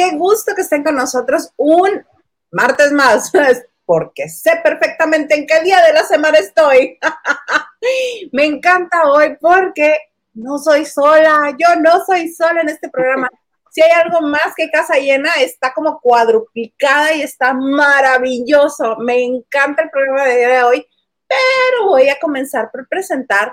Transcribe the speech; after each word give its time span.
qué 0.00 0.16
gusto 0.16 0.54
que 0.54 0.62
estén 0.62 0.82
con 0.82 0.96
nosotros 0.96 1.52
un 1.56 2.04
martes 2.50 2.90
más, 2.92 3.30
porque 3.84 4.28
sé 4.28 4.52
perfectamente 4.62 5.34
en 5.34 5.46
qué 5.46 5.60
día 5.62 5.82
de 5.82 5.92
la 5.92 6.04
semana 6.04 6.38
estoy. 6.38 6.98
Me 8.32 8.46
encanta 8.46 9.10
hoy 9.10 9.36
porque 9.40 9.98
no 10.34 10.58
soy 10.58 10.86
sola, 10.86 11.54
yo 11.58 11.80
no 11.80 12.04
soy 12.04 12.32
sola 12.32 12.62
en 12.62 12.70
este 12.70 12.88
programa. 12.88 13.28
Si 13.70 13.82
hay 13.82 13.90
algo 13.90 14.20
más 14.22 14.54
que 14.56 14.70
casa 14.70 14.94
llena, 14.94 15.30
está 15.38 15.72
como 15.72 16.00
cuadruplicada 16.00 17.12
y 17.12 17.22
está 17.22 17.52
maravilloso. 17.52 18.96
Me 18.98 19.22
encanta 19.22 19.82
el 19.82 19.90
programa 19.90 20.24
de, 20.24 20.46
de 20.46 20.62
hoy, 20.62 20.86
pero 21.28 21.88
voy 21.88 22.08
a 22.08 22.18
comenzar 22.18 22.70
por 22.70 22.88
presentar 22.88 23.52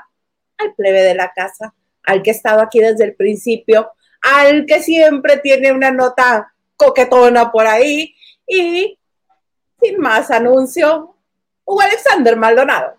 al 0.58 0.73
plebe 0.75 1.02
de 1.02 1.14
la 1.14 1.31
casa, 1.36 1.73
al 2.03 2.23
que 2.23 2.31
he 2.31 2.34
estado 2.34 2.61
aquí 2.61 2.80
desde 2.80 3.03
el 3.03 3.16
principio, 3.16 3.91
al 4.27 4.66
que 4.66 4.81
siempre 4.81 5.38
tiene 5.38 5.72
una 5.72 5.91
nota 5.91 6.54
coquetona 6.76 7.52
por 7.52 7.66
ahí 7.66 8.13
y 8.45 9.00
sin 9.81 10.00
más 10.00 10.31
anuncio, 10.31 11.16
Hugo 11.63 11.81
Alexander 11.81 12.36
Maldonado. 12.36 12.95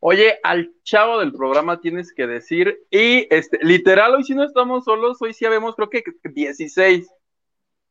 Oye, 0.00 0.38
al 0.44 0.72
chavo 0.84 1.18
del 1.18 1.32
programa 1.32 1.80
tienes 1.80 2.12
que 2.12 2.26
decir, 2.28 2.78
y 2.90 3.26
este, 3.34 3.58
literal, 3.62 4.14
hoy 4.14 4.22
si 4.22 4.34
no 4.34 4.44
estamos 4.44 4.84
solos, 4.84 5.20
hoy 5.20 5.34
sí 5.34 5.44
habemos 5.44 5.74
creo 5.74 5.90
que 5.90 6.04
16. 6.22 7.08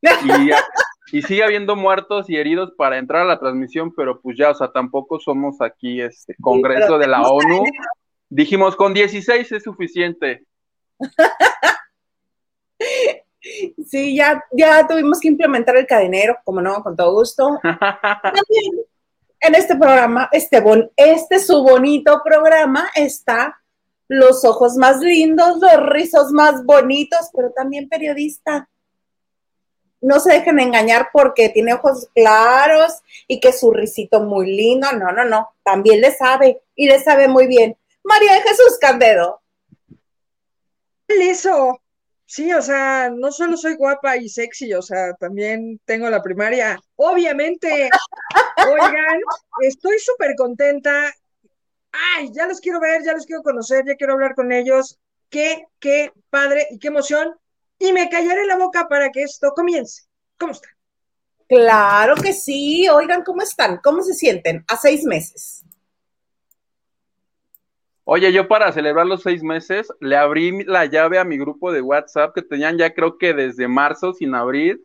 y, 1.18 1.22
sigue 1.22 1.42
habiendo 1.42 1.76
muertos 1.76 2.30
y 2.30 2.36
heridos 2.36 2.72
para 2.78 2.96
entrar 2.96 3.22
a 3.22 3.26
la 3.26 3.38
transmisión, 3.38 3.92
pero 3.94 4.20
pues 4.20 4.38
ya, 4.38 4.50
o 4.50 4.54
sea, 4.54 4.68
tampoco 4.68 5.18
somos 5.18 5.60
aquí 5.60 6.00
este 6.00 6.34
Congreso 6.40 6.96
de 6.96 7.08
la 7.08 7.22
ONU. 7.22 7.64
Dijimos, 8.30 8.76
con 8.76 8.94
16 8.94 9.52
es 9.52 9.62
suficiente. 9.62 10.46
Sí, 13.86 14.16
ya, 14.16 14.44
ya 14.50 14.86
tuvimos 14.86 15.20
que 15.20 15.28
implementar 15.28 15.76
el 15.76 15.86
cadenero, 15.86 16.36
como 16.44 16.60
no, 16.60 16.82
con 16.82 16.96
todo 16.96 17.12
gusto. 17.14 17.58
También 17.62 18.84
en 19.40 19.54
este 19.54 19.76
programa, 19.76 20.28
este, 20.32 20.60
bon, 20.60 20.90
este 20.96 21.38
su 21.38 21.62
bonito 21.62 22.20
programa 22.24 22.90
está 22.94 23.60
los 24.08 24.44
ojos 24.44 24.76
más 24.76 25.00
lindos, 25.00 25.58
los 25.60 25.86
rizos 25.86 26.32
más 26.32 26.64
bonitos, 26.64 27.30
pero 27.34 27.52
también 27.52 27.88
periodista. 27.88 28.68
No 30.00 30.20
se 30.20 30.32
dejen 30.32 30.60
engañar 30.60 31.08
porque 31.12 31.48
tiene 31.50 31.74
ojos 31.74 32.08
claros 32.14 33.02
y 33.26 33.40
que 33.40 33.52
su 33.52 33.72
risito 33.72 34.20
muy 34.20 34.54
lindo. 34.56 34.90
No, 34.92 35.12
no, 35.12 35.24
no. 35.24 35.50
También 35.62 36.00
le 36.00 36.12
sabe 36.12 36.62
y 36.74 36.86
le 36.86 37.00
sabe 37.00 37.28
muy 37.28 37.46
bien. 37.46 37.76
María 38.04 38.34
de 38.34 38.42
Jesús 38.42 38.78
Candedo. 38.80 39.42
Eso. 41.08 41.80
Sí, 42.30 42.52
o 42.52 42.60
sea, 42.60 43.08
no 43.08 43.32
solo 43.32 43.56
soy 43.56 43.76
guapa 43.76 44.18
y 44.18 44.28
sexy, 44.28 44.74
o 44.74 44.82
sea, 44.82 45.14
también 45.14 45.80
tengo 45.86 46.10
la 46.10 46.22
primaria. 46.22 46.78
Obviamente, 46.96 47.88
oigan, 48.70 49.20
estoy 49.62 49.98
súper 49.98 50.34
contenta. 50.36 51.10
Ay, 51.90 52.30
ya 52.34 52.46
los 52.46 52.60
quiero 52.60 52.80
ver, 52.80 53.02
ya 53.02 53.14
los 53.14 53.24
quiero 53.24 53.42
conocer, 53.42 53.86
ya 53.86 53.94
quiero 53.94 54.12
hablar 54.12 54.34
con 54.34 54.52
ellos. 54.52 54.98
Qué, 55.30 55.68
qué 55.80 56.12
padre 56.28 56.68
y 56.70 56.78
qué 56.78 56.88
emoción. 56.88 57.34
Y 57.78 57.94
me 57.94 58.10
callaré 58.10 58.44
la 58.44 58.58
boca 58.58 58.88
para 58.88 59.08
que 59.08 59.22
esto 59.22 59.52
comience. 59.56 60.02
¿Cómo 60.36 60.52
están? 60.52 60.72
Claro 61.48 62.14
que 62.14 62.34
sí. 62.34 62.90
Oigan, 62.90 63.24
¿cómo 63.24 63.40
están? 63.40 63.78
¿Cómo 63.82 64.02
se 64.02 64.12
sienten? 64.12 64.66
A 64.68 64.76
seis 64.76 65.02
meses. 65.04 65.64
Oye, 68.10 68.32
yo 68.32 68.48
para 68.48 68.72
celebrar 68.72 69.06
los 69.06 69.22
seis 69.22 69.42
meses 69.42 69.92
le 70.00 70.16
abrí 70.16 70.64
la 70.64 70.86
llave 70.86 71.18
a 71.18 71.24
mi 71.24 71.36
grupo 71.36 71.72
de 71.72 71.82
WhatsApp 71.82 72.34
que 72.34 72.40
tenían 72.40 72.78
ya 72.78 72.94
creo 72.94 73.18
que 73.18 73.34
desde 73.34 73.68
marzo 73.68 74.14
sin 74.14 74.34
abrir. 74.34 74.80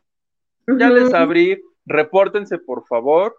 Ya 0.68 0.90
les 0.90 1.14
abrí, 1.14 1.64
repórtense 1.86 2.58
por 2.58 2.86
favor. 2.86 3.38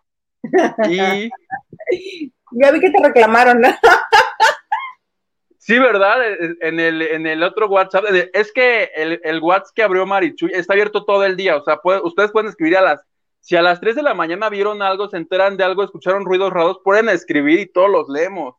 Y 0.89 1.29
ya 2.53 2.71
vi 2.71 2.81
que 2.81 2.91
te 2.93 3.03
reclamaron. 3.03 3.61
sí, 5.59 5.79
¿verdad? 5.79 6.17
En 6.63 6.81
el, 6.81 7.03
en 7.03 7.27
el 7.27 7.43
otro 7.43 7.69
WhatsApp, 7.69 8.07
es 8.33 8.53
que 8.53 8.85
el, 8.97 9.21
el 9.23 9.41
WhatsApp 9.41 9.75
que 9.75 9.83
abrió 9.83 10.07
Marichuy 10.07 10.51
está 10.55 10.73
abierto 10.73 11.05
todo 11.05 11.27
el 11.27 11.37
día, 11.37 11.59
o 11.59 11.63
sea, 11.63 11.79
ustedes 12.05 12.33
pueden 12.33 12.49
escribir 12.49 12.79
a 12.79 12.81
las, 12.81 13.03
si 13.41 13.55
a 13.55 13.61
las 13.61 13.81
3 13.81 13.97
de 13.97 14.03
la 14.03 14.15
mañana 14.15 14.49
vieron 14.49 14.81
algo, 14.81 15.11
se 15.11 15.19
enteran 15.19 15.59
de 15.59 15.65
algo, 15.65 15.85
escucharon 15.85 16.25
ruidos 16.25 16.55
raros, 16.55 16.81
pueden 16.83 17.11
escribir 17.11 17.61
y 17.61 17.67
todos 17.67 17.91
los 17.91 18.09
leemos. 18.09 18.55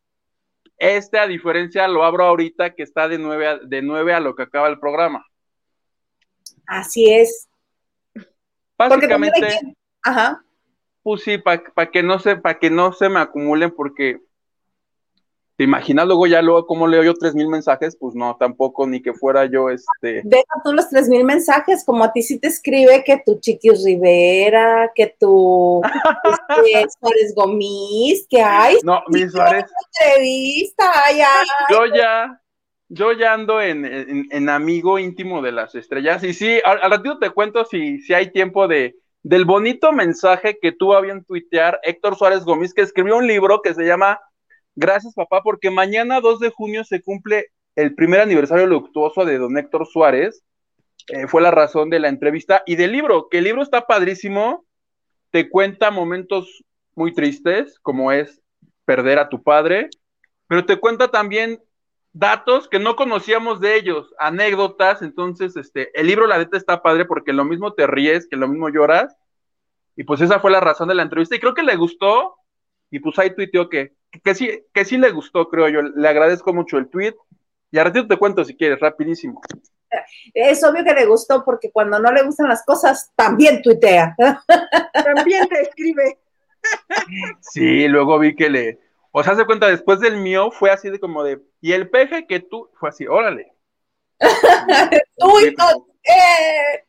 Este, 0.77 1.19
a 1.19 1.27
diferencia, 1.27 1.87
lo 1.87 2.03
abro 2.03 2.25
ahorita 2.25 2.75
que 2.75 2.83
está 2.83 3.07
de 3.07 3.17
9 3.17 3.47
a, 3.47 3.57
de 3.57 3.81
9 3.81 4.13
a 4.13 4.19
lo 4.19 4.35
que 4.35 4.43
acaba 4.43 4.67
el 4.67 4.79
programa. 4.79 5.25
Así 6.67 7.13
es. 7.13 7.47
Básicamente, 8.77 9.47
ajá. 10.03 10.43
pues 11.01 11.23
sí, 11.23 11.37
para 11.37 11.91
que 11.91 12.03
no 12.03 12.19
se, 12.19 12.35
para 12.35 12.59
que 12.59 12.69
no 12.69 12.91
se 12.91 13.07
me 13.07 13.19
acumulen, 13.19 13.71
porque 13.71 14.19
¿Te 15.57 15.63
imaginas 15.63 16.05
luego 16.05 16.27
ya 16.27 16.41
luego 16.41 16.67
cómo 16.67 16.85
leo 16.85 17.01
yo 17.03 17.13
tres 17.13 17.33
mil 17.33 17.47
mensajes? 17.47 17.95
Pues 17.97 18.13
no, 18.13 18.35
tampoco, 18.37 18.85
ni 18.85 19.01
que 19.01 19.13
fuera 19.13 19.45
yo 19.45 19.69
este. 19.69 20.21
Deja 20.25 20.43
tú 20.65 20.73
los 20.73 20.89
tres 20.89 21.07
mil 21.07 21.23
mensajes, 21.23 21.85
como 21.85 22.03
a 22.03 22.11
ti 22.11 22.23
sí 22.23 22.39
te 22.39 22.47
escribe 22.47 23.03
que 23.05 23.21
tu 23.25 23.39
Chiquis 23.39 23.85
Rivera, 23.85 24.91
que 24.93 25.15
tu 25.17 25.81
este, 26.65 26.87
Suárez 26.99 27.33
Gomis, 27.33 28.27
que 28.29 28.41
hay. 28.41 28.75
No, 28.83 29.01
mi 29.07 29.29
Suárez. 29.29 29.63
Entrevista, 30.01 30.91
ya. 31.15 31.31
Yo 31.69 31.85
ya, 31.85 32.41
yo 32.89 33.13
ya 33.13 33.33
ando 33.33 33.61
en, 33.61 33.85
en, 34.29 34.49
amigo 34.49 34.99
íntimo 34.99 35.41
de 35.41 35.53
las 35.53 35.73
estrellas. 35.73 36.21
Y 36.25 36.33
sí, 36.33 36.59
al, 36.65 36.91
ratito 36.91 37.17
te 37.17 37.29
cuento 37.29 37.63
si, 37.63 37.99
si 37.99 38.13
hay 38.13 38.31
tiempo 38.31 38.67
de 38.67 38.97
del 39.23 39.45
bonito 39.45 39.91
mensaje 39.91 40.59
que 40.61 40.71
tuvo 40.71 40.95
a 40.95 41.01
bien 41.01 41.23
tuitear 41.23 41.79
Héctor 41.81 42.15
Suárez 42.15 42.43
Gomis, 42.43 42.75
que 42.75 42.83
escribió 42.83 43.17
un 43.17 43.25
libro 43.25 43.61
que 43.63 43.73
se 43.73 43.83
llama 43.83 44.19
Gracias, 44.75 45.13
papá, 45.13 45.41
porque 45.41 45.71
mañana 45.71 46.19
2 46.19 46.39
de 46.39 46.49
junio 46.49 46.83
se 46.83 47.01
cumple 47.01 47.47
el 47.75 47.95
primer 47.95 48.19
aniversario 48.19 48.67
luctuoso 48.67 49.23
de 49.23 49.37
don 49.37 49.57
Héctor 49.57 49.87
Suárez. 49.87 50.43
Eh, 51.07 51.27
fue 51.27 51.41
la 51.41 51.51
razón 51.51 51.89
de 51.89 51.99
la 51.99 52.09
entrevista 52.09 52.61
y 52.65 52.75
del 52.75 52.91
libro, 52.91 53.29
que 53.29 53.37
el 53.37 53.45
libro 53.45 53.61
está 53.61 53.85
padrísimo, 53.85 54.65
te 55.31 55.49
cuenta 55.49 55.91
momentos 55.91 56.63
muy 56.93 57.13
tristes, 57.13 57.79
como 57.79 58.11
es 58.11 58.41
perder 58.85 59.19
a 59.19 59.29
tu 59.29 59.43
padre, 59.43 59.89
pero 60.47 60.65
te 60.65 60.77
cuenta 60.77 61.09
también 61.09 61.61
datos 62.11 62.67
que 62.67 62.79
no 62.79 62.95
conocíamos 62.95 63.59
de 63.61 63.75
ellos, 63.75 64.13
anécdotas, 64.19 65.01
entonces 65.01 65.55
este, 65.57 65.97
el 65.99 66.07
libro 66.07 66.27
la 66.27 66.37
neta 66.37 66.57
está 66.57 66.81
padre 66.81 67.05
porque 67.05 67.33
lo 67.33 67.45
mismo 67.45 67.73
te 67.73 67.87
ríes, 67.87 68.27
que 68.27 68.37
lo 68.37 68.47
mismo 68.47 68.69
lloras, 68.69 69.15
y 69.95 70.03
pues 70.03 70.21
esa 70.21 70.39
fue 70.39 70.51
la 70.51 70.59
razón 70.59 70.87
de 70.87 70.95
la 70.95 71.03
entrevista, 71.03 71.35
y 71.35 71.39
creo 71.39 71.53
que 71.53 71.63
le 71.63 71.75
gustó, 71.75 72.35
y 72.89 72.99
pues 72.99 73.17
ahí 73.19 73.35
tuiteó 73.35 73.69
que 73.69 73.93
que 74.23 74.35
sí, 74.35 74.63
que 74.73 74.85
sí 74.85 74.97
le 74.97 75.11
gustó, 75.11 75.49
creo 75.49 75.69
yo. 75.69 75.81
Le 75.81 76.07
agradezco 76.07 76.53
mucho 76.53 76.77
el 76.77 76.89
tweet. 76.89 77.15
Y 77.71 77.77
a 77.77 77.83
ratito 77.83 78.07
te 78.07 78.17
cuento 78.17 78.45
si 78.45 78.55
quieres, 78.55 78.79
rapidísimo. 78.79 79.41
Es 80.33 80.63
obvio 80.63 80.83
que 80.83 80.93
le 80.93 81.05
gustó 81.05 81.43
porque 81.43 81.71
cuando 81.71 81.99
no 81.99 82.11
le 82.11 82.23
gustan 82.23 82.47
las 82.47 82.63
cosas, 82.63 83.11
también 83.15 83.61
tuitea. 83.61 84.15
También 84.93 85.47
te 85.47 85.61
escribe. 85.61 86.19
Sí, 87.41 87.87
luego 87.87 88.19
vi 88.19 88.35
que 88.35 88.49
le. 88.49 88.79
O 89.11 89.23
sea, 89.23 89.35
se 89.35 89.45
cuenta, 89.45 89.67
después 89.67 89.99
del 89.99 90.17
mío 90.17 90.51
fue 90.51 90.71
así 90.71 90.89
de 90.89 90.99
como 90.99 91.23
de. 91.23 91.41
Y 91.61 91.73
el 91.73 91.89
peje 91.89 92.27
que 92.27 92.39
tú. 92.39 92.69
Fue 92.79 92.89
así, 92.89 93.07
órale. 93.07 93.53
tú 95.17 95.39
y 95.39 95.53
todos. 95.55 95.83
Eh. 96.03 96.85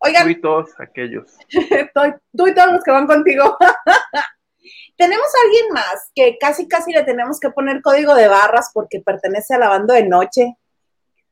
Oigan. 0.00 0.24
Tú 0.24 0.28
y 0.30 0.40
todos 0.40 0.70
aquellos. 0.80 1.36
tú 1.50 2.46
y 2.46 2.54
todos 2.54 2.72
los 2.72 2.84
que 2.84 2.90
van 2.90 3.06
contigo. 3.06 3.56
Tenemos 4.96 5.26
a 5.26 5.46
alguien 5.46 5.72
más 5.72 6.10
que 6.14 6.38
casi, 6.38 6.68
casi 6.68 6.92
le 6.92 7.04
tenemos 7.04 7.40
que 7.40 7.50
poner 7.50 7.82
código 7.82 8.14
de 8.14 8.28
barras 8.28 8.70
porque 8.72 9.00
pertenece 9.00 9.54
a 9.54 9.58
la 9.58 9.68
banda 9.68 9.94
de 9.94 10.04
noche. 10.04 10.56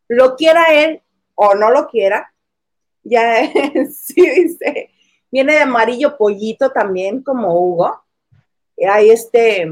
Lo 0.09 0.37
quiera 0.37 0.73
él 0.73 1.03
o 1.35 1.55
no 1.55 1.71
lo 1.71 1.89
quiera. 1.89 2.33
Ya 3.03 3.51
sí 3.93 4.29
dice, 4.29 4.91
viene 5.31 5.55
de 5.55 5.61
amarillo 5.61 6.17
pollito 6.17 6.71
también, 6.71 7.23
como 7.23 7.55
Hugo. 7.59 8.03
Ahí 8.89 9.11
este, 9.11 9.67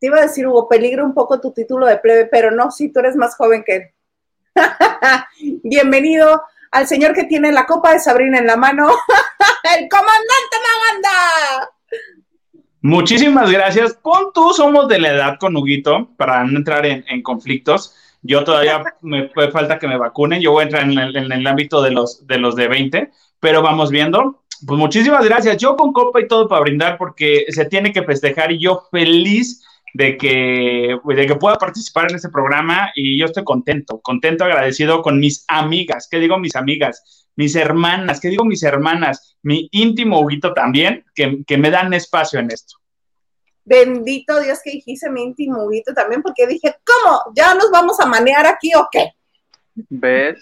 te 0.00 0.06
iba 0.06 0.18
a 0.18 0.22
decir, 0.22 0.46
Hugo, 0.46 0.68
peligra 0.68 1.04
un 1.04 1.14
poco 1.14 1.40
tu 1.40 1.52
título 1.52 1.86
de 1.86 1.98
plebe, 1.98 2.26
pero 2.26 2.50
no, 2.50 2.70
si 2.70 2.92
tú 2.92 3.00
eres 3.00 3.16
más 3.16 3.36
joven 3.36 3.64
que 3.64 3.76
él. 3.76 3.90
Bienvenido 5.62 6.42
al 6.72 6.88
señor 6.88 7.14
que 7.14 7.24
tiene 7.24 7.52
la 7.52 7.66
copa 7.66 7.92
de 7.92 8.00
Sabrina 8.00 8.38
en 8.38 8.46
la 8.46 8.56
mano, 8.56 8.88
el 9.76 9.88
comandante 9.88 10.56
Maganda. 10.66 11.71
Muchísimas 12.82 13.48
gracias. 13.50 13.94
Pon 13.94 14.32
tú, 14.34 14.52
somos 14.52 14.88
de 14.88 14.98
la 14.98 15.10
edad 15.10 15.38
con 15.38 15.56
Huguito 15.56 16.10
para 16.16 16.44
no 16.44 16.58
entrar 16.58 16.84
en, 16.84 17.22
conflictos. 17.22 17.94
Yo 18.22 18.42
todavía 18.42 18.82
me 19.00 19.30
falta 19.52 19.78
que 19.78 19.86
me 19.86 19.96
vacunen. 19.96 20.40
Yo 20.42 20.50
voy 20.50 20.62
a 20.62 20.64
entrar 20.64 20.82
en 20.82 21.32
el, 21.32 21.46
ámbito 21.46 21.80
de 21.80 21.92
los, 21.92 22.26
de 22.26 22.38
los 22.38 22.56
de 22.56 22.66
20, 22.66 23.10
pero 23.38 23.62
vamos 23.62 23.90
viendo. 23.90 24.42
Pues 24.66 24.78
muchísimas 24.78 25.24
gracias. 25.24 25.58
Yo 25.58 25.76
con 25.76 25.92
copa 25.92 26.20
y 26.20 26.26
todo 26.26 26.48
para 26.48 26.62
brindar 26.62 26.98
porque 26.98 27.46
se 27.50 27.64
tiene 27.66 27.92
que 27.92 28.02
festejar 28.02 28.50
y 28.50 28.58
yo 28.58 28.88
feliz 28.90 29.62
de 29.94 30.16
que, 30.16 30.98
de 31.04 31.26
que 31.26 31.36
pueda 31.36 31.56
participar 31.56 32.10
en 32.10 32.16
este 32.16 32.30
programa 32.30 32.90
y 32.94 33.18
yo 33.18 33.26
estoy 33.26 33.44
contento, 33.44 34.00
contento, 34.00 34.44
agradecido 34.44 35.02
con 35.02 35.18
mis 35.18 35.44
amigas. 35.48 36.08
¿Qué 36.10 36.18
digo 36.18 36.38
mis 36.38 36.56
amigas? 36.56 37.26
Mis 37.36 37.56
hermanas, 37.56 38.20
¿qué 38.20 38.28
digo 38.28 38.44
mis 38.44 38.62
hermanas? 38.62 39.36
Mi 39.42 39.68
íntimo 39.72 40.20
Huguito 40.20 40.52
también, 40.52 41.04
que, 41.14 41.44
que 41.46 41.58
me 41.58 41.70
dan 41.70 41.92
espacio 41.92 42.38
en 42.40 42.50
esto. 42.50 42.76
Bendito 43.64 44.40
Dios 44.40 44.58
que 44.62 44.72
dijiste 44.72 45.08
mi 45.10 45.22
íntimo 45.22 45.64
Huguito 45.64 45.94
también, 45.94 46.22
porque 46.22 46.46
dije, 46.46 46.76
¿cómo? 46.84 47.22
¿Ya 47.34 47.54
nos 47.54 47.70
vamos 47.70 48.00
a 48.00 48.06
manear 48.06 48.46
aquí 48.46 48.72
o 48.74 48.88
qué? 48.90 49.12
¿Ves? 49.74 50.38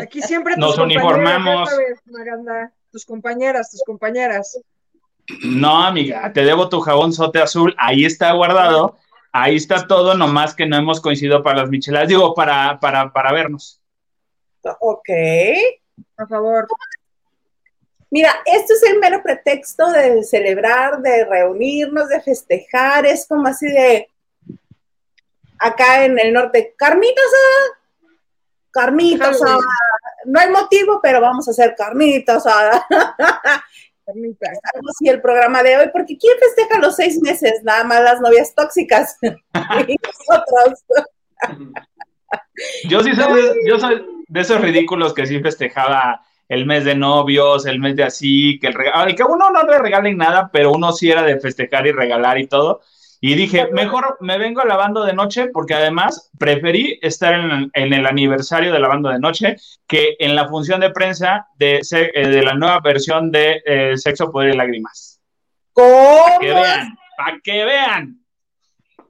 Aquí 0.00 0.22
siempre 0.22 0.56
Nos 0.56 0.78
uniformamos. 0.78 1.68
Vez, 1.76 2.00
Maganda, 2.06 2.72
tus 2.90 3.04
compañeras, 3.04 3.70
tus 3.70 3.82
compañeras. 3.84 4.58
No, 5.44 5.84
amiga, 5.84 6.32
te 6.32 6.44
debo 6.44 6.68
tu 6.68 6.80
jabón 6.80 7.12
sote 7.12 7.40
azul, 7.40 7.74
ahí 7.78 8.04
está 8.04 8.32
guardado, 8.32 8.96
ahí 9.32 9.56
está 9.56 9.86
todo, 9.86 10.14
nomás 10.14 10.54
que 10.54 10.66
no 10.66 10.76
hemos 10.76 11.00
coincidido 11.00 11.42
para 11.42 11.62
las 11.62 11.70
micheladas, 11.70 12.08
digo, 12.08 12.34
para, 12.34 12.78
para, 12.80 13.12
para 13.12 13.32
vernos. 13.32 13.80
Ok. 14.80 15.08
Por 16.16 16.28
favor. 16.28 16.66
Mira, 18.10 18.32
esto 18.46 18.74
es 18.74 18.82
el 18.84 18.98
mero 18.98 19.22
pretexto 19.22 19.90
de 19.90 20.22
celebrar, 20.22 21.00
de 21.00 21.24
reunirnos, 21.24 22.08
de 22.08 22.20
festejar, 22.20 23.04
es 23.04 23.26
como 23.26 23.48
así 23.48 23.66
de 23.66 24.08
acá 25.58 26.04
en 26.04 26.18
el 26.18 26.32
norte, 26.32 26.74
carnitas, 26.76 27.24
carnitas, 28.70 29.40
no 30.24 30.40
hay 30.40 30.50
motivo, 30.50 31.00
pero 31.02 31.20
vamos 31.20 31.48
a 31.48 31.50
hacer 31.50 31.74
carnitas. 31.76 32.44
Así 34.06 35.08
el 35.08 35.20
programa 35.20 35.62
de 35.62 35.76
hoy, 35.76 35.86
porque 35.92 36.16
¿quién 36.16 36.38
festeja 36.38 36.80
los 36.80 36.96
seis 36.96 37.20
meses? 37.20 37.62
Nada 37.64 37.84
más 37.84 38.02
las 38.02 38.20
novias 38.20 38.54
tóxicas. 38.54 39.18
y 39.22 39.96
nosotros. 40.02 40.84
yo 42.88 43.02
sí 43.02 43.14
soy 43.14 43.42
de, 43.42 43.54
yo 43.66 43.78
soy 43.78 44.06
de 44.28 44.40
esos 44.40 44.60
ridículos 44.60 45.12
que 45.12 45.26
sí 45.26 45.40
festejaba 45.40 46.22
el 46.48 46.66
mes 46.66 46.84
de 46.84 46.94
novios, 46.94 47.66
el 47.66 47.80
mes 47.80 47.96
de 47.96 48.04
así, 48.04 48.58
que 48.60 48.68
el 48.68 48.74
regalo, 48.74 49.14
que 49.14 49.24
uno 49.24 49.50
no 49.50 49.64
le 49.64 49.78
regalen 49.78 50.16
nada, 50.16 50.50
pero 50.52 50.72
uno 50.72 50.92
sí 50.92 51.10
era 51.10 51.22
de 51.22 51.40
festejar 51.40 51.86
y 51.86 51.92
regalar 51.92 52.38
y 52.38 52.46
todo. 52.46 52.82
Y 53.20 53.34
dije, 53.34 53.68
mejor 53.72 54.18
me 54.20 54.38
vengo 54.38 54.60
a 54.60 54.66
la 54.66 54.76
banda 54.76 55.04
de 55.04 55.14
noche 55.14 55.48
porque 55.52 55.74
además 55.74 56.30
preferí 56.38 56.98
estar 57.02 57.34
en, 57.34 57.70
en, 57.72 57.92
el 57.92 58.06
aniversario 58.06 58.72
de 58.72 58.78
la 58.78 58.88
banda 58.88 59.12
de 59.12 59.18
noche 59.18 59.56
que 59.86 60.16
en 60.18 60.36
la 60.36 60.48
función 60.48 60.80
de 60.80 60.90
prensa 60.90 61.46
de, 61.58 61.80
de 62.14 62.42
la 62.42 62.54
nueva 62.54 62.80
versión 62.80 63.30
de 63.30 63.62
eh, 63.64 63.96
Sexo, 63.96 64.30
Poder 64.30 64.54
y 64.54 64.56
Lágrimas. 64.56 65.20
¿Cómo? 65.72 66.24
Para 66.24 66.38
que 66.38 66.52
vean, 66.52 66.98
para 67.16 67.40
que 67.42 67.64
vean. 67.64 68.20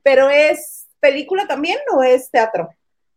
¿Pero 0.02 0.30
es 0.30 0.88
película 1.00 1.46
también 1.46 1.78
o 1.92 2.02
es 2.02 2.30
teatro? 2.30 2.68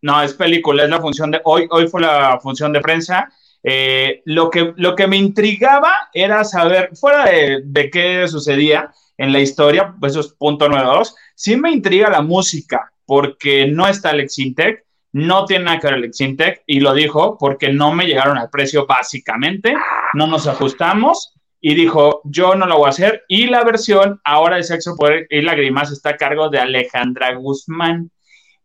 No, 0.01 0.21
es 0.21 0.33
película, 0.33 0.83
es 0.83 0.89
la 0.89 1.01
función 1.01 1.29
de 1.31 1.41
hoy, 1.43 1.67
hoy 1.69 1.87
fue 1.87 2.01
la 2.01 2.39
función 2.39 2.71
de 2.73 2.79
prensa. 2.79 3.31
Eh, 3.63 4.21
lo, 4.25 4.49
que, 4.49 4.73
lo 4.77 4.95
que 4.95 5.07
me 5.07 5.17
intrigaba 5.17 5.93
era 6.13 6.43
saber, 6.43 6.95
fuera 6.95 7.25
de, 7.25 7.61
de 7.63 7.89
qué 7.89 8.27
sucedía, 8.27 8.91
en 9.19 9.33
la 9.33 9.41
historia, 9.41 9.93
pues 9.99 10.13
eso 10.13 10.21
es 10.21 10.29
punto 10.29 10.69
número 10.69 10.93
dos. 10.93 11.13
Sí 11.35 11.57
me 11.57 11.71
intriga 11.71 12.09
la 12.09 12.21
música, 12.21 12.91
porque 13.05 13.67
no 13.67 13.85
está 13.87 14.11
Alex 14.11 14.39
Intec, 14.39 14.85
no 15.11 15.45
tiene 15.45 15.65
nada 15.65 15.79
que 15.79 15.87
ver 15.87 15.95
Alex 15.95 16.21
Intec, 16.21 16.63
y 16.65 16.79
lo 16.79 16.93
dijo 16.93 17.37
porque 17.37 17.73
no 17.73 17.91
me 17.91 18.05
llegaron 18.05 18.37
al 18.37 18.49
precio 18.49 18.87
básicamente, 18.87 19.75
no 20.13 20.25
nos 20.25 20.47
ajustamos, 20.47 21.33
y 21.59 21.75
dijo, 21.75 22.21
yo 22.23 22.55
no 22.55 22.65
lo 22.65 22.77
voy 22.77 22.85
a 22.85 22.91
hacer, 22.91 23.23
y 23.27 23.47
la 23.47 23.65
versión 23.65 24.21
ahora 24.23 24.55
de 24.55 24.63
Sexo, 24.63 24.95
Poder 24.95 25.27
y 25.29 25.41
Lágrimas 25.41 25.91
está 25.91 26.11
a 26.11 26.17
cargo 26.17 26.49
de 26.49 26.59
Alejandra 26.59 27.33
Guzmán. 27.33 28.09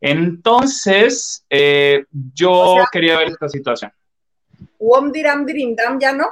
Entonces, 0.00 1.44
eh, 1.50 2.04
yo 2.32 2.52
o 2.52 2.76
sea, 2.76 2.86
quería 2.92 3.18
ver 3.18 3.28
esta 3.28 3.48
situación. 3.48 3.90
Wom 4.78 5.12
diram 5.12 5.44
dirim 5.46 5.74
dam, 5.76 5.98
¿ya 5.98 6.12
no? 6.12 6.28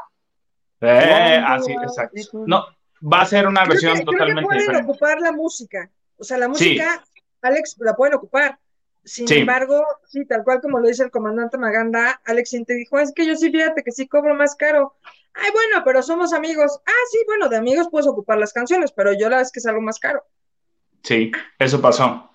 Eh, 0.81 1.43
así, 1.47 1.73
exacto. 1.73 2.45
No, 2.47 2.65
va 3.03 3.23
a 3.23 3.27
ser 3.27 3.47
una 3.47 3.63
creo 3.63 3.73
versión 3.75 3.99
que, 3.99 4.05
totalmente 4.05 4.33
creo 4.33 4.37
que 4.41 4.47
pueden 4.47 4.61
diferente. 4.61 4.91
ocupar 4.91 5.21
la 5.21 5.33
música. 5.33 5.91
O 6.17 6.25
sea, 6.25 6.39
la 6.39 6.49
música, 6.49 7.03
sí. 7.15 7.23
Alex, 7.43 7.77
la 7.79 7.95
pueden 7.95 8.15
ocupar. 8.15 8.59
Sin 9.05 9.27
Sí. 9.27 9.39
embargo, 9.39 9.85
sí, 10.07 10.25
tal 10.27 10.45
cual 10.45 10.61
como 10.61 10.79
lo 10.79 10.87
dice 10.87 11.03
el 11.03 11.11
comandante 11.11 11.59
Maganda, 11.59 12.21
Alex 12.25 12.51
te 12.67 12.75
dijo, 12.75 13.01
es 13.01 13.13
que 13.13 13.27
yo 13.27 13.35
sí, 13.35 13.51
fíjate 13.51 13.83
que 13.83 13.91
sí 13.91 14.07
cobro 14.07 14.35
más 14.35 14.55
caro. 14.55 14.95
Ay, 15.35 15.51
bueno, 15.53 15.83
pero 15.85 16.03
somos 16.03 16.33
amigos. 16.33 16.81
Ah, 16.87 17.05
sí, 17.11 17.19
bueno, 17.27 17.49
de 17.49 17.57
amigos 17.57 17.89
puedes 17.91 18.07
ocupar 18.07 18.39
las 18.39 18.53
canciones, 18.53 18.93
pero 18.93 19.13
yo 19.13 19.29
la 19.29 19.39
vez 19.39 19.51
que 19.51 19.59
es 19.59 19.67
algo 19.67 19.81
más 19.81 19.99
caro. 19.99 20.23
Sí, 21.03 21.33
eso 21.59 21.81
pasó. 21.81 22.31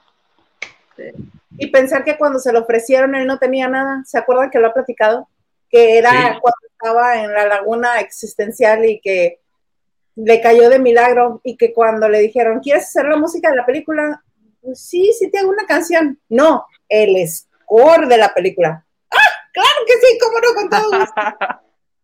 Y 1.57 1.67
pensar 1.67 2.03
que 2.03 2.17
cuando 2.17 2.39
se 2.39 2.51
lo 2.51 2.59
ofrecieron 2.61 3.15
él 3.15 3.27
no 3.27 3.37
tenía 3.39 3.69
nada. 3.69 4.03
¿Se 4.05 4.17
acuerdan 4.17 4.49
que 4.49 4.59
lo 4.59 4.67
ha 4.67 4.73
platicado? 4.73 5.29
Que 5.77 5.97
era 5.97 6.11
Sí. 6.11 6.39
cuando 6.41 6.67
estaba 6.71 7.23
en 7.23 7.33
la 7.33 7.45
laguna 7.47 7.99
existencial 7.99 8.85
y 8.85 8.99
que 8.99 9.39
le 10.15 10.41
cayó 10.41 10.69
de 10.69 10.79
milagro 10.79 11.41
y 11.43 11.55
que 11.57 11.73
cuando 11.73 12.09
le 12.09 12.19
dijeron, 12.19 12.59
¿quieres 12.59 12.85
hacer 12.85 13.05
la 13.05 13.17
música 13.17 13.49
de 13.51 13.55
la 13.57 13.65
película? 13.65 14.23
Pues 14.61 14.79
sí, 14.81 15.11
sí 15.17 15.29
te 15.29 15.37
hago 15.39 15.49
una 15.49 15.65
canción. 15.67 16.19
No, 16.29 16.65
el 16.89 17.15
score 17.27 18.07
de 18.07 18.17
la 18.17 18.33
película. 18.33 18.83
¡Ah! 19.11 19.17
Claro 19.53 19.69
que 19.85 19.93
sí, 19.93 20.17
cómo 20.19 20.39
no, 20.39 20.53
con 20.55 20.69
todo 20.69 20.99
gusto. 20.99 21.21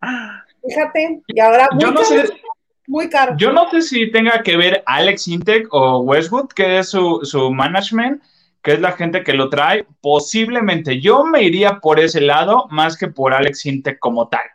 Fíjate, 0.67 1.21
y 1.27 1.39
ahora 1.39 1.67
muy 1.71 1.83
no 1.85 1.93
caro, 1.93 2.05
sé, 2.05 2.33
muy 2.87 3.09
caro. 3.09 3.33
yo 3.37 3.51
no 3.51 3.69
sé 3.71 3.81
si 3.81 4.11
tenga 4.11 4.41
que 4.43 4.55
ver 4.57 4.83
Alex 4.85 5.27
Intec 5.27 5.67
o 5.71 5.99
Westwood, 6.01 6.49
que 6.49 6.79
es 6.79 6.89
su, 6.89 7.19
su 7.23 7.51
management, 7.51 8.21
que 8.63 8.71
es 8.73 8.79
la 8.79 8.93
gente 8.93 9.23
que 9.23 9.33
lo 9.33 9.49
trae. 9.49 9.85
Posiblemente 10.01 10.99
yo 11.01 11.23
me 11.25 11.43
iría 11.43 11.79
por 11.81 11.99
ese 11.99 12.21
lado 12.21 12.67
más 12.71 12.97
que 12.97 13.07
por 13.09 13.33
Alex 13.33 13.65
Intec 13.65 13.99
como 13.99 14.29
tal. 14.29 14.45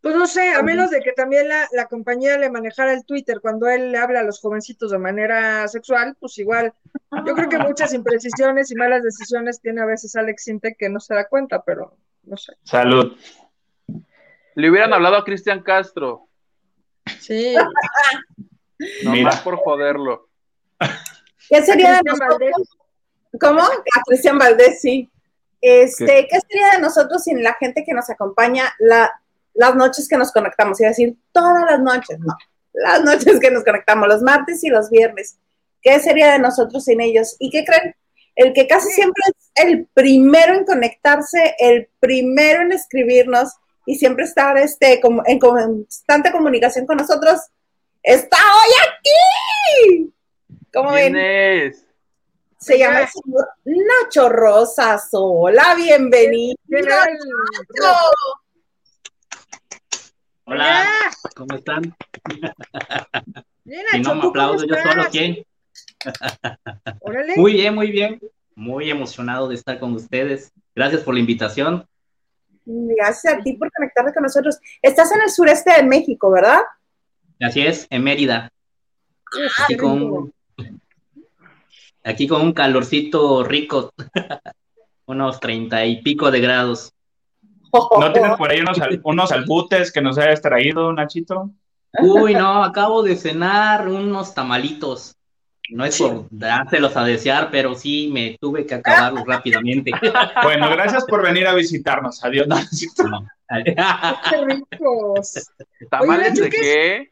Pues 0.00 0.14
no 0.14 0.26
sé, 0.26 0.54
a 0.54 0.62
menos 0.62 0.90
de 0.90 1.00
que 1.02 1.12
también 1.12 1.46
la, 1.48 1.68
la 1.72 1.84
compañía 1.84 2.38
le 2.38 2.48
manejara 2.50 2.94
el 2.94 3.04
Twitter 3.04 3.38
cuando 3.42 3.68
él 3.68 3.92
le 3.92 3.98
habla 3.98 4.20
a 4.20 4.22
los 4.22 4.40
jovencitos 4.40 4.92
de 4.92 4.98
manera 4.98 5.68
sexual, 5.68 6.16
pues 6.18 6.38
igual. 6.38 6.72
Yo 7.26 7.34
creo 7.34 7.50
que 7.50 7.58
muchas 7.58 7.92
imprecisiones 7.92 8.70
y 8.70 8.76
malas 8.76 9.02
decisiones 9.02 9.60
tiene 9.60 9.82
a 9.82 9.84
veces 9.84 10.16
Alex 10.16 10.48
Intec 10.48 10.78
que 10.78 10.88
no 10.88 11.00
se 11.00 11.14
da 11.14 11.28
cuenta, 11.28 11.62
pero 11.62 11.98
no 12.22 12.36
sé. 12.38 12.54
Salud. 12.62 13.14
Le 14.54 14.70
hubieran 14.70 14.94
hablado 14.94 15.16
a 15.16 15.24
Cristian 15.24 15.62
Castro, 15.62 16.28
Sí. 17.18 17.54
nomás 19.02 19.18
Mira. 19.18 19.30
por 19.44 19.56
joderlo. 19.56 20.29
¿Qué 21.50 21.62
sería 21.62 21.96
de 21.96 22.02
nosotros? 22.04 22.38
Valdés. 22.38 22.56
¿Cómo? 23.40 23.60
A 23.60 24.02
Cristian 24.06 24.38
Valdés, 24.38 24.80
sí. 24.80 25.10
Este, 25.60 26.28
¿qué 26.30 26.38
sería 26.48 26.70
de 26.76 26.80
nosotros 26.80 27.24
sin 27.24 27.42
la 27.42 27.54
gente 27.54 27.84
que 27.84 27.92
nos 27.92 28.08
acompaña 28.08 28.72
la, 28.78 29.10
las 29.54 29.74
noches 29.74 30.08
que 30.08 30.16
nos 30.16 30.30
conectamos? 30.30 30.80
Iba 30.80 30.88
a 30.88 30.90
decir 30.90 31.16
todas 31.32 31.64
las 31.68 31.80
noches, 31.80 32.18
no. 32.20 32.34
Las 32.72 33.02
noches 33.02 33.40
que 33.40 33.50
nos 33.50 33.64
conectamos, 33.64 34.08
los 34.08 34.22
martes 34.22 34.62
y 34.62 34.68
los 34.68 34.90
viernes. 34.90 35.38
¿Qué 35.82 35.98
sería 35.98 36.32
de 36.32 36.38
nosotros 36.38 36.84
sin 36.84 37.00
ellos? 37.00 37.34
¿Y 37.40 37.50
qué 37.50 37.64
creen? 37.64 37.96
El 38.36 38.52
que 38.52 38.68
casi 38.68 38.90
siempre 38.92 39.22
es 39.26 39.50
el 39.56 39.88
primero 39.92 40.54
en 40.54 40.64
conectarse, 40.64 41.56
el 41.58 41.90
primero 41.98 42.62
en 42.62 42.72
escribirnos 42.72 43.54
y 43.86 43.96
siempre 43.96 44.24
estar 44.24 44.56
este, 44.56 45.00
como, 45.00 45.22
en 45.26 45.40
constante 45.40 46.30
comunicación 46.30 46.86
con 46.86 46.98
nosotros, 46.98 47.40
está 48.02 48.38
hoy 48.38 48.72
aquí. 48.88 50.14
¿Cómo 50.72 50.92
ven? 50.92 51.12
¿Quién 51.12 51.24
es? 51.24 51.86
Se 52.58 52.78
llama 52.78 53.00
el 53.00 53.08
señor 53.08 53.48
Nacho 53.64 54.28
Rosas. 54.28 55.08
Hola, 55.12 55.74
bienvenido. 55.74 56.54
Nacho. 56.68 57.12
Hola, 60.44 60.84
Hola. 60.84 60.86
¿cómo 61.34 61.56
están? 61.56 61.96
Bien, 63.64 63.84
Si 63.90 64.00
no 64.00 64.14
me 64.14 64.20
¿tú 64.20 64.20
cómo 64.20 64.28
aplaudo 64.30 64.64
yo 64.64 64.74
solo? 64.82 65.04
¿quién? 65.10 65.44
Órale. 67.00 67.34
Muy 67.36 67.52
bien, 67.54 67.74
muy 67.74 67.90
bien. 67.90 68.20
Muy 68.54 68.90
emocionado 68.90 69.48
de 69.48 69.54
estar 69.54 69.78
con 69.80 69.94
ustedes. 69.94 70.52
Gracias 70.74 71.02
por 71.02 71.14
la 71.14 71.20
invitación. 71.20 71.86
Gracias 72.66 73.34
a 73.34 73.38
ti 73.42 73.54
por 73.54 73.72
conectarte 73.72 74.12
con 74.12 74.22
nosotros. 74.22 74.58
Estás 74.82 75.10
en 75.12 75.22
el 75.22 75.30
sureste 75.30 75.72
de 75.72 75.82
México, 75.82 76.30
¿verdad? 76.30 76.60
Así 77.40 77.62
es, 77.62 77.86
en 77.90 78.04
Mérida. 78.04 78.52
Aquí 79.64 79.74
qué 79.74 79.76
con. 79.76 80.32
Aquí 82.04 82.26
con 82.26 82.42
un 82.42 82.52
calorcito 82.52 83.42
rico. 83.44 83.92
Unos 85.06 85.40
treinta 85.40 85.84
y 85.84 86.02
pico 86.02 86.30
de 86.30 86.40
grados. 86.40 86.92
¿No 87.72 88.12
tienes 88.12 88.36
por 88.36 88.50
ahí 88.50 88.60
unos, 88.60 88.80
al- 88.80 89.00
unos 89.02 89.32
albutes 89.32 89.90
que 89.90 90.00
nos 90.00 90.16
hayas 90.18 90.40
traído, 90.40 90.92
Nachito? 90.92 91.50
Uy, 91.98 92.34
no, 92.34 92.62
acabo 92.62 93.02
de 93.02 93.16
cenar 93.16 93.88
unos 93.88 94.34
tamalitos. 94.34 95.16
No 95.70 95.84
es 95.84 95.98
por 95.98 96.26
dárselos 96.30 96.96
a 96.96 97.04
desear, 97.04 97.48
pero 97.50 97.74
sí 97.74 98.08
me 98.12 98.36
tuve 98.40 98.66
que 98.66 98.74
acabarlos 98.74 99.24
rápidamente. 99.26 99.90
Bueno, 100.42 100.68
gracias 100.70 101.04
por 101.04 101.22
venir 101.22 101.46
a 101.46 101.54
visitarnos. 101.54 102.24
Adiós. 102.24 102.46
No, 102.46 102.56
no. 103.08 103.20
No. 103.20 103.28
Qué 104.30 104.44
ricos. 104.46 105.50
¿Tamales 105.90 106.34
de 106.34 106.50
qué? 106.50 107.08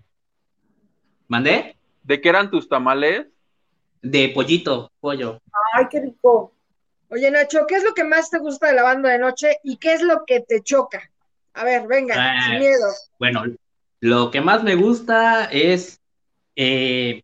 ¿Mandé? 1.27 1.77
¿De 2.03 2.21
qué 2.21 2.29
eran 2.29 2.51
tus 2.51 2.69
tamales? 2.69 3.27
De 4.03 4.29
pollito, 4.31 4.91
pollo. 5.01 5.41
Ay, 5.75 5.87
qué 5.91 6.01
rico. 6.01 6.53
Oye, 7.11 7.31
Nacho, 7.31 7.67
¿qué 7.67 7.77
es 7.77 7.85
lo 7.85 7.95
que 7.95 8.05
más 8.05 8.31
te 8.31 8.39
gusta 8.39 8.69
de 8.69 8.75
la 8.75 8.83
banda 8.83 9.09
de 9.11 9.19
noche 9.19 9.59
y 9.65 9.77
qué 9.79 9.95
es 9.95 10.03
lo 10.03 10.25
que 10.27 10.41
te 10.41 10.63
choca? 10.63 11.11
A 11.55 11.65
ver, 11.65 11.87
venga, 11.87 12.15
Ah. 12.17 12.47
sin 12.47 12.59
miedo. 12.59 12.87
Bueno, 13.19 13.45
lo 14.01 14.31
que 14.31 14.41
más 14.41 14.63
me 14.63 14.75
gusta 14.75 15.47
es 15.47 16.01
eh, 16.55 17.23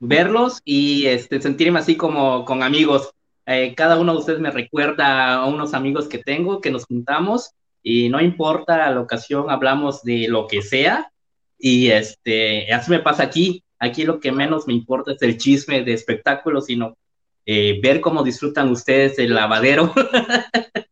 verlos 0.00 0.60
y 0.64 1.06
este, 1.06 1.40
sentirme 1.40 1.78
así 1.78 1.96
como 1.96 2.44
con 2.44 2.62
amigos. 2.62 3.10
Eh, 3.46 3.74
cada 3.76 3.98
uno 3.98 4.12
de 4.12 4.18
ustedes 4.18 4.40
me 4.40 4.50
recuerda 4.50 5.34
a 5.34 5.46
unos 5.46 5.74
amigos 5.74 6.08
que 6.08 6.18
tengo, 6.18 6.60
que 6.60 6.70
nos 6.70 6.86
juntamos 6.86 7.52
y 7.82 8.08
no 8.08 8.20
importa 8.20 8.90
la 8.90 9.00
ocasión, 9.00 9.50
hablamos 9.50 10.02
de 10.02 10.26
lo 10.28 10.46
que 10.48 10.62
sea 10.62 11.12
y 11.58 11.90
este, 11.90 12.72
así 12.72 12.90
me 12.90 12.98
pasa 13.00 13.22
aquí. 13.22 13.62
Aquí 13.78 14.04
lo 14.04 14.20
que 14.20 14.32
menos 14.32 14.66
me 14.66 14.74
importa 14.74 15.12
es 15.12 15.22
el 15.22 15.36
chisme 15.36 15.84
de 15.84 15.92
espectáculos, 15.92 16.66
sino 16.66 16.96
eh, 17.44 17.78
ver 17.82 18.00
cómo 18.00 18.22
disfrutan 18.22 18.70
ustedes 18.70 19.18
el 19.18 19.34
lavadero. 19.34 19.92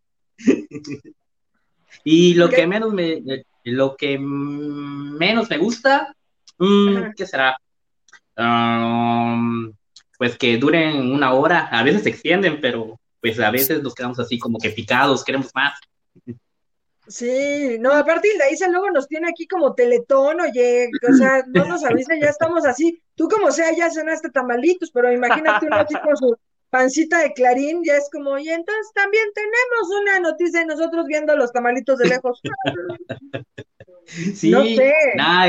y 2.04 2.34
lo 2.34 2.48
que 2.48 2.66
menos 2.66 2.92
me, 2.92 3.22
lo 3.64 3.96
que 3.96 4.18
menos 4.18 5.48
me 5.48 5.58
gusta, 5.58 6.14
mm. 6.58 7.12
¿qué 7.16 7.26
será? 7.26 7.56
Um, 8.36 9.72
pues 10.18 10.36
que 10.36 10.56
duren 10.58 11.12
una 11.12 11.32
hora, 11.32 11.66
a 11.66 11.82
veces 11.82 12.02
se 12.02 12.10
extienden, 12.10 12.60
pero 12.60 13.00
pues 13.20 13.40
a 13.40 13.50
veces 13.50 13.82
nos 13.82 13.94
quedamos 13.94 14.18
así 14.18 14.38
como 14.38 14.58
que 14.58 14.70
picados, 14.70 15.24
queremos 15.24 15.50
más. 15.54 15.78
Sí, 17.06 17.76
no, 17.80 17.92
aparte 17.92 18.28
de 18.28 18.52
Isa 18.52 18.68
luego 18.68 18.90
nos 18.90 19.08
tiene 19.08 19.28
aquí 19.28 19.46
como 19.46 19.74
teletón, 19.74 20.40
oye, 20.40 20.88
o 21.08 21.12
sea, 21.12 21.44
no 21.48 21.64
nos 21.66 21.84
avisa, 21.84 22.14
ya 22.20 22.28
estamos 22.28 22.64
así. 22.66 23.00
Tú 23.14 23.28
como 23.28 23.50
sea, 23.50 23.74
ya 23.76 23.90
cenaste 23.90 24.30
tamalitos, 24.30 24.90
pero 24.90 25.12
imagínate 25.12 25.66
uno 25.66 25.76
así 25.76 25.94
con 26.02 26.16
su 26.16 26.36
pancita 26.70 27.18
de 27.18 27.32
clarín, 27.32 27.82
ya 27.84 27.96
es 27.96 28.08
como, 28.12 28.36
y 28.38 28.48
entonces 28.48 28.92
también 28.94 29.24
tenemos 29.34 30.02
una 30.02 30.20
noticia 30.20 30.60
de 30.60 30.66
nosotros 30.66 31.06
viendo 31.06 31.36
los 31.36 31.52
tamalitos 31.52 31.98
de 31.98 32.08
lejos. 32.08 32.40
Sí, 34.34 34.50
No 34.50 34.62
sé. 34.64 34.92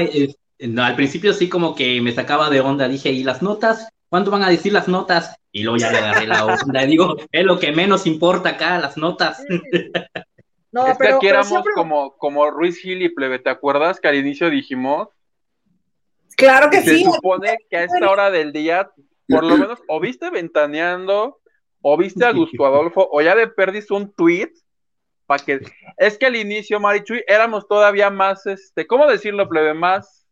eh, 0.01 0.35
no, 0.67 0.83
al 0.83 0.95
principio 0.95 1.33
sí 1.33 1.49
como 1.49 1.75
que 1.75 2.01
me 2.01 2.13
sacaba 2.13 2.49
de 2.49 2.61
onda, 2.61 2.87
dije, 2.87 3.11
¿y 3.11 3.23
las 3.23 3.41
notas? 3.41 3.89
¿Cuánto 4.07 4.31
van 4.31 4.43
a 4.43 4.49
decir 4.49 4.71
las 4.71 4.87
notas? 4.87 5.35
Y 5.51 5.63
luego 5.63 5.77
ya 5.77 5.91
le 5.91 5.97
agarré 5.97 6.27
la 6.27 6.45
onda, 6.45 6.85
digo, 6.85 7.17
es 7.31 7.43
lo 7.43 7.59
que 7.59 7.71
menos 7.71 8.05
importa 8.05 8.49
acá, 8.49 8.77
las 8.79 8.95
notas. 8.97 9.43
No, 10.75 10.87
es 10.87 10.97
que 10.97 11.07
aquí 11.07 11.17
pero 11.21 11.29
éramos 11.29 11.47
siempre- 11.47 11.71
como, 11.73 12.17
como 12.17 12.51
Ruiz 12.51 12.77
Gil 12.79 13.01
y 13.01 13.09
Plebe, 13.09 13.39
¿te 13.39 13.49
acuerdas 13.49 13.99
que 14.01 14.07
al 14.09 14.15
inicio 14.15 14.49
dijimos? 14.49 15.07
Claro 16.35 16.69
que 16.69 16.81
Se 16.81 16.97
sí. 16.97 17.03
supone 17.05 17.57
que 17.69 17.77
a 17.77 17.83
esta 17.85 18.09
hora 18.11 18.29
del 18.29 18.51
día, 18.51 18.91
por 19.29 19.45
lo 19.45 19.55
menos, 19.57 19.79
o 19.87 19.99
viste 20.01 20.29
ventaneando, 20.29 21.39
o 21.81 21.97
viste 21.97 22.25
a 22.25 22.31
Gusto 22.33 22.65
Adolfo, 22.65 23.07
o 23.09 23.21
ya 23.21 23.35
de 23.35 23.47
perdis 23.47 23.89
un 23.89 24.11
tweet, 24.13 24.51
para 25.25 25.43
que, 25.45 25.61
es 25.97 26.17
que 26.17 26.25
al 26.25 26.35
inicio, 26.35 26.79
Marichuy, 26.81 27.23
éramos 27.25 27.67
todavía 27.69 28.09
más, 28.09 28.45
este, 28.45 28.85
¿cómo 28.85 29.07
decirlo, 29.07 29.47
plebe? 29.47 29.73
Más, 29.73 30.27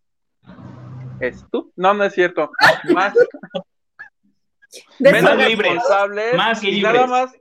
¿estu? 1.21 1.71
No, 1.77 1.93
no 1.93 2.03
es 2.03 2.13
cierto, 2.13 2.51
más, 2.93 3.13
menos 4.99 5.31
eso- 5.31 5.35
Más 5.37 5.47
libres, 5.47 6.63
y 6.63 6.71
libres. 6.71 6.93
nada 6.93 7.07
más, 7.07 7.33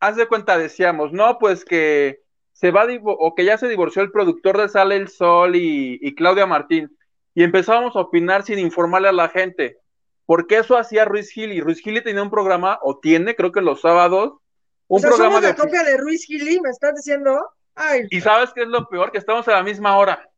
haz 0.00 0.16
de 0.16 0.26
cuenta, 0.26 0.58
decíamos, 0.58 1.12
no, 1.12 1.38
pues 1.38 1.64
que 1.64 2.20
se 2.52 2.70
va, 2.70 2.86
o 3.04 3.34
que 3.34 3.44
ya 3.44 3.58
se 3.58 3.68
divorció 3.68 4.02
el 4.02 4.10
productor 4.10 4.58
de 4.58 4.68
Sale 4.68 4.96
el 4.96 5.08
Sol 5.08 5.56
y, 5.56 5.98
y 6.00 6.14
Claudia 6.14 6.46
Martín, 6.46 6.96
y 7.34 7.42
empezábamos 7.42 7.96
a 7.96 8.00
opinar 8.00 8.44
sin 8.44 8.58
informarle 8.58 9.08
a 9.08 9.12
la 9.12 9.28
gente, 9.28 9.78
porque 10.24 10.58
eso 10.58 10.76
hacía 10.76 11.04
Ruiz 11.04 11.30
Gil, 11.30 11.52
y 11.52 11.60
Ruiz 11.60 11.80
Gil 11.80 12.02
tenía 12.02 12.22
un 12.22 12.30
programa, 12.30 12.78
o 12.82 12.98
tiene, 12.98 13.36
creo 13.36 13.52
que 13.52 13.60
los 13.60 13.80
sábados, 13.82 14.38
un 14.88 14.98
o 14.98 15.00
sea, 15.00 15.10
programa 15.10 15.36
somos 15.36 15.42
de... 15.42 15.48
la 15.48 15.56
copia 15.56 15.82
de 15.82 15.96
Ruiz 15.98 16.24
Gili, 16.24 16.60
¿me 16.60 16.70
estás 16.70 16.94
diciendo? 16.94 17.38
Ay, 17.74 18.06
Y 18.10 18.20
sabes 18.20 18.52
qué 18.54 18.62
es 18.62 18.68
lo 18.68 18.88
peor, 18.88 19.12
que 19.12 19.18
estamos 19.18 19.46
a 19.48 19.52
la 19.52 19.62
misma 19.62 19.98
hora. 19.98 20.28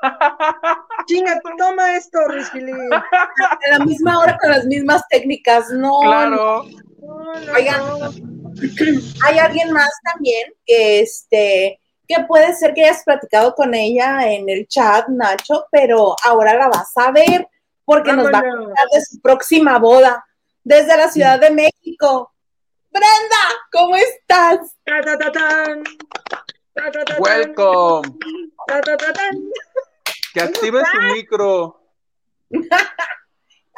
chinga, 1.06 1.40
toma 1.58 1.96
esto, 1.96 2.18
Ruiz 2.28 2.50
Gili. 2.50 2.72
a 2.72 3.78
la 3.78 3.84
misma 3.84 4.20
hora 4.20 4.38
con 4.40 4.50
las 4.50 4.64
mismas 4.66 5.02
técnicas. 5.08 5.70
No, 5.70 6.00
Claro. 6.02 6.64
No, 7.00 7.34
no, 7.34 7.52
Oigan. 7.52 7.80
no. 7.80 8.37
hay 9.24 9.38
alguien 9.38 9.72
más 9.72 9.90
también 10.12 10.52
que 10.64 11.00
este 11.00 11.80
que 12.08 12.24
puede 12.24 12.54
ser 12.54 12.72
que 12.72 12.84
hayas 12.84 13.04
platicado 13.04 13.54
con 13.54 13.74
ella 13.74 14.32
en 14.32 14.48
el 14.48 14.66
chat, 14.66 15.06
Nacho, 15.08 15.66
pero 15.70 16.16
ahora 16.24 16.54
la 16.54 16.68
vas 16.68 16.90
a 16.96 17.10
ver 17.12 17.46
porque 17.84 18.14
nos 18.14 18.32
va 18.32 18.38
a 18.38 18.42
contar 18.42 18.86
de 18.92 19.00
su 19.02 19.20
próxima 19.20 19.78
boda 19.78 20.24
desde 20.64 20.96
la 20.96 21.10
Ciudad 21.10 21.38
de 21.38 21.50
México. 21.50 22.32
Brenda, 22.90 23.36
¿cómo 23.70 23.94
estás? 23.96 24.74
Ta, 24.84 25.02
ta, 25.02 25.18
ta, 25.18 25.32
tan. 25.32 25.84
Ta, 26.74 26.90
ta, 26.90 27.04
ta, 27.04 27.04
tan. 27.04 27.22
Welcome. 27.22 28.18
Ta, 28.66 28.80
ta, 28.80 28.96
ta, 28.96 29.12
tan. 29.12 29.50
Que 30.32 30.40
active 30.40 30.82
su 30.90 31.14
micro. 31.14 31.82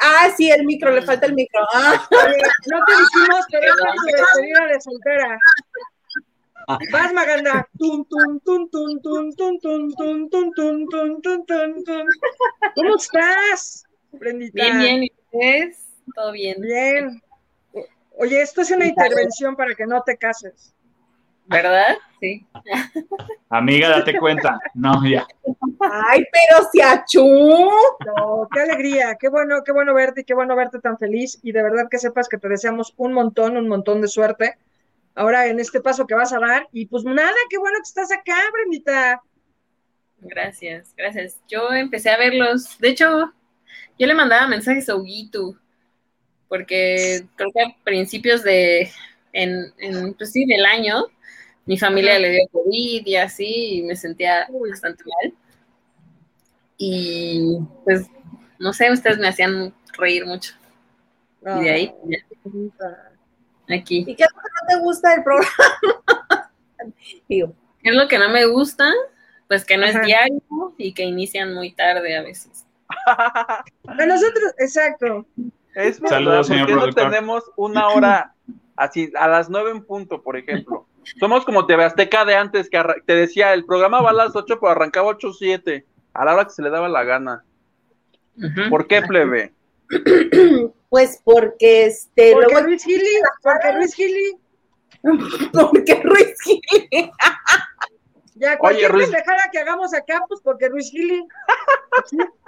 Ah, 0.03 0.29
sí, 0.35 0.49
el 0.49 0.65
micro, 0.65 0.91
le 0.91 1.03
falta 1.03 1.27
el 1.27 1.35
micro. 1.35 1.61
Ah, 1.73 2.07
no 2.09 2.85
te 2.85 2.91
dijimos, 2.91 3.45
esta 3.51 3.59
es 3.59 3.75
tu 3.75 4.05
despedida 4.07 4.65
de 4.67 4.81
soltera. 4.81 5.39
Vas, 6.91 7.13
Maganda. 7.13 7.67
Tun, 7.77 8.05
tun, 8.05 8.39
tun, 8.39 8.69
tun, 8.69 8.95
tun, 8.95 9.31
tun, 9.35 9.59
tun, 9.59 9.91
tun, 9.91 10.89
tun, 10.89 11.45
tun, 11.45 11.83
tun. 11.83 12.05
¿Cómo 12.75 12.95
estás, 12.95 13.85
Brendita? 14.11 14.53
Bien, 14.53 14.79
bien, 14.79 15.03
¿y 15.03 15.11
ustedes? 15.25 15.87
¿Todo 16.15 16.31
bien? 16.31 16.61
Bien. 16.61 17.21
Oye, 18.17 18.41
esto 18.41 18.61
es 18.61 18.71
una 18.71 18.85
intervención 18.85 19.55
para 19.55 19.75
que 19.75 19.85
no 19.85 20.01
te 20.03 20.17
cases. 20.17 20.73
¿Verdad? 21.51 21.97
Sí. 22.19 22.45
Amiga, 23.49 23.89
date 23.89 24.17
cuenta. 24.17 24.59
No, 24.73 25.05
ya. 25.07 25.27
ay, 25.79 26.23
pero 26.31 26.69
si 26.71 26.81
achú. 26.81 27.69
No, 28.05 28.47
qué 28.53 28.61
alegría, 28.61 29.17
qué 29.19 29.29
bueno, 29.29 29.63
qué 29.63 29.71
bueno 29.71 29.93
verte 29.93 30.21
y 30.21 30.23
qué 30.23 30.33
bueno 30.33 30.55
verte 30.55 30.79
tan 30.79 30.97
feliz 30.97 31.39
y 31.43 31.51
de 31.51 31.63
verdad 31.63 31.87
que 31.89 31.97
sepas 31.97 32.29
que 32.29 32.37
te 32.37 32.47
deseamos 32.47 32.93
un 32.97 33.13
montón, 33.13 33.57
un 33.57 33.67
montón 33.67 34.01
de 34.01 34.07
suerte 34.07 34.57
ahora 35.15 35.47
en 35.47 35.59
este 35.59 35.81
paso 35.81 36.07
que 36.07 36.15
vas 36.15 36.33
a 36.33 36.39
dar 36.39 36.67
y 36.71 36.85
pues 36.85 37.03
nada, 37.03 37.35
qué 37.49 37.57
bueno 37.57 37.77
que 37.77 37.87
estás 37.87 38.11
acá, 38.11 38.37
Brendita. 38.53 39.21
Gracias, 40.19 40.93
gracias. 40.95 41.39
Yo 41.47 41.71
empecé 41.73 42.11
a 42.11 42.17
verlos. 42.17 42.77
De 42.79 42.89
hecho, 42.89 43.33
yo 43.97 44.07
le 44.07 44.13
mandaba 44.13 44.47
mensajes 44.47 44.87
a 44.89 44.95
Huguito, 44.95 45.55
porque 46.47 47.25
creo 47.35 47.49
que 47.51 47.61
a 47.61 47.75
principios 47.83 48.43
de, 48.43 48.91
en, 49.33 49.73
en, 49.79 50.13
pues 50.13 50.31
sí, 50.31 50.45
del 50.45 50.65
año, 50.65 51.05
mi 51.65 51.77
familia 51.77 52.19
le 52.19 52.31
dio 52.31 52.47
COVID 52.51 53.05
y 53.05 53.15
así, 53.15 53.77
y 53.77 53.83
me 53.83 53.95
sentía 53.95 54.47
bastante 54.49 55.03
mal. 55.03 55.33
Y 56.77 57.59
pues, 57.83 58.07
no 58.59 58.73
sé, 58.73 58.91
ustedes 58.91 59.17
me 59.17 59.27
hacían 59.27 59.73
reír 59.97 60.25
mucho. 60.25 60.53
Y 61.41 61.63
de 61.63 61.69
ahí, 61.69 61.95
ya, 62.05 62.17
aquí. 63.75 64.05
¿Y 64.07 64.15
qué 64.15 64.23
es 64.23 64.29
lo 64.33 64.41
que 64.41 64.49
no 64.61 64.67
te 64.67 64.85
gusta 64.85 65.09
del 65.11 65.23
programa? 65.23 66.51
Digo, 67.29 67.55
¿Qué 67.83 67.89
es 67.89 67.95
lo 67.95 68.07
que 68.07 68.19
no 68.19 68.29
me 68.29 68.45
gusta? 68.45 68.91
Pues 69.47 69.65
que 69.65 69.77
no 69.77 69.85
Ajá. 69.85 69.99
es 69.99 70.05
diario 70.05 70.41
y 70.77 70.93
que 70.93 71.03
inician 71.03 71.53
muy 71.53 71.73
tarde 71.73 72.15
a 72.15 72.21
veces. 72.21 72.65
A 73.05 74.05
nosotros, 74.05 74.53
exacto. 74.59 75.25
Es 75.75 75.99
verdad, 75.99 76.17
Saludos, 76.17 76.47
señor 76.47 76.69
porque 76.69 76.85
no 76.85 76.93
tenemos 76.93 77.43
una 77.55 77.87
hora 77.89 78.35
así, 78.75 79.11
a 79.15 79.27
las 79.27 79.49
nueve 79.49 79.71
en 79.71 79.83
punto, 79.83 80.21
por 80.21 80.37
ejemplo. 80.37 80.85
Somos 81.19 81.45
como 81.45 81.65
TV 81.65 81.83
Azteca 81.83 82.25
de 82.25 82.35
antes, 82.35 82.69
que 82.69 82.81
te 83.05 83.15
decía, 83.15 83.53
el 83.53 83.65
programa 83.65 84.01
va 84.01 84.11
a 84.11 84.13
las 84.13 84.35
ocho, 84.35 84.59
pero 84.59 84.71
arrancaba 84.71 85.07
ocho 85.07 85.29
o 85.29 85.33
siete, 85.33 85.85
a 86.13 86.25
la 86.25 86.33
hora 86.33 86.45
que 86.45 86.51
se 86.51 86.61
le 86.61 86.69
daba 86.69 86.89
la 86.89 87.03
gana. 87.03 87.43
¿Por 88.69 88.87
qué, 88.87 89.01
plebe? 89.01 89.53
pues 90.89 91.21
porque 91.23 91.85
este, 91.85 92.33
Porque 92.33 92.53
luego, 92.53 92.67
Luis 92.67 92.83
Gili, 92.83 93.19
porque 93.41 93.73
Luis 93.73 93.93
Gili, 93.93 94.37
porque 95.53 96.01
Ruiz 96.03 96.35
Gil. 96.43 96.61
ya 98.41 98.57
cualquier 98.57 98.91
Ruiz- 98.91 99.05
pendejada 99.09 99.49
que 99.51 99.59
hagamos 99.59 99.93
acá, 99.93 100.23
pues 100.27 100.41
porque 100.43 100.67
Luis 100.69 100.89
Gili. 100.91 101.23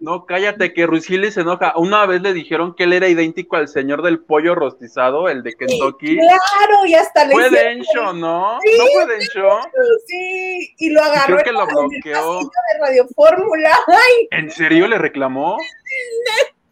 No, 0.00 0.24
cállate, 0.24 0.72
que 0.72 0.86
Ruiz 0.86 1.04
Gil 1.06 1.30
se 1.30 1.42
enoja. 1.42 1.74
Una 1.76 2.06
vez 2.06 2.22
le 2.22 2.32
dijeron 2.32 2.74
que 2.74 2.84
él 2.84 2.94
era 2.94 3.06
idéntico 3.06 3.56
al 3.56 3.68
señor 3.68 4.00
del 4.02 4.18
pollo 4.20 4.54
rostizado, 4.54 5.28
el 5.28 5.42
de 5.42 5.52
Kentucky. 5.52 6.16
Claro, 6.16 6.86
y 6.86 6.94
hasta 6.94 7.26
le 7.26 7.32
Fue 7.34 7.46
hicieron- 7.48 7.74
Dencho, 7.74 8.12
¿no? 8.14 8.58
Sí, 8.62 8.70
¿No 8.78 8.84
fue 8.94 9.06
Dencho? 9.06 9.60
Sí, 10.06 10.74
y 10.78 10.88
lo 10.90 11.02
agarró 11.02 11.34
Creo 11.34 11.38
que 11.44 11.50
en 11.50 11.54
lo 11.56 11.66
bloqueó. 11.66 12.12
pasillo 12.14 12.50
de 12.72 12.78
Radio 12.80 13.06
Fórmula. 13.14 13.70
Ay, 13.88 14.28
¿En 14.30 14.50
serio 14.50 14.86
le 14.88 14.96
reclamó? 14.96 15.58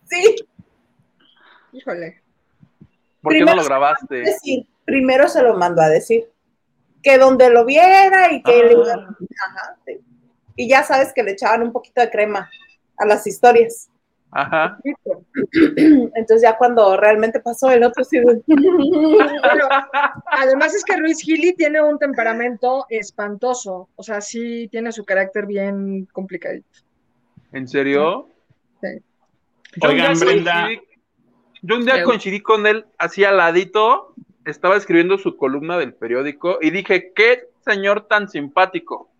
sí. 0.09 0.37
Híjole. 1.73 2.23
¿Por 3.21 3.33
qué 3.35 3.41
no 3.41 3.57
lo 3.57 3.65
grabaste? 3.65 4.15
Decir, 4.21 4.67
primero 4.87 5.29
se 5.29 5.43
lo 5.43 5.55
mandó 5.55 5.83
a 5.83 5.89
decir. 5.89 6.31
Que 7.07 7.19
donde 7.19 7.51
lo 7.51 7.65
viera 7.65 8.33
y 8.33 8.43
que 8.43 8.53
Ah. 8.53 8.65
le 8.65 8.75
Ajá, 8.75 9.77
sí. 9.87 10.01
Y 10.57 10.69
ya 10.69 10.83
sabes 10.83 11.13
que 11.15 11.23
le 11.23 11.31
echaban 11.33 11.63
un 11.63 11.71
poquito 11.71 12.01
de 12.01 12.11
crema 12.11 12.51
a 12.99 13.07
las 13.07 13.25
historias. 13.29 13.89
Ajá. 14.33 14.77
Entonces 15.55 16.43
ya 16.43 16.59
cuando 16.59 16.97
realmente 16.97 17.39
pasó 17.39 17.71
el 17.71 17.85
otro 17.85 18.03
sí. 18.03 18.19
Pero, 18.21 19.69
además 20.27 20.75
es 20.75 20.85
que 20.85 20.97
Luis 20.97 21.21
Gili 21.21 21.55
tiene 21.55 21.81
un 21.81 21.97
temperamento 21.97 22.87
espantoso, 22.89 23.89
o 23.95 24.03
sea, 24.03 24.21
sí 24.21 24.67
tiene 24.73 24.91
su 24.91 25.05
carácter 25.05 25.47
bien 25.47 26.07
complicadito. 26.13 26.67
¿En 27.53 27.69
serio? 27.69 28.29
Sí. 28.83 28.89
Yo 29.77 29.89
un 29.89 29.95
Oigan, 29.95 30.15
día 30.15 30.25
Brenda. 30.25 30.69
Yo 31.63 31.77
un 31.77 31.85
día 31.85 32.03
coincidí 32.03 32.41
con 32.41 32.67
él 32.67 32.85
así 32.99 33.23
al 33.23 33.37
ladito, 33.37 34.13
estaba 34.47 34.77
escribiendo 34.77 35.19
su 35.19 35.37
columna 35.37 35.77
del 35.79 35.95
periódico 35.95 36.59
y 36.61 36.71
dije, 36.71 37.13
qué 37.15 37.49
señor 37.65 38.07
tan 38.07 38.29
simpático, 38.29 39.11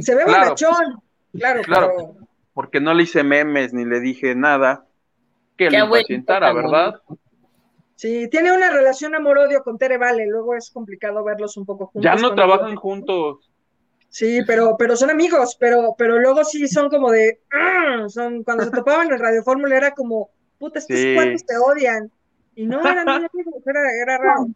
Se 0.00 0.14
ve 0.14 0.24
Claro. 0.24 0.44
bonachón, 0.44 1.02
claro, 1.38 1.62
Claro. 1.62 1.92
pero 1.96 2.26
porque 2.54 2.80
no 2.80 2.92
le 2.94 3.04
hice 3.04 3.22
memes 3.24 3.72
ni 3.72 3.84
le 3.84 4.00
dije 4.00 4.34
nada 4.34 4.86
que 5.56 5.68
Qué 5.68 5.78
impacientara, 5.78 6.48
tan 6.48 6.56
¿verdad? 6.56 6.94
sí, 7.96 8.28
tiene 8.30 8.52
una 8.52 8.70
relación 8.70 9.14
amor-odio 9.14 9.62
con 9.62 9.78
Tere 9.78 9.96
Vale, 9.98 10.26
luego 10.26 10.54
es 10.54 10.70
complicado 10.70 11.24
verlos 11.24 11.56
un 11.56 11.64
poco 11.66 11.86
juntos. 11.86 12.04
Ya 12.04 12.14
no 12.16 12.34
trabajan 12.34 12.76
juntos. 12.76 13.48
Sí, 14.08 14.40
pero, 14.46 14.76
pero 14.78 14.94
son 14.96 15.08
amigos, 15.10 15.56
pero, 15.58 15.94
pero 15.96 16.18
luego 16.18 16.44
sí 16.44 16.68
son 16.68 16.90
como 16.90 17.10
de, 17.10 17.40
"Ah", 17.50 18.04
son, 18.08 18.44
cuando 18.44 18.64
se 18.64 18.70
topaban 18.84 19.10
en 19.10 19.18
Radio 19.18 19.42
Fórmula 19.42 19.74
era 19.76 19.92
como, 19.92 20.28
puta, 20.58 20.78
estos 20.80 20.98
Sí. 20.98 21.14
cuates 21.14 21.46
te 21.46 21.54
odian. 21.56 22.10
Y 22.54 22.66
no 22.66 22.80
eran 22.80 23.08
amigos, 23.08 23.62
era, 23.66 23.80
era 24.02 24.18
raro. 24.18 24.46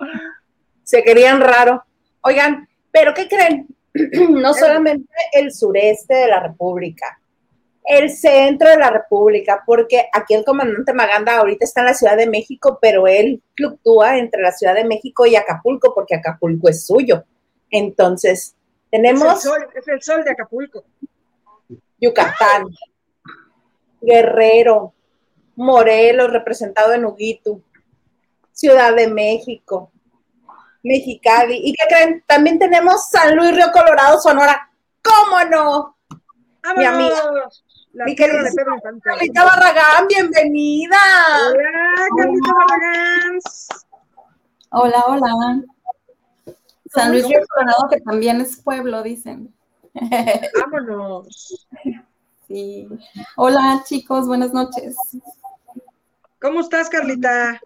Se 0.82 1.02
querían 1.02 1.40
raro. 1.40 1.84
Oigan, 2.20 2.68
pero 2.90 3.14
¿qué 3.14 3.28
creen? 3.28 3.66
No 4.30 4.52
solamente 4.52 5.08
el 5.32 5.52
sureste 5.52 6.14
de 6.14 6.28
la 6.28 6.40
República, 6.40 7.18
el 7.86 8.10
centro 8.10 8.68
de 8.68 8.76
la 8.76 8.90
República, 8.90 9.62
porque 9.64 10.08
aquí 10.12 10.34
el 10.34 10.44
comandante 10.44 10.92
Maganda 10.92 11.36
ahorita 11.36 11.64
está 11.64 11.80
en 11.80 11.86
la 11.86 11.94
Ciudad 11.94 12.16
de 12.16 12.28
México, 12.28 12.78
pero 12.82 13.06
él 13.06 13.40
fluctúa 13.56 14.18
entre 14.18 14.42
la 14.42 14.52
Ciudad 14.52 14.74
de 14.74 14.84
México 14.84 15.24
y 15.24 15.36
Acapulco, 15.36 15.94
porque 15.94 16.16
Acapulco 16.16 16.68
es 16.68 16.84
suyo. 16.84 17.24
Entonces, 17.70 18.54
Es 18.90 18.98
el, 18.98 19.02
tenemos 19.02 19.42
sol, 19.42 19.66
es 19.74 19.88
el 19.88 20.02
sol 20.02 20.24
de 20.24 20.32
Acapulco. 20.32 20.84
Yucatán, 22.00 22.66
Guerrero, 24.00 24.92
Morelos, 25.54 26.32
representado 26.32 26.92
en 26.92 27.04
Huguito, 27.04 27.60
Ciudad 28.56 28.96
de 28.96 29.06
México, 29.06 29.92
Mexicali. 30.82 31.60
¿Y 31.62 31.74
qué 31.74 31.84
creen? 31.88 32.24
También 32.26 32.58
tenemos 32.58 33.06
San 33.10 33.36
Luis 33.36 33.54
Río 33.54 33.70
Colorado, 33.70 34.18
Sonora. 34.18 34.70
¿Cómo 35.02 35.44
no? 35.44 35.96
Mi 36.74 36.86
amiga. 36.86 37.22
Carlita 39.04 39.44
Barragán, 39.44 40.08
bienvenida. 40.08 40.96
Hola, 41.50 42.06
Carlita 42.16 42.52
Barragán. 42.54 43.38
Hola, 44.70 45.04
hola. 45.06 45.62
San 46.94 47.12
Luis 47.12 47.28
Río 47.28 47.40
Colorado, 47.46 47.88
que 47.90 48.00
también 48.00 48.40
es 48.40 48.56
pueblo, 48.56 49.02
dicen. 49.02 49.54
Vámonos. 50.58 51.68
Sí. 52.48 52.88
Hola, 53.36 53.82
chicos, 53.84 54.26
buenas 54.26 54.54
noches. 54.54 54.96
¿Cómo 56.40 56.60
estás, 56.60 56.88
Carlita? 56.88 57.60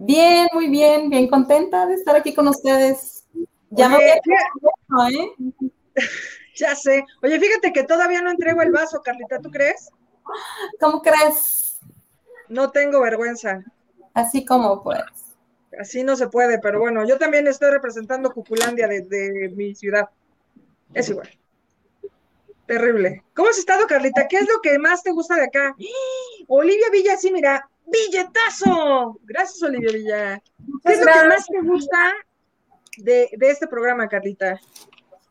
Bien, 0.00 0.46
muy 0.52 0.68
bien, 0.68 1.10
bien 1.10 1.26
contenta 1.26 1.84
de 1.84 1.94
estar 1.94 2.14
aquí 2.14 2.32
con 2.32 2.46
ustedes. 2.46 3.26
Ya 3.70 3.88
Oye, 3.96 4.14
fí- 4.14 4.20
quedado, 4.22 5.08
¿eh? 5.10 5.34
ya 6.54 6.76
sé. 6.76 7.04
Oye, 7.20 7.40
fíjate 7.40 7.72
que 7.72 7.82
todavía 7.82 8.22
no 8.22 8.30
entrego 8.30 8.62
el 8.62 8.70
vaso, 8.70 9.02
Carlita, 9.02 9.40
¿tú 9.40 9.50
crees? 9.50 9.90
¿Cómo 10.78 11.02
crees? 11.02 11.80
No 12.48 12.70
tengo 12.70 13.00
vergüenza. 13.00 13.64
Así 14.14 14.44
como 14.44 14.84
pues. 14.84 15.02
Así 15.80 16.04
no 16.04 16.14
se 16.14 16.28
puede, 16.28 16.60
pero 16.60 16.78
bueno, 16.78 17.04
yo 17.04 17.18
también 17.18 17.48
estoy 17.48 17.72
representando 17.72 18.30
Cuculandia 18.30 18.86
desde 18.86 19.48
mi 19.50 19.74
ciudad. 19.74 20.08
Es 20.94 21.08
igual. 21.08 21.28
Terrible. 22.66 23.24
¿Cómo 23.34 23.48
has 23.48 23.58
estado, 23.58 23.86
Carlita? 23.88 24.28
¿Qué 24.28 24.36
es 24.36 24.46
lo 24.48 24.60
que 24.62 24.78
más 24.78 25.02
te 25.02 25.10
gusta 25.10 25.34
de 25.34 25.44
acá? 25.44 25.74
Olivia 26.46 26.86
Villa, 26.92 27.16
sí, 27.16 27.32
mira, 27.32 27.68
billetazo. 27.90 29.18
Gracias, 29.24 29.62
Olivia 29.62 29.92
Villa. 29.92 30.42
¿Qué 30.84 30.92
es 30.92 31.00
lo 31.00 31.06
que 31.06 31.28
más 31.28 31.46
te 31.46 31.60
gusta 31.62 32.14
de, 32.98 33.30
de 33.36 33.50
este 33.50 33.66
programa, 33.66 34.08
Carlita? 34.08 34.60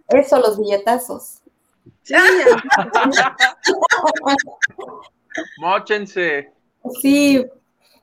Eso, 0.09 0.39
los 0.39 0.59
billetazos. 0.59 1.41
Sí. 2.03 2.15
Móchense. 5.59 6.51
Sí, 7.01 7.45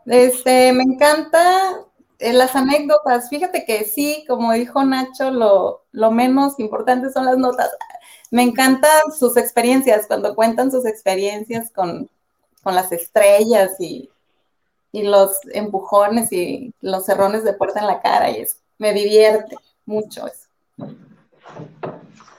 este, 0.06 0.72
me 0.72 0.82
encanta 0.82 1.86
eh, 2.18 2.32
las 2.32 2.54
anécdotas. 2.54 3.30
Fíjate 3.30 3.64
que 3.64 3.84
sí, 3.84 4.24
como 4.28 4.52
dijo 4.52 4.84
Nacho, 4.84 5.30
lo, 5.30 5.84
lo 5.92 6.10
menos 6.10 6.58
importante 6.58 7.10
son 7.10 7.24
las 7.24 7.38
notas. 7.38 7.70
Me 8.30 8.42
encantan 8.42 9.12
sus 9.18 9.36
experiencias, 9.36 10.06
cuando 10.06 10.34
cuentan 10.34 10.70
sus 10.70 10.86
experiencias 10.86 11.70
con, 11.70 12.10
con 12.62 12.74
las 12.74 12.92
estrellas 12.92 13.72
y, 13.78 14.10
y 14.94 15.02
los 15.02 15.38
empujones 15.52 16.30
y 16.33 16.72
los 16.80 17.04
cerrones 17.04 17.42
de 17.44 17.52
puerta 17.54 17.80
en 17.80 17.88
la 17.88 18.00
cara. 18.00 18.30
Y 18.30 18.37
es, 18.42 18.61
me 18.78 18.92
divierte 18.92 19.57
mucho 19.87 20.26
eso. 20.28 20.46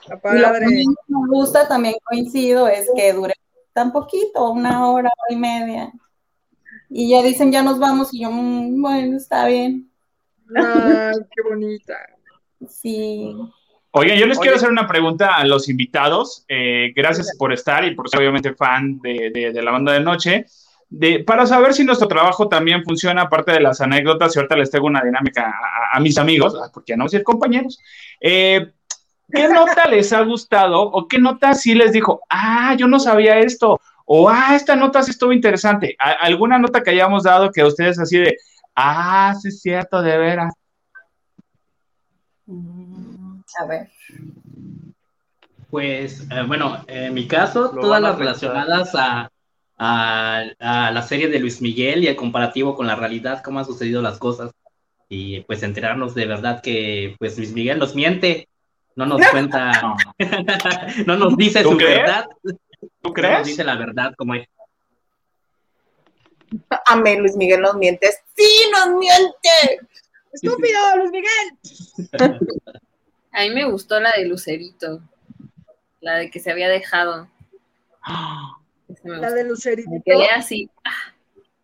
Está 0.02 0.36
Y 0.36 0.40
lo 0.40 0.48
que 0.48 0.60
padre. 0.60 0.66
me 0.68 1.28
gusta, 1.30 1.68
también 1.68 1.96
coincido, 2.04 2.68
es 2.68 2.90
que 2.96 3.12
dure 3.14 3.34
tan 3.74 3.92
poquito, 3.92 4.50
una 4.52 4.88
hora, 4.90 5.10
hora 5.10 5.36
y 5.36 5.36
media. 5.36 5.92
Y 6.90 7.10
ya 7.10 7.22
dicen, 7.24 7.52
ya 7.52 7.62
nos 7.64 7.78
vamos, 7.80 8.14
y 8.14 8.22
yo, 8.22 8.32
"Mm, 8.32 8.82
bueno, 8.82 9.18
está 9.18 9.48
bien. 9.48 9.90
Ay, 10.56 11.16
qué 11.36 11.42
bonita. 11.50 11.98
Sí. 12.70 13.36
Oigan, 13.92 14.18
yo 14.18 14.26
les 14.28 14.38
Oye. 14.38 14.44
quiero 14.44 14.58
hacer 14.58 14.70
una 14.70 14.88
pregunta 14.88 15.36
a 15.36 15.44
los 15.46 15.68
invitados. 15.68 16.46
Eh, 16.48 16.94
gracias 16.96 17.36
por 17.38 17.52
estar 17.52 17.84
y 17.86 17.96
por 17.96 18.10
ser 18.10 18.20
obviamente 18.22 18.54
fan 18.54 19.00
de, 19.02 19.32
de- 19.34 19.52
de 19.52 19.62
la 19.62 19.72
banda 19.72 19.94
de 19.94 20.00
noche. 20.02 20.46
De, 20.90 21.24
para 21.24 21.46
saber 21.46 21.74
si 21.74 21.84
nuestro 21.84 22.08
trabajo 22.08 22.48
también 22.48 22.84
funciona, 22.84 23.24
aparte 23.24 23.52
de 23.52 23.60
las 23.60 23.82
anécdotas, 23.82 24.36
y 24.36 24.40
ahorita 24.40 24.56
les 24.56 24.70
tengo 24.72 24.86
una 24.88 25.02
dinámica 25.04 25.44
a, 25.44 25.48
a- 25.94 25.98
a 25.98 26.00
mis 26.00 26.18
amigos, 26.18 26.56
ah, 26.62 26.70
porque 26.74 26.92
ya 26.94 26.96
no 26.98 27.04
voy 27.04 27.08
a 27.08 27.12
decir 27.12 27.24
compañeros. 27.24 27.80
Eh, 28.22 28.72
¿Qué 29.32 29.48
nota 29.50 29.88
les 29.90 30.14
ha 30.14 30.22
gustado 30.22 30.80
o 30.82 31.08
qué 31.08 31.18
nota 31.18 31.56
sí 31.56 31.74
les 31.74 31.92
dijo, 31.92 32.22
ah, 32.30 32.76
yo 32.78 32.88
no 32.88 33.00
sabía 33.00 33.40
esto? 33.40 33.82
O, 34.06 34.30
ah, 34.30 34.56
esta 34.56 34.76
nota 34.76 35.02
sí 35.02 35.12
estuvo 35.12 35.34
interesante. 35.34 35.96
A- 36.00 36.12
¿Alguna 36.12 36.60
nota 36.60 36.84
que 36.84 36.92
hayamos 36.92 37.24
dado 37.24 37.52
que 37.52 37.64
ustedes 37.64 38.00
así 38.00 38.20
de, 38.20 38.38
ah, 38.76 39.34
sí 39.42 39.48
es 39.48 39.62
cierto, 39.62 40.02
de 40.04 40.18
veras? 40.18 40.54
Mm, 42.46 43.40
A 43.60 43.66
ver. 43.66 43.90
Pues, 45.72 46.22
eh, 46.30 46.44
bueno, 46.48 46.84
en 46.88 47.14
mi 47.14 47.28
caso, 47.28 47.72
Lo 47.74 47.82
todas 47.82 47.98
a 47.98 48.02
las 48.02 48.18
relacionadas 48.20 48.94
a, 48.96 49.30
a, 49.78 50.44
a 50.60 50.92
la 50.92 51.02
serie 51.02 51.28
de 51.28 51.40
Luis 51.40 51.62
Miguel 51.62 52.04
y 52.04 52.08
el 52.08 52.16
comparativo 52.16 52.76
con 52.76 52.88
la 52.88 52.96
realidad, 52.96 53.42
cómo 53.44 53.60
han 53.60 53.66
sucedido 53.66 54.02
las 54.02 54.18
cosas. 54.18 54.52
Y 55.10 55.42
pues 55.42 55.62
enterarnos 55.64 56.16
de 56.16 56.26
verdad 56.26 56.62
que 56.62 57.16
pues 57.20 57.38
Luis 57.38 57.52
Miguel 57.54 57.78
nos 57.80 57.94
miente, 57.96 58.48
no 58.96 59.06
nos 59.06 59.22
cuenta, 59.32 59.82
No. 59.82 59.96
no 61.06 61.18
nos 61.18 61.38
dice 61.38 61.62
¿Tú 61.64 61.72
su 61.72 61.78
crees? 61.78 61.98
verdad, 62.00 62.26
¿Tú 62.42 62.50
no 62.52 63.00
nos 63.04 63.14
crees? 63.14 63.48
dice 63.48 63.64
la 63.64 63.76
verdad 63.76 64.14
como 64.18 64.36
es. 64.36 64.48
Amén, 66.86 67.20
Luis 67.20 67.36
Miguel 67.36 67.62
nos 67.62 67.76
miente. 67.76 68.10
Sí, 68.36 68.70
nos 68.72 68.98
miente. 68.98 69.88
¡Estúpido, 70.32 70.80
Luis 70.98 71.12
Miguel! 71.12 72.40
A 73.32 73.42
mí 73.42 73.50
me 73.50 73.66
gustó 73.66 74.00
la 74.00 74.12
de 74.14 74.26
Lucerito, 74.26 75.02
la 76.00 76.16
de 76.16 76.32
que 76.32 76.40
se 76.40 76.52
había 76.52 76.70
dejado. 76.70 77.28
Me 79.04 79.18
La 79.18 79.32
de 79.32 79.44
Me 79.44 79.50
Lucerito. 79.50 79.90
quedé 80.06 80.30
así. 80.30 80.70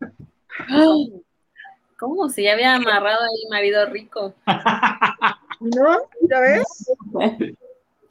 ah. 0.00 0.08
¿Cómo? 1.98 2.28
Si 2.28 2.42
ya 2.42 2.52
había 2.54 2.74
amarrado 2.74 3.20
ahí 3.22 3.48
marido 3.50 3.86
rico. 3.86 4.34
¿No? 5.60 5.98
¿Ya 6.22 6.40
ves? 6.40 6.64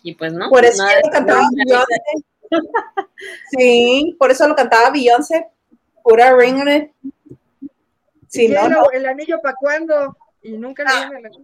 Y 0.04 0.16
pues 0.16 0.32
no. 0.34 0.50
Por 0.50 0.64
eso 0.64 0.84
lo 1.04 1.10
cantaba 1.12 1.42
Beyoncé. 1.54 2.02
Sí, 3.52 4.16
por 4.18 4.32
eso 4.32 4.48
lo 4.48 4.56
cantaba 4.56 4.90
Beyoncé. 4.92 5.48
Pura 6.04 6.36
ring 6.36 6.60
on 6.62 6.70
it. 6.70 6.92
Si 8.28 8.46
¿Y 8.46 8.48
no, 8.50 8.66
el, 8.66 8.72
no. 8.72 8.92
el 8.92 9.06
anillo 9.06 9.42
para 9.42 9.56
cuándo? 9.56 10.18
Y 10.42 10.54
nunca 10.54 10.84
le 10.84 11.18
anillo. 11.18 11.42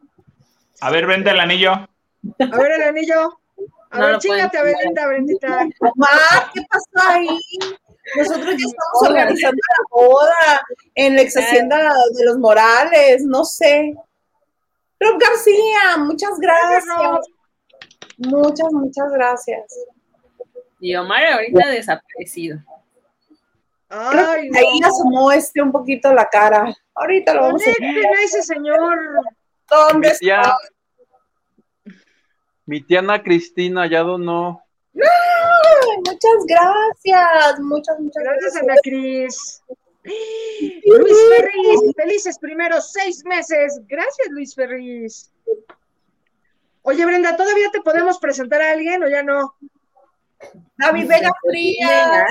A 0.79 0.89
ver, 0.89 1.05
vente 1.05 1.29
el 1.31 1.39
anillo. 1.39 1.71
A 1.73 2.57
ver 2.57 2.71
el 2.71 2.81
anillo. 2.83 3.39
A 3.89 3.99
No 3.99 4.07
ver, 4.07 4.17
chingate 4.19 4.57
a 4.57 4.63
Belinda, 4.63 5.07
Brendita. 5.07 5.67
Mamá, 5.79 6.51
¿qué 6.53 6.61
pasó 6.69 7.09
ahí? 7.09 7.27
Nosotros 8.15 8.55
ya 8.57 8.65
estamos 8.65 9.09
organizando 9.09 9.57
la 9.69 9.85
boda 9.89 10.61
en 10.95 11.15
la 11.15 11.21
ex 11.21 11.37
hacienda 11.37 11.77
de 12.13 12.25
los 12.25 12.37
Morales, 12.37 13.23
no 13.25 13.43
sé. 13.43 13.95
Rob 14.99 15.19
García, 15.19 15.97
muchas 15.97 16.39
gracias. 16.39 16.85
Muchas, 18.17 18.71
muchas 18.71 19.11
gracias. 19.11 19.85
Y 20.79 20.95
Omar 20.95 21.25
ahorita 21.25 21.69
desaparecido. 21.69 22.59
Ay, 23.89 24.49
no. 24.49 24.59
Ahí 24.59 24.79
asomó 24.83 25.31
este 25.31 25.61
un 25.61 25.71
poquito 25.71 26.13
la 26.13 26.25
cara. 26.25 26.75
Ahorita 26.95 27.33
lo 27.33 27.41
vamos 27.41 27.61
a 27.61 27.71
ver. 27.79 28.05
Ese 28.23 28.43
señor. 28.43 28.97
¿Dónde 29.69 30.09
está? 30.09 30.57
Mi 32.67 32.81
tía 32.81 32.99
Ana 32.99 33.23
Cristina 33.23 33.89
ya 33.89 34.03
donó. 34.03 34.61
Ay, 34.93 35.97
muchas 36.05 36.45
gracias. 36.47 37.59
Muchas, 37.61 37.99
muchas 37.99 38.23
Gracias, 38.23 38.53
gracias. 38.53 38.63
Ana 38.63 38.75
Cris. 38.83 39.63
Luis 40.85 41.17
Ferris, 41.29 41.95
felices 41.95 42.37
primeros 42.39 42.91
seis 42.91 43.23
meses. 43.25 43.81
Gracias, 43.87 44.27
Luis 44.31 44.53
Ferris. 44.53 45.31
Oye, 46.83 47.05
Brenda, 47.05 47.35
¿todavía 47.35 47.69
te 47.71 47.81
podemos 47.81 48.19
presentar 48.19 48.61
a 48.61 48.71
alguien 48.71 49.03
o 49.03 49.07
ya 49.07 49.23
no? 49.23 49.55
David 50.77 51.07
Vega 51.07 51.31
Frías. 51.41 52.29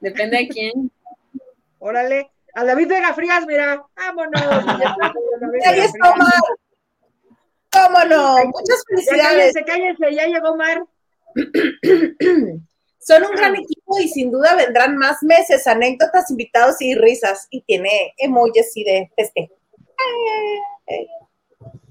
Depende 0.00 0.36
de 0.36 0.48
quién. 0.48 0.90
Órale. 1.78 2.30
A 2.54 2.64
David 2.64 2.88
Vega 2.88 3.14
Frías, 3.14 3.46
mira. 3.46 3.84
Vámonos. 3.96 4.42
Ahí 5.66 5.80
está. 5.80 6.12
Omar. 6.12 6.30
¿Cómo 7.72 8.04
no? 8.04 8.36
Muchas 8.46 8.78
Ya 8.78 8.84
felicidades. 8.88 9.54
cállense, 9.54 9.64
cállense, 9.64 10.14
ya 10.14 10.26
llegó 10.26 10.56
Mar. 10.56 10.84
Son 12.98 13.24
un 13.24 13.32
gran 13.34 13.54
equipo 13.56 13.98
y 13.98 14.08
sin 14.08 14.30
duda 14.30 14.54
vendrán 14.56 14.96
más 14.96 15.22
meses, 15.22 15.66
anécdotas, 15.66 16.30
invitados 16.30 16.80
y 16.80 16.94
risas. 16.94 17.46
Y 17.50 17.62
tiene 17.62 18.12
emojis 18.18 18.66
así 18.68 18.84
de 18.84 19.10
festejo. 19.16 19.54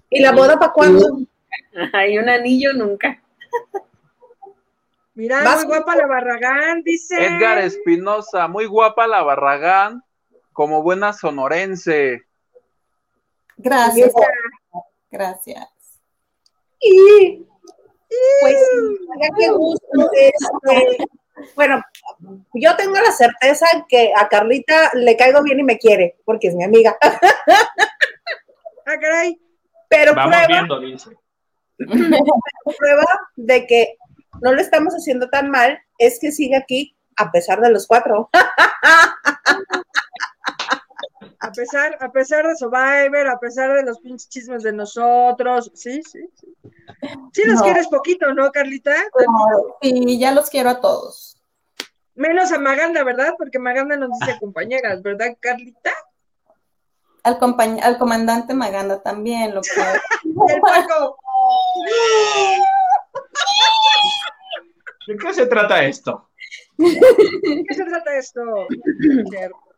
¿Y 0.10 0.20
la 0.22 0.32
boda 0.32 0.60
para 0.60 0.72
cuándo? 0.72 1.20
Hay 1.94 2.18
un 2.20 2.30
anillo 2.30 2.74
nunca. 2.74 3.22
Mira, 5.14 5.42
muy 5.44 5.66
guapa 5.66 5.96
la 5.96 6.08
Barragán, 6.08 6.82
dice. 6.84 7.26
Edgar 7.26 7.58
Espinosa, 7.58 8.48
muy 8.48 8.66
guapa 8.66 9.06
la 9.08 9.22
Barragán, 9.22 10.02
como 10.54 10.82
buena 10.82 11.12
sonorense. 11.12 12.22
Gracias. 13.58 14.14
Gracias. 14.14 14.59
Y 16.82 17.46
pues, 18.42 18.56
oiga, 19.16 19.30
qué 19.38 19.50
gusto. 19.50 20.12
este, 20.14 20.98
bueno, 21.56 21.82
yo 22.54 22.76
tengo 22.76 22.94
la 22.94 23.12
certeza 23.12 23.68
que 23.88 24.14
a 24.16 24.28
Carlita 24.28 24.92
le 24.94 25.16
caigo 25.18 25.44
bien 25.44 25.60
y 25.60 25.64
me 25.64 25.78
quiere, 25.78 26.18
porque 26.26 26.48
es 26.50 26.56
mi 26.56 26.64
amiga. 26.64 26.98
Ah, 28.92 28.98
caray. 29.00 29.40
Pero 29.88 30.16
Vamos 30.16 30.36
prueba, 30.36 30.48
viendo, 30.48 30.80
dice. 30.80 31.10
prueba 32.80 33.06
de 33.36 33.68
que 33.68 33.98
no 34.42 34.52
lo 34.52 34.60
estamos 34.60 34.96
haciendo 34.96 35.30
tan 35.30 35.52
mal 35.52 35.80
es 36.00 36.18
que 36.20 36.32
sigue 36.32 36.56
aquí 36.56 36.98
a 37.16 37.32
pesar 37.32 37.62
de 37.62 37.70
los 37.70 37.86
cuatro. 37.86 38.32
A 41.42 41.52
pesar, 41.54 41.98
a 42.02 42.12
pesar 42.12 42.46
de 42.46 42.56
Survivor, 42.56 43.28
a 43.28 43.40
pesar 43.40 43.74
de 43.74 43.84
los 43.84 44.00
pinches 44.02 44.28
chismes 44.28 44.64
de 44.64 44.74
nosotros. 44.74 45.72
Sí, 45.74 46.02
sí, 46.04 46.20
sí. 46.36 46.54
Sí 47.34 47.44
los 47.46 47.56
No. 47.60 47.64
quieres 47.64 47.88
poquito, 47.88 48.34
¿no, 48.34 48.52
Carlita? 48.52 48.94
Y 49.82 50.20
ya 50.20 50.32
los 50.34 50.50
quiero 50.50 50.70
a 50.70 50.82
todos. 50.82 51.42
Menos 52.16 52.52
a 52.52 52.60
Maganda, 52.60 53.04
¿verdad? 53.06 53.36
Porque 53.38 53.58
Maganda 53.60 53.96
nos 53.96 54.10
dice 54.20 54.38
compañeras, 54.40 55.02
¿verdad, 55.02 55.28
Carlita? 55.40 55.94
Al, 57.24 57.40
compañ- 57.40 57.82
al 57.82 57.98
comandante 57.98 58.54
Maganda 58.54 59.02
también 59.02 59.54
lo 59.56 59.62
el 60.50 60.62
Paco. 60.62 61.18
¿De 65.08 65.16
qué 65.18 65.34
se 65.34 65.46
trata 65.48 65.84
esto? 65.86 66.30
¿De 66.78 67.64
qué 67.68 67.74
se 67.76 67.86
trata 67.86 68.16
esto? 68.18 68.42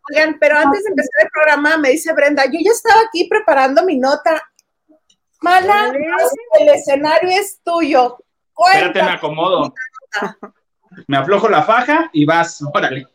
Oigan, 0.10 0.38
pero 0.40 0.58
antes 0.58 0.84
de 0.84 0.90
empezar 0.90 1.24
el 1.24 1.30
programa, 1.30 1.78
me 1.78 1.90
dice 1.92 2.14
Brenda, 2.14 2.46
yo 2.46 2.60
ya 2.64 2.72
estaba 2.72 3.02
aquí 3.08 3.28
preparando 3.28 3.84
mi 3.84 3.98
nota. 3.98 4.42
Mala, 5.42 5.94
el 6.60 6.70
escenario 6.70 7.30
es 7.30 7.62
tuyo. 7.64 8.18
Espérate, 8.74 9.04
me 9.04 9.12
acomodo. 9.12 9.74
Me 11.08 11.18
aflojo 11.18 11.50
la 11.50 11.64
faja 11.64 12.10
y 12.14 12.26
vas, 12.26 12.62
órale. 12.74 13.08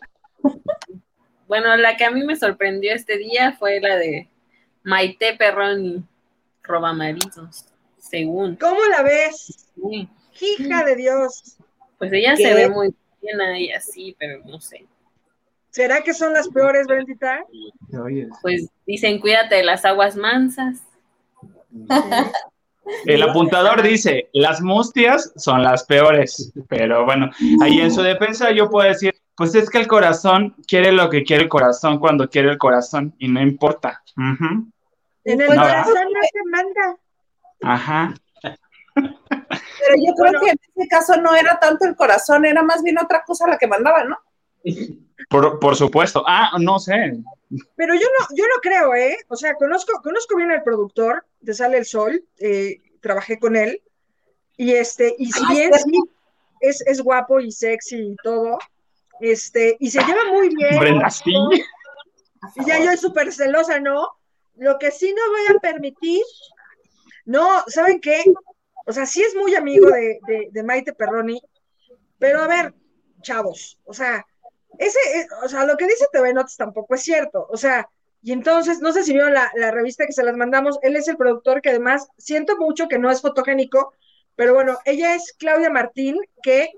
Bueno, 1.46 1.77
la 1.77 1.96
que 1.96 2.05
a 2.05 2.11
mí 2.11 2.25
me 2.25 2.37
sorprendió 2.37 2.94
este 2.94 3.18
día 3.18 3.57
fue 3.59 3.81
la 3.81 3.96
de 3.96 4.29
Maite 4.83 5.37
Perroni, 5.37 6.03
Robamaritos, 6.62 7.66
según. 7.99 8.57
¿Cómo 8.57 8.83
la 8.85 9.03
ves? 9.03 9.68
Sí. 9.75 10.09
Hija 10.40 10.85
de 10.85 10.96
Dios. 10.96 11.57
Pues 11.99 12.12
ella 12.12 12.35
¿Qué? 12.37 12.42
se 12.42 12.55
ve 12.55 12.68
muy 12.68 12.94
bien 13.22 13.40
ahí 13.40 13.70
así, 13.70 14.16
pero 14.18 14.42
no 14.44 14.61
sé. 14.61 14.87
¿Será 15.77 16.01
que 16.01 16.15
son 16.15 16.33
las 16.33 16.49
peores, 16.49 16.87
Brendita? 16.87 17.45
Pues 18.41 18.71
dicen 18.87 19.21
cuídate 19.21 19.57
de 19.57 19.62
las 19.62 19.85
aguas 19.85 20.17
mansas. 20.17 20.79
El 23.05 23.23
apuntador 23.23 23.83
dice, 23.83 24.31
las 24.33 24.62
mustias 24.62 25.35
son 25.37 25.62
las 25.62 25.85
peores, 25.85 26.51
pero 26.67 27.05
bueno, 27.05 27.29
ahí 27.61 27.81
en 27.83 27.91
su 27.93 28.01
defensa 28.01 28.53
yo 28.53 28.71
puedo 28.71 28.89
decir, 28.89 29.15
pues 29.37 29.55
es 29.55 29.69
que 29.69 29.77
el 29.79 29.87
corazón 29.87 30.55
quiere 30.67 30.93
lo 30.93 31.11
que 31.11 31.25
quiere 31.25 31.43
el 31.43 31.49
corazón 31.51 31.99
cuando 31.99 32.31
quiere 32.31 32.49
el 32.53 32.57
corazón 32.59 33.15
y 33.19 33.29
no 33.29 33.43
importa. 33.43 34.03
En 34.17 35.41
el 35.43 35.49
No, 35.51 35.57
corazón 35.57 35.95
no 35.95 36.21
se 36.23 36.51
manda. 36.51 36.97
Aja. 37.65 38.15
Pero 38.95 39.95
yo 39.99 40.15
creo 40.15 40.33
Bueno. 40.33 40.41
que 40.41 40.51
en 40.53 40.59
este 40.75 40.89
caso 40.89 41.21
no 41.21 41.35
era 41.35 41.59
tanto 41.61 41.85
el 41.85 41.95
corazón, 41.97 42.47
era 42.47 42.62
más 42.62 42.83
bien 42.83 42.97
otra 42.99 43.25
cosa 43.27 43.47
la 43.47 43.59
que 43.59 43.67
mandaba, 43.67 44.05
¿no? 44.05 44.17
Por, 45.29 45.59
por 45.59 45.77
supuesto. 45.77 46.23
Ah, 46.27 46.53
no 46.61 46.79
sé. 46.79 46.95
Pero 47.77 47.95
yo 47.95 48.01
no, 48.01 48.37
yo 48.37 48.45
no 48.45 48.61
creo, 48.61 48.95
¿eh? 48.95 49.17
O 49.29 49.37
sea, 49.37 49.55
conozco, 49.55 50.01
conozco 50.03 50.37
bien 50.37 50.51
al 50.51 50.63
productor 50.63 51.25
de 51.41 51.55
Sale 51.55 51.79
el 51.79 51.85
Sol, 51.85 52.25
eh, 52.39 52.81
trabajé 53.01 53.39
con 53.39 53.57
él, 53.57 53.83
y 54.57 54.73
este, 54.73 55.15
y 55.19 55.31
si 55.31 55.47
bien 55.47 55.71
es, 56.61 56.83
es 56.87 57.01
guapo 57.01 57.41
y 57.41 57.53
sexy 57.53 57.97
y 57.97 58.17
todo, 58.23 58.59
este, 59.21 59.77
y 59.79 59.91
se 59.91 60.01
lleva 60.05 60.25
muy 60.33 60.55
bien. 60.55 60.79
Brenda, 60.79 61.11
sí. 61.11 61.33
Y 62.57 62.65
ya 62.65 62.79
yo 62.79 62.87
soy 62.87 62.97
súper 62.97 63.33
celosa, 63.33 63.79
¿no? 63.79 64.09
Lo 64.57 64.79
que 64.79 64.91
sí 64.91 65.15
no 65.15 65.31
voy 65.31 65.57
a 65.57 65.61
permitir, 65.61 66.23
no, 67.25 67.63
¿saben 67.69 68.01
qué? 68.01 68.25
O 68.87 68.93
sea, 68.93 69.07
sí 69.07 69.23
es 69.23 69.35
muy 69.35 69.55
amigo 69.55 69.89
de, 69.91 70.19
de, 70.27 70.49
de 70.51 70.63
Maite 70.63 70.93
Perroni, 70.93 71.41
pero 72.19 72.43
a 72.43 72.49
ver, 72.49 72.75
chavos, 73.23 73.79
o 73.85 73.93
sea, 73.93 74.25
ese, 74.79 74.99
eh, 75.15 75.27
o 75.45 75.49
sea, 75.49 75.65
lo 75.65 75.77
que 75.77 75.87
dice 75.87 76.07
TV 76.12 76.33
Notas 76.35 76.57
tampoco 76.57 76.95
es 76.95 77.03
cierto, 77.03 77.47
o 77.51 77.57
sea, 77.57 77.89
y 78.23 78.33
entonces, 78.33 78.81
no 78.81 78.93
sé 78.93 79.05
si 79.05 79.12
vieron 79.12 79.35
la, 79.35 79.51
la 79.55 79.71
revista 79.71 80.07
que 80.07 80.12
se 80.12 80.25
las 80.25 80.37
mandamos, 80.37 80.79
él 80.83 80.97
es 80.97 81.07
el 81.09 81.17
productor 81.17 81.61
que 81.61 81.71
además, 81.71 82.09
siento 82.19 82.57
mucho 82.57 82.89
que 82.89 82.99
no 82.99 83.11
es 83.11 83.21
fotogénico, 83.21 83.93
pero 84.35 84.53
bueno, 84.53 84.79
ella 84.85 85.15
es 85.15 85.35
Claudia 85.39 85.71
Martín, 85.71 86.19
que, 86.43 86.69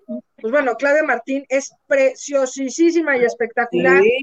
pues 0.40 0.52
bueno, 0.52 0.76
Claudia 0.76 1.02
Martín 1.02 1.44
es 1.48 1.72
preciosísima 1.86 3.16
y 3.16 3.24
espectacular, 3.24 4.02
Sí. 4.02 4.22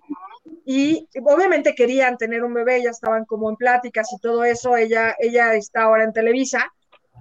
y 0.66 1.10
obviamente 1.24 1.76
querían 1.76 2.18
tener 2.18 2.44
un 2.44 2.54
bebé, 2.54 2.82
ya 2.84 2.92
estaban 2.92 3.26
como 3.26 3.50
en 3.50 3.56
pláticas 3.56 4.12
y 4.14 4.20
todo 4.20 4.46
eso, 4.46 4.78
ella, 4.78 5.16
ella 5.20 5.54
está 5.56 5.84
ahora 5.84 6.04
en 6.04 6.14
Televisa, 6.14 6.72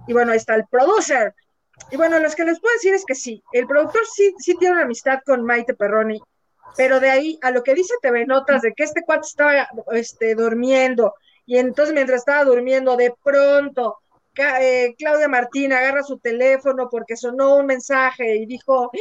y 0.07 0.13
bueno, 0.13 0.31
ahí 0.31 0.37
está 0.37 0.55
el 0.55 0.65
producer. 0.67 1.33
Y 1.91 1.97
bueno, 1.97 2.19
lo 2.19 2.29
que 2.29 2.45
les 2.45 2.59
puedo 2.61 2.73
decir 2.75 2.93
es 2.93 3.03
que 3.05 3.15
sí, 3.15 3.43
el 3.51 3.67
productor 3.67 4.01
sí, 4.05 4.33
sí 4.37 4.55
tiene 4.57 4.75
una 4.75 4.83
amistad 4.83 5.19
con 5.25 5.43
Maite 5.43 5.73
Perroni, 5.73 6.21
pero 6.77 6.99
de 6.99 7.09
ahí 7.09 7.39
a 7.41 7.51
lo 7.51 7.63
que 7.63 7.75
dice 7.75 7.93
TV 8.01 8.25
Notas 8.25 8.61
de 8.61 8.73
que 8.73 8.83
este 8.83 9.03
cuate 9.03 9.27
estaba 9.27 9.67
este, 9.93 10.35
durmiendo, 10.35 11.13
y 11.45 11.57
entonces 11.57 11.93
mientras 11.93 12.19
estaba 12.19 12.43
durmiendo, 12.43 12.95
de 12.97 13.13
pronto, 13.23 13.99
eh, 14.59 14.95
Claudia 14.97 15.27
Martín 15.27 15.73
agarra 15.73 16.03
su 16.03 16.17
teléfono 16.17 16.89
porque 16.89 17.15
sonó 17.15 17.55
un 17.57 17.67
mensaje 17.67 18.35
y 18.35 18.45
dijo, 18.45 18.91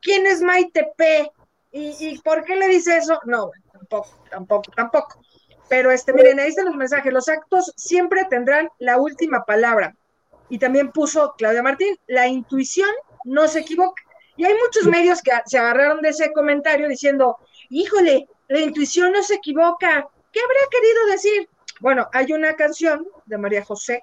¿quién 0.00 0.26
es 0.26 0.40
Maite 0.40 0.92
P? 0.96 1.30
¿Y, 1.72 1.94
y 2.00 2.18
por 2.18 2.44
qué 2.44 2.56
le 2.56 2.68
dice 2.68 2.96
eso? 2.96 3.20
No, 3.24 3.50
tampoco, 3.72 4.08
tampoco, 4.30 4.72
tampoco. 4.74 5.20
Pero 5.70 5.92
este, 5.92 6.12
miren, 6.12 6.40
ahí 6.40 6.48
están 6.48 6.64
los 6.64 6.74
mensajes. 6.74 7.12
Los 7.12 7.28
actos 7.28 7.72
siempre 7.76 8.24
tendrán 8.28 8.68
la 8.78 8.98
última 8.98 9.44
palabra. 9.44 9.94
Y 10.48 10.58
también 10.58 10.90
puso 10.90 11.34
Claudia 11.38 11.62
Martín, 11.62 11.96
la 12.08 12.26
intuición 12.26 12.90
no 13.24 13.46
se 13.46 13.60
equivoca. 13.60 14.02
Y 14.36 14.44
hay 14.44 14.54
muchos 14.54 14.86
medios 14.86 15.22
que 15.22 15.32
se 15.46 15.58
agarraron 15.58 16.00
de 16.00 16.10
ese 16.10 16.32
comentario 16.32 16.88
diciendo, 16.88 17.36
híjole, 17.68 18.28
la 18.48 18.60
intuición 18.60 19.12
no 19.12 19.22
se 19.22 19.34
equivoca. 19.34 20.08
¿Qué 20.32 20.40
habrá 20.40 20.60
querido 20.70 21.06
decir? 21.06 21.48
Bueno, 21.80 22.08
hay 22.12 22.32
una 22.32 22.54
canción 22.54 23.06
de 23.26 23.38
María 23.38 23.64
José 23.64 24.02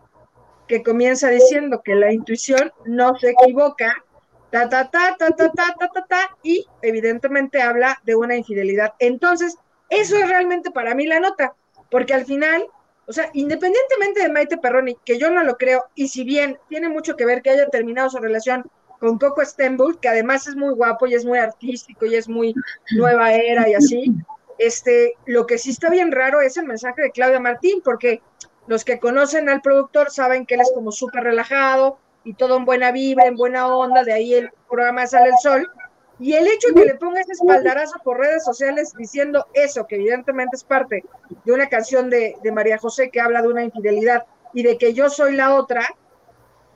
que 0.68 0.84
comienza 0.84 1.30
diciendo 1.30 1.82
que 1.84 1.96
la 1.96 2.12
intuición 2.12 2.72
no 2.86 3.18
se 3.18 3.32
equivoca, 3.32 4.04
ta, 4.52 4.70
ta, 4.70 4.90
ta, 4.90 5.16
ta, 5.18 5.32
ta, 5.32 5.52
ta, 5.52 5.76
ta, 5.80 5.90
ta, 5.90 6.06
ta, 6.08 6.38
y 6.44 6.66
evidentemente 6.82 7.62
habla 7.62 8.00
de 8.04 8.16
una 8.16 8.36
infidelidad. 8.36 8.94
Entonces, 9.00 9.58
eso 9.90 10.18
es 10.18 10.28
realmente 10.28 10.72
para 10.72 10.94
mí 10.96 11.08
la 11.08 11.20
nota, 11.20 11.56
porque 11.90 12.14
al 12.14 12.26
final, 12.26 12.66
o 13.06 13.14
sea, 13.14 13.30
independientemente 13.34 14.22
de 14.22 14.30
Maite 14.30 14.58
Perroni, 14.58 14.98
que 15.06 15.18
yo 15.18 15.32
no 15.32 15.44
lo 15.44 15.58
creo, 15.58 15.86
y 15.96 16.10
si 16.10 16.24
bien 16.24 16.60
tiene 16.68 16.90
mucho 16.90 17.16
que 17.16 17.26
ver 17.26 17.42
que 17.42 17.52
haya 17.52 17.68
terminado 17.70 18.10
su 18.10 18.18
relación 18.18 18.70
con 19.00 19.18
Coco 19.18 19.44
Stenbull, 19.44 20.00
que 20.00 20.10
además 20.10 20.48
es 20.48 20.56
muy 20.56 20.74
guapo 20.74 21.08
y 21.08 21.14
es 21.14 21.26
muy 21.26 21.38
artístico 21.38 22.06
y 22.06 22.16
es 22.16 22.28
muy 22.28 22.54
nueva 22.92 23.34
era 23.34 23.68
y 23.70 23.76
así. 23.76 24.14
Este, 24.58 25.16
lo 25.26 25.46
que 25.46 25.58
sí 25.58 25.70
está 25.70 25.90
bien 25.90 26.12
raro 26.12 26.42
es 26.42 26.58
el 26.58 26.66
mensaje 26.66 27.04
de 27.04 27.12
Claudia 27.12 27.40
Martín, 27.40 27.82
porque 27.84 28.22
los 28.66 28.84
que 28.84 29.00
conocen 29.00 29.50
al 29.50 29.62
productor 29.62 30.10
saben 30.10 30.46
que 30.46 30.56
él 30.56 30.62
es 30.62 30.72
como 30.74 30.92
súper 30.92 31.24
relajado 31.24 32.00
y 32.24 32.34
todo 32.34 32.58
en 32.58 32.66
buena 32.66 32.92
vibra, 32.92 33.26
en 33.26 33.36
buena 33.36 33.68
onda, 33.68 34.04
de 34.04 34.14
ahí 34.14 34.34
el 34.34 34.52
programa 34.68 35.08
Sale 35.08 35.30
el 35.30 35.36
Sol. 35.42 35.72
Y 36.20 36.34
el 36.34 36.48
hecho 36.48 36.70
de 36.70 36.74
que 36.74 36.86
le 36.88 36.96
ponga 36.96 37.22
ese 37.22 37.34
espaldarazo 37.34 38.00
por 38.04 38.18
redes 38.18 38.44
sociales 38.44 38.94
diciendo 38.98 39.46
eso, 39.54 39.86
que 39.86 39.96
evidentemente 39.96 40.56
es 40.56 40.64
parte 40.64 41.04
de 41.46 41.52
una 41.52 41.70
canción 41.70 42.10
de, 42.10 42.36
de 42.42 42.52
María 42.52 42.80
José 42.80 43.12
que 43.12 43.22
habla 43.22 43.44
de 43.44 43.50
una 43.50 43.64
infidelidad 43.64 44.26
y 44.54 44.64
de 44.64 44.80
que 44.80 44.96
yo 44.96 45.12
soy 45.12 45.36
la 45.36 45.54
otra, 45.54 45.88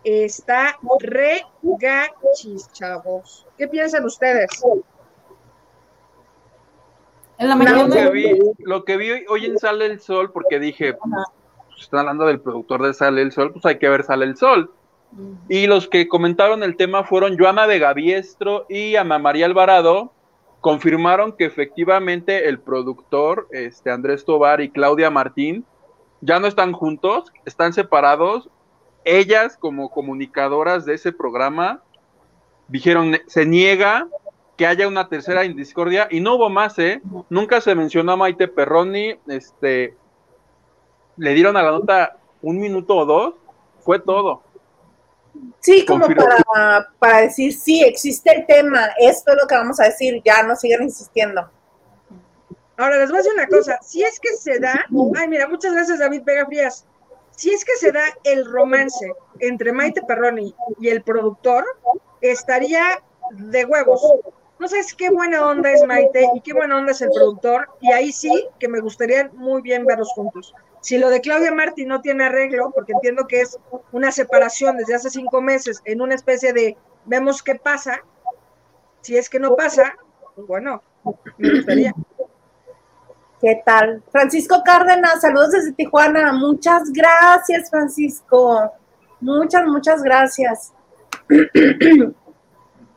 está 0.03 0.77
re 0.99 1.41
gachis, 1.61 2.71
chavos. 2.73 3.45
¿Qué 3.57 3.67
piensan 3.67 4.05
ustedes? 4.05 4.49
En 7.37 7.47
la 7.49 7.55
Lo 7.55 7.63
mañana. 7.63 7.93
que 7.95 8.09
vi, 8.11 8.39
lo 8.59 8.85
que 8.85 8.97
vi 8.97 9.11
hoy- 9.11 9.25
hoy 9.29 9.45
en 9.45 9.57
Sale 9.57 9.85
el 9.87 9.99
Sol, 9.99 10.31
porque 10.31 10.59
dije, 10.59 10.93
pues, 10.93 11.11
están 11.79 12.01
hablando 12.01 12.25
del 12.25 12.39
productor 12.39 12.83
de 12.83 12.93
Sale 12.93 13.21
el 13.21 13.31
Sol, 13.31 13.51
pues 13.51 13.65
hay 13.65 13.79
que 13.79 13.89
ver 13.89 14.03
Sale 14.03 14.25
el 14.25 14.37
Sol. 14.37 14.71
Y 15.49 15.67
los 15.67 15.87
que 15.89 16.07
comentaron 16.07 16.63
el 16.63 16.77
tema 16.77 17.03
fueron 17.03 17.37
Joana 17.37 17.67
de 17.67 17.79
Gaviestro 17.79 18.65
y 18.69 18.95
Ana 18.95 19.19
María 19.19 19.45
Alvarado. 19.45 20.13
Confirmaron 20.61 21.33
que 21.33 21.45
efectivamente 21.45 22.47
el 22.47 22.59
productor, 22.59 23.47
este 23.51 23.91
Andrés 23.91 24.23
Tobar 24.23 24.61
y 24.61 24.69
Claudia 24.69 25.09
Martín, 25.09 25.65
ya 26.21 26.39
no 26.39 26.47
están 26.47 26.71
juntos, 26.71 27.33
están 27.45 27.73
separados. 27.73 28.47
Ellas, 29.03 29.57
como 29.57 29.89
comunicadoras 29.89 30.85
de 30.85 30.93
ese 30.93 31.11
programa, 31.11 31.81
dijeron, 32.67 33.17
se 33.27 33.45
niega 33.45 34.07
que 34.57 34.67
haya 34.67 34.87
una 34.87 35.09
tercera 35.09 35.43
en 35.43 35.55
discordia 35.55 36.07
y 36.11 36.19
no 36.19 36.35
hubo 36.35 36.49
más, 36.49 36.77
¿eh? 36.77 37.01
Nunca 37.29 37.61
se 37.61 37.73
mencionó 37.73 38.11
a 38.11 38.17
Maite 38.17 38.47
Perroni, 38.47 39.15
este, 39.27 39.95
le 41.17 41.33
dieron 41.33 41.57
a 41.57 41.63
la 41.63 41.71
nota 41.71 42.17
un 42.41 42.59
minuto 42.59 42.95
o 42.95 43.05
dos, 43.05 43.33
fue 43.79 43.99
todo. 43.99 44.43
Sí, 45.59 45.85
como 45.85 46.07
para, 46.07 46.87
para 46.99 47.21
decir, 47.21 47.53
sí, 47.53 47.83
existe 47.83 48.31
el 48.35 48.45
tema, 48.45 48.89
esto 48.99 49.31
es 49.31 49.37
lo 49.41 49.47
que 49.47 49.55
vamos 49.55 49.79
a 49.79 49.85
decir, 49.85 50.21
ya 50.23 50.43
no 50.43 50.55
sigan 50.55 50.83
insistiendo. 50.83 51.49
Ahora 52.77 52.97
les 52.97 53.09
voy 53.09 53.19
a 53.19 53.21
decir 53.21 53.33
una 53.33 53.47
cosa, 53.47 53.77
si 53.81 54.03
es 54.03 54.19
que 54.19 54.29
se 54.35 54.59
da, 54.59 54.85
ay 55.15 55.27
mira, 55.27 55.47
muchas 55.47 55.73
gracias 55.73 55.99
David 55.99 56.23
Vega 56.23 56.45
Frías, 56.45 56.85
si 57.41 57.49
es 57.49 57.65
que 57.65 57.75
se 57.75 57.91
da 57.91 58.03
el 58.23 58.45
romance 58.45 59.11
entre 59.39 59.73
Maite 59.73 60.03
Perroni 60.03 60.53
y 60.79 60.89
el 60.89 61.01
productor, 61.01 61.65
estaría 62.21 63.01
de 63.31 63.65
huevos. 63.65 63.99
No 64.59 64.67
sabes 64.67 64.93
qué 64.93 65.09
buena 65.09 65.47
onda 65.47 65.71
es 65.71 65.83
Maite 65.83 66.29
y 66.35 66.41
qué 66.41 66.53
buena 66.53 66.77
onda 66.77 66.91
es 66.91 67.01
el 67.01 67.09
productor, 67.09 67.67
y 67.79 67.91
ahí 67.93 68.11
sí 68.11 68.47
que 68.59 68.67
me 68.67 68.79
gustaría 68.79 69.31
muy 69.33 69.63
bien 69.63 69.87
verlos 69.87 70.11
juntos. 70.13 70.53
Si 70.81 70.99
lo 70.99 71.09
de 71.09 71.19
Claudia 71.19 71.51
Martín 71.51 71.87
no 71.87 72.01
tiene 72.01 72.25
arreglo, 72.25 72.69
porque 72.75 72.93
entiendo 72.93 73.25
que 73.25 73.41
es 73.41 73.57
una 73.91 74.11
separación 74.11 74.77
desde 74.77 74.93
hace 74.93 75.09
cinco 75.09 75.41
meses 75.41 75.81
en 75.85 75.99
una 76.01 76.13
especie 76.13 76.53
de 76.53 76.77
vemos 77.05 77.41
qué 77.41 77.55
pasa, 77.55 78.03
si 79.01 79.17
es 79.17 79.31
que 79.31 79.39
no 79.39 79.55
pasa, 79.55 79.95
pues 80.35 80.45
bueno, 80.45 80.83
me 81.39 81.55
gustaría. 81.55 81.95
¿Qué 83.41 83.61
tal? 83.65 84.03
Francisco 84.11 84.61
Cárdenas, 84.63 85.21
saludos 85.21 85.51
desde 85.51 85.71
Tijuana. 85.73 86.31
Muchas 86.33 86.91
gracias, 86.91 87.69
Francisco. 87.71 88.71
Muchas, 89.19 89.65
muchas 89.65 90.03
gracias. 90.03 90.73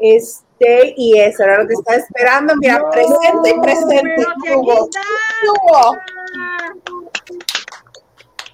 Este, 0.00 0.92
y 0.96 1.18
eso 1.18 1.44
era 1.44 1.62
lo 1.62 1.68
que 1.68 1.74
estaba 1.74 1.96
esperando. 1.96 2.54
Mira, 2.56 2.78
No, 2.80 2.90
presente 2.90 3.50
y 3.56 3.60
presente. 3.60 4.26
Hugo. 4.54 4.84
está. 4.90 5.00
Hugo, 5.46 5.96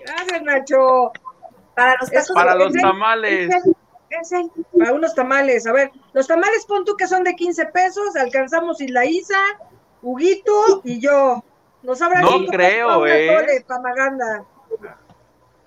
Gracias, 0.00 0.42
Nacho. 0.42 1.12
para 1.74 1.96
los 1.98 2.10
tacos 2.10 2.30
Para 2.34 2.54
los 2.54 2.72
tamales. 2.74 3.50
Es. 4.10 4.30
Para 4.78 4.92
unos 4.92 5.14
tamales. 5.14 5.66
A 5.66 5.72
ver, 5.72 5.90
los 6.12 6.28
tamales 6.28 6.64
pon 6.66 6.84
tú 6.84 6.94
que 6.94 7.08
son 7.08 7.24
de 7.24 7.34
15 7.34 7.66
pesos. 7.66 8.14
Alcanzamos 8.16 8.80
Isla 8.80 9.06
Isa, 9.06 9.40
Huguito 10.02 10.82
y 10.84 11.00
yo. 11.00 11.42
Nos 11.82 12.00
habrá 12.02 12.20
No 12.20 12.44
creo, 12.46 13.06
¿eh? 13.06 13.64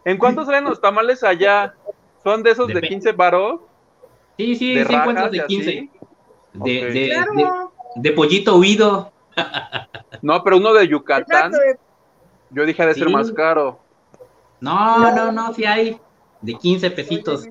¿En 0.06 0.18
cuánto 0.18 0.46
salen 0.46 0.66
los 0.66 0.80
tamales 0.82 1.24
allá? 1.24 1.74
¿Son 2.24 2.44
de 2.44 2.52
esos 2.52 2.68
de 2.68 2.76
Dep- 2.76 2.88
15 2.88 3.12
varos? 3.14 3.62
Sí, 4.38 4.56
sí, 4.56 4.76
¿De 4.76 4.86
sí 4.86 4.94
encuentras 4.94 5.26
rajas 5.28 5.32
de 5.32 5.46
15. 5.46 5.70
así? 5.70 5.92
De, 6.54 6.86
de, 6.92 7.10
Claro. 7.10 7.72
de, 7.96 8.10
de 8.10 8.12
pollito 8.16 8.58
huido. 8.58 9.12
No, 10.22 10.42
pero 10.42 10.56
uno 10.58 10.72
de 10.74 10.88
Yucatán, 10.88 11.54
Exacto. 11.54 11.82
yo 12.52 12.66
dije 12.66 12.86
de 12.86 12.94
ser 12.94 13.08
Sí. 13.08 13.14
más 13.14 13.30
caro. 13.34 13.80
No, 14.62 15.12
no, 15.14 15.32
no, 15.34 15.54
sí 15.54 15.66
hay. 15.66 16.00
De 16.40 16.54
15 16.54 16.90
pesitos. 16.92 17.46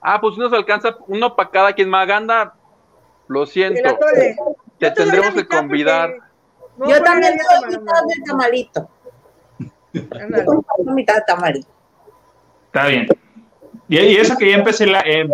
Ah, 0.00 0.20
pues 0.20 0.36
uno 0.36 0.48
se 0.48 0.54
alcanza, 0.54 0.96
uno 1.08 1.34
para 1.34 1.50
cada 1.50 1.72
quien 1.72 1.88
Maganda. 1.88 2.54
Lo 3.26 3.44
siento. 3.46 3.98
Te 4.78 4.90
tendremos 4.92 5.34
que 5.34 5.44
convidar. 5.48 6.10
porque 6.12 6.31
Yo 6.88 7.02
también 7.02 7.36
doy 7.36 7.78
mitad 7.78 8.02
del 8.08 8.24
tamalito. 8.24 8.88
Ándale. 10.20 10.38
Yo 10.38 10.44
comparto 10.46 10.82
mitad 10.92 11.14
de 11.16 11.22
tamalito. 11.26 11.68
Está 12.66 12.86
bien. 12.86 13.08
Y, 13.88 13.98
y 13.98 14.16
eso 14.16 14.36
que 14.36 14.50
ya 14.50 14.56
empecé 14.56 14.86
la... 14.86 15.00
eh, 15.00 15.28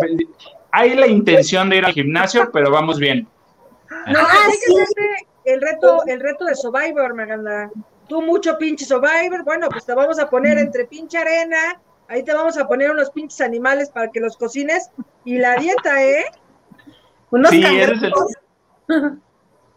hay 0.71 0.95
la 0.95 1.07
intención 1.07 1.69
de 1.69 1.77
ir 1.77 1.85
al 1.85 1.93
gimnasio, 1.93 2.49
pero 2.51 2.69
vamos 2.71 2.99
bien. 2.99 3.27
No, 4.07 4.19
Ah, 4.19 4.49
sí. 4.51 4.75
el 5.45 5.61
reto, 5.61 6.03
el 6.05 6.19
reto 6.19 6.45
de 6.45 6.55
Survivor, 6.55 7.13
Maganda. 7.15 7.71
Tú 8.07 8.21
mucho 8.21 8.57
pinche 8.57 8.85
Survivor, 8.85 9.43
bueno, 9.43 9.69
pues 9.69 9.85
te 9.85 9.93
vamos 9.93 10.19
a 10.19 10.29
poner 10.29 10.57
entre 10.57 10.85
pinche 10.85 11.17
arena, 11.17 11.79
ahí 12.07 12.23
te 12.23 12.33
vamos 12.33 12.57
a 12.57 12.67
poner 12.67 12.91
unos 12.91 13.09
pinches 13.11 13.39
animales 13.41 13.89
para 13.89 14.09
que 14.11 14.19
los 14.19 14.35
cocines 14.35 14.89
y 15.25 15.37
la 15.37 15.55
dieta, 15.55 16.03
¿eh? 16.03 16.25
Unos 17.31 17.51
Sí, 17.51 17.63
es 17.63 17.89
el-. 17.89 18.13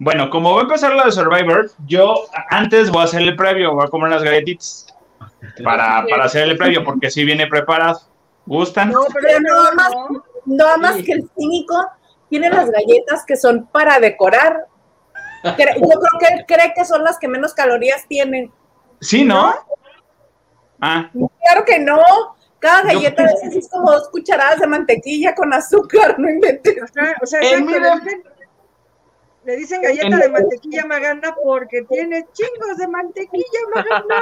Bueno, 0.04 0.30
como 0.30 0.52
va 0.54 0.60
a 0.60 0.62
empezar 0.62 0.92
lo 0.94 1.04
de 1.04 1.12
Survivor, 1.12 1.70
yo 1.86 2.24
antes 2.50 2.90
voy 2.90 3.02
a 3.02 3.04
hacer 3.04 3.22
el 3.22 3.36
previo, 3.36 3.72
voy 3.74 3.84
a 3.86 3.88
comer 3.88 4.08
unas 4.08 4.22
galletitas 4.24 4.86
para, 5.62 6.04
para 6.10 6.24
hacer 6.24 6.48
el 6.48 6.58
previo, 6.58 6.82
porque 6.84 7.08
si 7.10 7.24
viene 7.24 7.46
preparado. 7.46 8.00
¿Gustan? 8.44 8.90
No, 8.90 9.02
pero 9.14 9.38
nada 9.40 9.70
más, 9.72 9.90
no. 9.94 10.24
nada 10.46 10.76
más 10.76 10.96
que 10.96 11.12
el 11.12 11.30
cínico 11.38 11.86
tiene 12.28 12.50
las 12.50 12.68
galletas 12.70 13.24
que 13.24 13.36
son 13.36 13.66
para 13.68 14.00
decorar. 14.00 14.66
Yo 15.44 15.54
creo 15.54 15.74
que 16.18 16.34
él 16.34 16.44
cree 16.48 16.72
que 16.74 16.84
son 16.84 17.04
las 17.04 17.18
que 17.20 17.28
menos 17.28 17.54
calorías 17.54 18.04
tienen. 18.08 18.50
Sí, 19.00 19.24
¿no? 19.24 19.54
Ah, 20.80 21.08
Claro 21.44 21.64
que 21.64 21.78
no. 21.78 22.02
Cada 22.58 22.82
Yo- 22.82 22.98
galleta 22.98 23.22
a 23.22 23.26
veces 23.26 23.54
es 23.56 23.68
como 23.70 23.90
dos 23.92 24.08
cucharadas 24.08 24.58
de 24.60 24.66
mantequilla 24.66 25.34
con 25.34 25.52
azúcar, 25.52 26.16
no 26.18 26.28
inventes. 26.28 26.76
O 27.22 27.26
sea, 27.26 27.40
En 27.40 27.66
mi 27.66 27.72
le 27.72 27.80
def- 27.80 28.02
dicen, 28.02 28.22
le 29.44 29.56
dicen 29.56 29.82
galleta 29.82 30.06
en- 30.06 30.18
de 30.20 30.28
mantequilla 30.28 30.86
Maganda 30.86 31.34
porque 31.42 31.82
tiene 31.82 32.24
chingos 32.32 32.76
de 32.78 32.86
mantequilla 32.88 33.60
Maganda. 33.74 34.20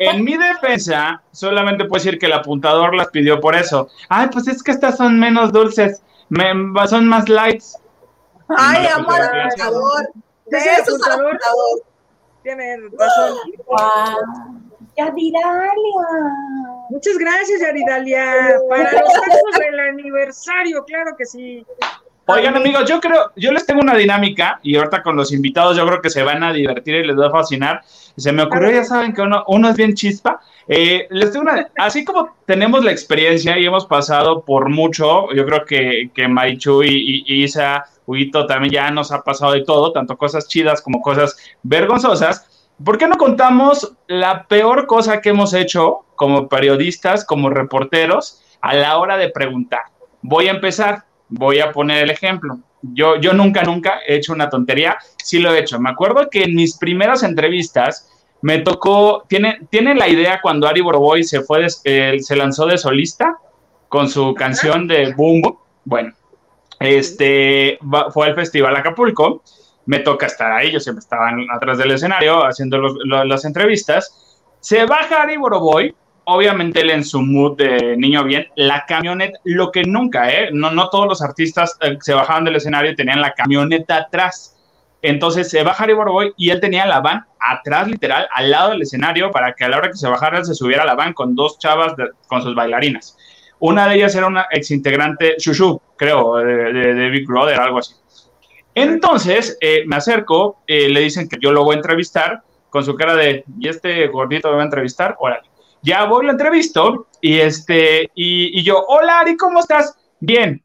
en 0.00 0.24
mi 0.24 0.36
defensa, 0.36 1.22
solamente 1.32 1.84
puedo 1.84 2.02
decir 2.02 2.18
que 2.18 2.26
el 2.26 2.32
apuntador 2.32 2.94
las 2.94 3.08
pidió 3.08 3.40
por 3.40 3.54
eso. 3.54 3.88
Ay, 4.08 4.28
pues 4.32 4.48
es 4.48 4.62
que 4.62 4.72
estas 4.72 4.96
son 4.96 5.18
menos 5.20 5.52
dulces, 5.52 6.02
me- 6.28 6.52
son 6.88 7.06
más 7.08 7.28
lights. 7.28 7.76
Ay, 8.48 8.86
No, 8.88 8.96
amo 8.96 9.10
al 9.12 9.30
pues, 9.30 9.60
apuntador. 9.60 10.08
Besos 10.50 11.02
al 11.06 11.12
apuntador. 11.20 11.82
Tiene 12.42 12.76
razón. 12.98 13.36
Diralia. 15.14 16.06
Muchas 16.90 17.18
gracias, 17.18 17.60
Yaridalia. 17.60 18.58
Para 18.68 18.90
los 18.92 19.12
tacos 19.12 19.58
del 19.60 19.78
aniversario, 19.80 20.84
claro 20.84 21.14
que 21.16 21.24
sí. 21.26 21.66
Oigan, 22.30 22.56
amigos, 22.56 22.84
yo 22.86 23.00
creo, 23.00 23.32
yo 23.36 23.52
les 23.52 23.64
tengo 23.64 23.80
una 23.80 23.94
dinámica 23.96 24.60
y 24.62 24.76
ahorita 24.76 25.02
con 25.02 25.16
los 25.16 25.32
invitados 25.32 25.78
yo 25.78 25.86
creo 25.86 26.02
que 26.02 26.10
se 26.10 26.22
van 26.22 26.42
a 26.42 26.52
divertir 26.52 26.96
y 26.96 27.06
les 27.06 27.18
va 27.18 27.28
a 27.28 27.30
fascinar. 27.30 27.80
Se 27.86 28.32
me 28.32 28.42
ocurrió, 28.42 28.70
ya 28.70 28.84
saben 28.84 29.14
que 29.14 29.22
uno, 29.22 29.44
uno 29.46 29.70
es 29.70 29.76
bien 29.76 29.94
chispa. 29.94 30.38
Eh, 30.66 31.06
les 31.10 31.32
tengo 31.32 31.44
una, 31.50 31.70
así 31.78 32.04
como 32.04 32.36
tenemos 32.44 32.84
la 32.84 32.92
experiencia 32.92 33.58
y 33.58 33.64
hemos 33.64 33.86
pasado 33.86 34.42
por 34.44 34.68
mucho, 34.68 35.32
yo 35.32 35.46
creo 35.46 35.64
que, 35.64 36.10
que 36.12 36.28
Marichu 36.28 36.82
y, 36.82 36.88
y- 36.88 37.24
y 37.26 37.44
Isa, 37.44 37.86
Huito 38.06 38.44
también 38.46 38.74
ya 38.74 38.90
nos 38.90 39.10
ha 39.10 39.22
pasado 39.22 39.52
de 39.52 39.64
todo, 39.64 39.92
tanto 39.92 40.18
cosas 40.18 40.46
chidas 40.48 40.82
como 40.82 41.00
cosas 41.00 41.34
vergonzosas. 41.62 42.70
¿Por 42.84 42.98
qué 42.98 43.08
no 43.08 43.16
contamos 43.16 43.94
la 44.06 44.46
peor 44.46 44.86
cosa 44.86 45.22
que 45.22 45.30
hemos 45.30 45.54
hecho 45.54 46.00
como 46.14 46.46
periodistas, 46.48 47.24
como 47.24 47.48
reporteros, 47.48 48.42
a 48.60 48.74
la 48.74 48.98
hora 48.98 49.16
de 49.16 49.30
preguntar? 49.30 49.80
Voy 50.20 50.48
a 50.48 50.52
empezar, 50.52 51.04
voy 51.28 51.60
a 51.60 51.72
poner 51.72 52.04
el 52.04 52.10
ejemplo. 52.10 52.58
Yo, 52.82 53.16
yo 53.16 53.32
nunca, 53.32 53.62
nunca 53.62 54.00
he 54.06 54.16
hecho 54.16 54.32
una 54.32 54.48
tontería, 54.48 54.98
sí 55.22 55.38
lo 55.40 55.52
he 55.52 55.58
hecho. 55.58 55.80
Me 55.80 55.90
acuerdo 55.90 56.28
que 56.30 56.44
en 56.44 56.54
mis 56.54 56.76
primeras 56.78 57.22
entrevistas 57.22 58.08
me 58.40 58.58
tocó, 58.58 59.24
tiene, 59.28 59.60
tiene 59.68 59.94
la 59.94 60.08
idea 60.08 60.40
cuando 60.40 60.68
Ari 60.68 60.80
Boroboy 60.80 61.24
se 61.24 61.40
fue, 61.42 61.62
de- 61.62 61.72
eh, 61.84 62.20
se 62.20 62.36
lanzó 62.36 62.66
de 62.66 62.78
solista 62.78 63.36
con 63.88 64.08
su 64.08 64.32
canción 64.34 64.86
de 64.86 65.12
Boom. 65.14 65.42
Boom? 65.42 65.58
Bueno, 65.84 66.12
este, 66.78 67.78
fue 68.12 68.26
al 68.26 68.34
festival 68.34 68.76
Acapulco, 68.76 69.42
me 69.86 70.00
toca 70.00 70.26
estar 70.26 70.52
ahí, 70.52 70.70
yo 70.70 70.80
siempre 70.80 71.00
estaba 71.00 71.30
atrás 71.52 71.78
del 71.78 71.90
escenario 71.90 72.44
haciendo 72.44 72.78
los- 72.78 72.96
las 73.04 73.44
entrevistas, 73.44 74.38
se 74.60 74.84
baja 74.84 75.22
Ari 75.22 75.36
Boroboy, 75.36 75.94
obviamente 76.28 76.80
él 76.82 76.90
en 76.90 77.04
su 77.04 77.20
mood 77.22 77.56
de 77.56 77.96
niño 77.96 78.22
bien, 78.24 78.46
la 78.54 78.84
camioneta, 78.86 79.38
lo 79.44 79.70
que 79.72 79.82
nunca, 79.84 80.30
¿eh? 80.32 80.50
No, 80.52 80.70
no 80.70 80.88
todos 80.90 81.06
los 81.06 81.22
artistas 81.22 81.76
eh, 81.80 81.96
se 82.00 82.14
bajaban 82.14 82.44
del 82.44 82.56
escenario 82.56 82.90
y 82.92 82.96
tenían 82.96 83.20
la 83.20 83.32
camioneta 83.32 83.96
atrás. 83.96 84.54
Entonces 85.00 85.48
se 85.50 85.62
baja 85.62 85.84
Ari 85.84 85.92
Boroboy 85.94 86.32
y 86.36 86.50
él 86.50 86.60
tenía 86.60 86.84
la 86.86 87.00
van 87.00 87.24
atrás, 87.40 87.88
literal, 87.88 88.28
al 88.32 88.50
lado 88.50 88.70
del 88.70 88.82
escenario, 88.82 89.30
para 89.30 89.52
que 89.54 89.64
a 89.64 89.68
la 89.68 89.78
hora 89.78 89.88
que 89.90 89.96
se 89.96 90.08
bajara 90.08 90.44
se 90.44 90.54
subiera 90.54 90.84
la 90.84 90.94
van 90.94 91.12
con 91.12 91.34
dos 91.34 91.58
chavas 91.58 91.94
con 92.26 92.42
sus 92.42 92.54
bailarinas. 92.54 93.16
Una 93.60 93.88
de 93.88 93.96
ellas 93.96 94.14
era 94.14 94.26
una 94.26 94.46
exintegrante, 94.50 95.36
Shushu, 95.38 95.80
creo, 95.96 96.36
de, 96.36 96.72
de- 96.72 96.94
de 96.94 97.10
Big 97.10 97.26
Brother, 97.26 97.58
algo 97.60 97.78
así. 97.78 97.94
Entonces 98.74 99.56
eh, 99.60 99.84
me 99.86 99.96
acerco, 99.96 100.58
eh, 100.66 100.88
le 100.88 101.00
dicen 101.00 101.28
que 101.28 101.38
yo 101.40 101.52
lo 101.52 101.64
voy 101.64 101.74
a 101.74 101.78
entrevistar, 101.78 102.42
con 102.70 102.84
su 102.84 102.94
cara 102.94 103.16
de, 103.16 103.44
¿y 103.58 103.68
este 103.68 104.06
gordito 104.08 104.50
me 104.50 104.56
va 104.56 104.62
a 104.62 104.64
entrevistar? 104.66 105.16
Órale. 105.18 105.47
Ya 105.82 106.04
voy, 106.04 106.26
lo 106.26 106.32
entrevisto, 106.32 107.08
y, 107.20 107.38
este, 107.38 108.10
y, 108.14 108.58
y 108.58 108.62
yo, 108.62 108.84
hola 108.86 109.20
Ari, 109.20 109.36
¿cómo 109.36 109.60
estás? 109.60 109.96
Bien. 110.20 110.62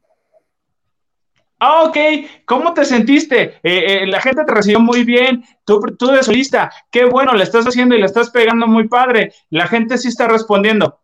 Ah, 1.58 1.84
ok, 1.84 1.96
¿cómo 2.44 2.74
te 2.74 2.84
sentiste? 2.84 3.58
Eh, 3.62 4.02
eh, 4.02 4.06
la 4.06 4.20
gente 4.20 4.44
te 4.44 4.52
recibió 4.52 4.80
muy 4.80 5.04
bien, 5.04 5.44
tú, 5.64 5.80
tú 5.98 6.08
de 6.08 6.22
solista, 6.22 6.70
qué 6.90 7.04
bueno, 7.04 7.32
le 7.32 7.44
estás 7.44 7.64
haciendo 7.64 7.94
y 7.94 8.00
le 8.00 8.06
estás 8.06 8.30
pegando 8.30 8.66
muy 8.66 8.88
padre, 8.88 9.32
la 9.50 9.66
gente 9.66 9.96
sí 9.96 10.08
está 10.08 10.28
respondiendo. 10.28 11.00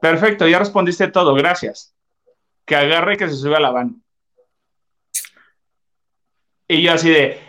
Perfecto, 0.00 0.46
ya 0.46 0.58
respondiste 0.58 1.08
todo, 1.08 1.34
gracias. 1.34 1.94
Que 2.64 2.76
agarre 2.76 3.14
y 3.14 3.16
que 3.16 3.28
se 3.28 3.36
sube 3.36 3.56
a 3.56 3.60
la 3.60 3.70
van. 3.70 4.02
Y 6.68 6.82
yo 6.82 6.92
así 6.92 7.10
de, 7.10 7.40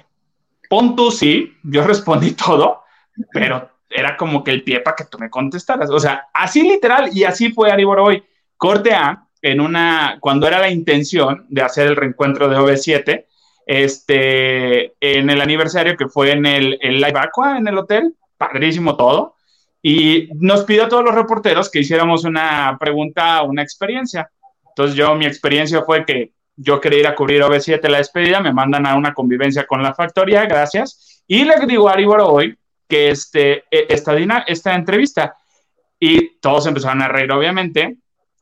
pon 0.69 0.95
tú 0.95 1.12
sí, 1.12 1.56
yo 1.63 1.86
respondí 1.86 2.32
todo, 2.32 2.84
pero 3.32 3.75
era 3.96 4.18
como 4.18 4.44
que 4.44 4.52
el 4.52 4.64
pie 4.64 4.82
para 4.82 4.96
que 4.96 5.06
tú 5.06 5.18
me 5.18 5.30
contestaras. 5.30 5.90
O 5.90 6.00
sea, 6.00 6.28
así 6.34 6.64
literal, 6.64 7.10
y 7.14 7.24
así 7.24 7.52
fue 7.52 7.72
Ari 7.72 7.84
Boroboy. 7.84 8.24
Corte 8.58 8.94
A, 8.94 9.28
en 9.42 9.62
una, 9.62 10.18
cuando 10.20 10.48
era 10.48 10.60
la 10.60 10.70
intención 10.70 11.46
de 11.50 11.62
hacer 11.62 11.88
el 11.88 11.96
reencuentro 11.96 12.50
de 12.50 12.58
OV7, 12.58 13.26
este, 13.66 14.94
en 15.00 15.30
el 15.30 15.42
aniversario 15.42 15.98
que 15.98 16.08
fue 16.08 16.32
en 16.32 16.46
el, 16.46 16.78
el 16.82 16.96
Live 16.96 17.20
Aqua, 17.20 17.58
en 17.58 17.68
el 17.68 17.78
hotel, 17.78 18.16
padrísimo 18.38 18.96
todo, 18.96 19.36
y 19.82 20.30
nos 20.36 20.64
pidió 20.64 20.86
a 20.86 20.90
todos 20.90 21.04
los 21.04 21.14
reporteros 21.14 21.70
que 21.70 21.80
hiciéramos 21.80 22.24
una 22.24 22.76
pregunta, 22.80 23.44
una 23.44 23.62
experiencia. 23.62 24.30
Entonces 24.70 24.96
yo, 24.96 25.14
mi 25.16 25.26
experiencia 25.26 25.84
fue 25.84 26.06
que 26.06 26.34
yo 26.56 26.82
quería 26.82 27.00
ir 27.00 27.08
a 27.08 27.16
cubrir 27.16 27.44
OV7 27.44 27.88
la 27.88 27.98
despedida, 27.98 28.40
me 28.40 28.54
mandan 28.54 28.86
a 28.86 28.96
una 28.96 29.14
convivencia 29.14 29.66
con 29.66 29.84
la 29.84 29.94
factoría, 29.94 30.46
gracias, 30.46 31.24
y 31.28 31.44
le 31.44 31.56
digo 31.68 31.90
a 31.90 31.94
Ari 31.94 32.06
Boroboy 32.06 32.58
que 32.88 33.10
este, 33.10 33.63
eh, 33.71 33.88
esta, 33.89 34.15
esta 34.48 34.76
entrevista, 34.76 35.36
y 36.00 36.38
todos 36.39 36.67
empezaron 36.67 37.02
a 37.02 37.08
reír, 37.08 37.32
obviamente, 37.32 37.98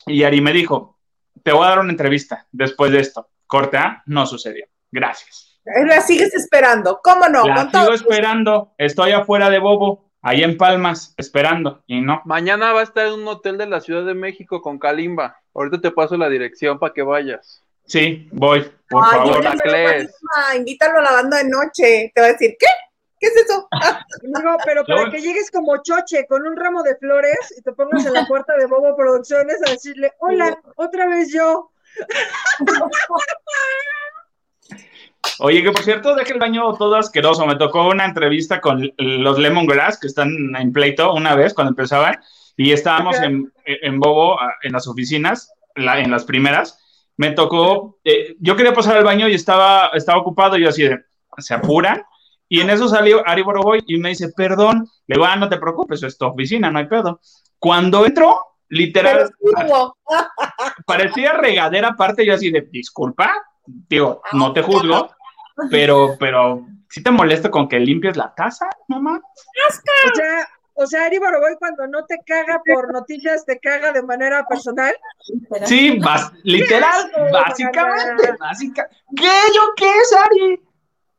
y 0.06 0.24
Ari 0.24 0.42
me 0.42 0.54
dijo, 0.54 0.98
te 1.44 1.52
voy 1.52 1.66
a 1.66 1.70
dar 1.70 1.80
una 1.80 1.92
entrevista 1.92 2.48
después 2.52 2.92
de 2.92 3.00
esto. 3.00 3.30
Corte 3.48 3.78
A, 3.78 4.02
no 4.06 4.26
sucedió. 4.26 4.66
Gracias. 4.92 5.60
La 5.66 6.02
sigues 6.02 6.34
esperando, 6.34 7.00
¿cómo 7.02 7.30
no? 7.30 7.46
La 7.48 7.70
todo 7.70 7.84
sigo 7.84 7.92
gusto. 7.92 8.10
esperando. 8.10 8.74
Estoy 8.78 9.12
afuera 9.12 9.50
de 9.50 9.60
Bobo, 9.60 10.12
ahí 10.22 10.44
en 10.44 10.58
Palmas, 10.58 11.14
esperando. 11.18 11.84
Y 11.88 12.02
no. 12.02 12.22
Mañana 12.26 12.74
va 12.74 12.82
a 12.82 12.84
estar 12.84 13.08
en 13.08 13.14
un 13.14 13.28
hotel 13.28 13.58
de 13.58 13.68
la 13.68 13.80
Ciudad 13.80 14.06
de 14.06 14.14
México 14.14 14.62
con 14.62 14.78
Kalimba. 14.78 15.38
Ahorita 15.54 15.80
te 15.80 15.92
paso 15.92 16.18
la 16.18 16.28
dirección 16.28 16.80
para 16.80 16.94
que 16.94 17.04
vayas. 17.04 17.64
Sí, 17.86 18.28
voy, 18.32 18.70
por 18.90 19.04
Ay, 19.06 19.20
favor. 19.20 19.46
invítalo 20.56 21.00
a 21.00 21.02
la 21.02 21.12
banda 21.12 21.38
de 21.38 21.50
noche. 21.50 22.12
Te 22.14 22.22
va 22.22 22.28
a 22.28 22.32
decir, 22.32 22.56
¿qué? 22.60 22.68
¿Qué 23.24 23.30
es 23.30 23.46
eso? 23.46 23.70
Digo, 24.22 24.58
pero 24.66 24.84
para 24.84 25.10
que 25.10 25.22
llegues 25.22 25.50
como 25.50 25.82
choche 25.82 26.26
con 26.28 26.46
un 26.46 26.58
ramo 26.58 26.84
de 26.84 26.98
flores 26.98 27.56
y 27.58 27.62
te 27.62 27.72
pongas 27.72 28.06
en 28.06 28.12
la 28.12 28.26
puerta 28.28 28.54
de 28.58 28.66
Bobo 28.66 28.98
Producciones 28.98 29.56
a 29.66 29.72
decirle, 29.72 30.12
hola, 30.20 30.58
otra 30.76 31.08
vez 31.08 31.32
yo. 31.32 31.72
Oye, 35.40 35.64
que 35.64 35.72
por 35.72 35.84
cierto, 35.84 36.16
deje 36.16 36.34
el 36.34 36.40
baño 36.40 36.74
todo 36.74 36.96
asqueroso. 36.98 37.46
Me 37.46 37.56
tocó 37.56 37.88
una 37.88 38.04
entrevista 38.04 38.60
con 38.60 38.92
los 38.98 39.40
Lemongrass, 39.40 39.98
que 40.00 40.08
están 40.08 40.30
en 40.58 40.74
pleito 40.74 41.14
una 41.14 41.34
vez 41.34 41.54
cuando 41.54 41.70
empezaban, 41.72 42.20
y 42.58 42.74
estábamos 42.74 43.16
Ajá. 43.16 43.28
en, 43.28 43.54
en 43.66 44.00
Bobo, 44.02 44.38
en 44.64 44.74
las 44.74 44.86
oficinas, 44.88 45.54
la- 45.76 46.00
en 46.02 46.12
las 46.12 46.26
primeras. 46.26 46.78
Me 47.16 47.32
tocó, 47.32 48.00
eh, 48.04 48.36
yo 48.40 48.58
quería 48.58 48.74
pasar 48.74 48.98
al 48.98 49.06
baño 49.06 49.30
y 49.30 49.36
estaba, 49.36 49.92
estaba 49.94 50.20
ocupado, 50.20 50.58
y 50.58 50.64
yo 50.64 50.70
así 50.70 50.84
de, 50.84 51.00
se 51.38 51.54
apuran. 51.54 52.04
Y 52.54 52.62
en 52.62 52.70
eso 52.70 52.88
salió 52.88 53.28
Ari 53.28 53.42
Boroboy 53.42 53.84
y 53.88 53.98
me 53.98 54.10
dice, 54.10 54.30
perdón, 54.30 54.88
le 55.08 55.16
digo, 55.16 55.26
ah, 55.26 55.36
no 55.36 55.50
te 55.50 55.58
preocupes, 55.58 56.04
es 56.04 56.16
tu 56.20 56.28
oficina, 56.28 56.70
no 56.70 56.78
hay 56.78 56.86
pedo. 56.86 57.20
Cuando 57.58 58.06
entró, 58.06 58.38
literal, 58.70 59.32
parecía 60.86 61.34
regadera 61.34 61.88
aparte, 61.88 62.24
yo 62.24 62.36
así 62.36 62.52
de, 62.52 62.62
disculpa, 62.72 63.34
digo, 63.66 64.22
no 64.34 64.54
te 64.54 64.62
juzgo, 64.62 65.10
pero, 65.72 66.16
pero, 66.20 66.68
¿sí 66.90 67.02
te 67.02 67.10
molesta 67.10 67.50
con 67.50 67.68
que 67.68 67.80
limpies 67.80 68.18
la 68.18 68.32
taza, 68.36 68.70
mamá? 68.88 69.20
O 69.20 70.14
sea, 70.16 70.48
o 70.76 70.86
sea, 70.86 71.06
Ari 71.06 71.18
Boroboy 71.18 71.56
cuando 71.58 71.88
no 71.88 72.06
te 72.06 72.20
caga 72.24 72.62
por 72.72 72.94
noticias, 72.94 73.46
te 73.48 73.58
caga 73.60 73.94
de 73.94 74.04
manera 74.04 74.46
personal. 74.48 74.94
Sí, 75.66 75.98
bas- 76.00 76.32
literal, 76.44 77.12
básicamente, 77.32 78.06
Magdalena. 78.12 78.38
básica. 78.40 78.88
¿Qué? 79.16 79.32
¿Yo 79.56 79.62
qué 79.76 79.90
es, 79.90 80.16
Ari? 80.26 80.62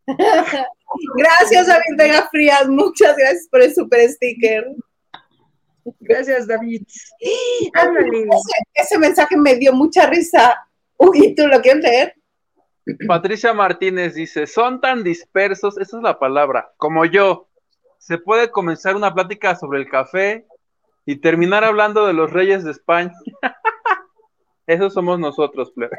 Gracias, 1.17 1.67
David 1.67 1.97
Vega 1.97 2.29
Frías. 2.31 2.69
Muchas 2.69 3.17
gracias 3.17 3.49
por 3.51 3.63
el 3.63 3.75
super 3.75 4.09
sticker. 4.09 4.67
Gracias, 6.01 6.47
David. 6.47 6.83
Ándale. 7.75 8.23
Ese, 8.23 8.53
ese 8.75 8.99
mensaje 8.99 9.37
me 9.37 9.57
dio 9.57 9.73
mucha 9.73 10.07
risa. 10.07 10.67
Uy, 10.97 11.35
¿tú 11.35 11.47
lo 11.47 11.61
quieres 11.61 11.83
leer? 11.83 12.15
Patricia 13.07 13.55
Martínez 13.55 14.15
dice, 14.15 14.47
son 14.47 14.81
tan 14.81 15.03
dispersos, 15.03 15.79
esa 15.79 15.97
es 15.97 16.03
la 16.03 16.19
palabra, 16.19 16.73
como 16.77 17.05
yo. 17.05 17.49
Se 17.99 18.19
puede 18.19 18.51
comenzar 18.51 18.97
una 18.97 19.15
plática 19.15 19.57
sobre 19.57 19.81
el 19.81 19.89
café 19.89 20.47
y 21.07 21.17
terminar 21.17 21.65
hablando 21.65 22.07
de 22.07 22.13
los 22.13 22.31
reyes 22.31 22.65
de 22.65 22.73
España. 22.73 23.13
Esos 24.67 24.93
somos 24.93 25.19
nosotros, 25.19 25.73
plebe. 25.73 25.99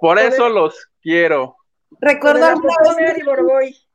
Por 0.00 0.18
eso 0.18 0.48
los 0.48 0.90
quiero. 1.02 1.56
Recuerdo 1.98 2.46
alguna 2.46 2.74
vez, 2.96 3.86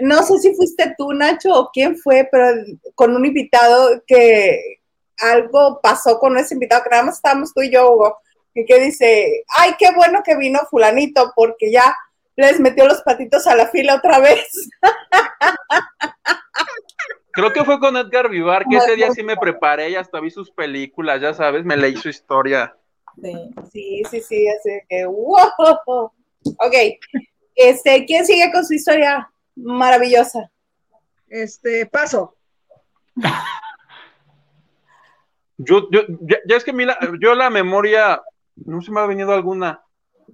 no 0.00 0.22
sé 0.22 0.38
si 0.38 0.54
fuiste 0.54 0.94
tú, 0.98 1.12
Nacho, 1.12 1.52
o 1.54 1.70
quién 1.72 1.96
fue, 1.96 2.28
pero 2.30 2.64
con 2.94 3.14
un 3.14 3.24
invitado 3.24 4.02
que 4.06 4.80
algo 5.20 5.80
pasó 5.80 6.18
con 6.18 6.36
ese 6.38 6.54
invitado, 6.54 6.82
que 6.82 6.90
nada 6.90 7.04
más 7.04 7.16
estábamos 7.16 7.54
tú 7.54 7.62
y 7.62 7.70
yo, 7.70 7.92
Hugo, 7.92 8.18
y 8.54 8.64
que 8.64 8.80
dice, 8.80 9.44
ay, 9.56 9.74
qué 9.78 9.90
bueno 9.94 10.22
que 10.24 10.36
vino 10.36 10.58
fulanito, 10.70 11.32
porque 11.36 11.70
ya 11.70 11.94
les 12.36 12.58
metió 12.60 12.86
los 12.86 13.02
patitos 13.02 13.46
a 13.46 13.54
la 13.54 13.68
fila 13.68 13.96
otra 13.96 14.18
vez. 14.18 14.46
Creo 17.32 17.52
que 17.52 17.64
fue 17.64 17.78
con 17.78 17.96
Edgar 17.96 18.28
Vivar, 18.28 18.64
que 18.68 18.76
ese 18.76 18.96
día 18.96 19.10
sí 19.12 19.22
me 19.22 19.36
preparé 19.36 19.90
y 19.90 19.94
hasta 19.94 20.20
vi 20.20 20.30
sus 20.30 20.50
películas, 20.50 21.20
ya 21.20 21.34
sabes, 21.34 21.64
me 21.64 21.76
leí 21.76 21.96
su 21.96 22.08
historia. 22.08 22.74
Sí. 23.22 23.32
Sí, 23.72 24.02
sí, 24.10 24.20
sí, 24.20 24.48
así 24.48 24.70
que, 24.88 25.04
wow. 25.06 26.10
Ok, 26.58 26.74
este, 27.56 28.04
¿quién 28.06 28.24
sigue 28.26 28.52
con 28.52 28.64
su 28.64 28.74
historia 28.74 29.28
maravillosa? 29.56 30.50
Este, 31.28 31.86
paso. 31.86 32.36
Yo, 35.58 35.88
yo, 35.90 36.02
ya, 36.20 36.36
ya 36.46 36.56
es 36.56 36.64
que 36.64 36.70
a 36.70 36.74
mí 36.74 36.84
la- 36.84 36.98
yo 37.20 37.34
la 37.34 37.48
memoria, 37.50 38.20
no 38.56 38.80
se 38.82 38.90
me 38.92 39.00
ha 39.00 39.06
venido 39.06 39.32
alguna. 39.32 39.82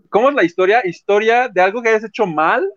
¿Cómo 0.09 0.29
es 0.29 0.35
la 0.35 0.43
historia? 0.45 0.83
¿Historia 0.85 1.49
de 1.49 1.61
algo 1.61 1.81
que 1.81 1.91
hayas 1.91 2.05
hecho 2.05 2.27
mal? 2.27 2.69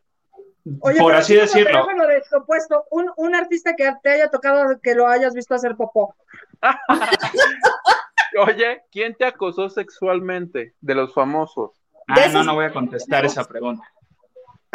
Oye, 0.81 0.99
Por 0.99 1.13
así 1.13 1.33
sí, 1.33 1.39
decirlo. 1.39 1.85
descompuesto, 2.07 2.85
un, 2.91 3.11
un 3.17 3.35
artista 3.35 3.75
que 3.75 3.91
te 4.01 4.09
haya 4.11 4.29
tocado 4.29 4.79
que 4.81 4.95
lo 4.95 5.07
hayas 5.07 5.33
visto 5.33 5.53
hacer 5.55 5.75
popó. 5.75 6.15
Oye, 8.47 8.81
¿quién 8.91 9.15
te 9.15 9.25
acosó 9.25 9.69
sexualmente 9.69 10.73
de 10.81 10.95
los 10.95 11.13
famosos? 11.13 11.71
Ah, 12.07 12.27
no, 12.31 12.43
no 12.43 12.55
voy 12.55 12.65
a 12.65 12.73
contestar 12.73 13.25
esa 13.25 13.43
pregunta. 13.45 13.83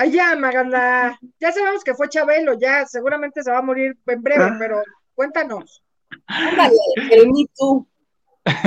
Ay, 0.01 0.13
ya, 0.13 0.35
Maganda. 0.35 1.19
Ya 1.39 1.53
sabemos 1.53 1.85
que 1.85 1.93
fue 1.93 2.09
Chabelo, 2.09 2.55
ya 2.59 2.87
seguramente 2.87 3.43
se 3.43 3.51
va 3.51 3.59
a 3.59 3.63
morir 3.63 3.99
en 4.07 4.23
breve, 4.23 4.45
Ah. 4.45 4.57
pero 4.59 4.83
cuéntanos. 5.15 5.85
Ándale, 6.27 6.75
el 7.11 7.27
Me 7.29 7.45
Too. 7.55 7.87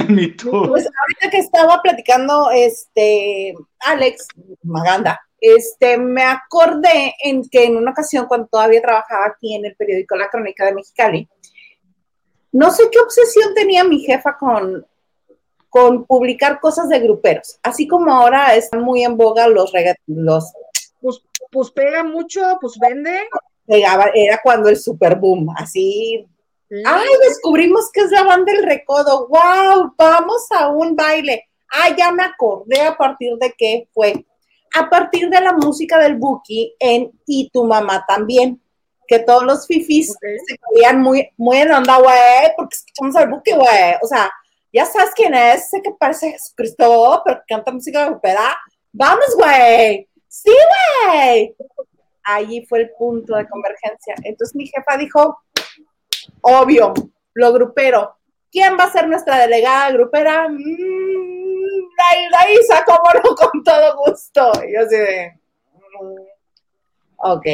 Ni 0.09 0.27
tú. 0.35 0.51
Pues 0.67 0.85
ahorita 0.85 1.31
que 1.31 1.39
estaba 1.39 1.81
platicando, 1.81 2.51
este, 2.51 3.55
Alex 3.79 4.27
Maganda, 4.61 5.19
este, 5.39 5.97
me 5.97 6.23
acordé 6.23 7.15
en 7.23 7.49
que 7.49 7.65
en 7.65 7.77
una 7.77 7.91
ocasión, 7.91 8.27
cuando 8.27 8.45
todavía 8.51 8.83
trabajaba 8.83 9.25
aquí 9.25 9.55
en 9.55 9.65
el 9.65 9.75
periódico 9.75 10.15
La 10.15 10.29
Crónica 10.29 10.65
de 10.65 10.75
Mexicali, 10.75 11.27
no 12.51 12.69
sé 12.69 12.91
qué 12.91 12.99
obsesión 12.99 13.55
tenía 13.55 13.83
mi 13.83 14.01
jefa 14.01 14.37
con, 14.37 14.85
con 15.67 16.05
publicar 16.05 16.59
cosas 16.59 16.89
de 16.89 16.99
gruperos, 16.99 17.57
así 17.63 17.87
como 17.87 18.13
ahora 18.13 18.53
están 18.53 18.83
muy 18.83 19.03
en 19.03 19.17
boga 19.17 19.47
los 19.47 19.73
los 20.05 20.53
pues, 21.53 21.71
pega 21.71 22.03
mucho, 22.03 22.41
pues 22.59 22.77
vende. 22.79 23.17
Pegaba, 23.65 24.07
era 24.13 24.39
cuando 24.43 24.69
el 24.69 24.77
super 24.77 25.15
boom, 25.15 25.53
así. 25.55 26.27
Ay, 26.85 27.09
descubrimos 27.27 27.91
que 27.91 28.01
es 28.01 28.11
la 28.11 28.23
banda 28.23 28.51
del 28.51 28.63
recodo. 28.63 29.27
¡Wow! 29.27 29.93
Vamos 29.97 30.47
a 30.51 30.69
un 30.69 30.95
baile. 30.95 31.47
Ah, 31.71 31.95
ya 31.95 32.11
me 32.11 32.23
acordé 32.23 32.81
a 32.81 32.97
partir 32.97 33.35
de 33.37 33.53
qué 33.57 33.87
fue. 33.93 34.25
A 34.75 34.89
partir 34.89 35.29
de 35.29 35.39
la 35.39 35.53
música 35.53 35.99
del 35.99 36.15
Buki 36.15 36.75
en 36.79 37.11
Y 37.27 37.49
tu 37.51 37.65
mamá 37.65 38.03
también. 38.07 38.59
Que 39.07 39.19
todos 39.19 39.43
los 39.43 39.67
fifis 39.67 40.13
se 40.13 40.57
creían 40.69 41.01
muy, 41.01 41.29
muy 41.37 41.57
en 41.57 41.71
onda, 41.71 41.99
güey, 41.99 42.53
porque 42.57 42.77
escuchamos 42.77 43.15
al 43.15 43.29
Buki, 43.29 43.51
güey. 43.51 43.95
O 44.01 44.07
sea, 44.07 44.31
ya 44.71 44.85
sabes 44.85 45.11
quién 45.15 45.35
es, 45.35 45.69
sé 45.69 45.81
que 45.81 45.91
parece 45.91 46.31
Jesucristo, 46.31 47.21
pero 47.23 47.37
que 47.39 47.53
canta 47.53 47.71
música 47.71 48.05
grupera. 48.05 48.57
Vamos, 48.91 49.35
güey. 49.35 50.07
Sí, 50.33 50.51
güey. 51.05 51.55
Allí 52.23 52.65
fue 52.65 52.79
el 52.79 52.91
punto 52.97 53.35
de 53.35 53.47
convergencia. 53.47 54.15
Entonces 54.23 54.55
mi 54.55 54.65
jefa 54.65 54.97
dijo, 54.97 55.37
obvio, 56.41 56.91
lo 57.35 57.53
grupero. 57.53 58.17
¿Quién 58.51 58.75
va 58.77 58.85
a 58.85 58.91
ser 58.91 59.07
nuestra 59.07 59.37
delegada 59.37 59.91
grupera? 59.91 60.47
Mmm, 60.49 60.59
la 62.31 62.51
Isa, 62.51 62.83
cómo 62.83 63.09
no, 63.23 63.35
con 63.35 63.63
todo 63.63 63.95
gusto. 63.97 64.51
Y 64.67 64.73
yo 64.73 64.81
así 64.81 64.95
de, 64.95 65.39
mm, 66.01 66.21
ok. 67.17 67.45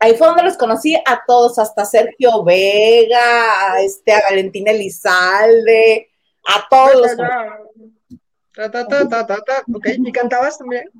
Ahí 0.00 0.16
fue 0.16 0.28
donde 0.28 0.44
los 0.44 0.56
conocí 0.56 0.96
a 0.96 1.24
todos, 1.26 1.58
hasta 1.58 1.84
Sergio 1.84 2.42
Vega, 2.42 3.72
a, 3.72 3.82
este, 3.82 4.12
a 4.12 4.22
Valentina 4.30 4.70
Elizalde, 4.70 6.08
a 6.46 6.66
todos. 6.70 7.16
¿y 9.84 10.12
cantabas 10.12 10.56
también? 10.56 10.90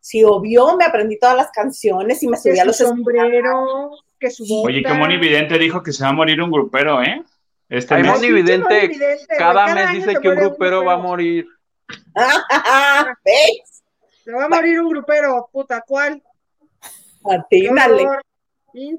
Sí, 0.00 0.24
obvio, 0.24 0.76
me 0.76 0.84
aprendí 0.84 1.18
todas 1.18 1.36
las 1.36 1.50
canciones 1.50 2.22
y 2.22 2.28
me 2.28 2.36
subí 2.36 2.58
a 2.58 2.64
los 2.64 2.78
sombrero, 2.78 3.90
que 4.18 4.30
su 4.30 4.44
Oye, 4.64 4.82
que 4.82 4.94
Moni 4.94 5.18
Vidente 5.18 5.58
dijo 5.58 5.82
que 5.82 5.92
se 5.92 6.02
va 6.02 6.10
a 6.10 6.14
morir 6.14 6.40
un 6.40 6.50
grupero, 6.50 7.02
¿eh? 7.02 7.22
Este 7.68 7.94
Ay, 7.94 8.04
Moni 8.04 8.32
Vidente, 8.32 8.90
cada, 9.36 9.74
mes 9.74 9.92
dice 9.92 10.18
que 10.20 10.28
un 10.30 10.36
grupero, 10.36 10.84
va 10.84 10.94
a 10.94 10.98
morir. 10.98 11.46
¿Ves? 13.24 13.82
Se 14.24 14.32
va 14.32 14.46
a 14.46 14.48
morir 14.48 14.80
un 14.80 14.88
grupero, 14.88 15.48
puta, 15.52 15.84
¿cuál? 15.86 16.22
Atínale. 17.24 18.06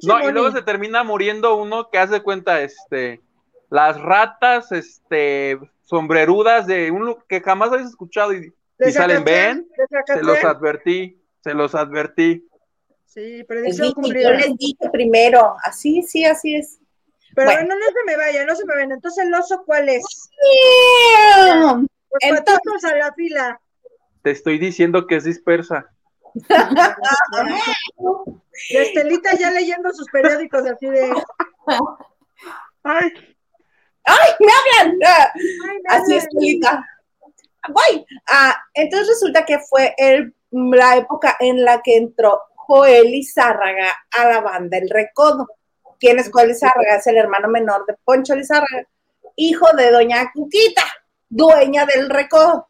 No, 0.03 0.29
y 0.29 0.31
luego 0.31 0.51
se 0.51 0.61
termina 0.61 1.03
muriendo 1.03 1.55
uno 1.55 1.89
que 1.89 1.97
hace 1.97 2.21
cuenta, 2.21 2.61
este, 2.61 3.21
las 3.69 3.99
ratas, 3.99 4.71
este, 4.71 5.59
sombrerudas 5.83 6.67
de 6.67 6.91
un 6.91 7.15
que 7.27 7.41
jamás 7.41 7.71
habéis 7.71 7.89
escuchado 7.89 8.31
y, 8.79 8.91
salen, 8.91 9.23
ven, 9.23 9.67
se 10.07 10.23
los 10.23 10.43
advertí, 10.43 11.21
se 11.43 11.53
los 11.53 11.75
advertí. 11.75 12.47
Sí, 13.05 13.43
predicción 13.43 13.93
Yo 14.03 14.31
les 14.31 14.55
dije 14.57 14.89
primero, 14.91 15.55
así, 15.63 16.01
sí, 16.03 16.25
así 16.25 16.55
es. 16.55 16.79
Pero 17.35 17.51
no, 17.63 17.75
no 17.75 17.85
se 17.85 18.03
me 18.05 18.15
vaya, 18.17 18.45
no 18.45 18.55
se 18.55 18.65
me 18.65 18.75
ven. 18.75 18.91
Entonces, 18.91 19.25
¿el 19.25 19.33
oso 19.33 19.63
cuál 19.65 19.89
es? 19.89 20.03
Pues 22.09 22.21
Entonces, 22.21 22.91
a 22.91 22.95
la 22.95 23.13
fila. 23.13 23.59
Te 24.23 24.31
estoy 24.31 24.57
diciendo 24.57 25.07
que 25.07 25.17
es 25.17 25.23
dispersa. 25.23 25.85
y 28.69 28.77
Estelita 28.77 29.35
ya 29.37 29.51
leyendo 29.51 29.91
sus 29.93 30.07
periódicos 30.09 30.65
así 30.65 30.87
de. 30.87 31.11
Ay, 32.83 33.11
¡Ay, 34.05 34.31
me 34.39 34.51
hablan! 34.51 34.99
Ah, 35.05 35.31
así 35.89 36.15
es, 36.15 36.23
Estelita. 36.23 36.85
Voy. 37.67 38.05
Ah, 38.27 38.55
entonces 38.73 39.09
resulta 39.09 39.45
que 39.45 39.59
fue 39.59 39.93
el, 39.97 40.33
la 40.51 40.97
época 40.97 41.35
en 41.39 41.63
la 41.63 41.81
que 41.81 41.97
entró 41.97 42.41
Joel 42.55 43.11
Lizárraga 43.11 43.87
a 44.17 44.29
la 44.29 44.41
banda 44.41 44.77
El 44.77 44.89
Recodo. 44.89 45.47
¿Quién 45.99 46.19
es 46.19 46.29
Joel 46.31 46.49
Lizárraga? 46.49 46.95
Es 46.95 47.07
el 47.07 47.17
hermano 47.17 47.49
menor 47.49 47.85
de 47.85 47.95
Poncho 48.03 48.35
Lizárraga, 48.35 48.87
hijo 49.35 49.65
de 49.75 49.91
doña 49.91 50.31
Cuquita, 50.33 50.83
dueña 51.27 51.85
del 51.85 52.09
Recodo. 52.09 52.69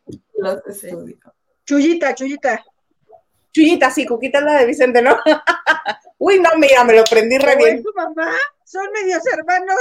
Chuyita, 1.66 2.16
Chuyita. 2.16 2.64
Chuyita, 3.52 3.92
sí, 3.92 4.06
Cuquita 4.06 4.40
es 4.40 4.44
la 4.46 4.60
de 4.60 4.66
Vicente, 4.66 5.02
¿no? 5.02 5.18
Uy, 6.18 6.40
no, 6.40 6.50
mira, 6.58 6.84
me 6.84 6.94
lo 6.94 7.04
prendí 7.04 7.38
re 7.38 7.56
bien. 7.56 7.84
tu 7.84 7.92
mamá? 7.96 8.36
Son 8.64 8.86
medios 8.92 9.24
hermanos. 9.28 9.78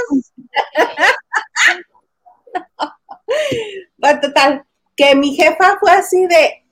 bueno, 3.97 4.19
total, 4.19 4.65
que 4.99 5.15
mi 5.15 5.33
jefa 5.33 5.77
fue 5.79 5.91
así 5.91 6.27
de, 6.27 6.65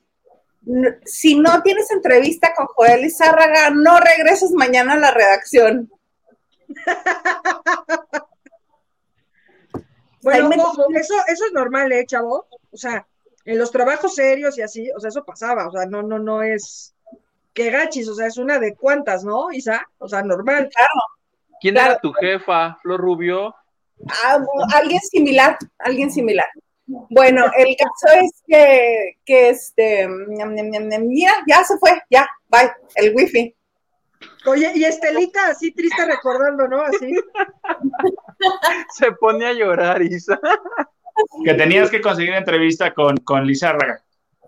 si 1.06 1.40
no 1.40 1.62
tienes 1.62 1.90
entrevista 1.90 2.52
con 2.54 2.66
Joel 2.66 3.06
Izárraga, 3.06 3.70
no 3.70 3.98
regreses 3.98 4.52
mañana 4.52 4.92
a 4.92 4.98
la 4.98 5.10
redacción. 5.12 5.90
bueno, 10.22 10.50
eso, 10.94 11.14
eso 11.26 11.46
es 11.46 11.52
normal, 11.54 11.90
¿eh, 11.92 12.04
chavo? 12.04 12.46
O 12.70 12.76
sea, 12.76 13.06
en 13.46 13.58
los 13.58 13.70
trabajos 13.70 14.14
serios 14.14 14.58
y 14.58 14.62
así, 14.62 14.90
o 14.94 15.00
sea, 15.00 15.08
eso 15.08 15.24
pasaba, 15.24 15.66
o 15.66 15.72
sea, 15.72 15.86
no, 15.86 16.02
no, 16.02 16.18
no 16.18 16.42
es 16.42 16.94
que 17.54 17.70
gachis, 17.70 18.10
o 18.10 18.14
sea, 18.14 18.26
es 18.26 18.36
una 18.36 18.58
de 18.58 18.76
cuantas, 18.76 19.24
¿no, 19.24 19.50
Isa? 19.52 19.86
O 19.96 20.06
sea, 20.06 20.22
normal. 20.22 20.68
Claro. 20.68 21.00
¿Quién 21.62 21.78
era 21.78 21.98
tu 21.98 22.12
jefa, 22.12 22.76
Flor 22.82 23.00
Rubio? 23.00 23.54
Ah, 24.06 24.38
alguien 24.74 25.00
similar, 25.00 25.56
alguien 25.78 26.10
similar. 26.10 26.48
Bueno, 26.88 27.44
el 27.56 27.76
caso 27.76 28.18
es 28.22 28.42
que, 28.46 29.18
que 29.26 29.50
este, 29.50 30.08
mira, 30.08 31.32
ya 31.46 31.62
se 31.62 31.76
fue, 31.78 32.02
ya, 32.08 32.26
bye, 32.48 32.72
el 32.94 33.14
wifi. 33.14 33.54
Oye, 34.46 34.72
y 34.74 34.84
Estelita 34.84 35.48
así 35.48 35.70
triste 35.72 36.06
recordando, 36.06 36.66
¿no? 36.66 36.80
Así. 36.80 37.14
se 38.94 39.12
pone 39.12 39.46
a 39.46 39.52
llorar, 39.52 40.00
Isa. 40.00 40.40
Que 41.44 41.54
tenías 41.54 41.90
que 41.90 42.00
conseguir 42.00 42.32
entrevista 42.32 42.94
con, 42.94 43.18
con 43.18 43.46
Lisa 43.46 43.72
Raga. 43.72 44.02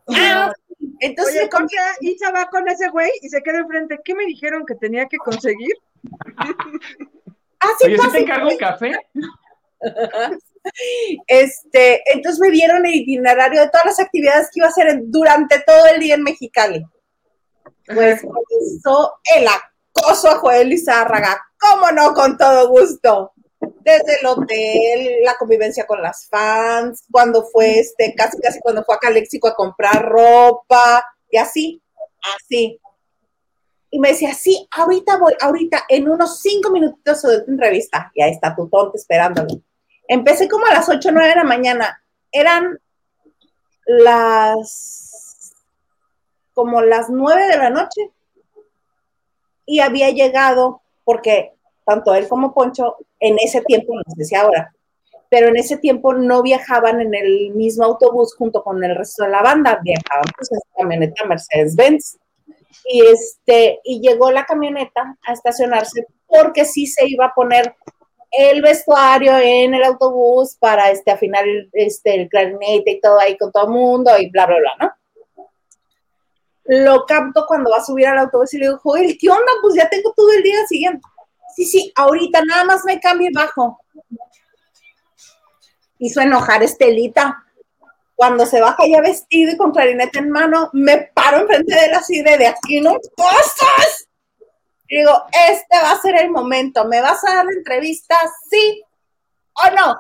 Ah, 0.09 0.53
entonces 1.01 1.49
Oye, 1.53 2.13
Isa 2.13 2.33
va 2.33 2.47
con 2.47 2.67
ese 2.69 2.89
güey 2.89 3.11
y 3.21 3.29
se 3.29 3.43
queda 3.43 3.59
enfrente. 3.59 4.01
¿Qué 4.03 4.15
me 4.15 4.25
dijeron 4.25 4.65
que 4.65 4.77
tenía 4.77 5.07
que 5.07 5.19
conseguir? 5.19 5.75
Ah, 6.37 7.69
sí, 7.79 7.87
Oye, 7.89 7.99
¿sí 7.99 8.13
te 8.13 8.19
encargo 8.21 8.49
el 8.49 8.57
café? 8.57 8.93
Este, 11.27 12.03
entonces 12.13 12.41
me 12.41 12.51
dieron 12.51 12.85
el 12.87 12.95
itinerario 12.95 13.61
de 13.61 13.69
todas 13.69 13.87
las 13.87 14.01
actividades 14.01 14.49
que 14.53 14.61
iba 14.61 14.67
a 14.67 14.71
hacer 14.71 15.01
durante 15.05 15.61
todo 15.61 15.87
el 15.87 16.01
día 16.01 16.15
en 16.15 16.23
Mexicali. 16.23 16.85
Pues 17.87 18.21
comenzó 18.21 19.15
el 19.37 19.47
acoso 19.49 20.29
a 20.29 20.39
Joel 20.39 20.69
Lizárraga, 20.69 21.41
cómo 21.59 21.91
no, 21.91 22.15
con 22.15 22.37
todo 22.37 22.69
gusto. 22.69 23.33
Desde 23.61 24.21
el 24.21 24.27
hotel, 24.27 25.23
la 25.25 25.35
convivencia 25.35 25.87
con 25.87 26.01
las 26.01 26.29
fans, 26.29 27.05
cuando 27.11 27.45
fue 27.45 27.79
este, 27.81 28.15
casi 28.15 28.39
casi 28.41 28.61
cuando 28.61 28.85
fue 28.85 28.95
a 28.95 28.99
Calexico 28.99 29.49
a 29.49 29.55
comprar 29.55 30.03
ropa, 30.03 31.05
y 31.31 31.37
así, 31.39 31.83
así. 32.37 32.81
Y 33.91 33.99
me 33.99 34.11
decía, 34.11 34.35
sí, 34.35 34.69
ahorita 34.71 35.19
voy, 35.19 35.35
ahorita, 35.41 35.85
en 35.89 36.09
unos 36.09 36.41
cinco 36.41 36.71
minutitos 36.71 37.23
de 37.23 37.43
tu 37.43 37.51
entrevista. 37.51 38.11
Y 38.15 38.23
ahí 38.23 38.33
está 38.33 38.55
tu 38.55 38.69
tonto 38.69 38.97
esperándolo. 38.97 39.49
Empecé 40.11 40.49
como 40.49 40.67
a 40.67 40.73
las 40.73 40.89
8 40.89 41.09
o 41.09 41.13
9 41.13 41.29
de 41.29 41.37
la 41.37 41.45
mañana. 41.45 42.03
Eran 42.33 42.81
las 43.87 45.55
como 46.53 46.83
las 46.83 47.09
9 47.11 47.47
de 47.47 47.57
la 47.57 47.71
noche. 47.71 48.11
Y 49.67 49.79
había 49.79 50.11
llegado, 50.11 50.83
porque 51.05 51.53
tanto 51.87 52.13
él 52.17 52.27
como 52.27 52.53
Poncho, 52.53 52.97
en 53.21 53.37
ese 53.39 53.61
tiempo, 53.63 53.95
no 53.95 54.03
sé 54.17 54.25
si 54.25 54.35
ahora, 54.35 54.75
pero 55.29 55.47
en 55.47 55.57
ese 55.57 55.77
tiempo 55.77 56.13
no 56.13 56.43
viajaban 56.43 57.01
en 57.01 57.15
el 57.15 57.51
mismo 57.51 57.85
autobús 57.85 58.35
junto 58.35 58.65
con 58.65 58.83
el 58.83 58.97
resto 58.97 59.23
de 59.23 59.31
la 59.31 59.43
banda, 59.43 59.79
viajaban 59.81 60.27
pues 60.37 60.51
en 60.51 60.61
camioneta 60.77 61.25
Mercedes-Benz. 61.25 62.19
Y, 62.85 63.07
este, 63.07 63.79
y 63.85 64.01
llegó 64.01 64.33
la 64.33 64.45
camioneta 64.45 65.17
a 65.25 65.33
estacionarse 65.33 66.05
porque 66.27 66.65
sí 66.65 66.89
se 66.89 67.09
iba 67.09 67.27
a 67.27 67.35
poner 67.35 67.77
el 68.31 68.63
vestuario 68.63 69.37
en 69.39 69.75
el 69.75 69.83
autobús 69.83 70.57
para 70.57 70.91
este, 70.91 71.11
afinar 71.11 71.47
el, 71.47 71.69
este, 71.73 72.15
el 72.15 72.29
clarinete 72.29 72.93
y 72.93 73.01
todo 73.01 73.19
ahí 73.19 73.37
con 73.37 73.51
todo 73.51 73.65
el 73.65 73.71
mundo 73.71 74.11
y 74.19 74.31
bla, 74.31 74.47
bla, 74.47 74.57
bla, 74.59 74.77
¿no? 74.81 74.93
Lo 76.65 77.05
capto 77.05 77.47
cuando 77.47 77.71
va 77.71 77.79
a 77.79 77.85
subir 77.85 78.07
al 78.07 78.19
autobús 78.19 78.55
y 78.55 78.59
le 78.59 78.67
digo, 78.67 78.79
joder, 78.79 79.17
¿qué 79.19 79.29
onda? 79.29 79.53
Pues 79.61 79.75
ya 79.75 79.89
tengo 79.89 80.13
todo 80.15 80.31
el 80.33 80.43
día 80.43 80.65
siguiente. 80.69 81.01
Sí, 81.57 81.65
sí, 81.65 81.93
ahorita 81.97 82.45
nada 82.45 82.65
más 82.65 82.85
me 82.85 83.01
cambio 83.01 83.29
y 83.29 83.33
bajo. 83.33 83.81
Hizo 85.99 86.21
enojar 86.21 86.63
Estelita. 86.63 87.45
Cuando 88.15 88.47
se 88.47 88.61
baja 88.61 88.87
ya 88.87 89.01
vestido 89.01 89.53
y 89.53 89.57
con 89.57 89.73
clarinete 89.73 90.21
en 90.21 90.31
mano, 90.31 90.71
me 90.73 91.11
paro 91.15 91.39
enfrente 91.41 91.75
de 91.75 91.89
la 91.89 92.03
silla 92.03 92.37
de 92.37 92.47
aquí 92.47 92.81
no 92.81 92.97
pasas 94.91 94.99
digo, 94.99 95.25
este 95.49 95.83
va 95.83 95.93
a 95.93 96.01
ser 96.01 96.17
el 96.17 96.31
momento, 96.31 96.85
¿me 96.85 97.01
vas 97.01 97.23
a 97.25 97.37
dar 97.37 97.45
la 97.45 97.53
entrevista? 97.53 98.17
¿Sí 98.51 98.83
o 99.55 99.71
no? 99.75 99.97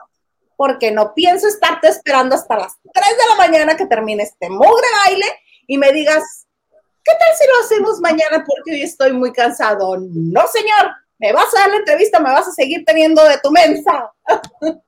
porque 0.61 0.91
no 0.91 1.14
pienso 1.14 1.49
estarte 1.49 1.88
esperando 1.88 2.34
hasta 2.34 2.55
las 2.59 2.76
3 2.93 3.07
de 3.09 3.28
la 3.30 3.36
mañana 3.36 3.78
que 3.78 3.86
termine 3.86 4.24
este 4.24 4.51
mugre 4.51 4.86
baile 5.07 5.24
y 5.66 5.78
me 5.78 5.91
digas, 5.91 6.47
¿qué 6.70 7.12
tal 7.18 7.36
si 7.38 7.47
lo 7.47 7.64
hacemos 7.64 8.01
mañana 8.01 8.45
porque 8.47 8.72
hoy 8.72 8.82
estoy 8.82 9.14
muy 9.14 9.32
cansado? 9.32 9.97
No, 9.99 10.47
señor, 10.49 10.93
me 11.18 11.32
vas 11.32 11.47
a 11.57 11.61
dar 11.61 11.70
la 11.70 11.76
entrevista, 11.76 12.20
me 12.20 12.28
vas 12.28 12.47
a 12.47 12.53
seguir 12.53 12.84
teniendo 12.84 13.24
de 13.24 13.38
tu 13.43 13.51
mensa. 13.51 14.12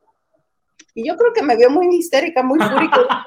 y 0.95 1.09
yo 1.09 1.17
creo 1.17 1.33
que 1.33 1.43
me 1.43 1.57
vio 1.57 1.71
muy 1.71 1.87
histérica, 1.97 2.43
muy 2.43 2.61
fúrica. 2.61 3.25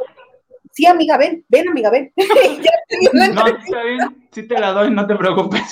Sí, 0.72 0.86
amiga, 0.86 1.18
ven, 1.18 1.44
ven, 1.50 1.68
amiga, 1.68 1.90
ven. 1.90 2.14
no, 3.14 3.48
está 3.48 3.82
bien, 3.82 4.30
sí 4.32 4.48
te 4.48 4.60
la 4.60 4.72
doy, 4.72 4.92
no 4.92 5.08
te 5.08 5.16
preocupes. 5.16 5.64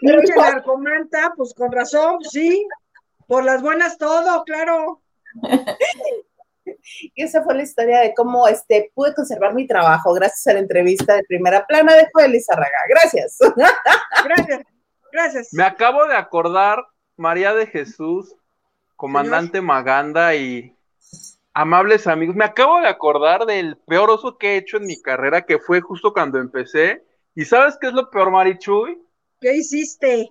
Que 0.00 0.34
narcomanta, 0.36 1.32
pues 1.36 1.54
con 1.54 1.72
razón, 1.72 2.22
sí. 2.24 2.66
Por 3.26 3.44
las 3.44 3.62
buenas 3.62 3.98
todo, 3.98 4.44
claro. 4.44 5.00
Y 6.64 7.22
esa 7.24 7.42
fue 7.42 7.54
la 7.54 7.62
historia 7.62 8.00
de 8.00 8.14
cómo 8.14 8.46
este, 8.48 8.90
pude 8.94 9.14
conservar 9.14 9.54
mi 9.54 9.66
trabajo 9.66 10.12
gracias 10.12 10.46
a 10.46 10.54
la 10.54 10.60
entrevista 10.60 11.14
de 11.14 11.24
primera 11.24 11.66
plana 11.66 11.94
de 11.94 12.08
Joel 12.12 12.32
Lizarraga. 12.32 12.78
Gracias. 12.88 13.38
Gracias, 14.24 14.62
gracias. 15.10 15.48
Me 15.52 15.64
acabo 15.64 16.06
de 16.06 16.14
acordar, 16.14 16.78
María 17.16 17.54
de 17.54 17.66
Jesús, 17.66 18.34
comandante 18.96 19.60
Maganda 19.60 20.34
y 20.34 20.76
amables 21.54 22.06
amigos, 22.06 22.36
me 22.36 22.44
acabo 22.44 22.80
de 22.80 22.86
acordar 22.86 23.46
del 23.46 23.76
peor 23.76 24.10
oso 24.10 24.38
que 24.38 24.54
he 24.54 24.56
hecho 24.58 24.76
en 24.76 24.86
mi 24.86 25.00
carrera, 25.00 25.42
que 25.42 25.58
fue 25.58 25.80
justo 25.80 26.12
cuando 26.12 26.38
empecé. 26.38 27.04
¿Y 27.34 27.44
sabes 27.44 27.76
qué 27.80 27.88
es 27.88 27.92
lo 27.92 28.10
peor, 28.10 28.30
Marichuy? 28.30 28.98
¿Qué 29.42 29.56
hiciste? 29.56 30.30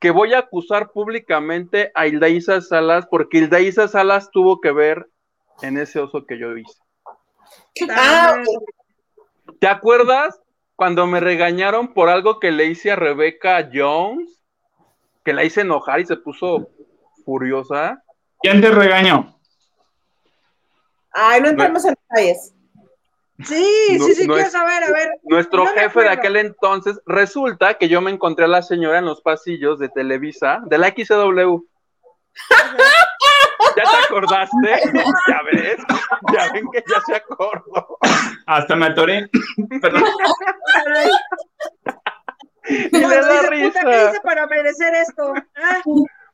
Que 0.00 0.10
voy 0.10 0.34
a 0.34 0.40
acusar 0.40 0.90
públicamente 0.90 1.92
a 1.94 2.08
Hildaísa 2.08 2.60
Salas, 2.60 3.06
porque 3.06 3.38
Hildaísa 3.38 3.86
Salas 3.86 4.30
tuvo 4.32 4.60
que 4.60 4.72
ver 4.72 5.08
en 5.62 5.78
ese 5.78 6.00
oso 6.00 6.26
que 6.26 6.36
yo 6.36 6.56
hice. 6.56 6.80
Ah, 7.90 8.42
¿Te 9.60 9.68
acuerdas 9.68 10.40
cuando 10.74 11.06
me 11.06 11.20
regañaron 11.20 11.94
por 11.94 12.08
algo 12.08 12.40
que 12.40 12.50
le 12.50 12.66
hice 12.66 12.90
a 12.90 12.96
Rebecca 12.96 13.70
Jones? 13.72 14.40
Que 15.24 15.32
la 15.32 15.44
hice 15.44 15.60
enojar 15.60 16.00
y 16.00 16.06
se 16.06 16.16
puso 16.16 16.70
furiosa. 17.24 18.02
¿Quién 18.40 18.60
te 18.60 18.70
regañó? 18.70 19.38
Ay, 21.12 21.40
no 21.40 21.50
entremos 21.50 21.84
en 21.84 21.94
detalles. 21.94 22.52
Sí, 23.44 23.96
No- 23.98 24.04
sí, 24.06 24.14
sí, 24.14 24.26
no 24.26 24.34
quiero 24.34 24.46
es- 24.48 24.52
saber, 24.52 24.82
a 24.84 24.92
ver. 24.92 25.10
Nuestro 25.24 25.64
No 25.64 25.70
jefe 25.70 26.00
de 26.02 26.08
aquel 26.10 26.36
entonces, 26.36 27.00
resulta 27.06 27.74
que 27.74 27.88
yo 27.88 28.00
me 28.00 28.10
encontré 28.10 28.44
a 28.44 28.48
la 28.48 28.62
señora 28.62 28.98
en 28.98 29.04
los 29.06 29.20
pasillos 29.22 29.78
de 29.78 29.88
Televisa, 29.88 30.60
de 30.66 30.78
la 30.78 30.88
XW. 30.88 31.60
¿Ya 33.76 33.82
te 33.84 33.96
acordaste? 34.06 34.56
Ya 35.28 35.40
ves, 35.52 35.76
ya 36.32 36.52
ven 36.52 36.64
que 36.72 36.82
ya 36.88 37.00
se 37.06 37.14
acordó. 37.16 37.98
Hasta 38.46 38.74
me 38.76 38.86
atoré. 38.86 39.28
Perdón. 39.80 40.02
Y 42.68 42.88
le 42.90 43.00
da 43.00 43.20
dice, 43.20 43.30
"Puta, 43.30 43.80
¿qué 43.80 43.86
risa. 43.86 44.10
hice 44.10 44.20
para 44.22 44.46
merecer 44.46 44.94
esto? 44.94 45.32
Ah, 45.56 45.82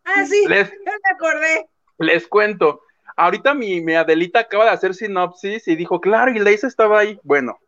ah, 0.04 0.24
sí, 0.26 0.44
Les, 0.48 0.70
ya 0.70 0.76
me 1.04 1.10
acordé. 1.14 1.68
les 1.98 2.26
cuento. 2.26 2.80
Ahorita 3.16 3.54
mi, 3.54 3.80
mi 3.80 3.94
Adelita 3.94 4.40
acaba 4.40 4.64
de 4.64 4.70
hacer 4.70 4.94
sinopsis 4.94 5.66
y 5.68 5.74
dijo, 5.76 6.00
claro, 6.00 6.30
y 6.30 6.38
Leisa 6.38 6.66
estaba 6.66 6.98
ahí. 7.00 7.18
Bueno, 7.22 7.58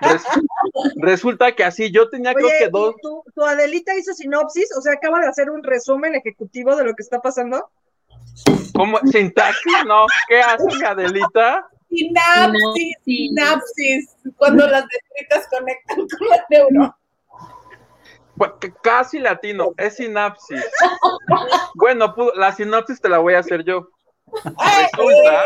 res- 0.00 0.22
resulta 0.96 1.52
que 1.52 1.64
así 1.64 1.90
yo 1.90 2.08
tenía 2.08 2.32
creo 2.32 2.48
que 2.58 2.68
dos. 2.68 2.94
¿y 2.96 3.00
tu, 3.02 3.24
tu 3.34 3.44
Adelita 3.44 3.94
hizo 3.96 4.14
sinopsis, 4.14 4.68
o 4.76 4.80
sea, 4.80 4.92
acaba 4.94 5.20
de 5.20 5.26
hacer 5.26 5.50
un 5.50 5.62
resumen 5.64 6.14
ejecutivo 6.14 6.76
de 6.76 6.84
lo 6.84 6.94
que 6.94 7.02
está 7.02 7.20
pasando. 7.20 7.70
¿Cómo? 8.74 8.98
¿Sintaxis? 9.10 9.84
No. 9.86 10.06
¿Qué 10.28 10.40
hace 10.40 10.64
mi 10.78 10.84
Adelita? 10.84 11.68
Sinapsis, 11.88 12.96
sinapsis, 13.04 14.16
cuando 14.36 14.66
las 14.66 14.84
dendritas 14.86 15.48
conectan 15.50 15.96
con 15.96 16.28
la 16.28 16.44
neurona. 16.50 16.96
Pues, 18.36 18.52
que 18.60 18.72
casi 18.72 19.18
latino, 19.18 19.72
es 19.76 19.96
sinapsis. 19.96 20.64
Bueno, 21.74 22.14
la 22.36 22.52
sinopsis 22.52 23.00
te 23.00 23.08
la 23.08 23.18
voy 23.18 23.34
a 23.34 23.40
hacer 23.40 23.64
yo. 23.64 23.88
Resulta 24.44 25.44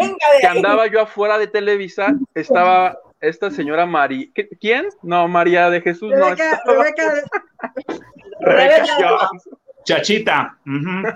Eh, 0.00 0.14
que 0.40 0.46
andaba 0.46 0.86
yo 0.86 1.00
afuera 1.02 1.38
de 1.38 1.46
Televisa, 1.46 2.14
estaba 2.34 2.98
esta 3.20 3.50
señora 3.50 3.86
Mari. 3.86 4.30
¿qué- 4.34 4.48
¿Quién? 4.60 4.88
No, 5.02 5.26
María 5.28 5.70
de 5.70 5.80
Jesús, 5.80 6.10
no. 6.10 6.24
Rebeca, 6.26 6.50
estaba 6.52 6.82
Rebeca, 6.82 7.12
Rebeca 8.40 8.76
Rebeca. 8.78 8.96
Jones. 8.98 9.42
Chachita. 9.84 10.58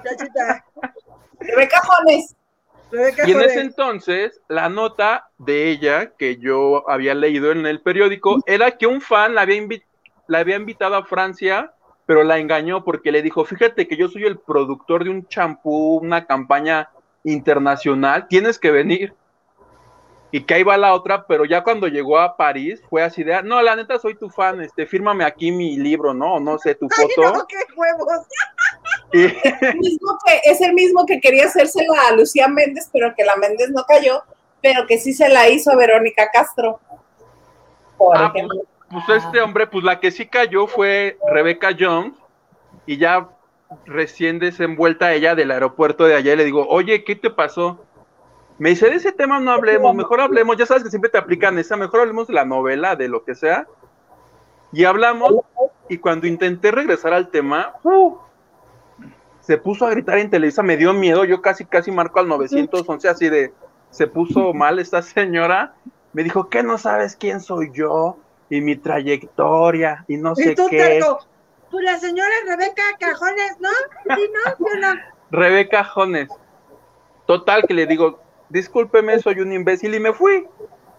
chachita, 0.04 0.64
Rebeca 1.40 1.80
Jones. 1.84 2.36
Rebeca 2.92 3.28
Y 3.28 3.30
en 3.32 3.36
Jones. 3.38 3.50
ese 3.52 3.60
entonces, 3.60 4.40
la 4.48 4.68
nota 4.68 5.28
de 5.38 5.68
ella 5.70 6.12
que 6.18 6.36
yo 6.38 6.88
había 6.88 7.14
leído 7.14 7.52
en 7.52 7.66
el 7.66 7.80
periódico 7.80 8.42
era 8.46 8.72
que 8.72 8.86
un 8.86 9.00
fan 9.00 9.34
la 9.34 9.42
había, 9.42 9.56
invi- 9.56 9.84
la 10.26 10.38
había 10.40 10.56
invitado 10.56 10.96
a 10.96 11.04
Francia, 11.04 11.72
pero 12.10 12.24
la 12.24 12.38
engañó 12.38 12.82
porque 12.82 13.12
le 13.12 13.22
dijo, 13.22 13.44
fíjate 13.44 13.86
que 13.86 13.96
yo 13.96 14.08
soy 14.08 14.24
el 14.24 14.36
productor 14.36 15.04
de 15.04 15.10
un 15.10 15.28
champú, 15.28 15.98
una 16.02 16.26
campaña 16.26 16.90
internacional, 17.22 18.26
tienes 18.26 18.58
que 18.58 18.72
venir. 18.72 19.14
Y 20.32 20.42
que 20.42 20.54
ahí 20.54 20.64
va 20.64 20.76
la 20.76 20.92
otra, 20.92 21.24
pero 21.28 21.44
ya 21.44 21.62
cuando 21.62 21.86
llegó 21.86 22.18
a 22.18 22.36
París 22.36 22.82
fue 22.90 23.04
así 23.04 23.22
de, 23.22 23.36
"Ah, 23.36 23.42
no, 23.42 23.62
la 23.62 23.76
neta 23.76 23.96
soy 24.00 24.16
tu 24.16 24.28
fan, 24.28 24.60
este, 24.60 24.86
fírmame 24.86 25.22
aquí 25.24 25.52
mi 25.52 25.76
libro, 25.76 26.12
¿no? 26.12 26.40
No 26.40 26.58
sé, 26.58 26.74
tu 26.74 26.88
Ay, 26.98 27.06
foto. 27.14 27.32
no, 27.32 27.46
qué 27.46 27.58
huevos. 27.76 28.26
Y- 29.12 29.26
El 29.66 29.78
mismo 29.78 30.18
que, 30.26 30.40
es 30.50 30.60
el 30.62 30.74
mismo 30.74 31.06
que 31.06 31.20
quería 31.20 31.44
hacérsela 31.44 32.08
a 32.08 32.16
Lucía 32.16 32.48
Méndez, 32.48 32.90
pero 32.92 33.14
que 33.16 33.22
la 33.22 33.36
Méndez 33.36 33.70
no 33.70 33.84
cayó, 33.84 34.24
pero 34.60 34.84
que 34.88 34.98
sí 34.98 35.12
se 35.12 35.28
la 35.28 35.48
hizo 35.48 35.70
a 35.70 35.76
Verónica 35.76 36.28
Castro. 36.32 36.80
Por 37.96 38.16
Ah, 38.16 38.32
ejemplo. 38.34 38.56
pues 38.64 38.79
este 39.08 39.40
hombre, 39.40 39.66
pues 39.66 39.84
la 39.84 40.00
que 40.00 40.10
sí 40.10 40.26
cayó 40.26 40.66
fue 40.66 41.18
Rebecca 41.28 41.70
Jones 41.78 42.14
y 42.86 42.96
ya 42.96 43.28
recién 43.86 44.38
desenvuelta 44.38 45.12
ella 45.12 45.34
del 45.34 45.50
aeropuerto 45.50 46.04
de 46.04 46.16
allá 46.16 46.32
y 46.32 46.36
le 46.36 46.44
digo, 46.44 46.66
oye, 46.68 47.04
¿qué 47.04 47.14
te 47.14 47.30
pasó? 47.30 47.84
Me 48.58 48.70
dice, 48.70 48.90
de 48.90 48.96
ese 48.96 49.12
tema 49.12 49.40
no 49.40 49.52
hablemos, 49.52 49.94
mejor 49.94 50.20
hablemos, 50.20 50.56
ya 50.56 50.66
sabes 50.66 50.82
que 50.82 50.90
siempre 50.90 51.10
te 51.10 51.18
aplican 51.18 51.58
esa, 51.58 51.76
mejor 51.76 52.00
hablemos 52.00 52.26
de 52.26 52.34
la 52.34 52.44
novela, 52.44 52.96
de 52.96 53.08
lo 53.08 53.24
que 53.24 53.34
sea. 53.34 53.66
Y 54.72 54.84
hablamos 54.84 55.32
y 55.88 55.98
cuando 55.98 56.26
intenté 56.26 56.70
regresar 56.70 57.12
al 57.12 57.28
tema, 57.30 57.74
¡uh! 57.82 58.18
se 59.40 59.56
puso 59.56 59.86
a 59.86 59.90
gritar 59.90 60.18
en 60.18 60.30
Televisa, 60.30 60.62
me 60.62 60.76
dio 60.76 60.92
miedo, 60.92 61.24
yo 61.24 61.40
casi, 61.40 61.64
casi 61.64 61.90
marco 61.90 62.20
al 62.20 62.28
911 62.28 63.08
así 63.08 63.28
de, 63.28 63.52
se 63.90 64.06
puso 64.06 64.52
mal 64.52 64.78
esta 64.78 65.02
señora, 65.02 65.74
me 66.12 66.22
dijo, 66.22 66.48
¿qué 66.48 66.62
no 66.62 66.76
sabes 66.76 67.16
quién 67.16 67.40
soy 67.40 67.70
yo? 67.72 68.18
Y 68.50 68.60
mi 68.60 68.76
trayectoria, 68.76 70.04
y 70.08 70.16
no 70.16 70.34
sé 70.34 70.52
Y 70.52 70.54
tú, 70.54 70.66
qué. 70.68 70.76
Terco, 70.76 71.20
pues 71.70 71.84
la 71.84 71.98
señora 71.98 72.30
Rebeca 72.46 72.82
Cajones, 72.98 73.56
¿no? 73.60 73.68
Sí, 74.16 74.22
no. 74.80 74.92
Rebeca 75.30 75.84
Jones. 75.84 76.28
Total 77.26 77.62
que 77.66 77.74
le 77.74 77.86
digo, 77.86 78.20
discúlpeme, 78.48 79.20
soy 79.20 79.40
un 79.40 79.52
imbécil 79.52 79.94
y 79.94 80.00
me 80.00 80.12
fui 80.12 80.48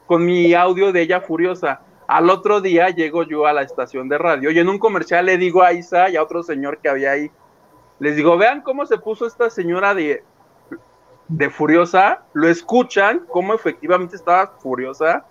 con 0.08 0.26
mi 0.26 0.54
audio 0.54 0.94
de 0.94 1.02
ella 1.02 1.20
furiosa. 1.22 1.82
Al 2.08 2.30
otro 2.30 2.62
día 2.62 2.90
llego 2.90 3.24
yo 3.24 3.46
a 3.46 3.54
la 3.54 3.62
estación 3.64 4.08
de 4.08 4.18
radio 4.18 4.52
y 4.52 4.60
en 4.60 4.70
un 4.70 4.80
comercial 4.80 5.26
le 5.26 5.38
digo 5.38 5.62
a 5.62 5.74
Isa 5.74 6.10
y 6.10 6.16
a 6.16 6.24
otro 6.24 6.44
señor 6.44 6.80
que 6.80 6.90
había 6.90 7.12
ahí, 7.12 7.32
les 8.00 8.16
digo, 8.16 8.38
vean 8.38 8.62
cómo 8.62 8.86
se 8.86 8.98
puso 8.98 9.28
esta 9.28 9.50
señora 9.50 9.94
de, 9.94 10.24
de 11.28 11.50
furiosa, 11.50 12.24
lo 12.34 12.48
escuchan, 12.48 13.26
cómo 13.30 13.54
efectivamente 13.54 14.16
estaba 14.16 14.48
furiosa 14.60 15.26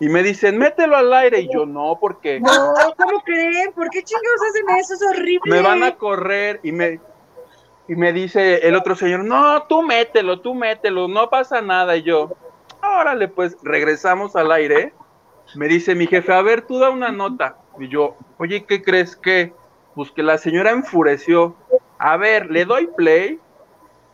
y 0.00 0.08
me 0.08 0.22
dicen, 0.22 0.56
mételo 0.56 0.96
al 0.96 1.12
aire 1.12 1.40
y 1.40 1.52
yo 1.52 1.66
no, 1.66 1.98
porque 2.00 2.40
No, 2.40 2.74
¿cómo 2.96 3.20
creen? 3.20 3.70
¿Por 3.74 3.90
qué 3.90 4.02
chingados 4.02 4.40
hacen 4.48 4.78
eso? 4.78 4.94
Es 4.94 5.02
horrible. 5.02 5.50
me 5.50 5.60
van 5.60 5.82
a 5.82 5.94
correr 5.96 6.58
y 6.62 6.72
me 6.72 6.98
y 7.90 7.96
me 7.96 8.12
dice 8.12 8.66
el 8.68 8.76
otro 8.76 8.94
señor, 8.94 9.24
no, 9.24 9.64
tú 9.64 9.82
mételo, 9.82 10.40
tú 10.40 10.54
mételo, 10.54 11.08
no 11.08 11.28
pasa 11.28 11.60
nada. 11.60 11.96
Y 11.96 12.02
yo, 12.04 12.30
órale, 12.80 13.26
pues 13.26 13.56
regresamos 13.64 14.36
al 14.36 14.52
aire. 14.52 14.94
Me 15.56 15.66
dice 15.66 15.96
mi 15.96 16.06
jefe, 16.06 16.32
a 16.32 16.40
ver, 16.40 16.62
tú 16.62 16.78
da 16.78 16.88
una 16.90 17.10
nota. 17.10 17.56
Y 17.80 17.88
yo, 17.88 18.16
oye, 18.38 18.64
¿qué 18.64 18.80
crees 18.80 19.16
que? 19.16 19.52
Pues 19.96 20.12
que 20.12 20.22
la 20.22 20.38
señora 20.38 20.70
enfureció. 20.70 21.56
A 21.98 22.16
ver, 22.16 22.48
le 22.48 22.64
doy 22.64 22.88
play. 22.96 23.40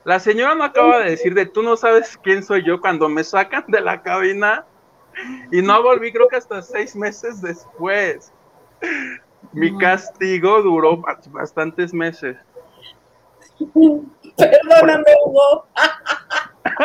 La 0.04 0.20
señora 0.20 0.54
no 0.54 0.64
acaba 0.64 1.00
de 1.00 1.10
decir 1.10 1.34
de 1.34 1.44
tú 1.44 1.62
no 1.62 1.76
sabes 1.76 2.16
quién 2.16 2.42
soy 2.42 2.64
yo 2.64 2.80
cuando 2.80 3.10
me 3.10 3.24
sacan 3.24 3.64
de 3.68 3.82
la 3.82 4.02
cabina 4.02 4.64
y 5.52 5.62
no 5.62 5.82
volví 5.82 6.12
creo 6.12 6.28
que 6.28 6.36
hasta 6.36 6.62
seis 6.62 6.94
meses 6.96 7.40
después. 7.40 8.32
Mi 9.52 9.76
castigo 9.78 10.62
duró 10.62 10.96
ba- 10.98 11.18
bastantes 11.28 11.94
meses. 11.94 12.36
Perdóname, 14.36 15.04
Hugo. 15.24 15.66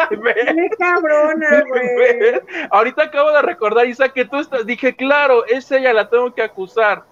Qué 0.10 0.70
cabrona, 0.78 1.64
güey. 1.68 2.42
Ahorita 2.70 3.04
acabo 3.04 3.32
de 3.32 3.42
recordar, 3.42 3.88
Isa, 3.88 4.10
que 4.10 4.24
tú 4.26 4.38
estás. 4.40 4.66
Dije, 4.66 4.96
claro, 4.96 5.46
es 5.48 5.70
ella, 5.72 5.92
la 5.94 6.10
tengo 6.10 6.34
que 6.34 6.42
acusar. 6.44 7.04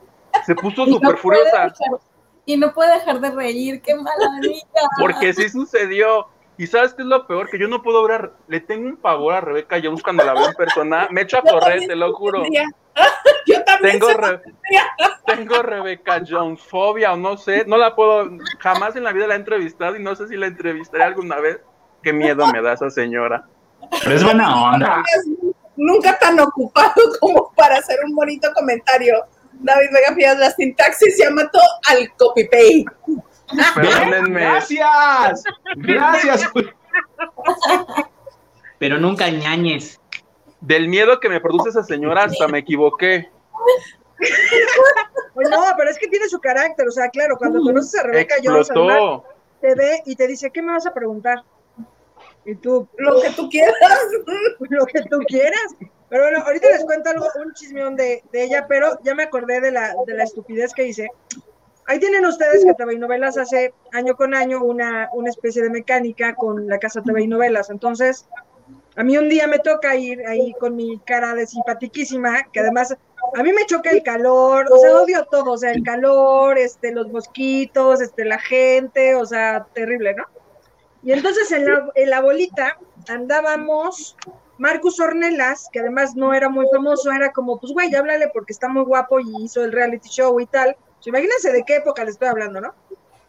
Se 0.45 0.55
puso 0.55 0.85
no 0.85 0.93
súper 0.93 1.17
furiosa. 1.17 1.63
dejar- 1.63 1.99
Y 2.45 2.55
no 2.57 2.73
puede 2.73 2.93
dejar 2.93 3.19
de 3.19 3.31
reír, 3.31 3.81
qué 3.81 3.95
mala 3.95 4.27
amiga. 4.37 4.63
Porque 4.99 5.33
sí 5.33 5.49
sucedió. 5.49 6.27
Y 6.59 6.67
sabes 6.67 6.93
qué 6.93 7.03
es 7.03 7.07
lo 7.07 7.25
peor, 7.25 7.49
que 7.49 7.57
yo 7.57 7.69
no 7.69 7.81
puedo 7.81 8.05
ver, 8.05 8.33
le 8.49 8.59
tengo 8.59 8.89
un 8.89 8.97
pavor 8.97 9.33
a 9.33 9.39
Rebeca 9.39 9.79
Jones 9.81 10.03
cuando 10.03 10.25
la 10.25 10.33
veo 10.33 10.47
en 10.49 10.53
persona, 10.55 11.07
me 11.09 11.21
echo 11.21 11.37
a 11.37 11.41
correr, 11.49 11.87
te 11.87 11.95
lo 11.95 12.11
juro. 12.13 12.43
Yo 13.45 13.63
también 13.63 13.97
Tengo, 13.97 14.11
Re- 14.13 14.41
tengo 15.25 15.61
Rebeca 15.63 16.21
Jones 16.27 16.61
fobia 16.61 17.13
o 17.13 17.15
no 17.15 17.37
sé, 17.37 17.63
no 17.65 17.77
la 17.77 17.95
puedo, 17.95 18.29
jamás 18.59 18.97
en 18.97 19.05
la 19.05 19.13
vida 19.13 19.25
la 19.25 19.35
he 19.35 19.37
entrevistado 19.37 19.95
y 19.95 20.03
no 20.03 20.15
sé 20.15 20.27
si 20.27 20.35
la 20.35 20.47
entrevistaré 20.47 21.05
alguna 21.05 21.37
vez. 21.39 21.59
Qué 22.03 22.11
miedo 22.11 22.45
me 22.47 22.61
da 22.61 22.73
esa 22.73 22.89
señora. 22.89 23.45
Pero 24.03 24.15
es 24.15 24.23
buena 24.23 24.71
onda. 24.73 25.01
nunca 25.77 26.19
tan 26.19 26.39
ocupado 26.41 26.93
como 27.21 27.53
para 27.55 27.77
hacer 27.77 27.97
un 28.05 28.13
bonito 28.15 28.49
comentario. 28.53 29.15
David 29.53 29.87
Vega 29.93 30.13
Fías, 30.13 30.37
la 30.37 30.51
sintaxis 30.51 31.17
ya 31.17 31.29
mató 31.31 31.59
al 31.89 32.11
copy-paste. 32.17 32.85
Perdónenme. 33.75 34.41
Gracias. 34.41 35.43
Gracias. 35.75 36.49
Pero 38.77 38.97
nunca 38.97 39.29
ñañes. 39.29 39.99
Del 40.61 40.87
miedo 40.87 41.19
que 41.19 41.29
me 41.29 41.39
produce 41.39 41.69
esa 41.69 41.83
señora 41.83 42.23
hasta 42.25 42.47
me 42.47 42.59
equivoqué. 42.59 43.29
Pues 45.33 45.49
no, 45.49 45.63
pero 45.77 45.89
es 45.89 45.97
que 45.97 46.07
tiene 46.07 46.27
su 46.27 46.39
carácter, 46.39 46.87
o 46.87 46.91
sea, 46.91 47.09
claro, 47.09 47.37
cuando 47.37 47.61
conoces 47.61 47.97
a 47.99 48.03
Rebeca 48.03 48.35
Explotó. 48.35 49.23
te 49.61 49.73
ve 49.75 50.01
y 50.05 50.15
te 50.15 50.27
dice, 50.27 50.51
¿qué 50.51 50.61
me 50.61 50.73
vas 50.73 50.85
a 50.85 50.93
preguntar? 50.93 51.43
Y 52.45 52.55
tú, 52.55 52.87
Lo 52.97 53.21
que 53.21 53.29
tú 53.29 53.49
quieras. 53.49 53.73
lo 54.59 54.85
que 54.85 55.01
tú 55.03 55.19
quieras. 55.27 55.75
Pero 56.09 56.23
bueno, 56.23 56.39
ahorita 56.45 56.67
les 56.71 56.83
cuento 56.83 57.09
algo, 57.11 57.27
un 57.45 57.53
chismeón 57.53 57.95
de, 57.95 58.23
de 58.31 58.43
ella, 58.43 58.65
pero 58.67 58.99
ya 59.03 59.13
me 59.13 59.23
acordé 59.23 59.61
de 59.61 59.71
la, 59.71 59.93
de 60.07 60.13
la 60.15 60.23
estupidez 60.23 60.73
que 60.73 60.87
hice. 60.87 61.09
Ahí 61.89 61.97
tienen 61.97 62.23
ustedes 62.23 62.63
que 62.63 62.75
TV 62.75 62.93
y 62.93 62.97
Novelas 62.99 63.35
hace 63.39 63.73
año 63.93 64.15
con 64.15 64.35
año 64.35 64.63
una, 64.63 65.09
una 65.11 65.31
especie 65.31 65.63
de 65.63 65.71
mecánica 65.71 66.35
con 66.35 66.67
la 66.67 66.77
casa 66.77 67.01
TV 67.01 67.23
y 67.23 67.27
Novelas. 67.27 67.71
Entonces, 67.71 68.27
a 68.95 69.03
mí 69.03 69.17
un 69.17 69.27
día 69.27 69.47
me 69.47 69.57
toca 69.57 69.95
ir 69.95 70.23
ahí 70.27 70.53
con 70.59 70.75
mi 70.75 70.99
cara 70.99 71.33
de 71.33 71.47
simpatiquísima, 71.47 72.43
que 72.53 72.59
además 72.59 72.95
a 73.33 73.41
mí 73.41 73.51
me 73.53 73.65
choca 73.65 73.89
el 73.89 74.03
calor, 74.03 74.67
o 74.71 74.77
sea, 74.77 75.01
odio 75.01 75.25
todo, 75.31 75.53
o 75.53 75.57
sea, 75.57 75.71
el 75.71 75.81
calor, 75.81 76.59
este, 76.59 76.91
los 76.91 77.11
mosquitos, 77.11 78.01
este, 78.01 78.23
la 78.23 78.37
gente, 78.37 79.15
o 79.15 79.25
sea, 79.25 79.65
terrible, 79.73 80.13
¿no? 80.13 80.25
Y 81.01 81.11
entonces 81.11 81.51
en 81.51 81.65
la, 81.65 81.89
en 81.95 82.09
la 82.11 82.21
bolita 82.21 82.77
andábamos 83.07 84.15
Marcus 84.59 84.99
Ornelas, 84.99 85.67
que 85.73 85.79
además 85.79 86.15
no 86.15 86.35
era 86.35 86.49
muy 86.49 86.67
famoso, 86.71 87.11
era 87.11 87.31
como, 87.31 87.59
pues 87.59 87.73
güey, 87.73 87.95
háblale 87.95 88.29
porque 88.31 88.53
está 88.53 88.67
muy 88.67 88.83
guapo 88.83 89.19
y 89.19 89.43
hizo 89.43 89.63
el 89.63 89.71
reality 89.71 90.07
show 90.07 90.39
y 90.39 90.45
tal. 90.45 90.77
Imagínense 91.05 91.51
de 91.51 91.63
qué 91.63 91.77
época 91.77 92.03
le 92.03 92.11
estoy 92.11 92.27
hablando, 92.27 92.61
¿no? 92.61 92.75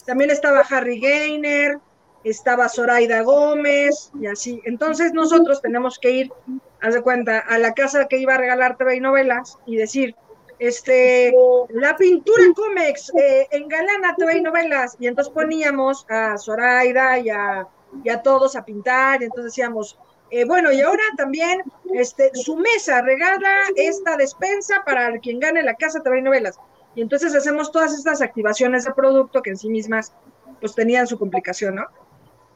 También 0.04 0.30
estaba 0.30 0.60
Harry 0.60 0.98
Gainer, 1.00 1.78
estaba 2.24 2.68
Zoraida 2.68 3.22
Gómez 3.22 4.10
y 4.20 4.26
así. 4.26 4.60
Entonces 4.64 5.12
nosotros 5.12 5.62
tenemos 5.62 5.98
que 5.98 6.10
ir, 6.10 6.32
haz 6.80 6.94
de 6.94 7.02
cuenta, 7.02 7.38
a 7.38 7.58
la 7.58 7.74
casa 7.74 8.08
que 8.08 8.18
iba 8.18 8.34
a 8.34 8.38
regalar 8.38 8.76
TV 8.76 8.96
y 8.96 9.00
novelas 9.00 9.58
y 9.66 9.76
decir, 9.76 10.14
este, 10.58 11.32
la 11.70 11.96
pintura 11.96 12.44
Comex, 12.54 13.12
eh, 13.14 13.48
engalana 13.50 14.14
TV 14.16 14.38
y 14.38 14.42
novelas. 14.42 14.96
Y 14.98 15.06
entonces 15.06 15.32
poníamos 15.32 16.06
a 16.10 16.36
Zoraida 16.36 17.18
y 17.18 17.30
a, 17.30 17.66
y 18.04 18.10
a 18.10 18.22
todos 18.22 18.56
a 18.56 18.64
pintar, 18.64 19.22
y 19.22 19.24
entonces 19.24 19.52
decíamos, 19.52 19.98
eh, 20.30 20.44
bueno, 20.44 20.70
y 20.70 20.80
ahora 20.80 21.02
también 21.16 21.62
este, 21.94 22.30
su 22.34 22.56
mesa 22.56 23.02
regala 23.02 23.52
esta 23.74 24.16
despensa 24.16 24.82
para 24.84 25.18
quien 25.18 25.40
gane 25.40 25.62
la 25.62 25.74
casa 25.74 26.02
TV 26.02 26.18
y 26.18 26.22
novelas. 26.22 26.58
Y 27.00 27.02
entonces 27.02 27.34
hacemos 27.34 27.72
todas 27.72 27.94
estas 27.94 28.20
activaciones 28.20 28.84
de 28.84 28.92
producto 28.92 29.40
que 29.40 29.48
en 29.48 29.56
sí 29.56 29.70
mismas 29.70 30.12
pues 30.60 30.74
tenían 30.74 31.06
su 31.06 31.18
complicación, 31.18 31.76
¿no? 31.76 31.86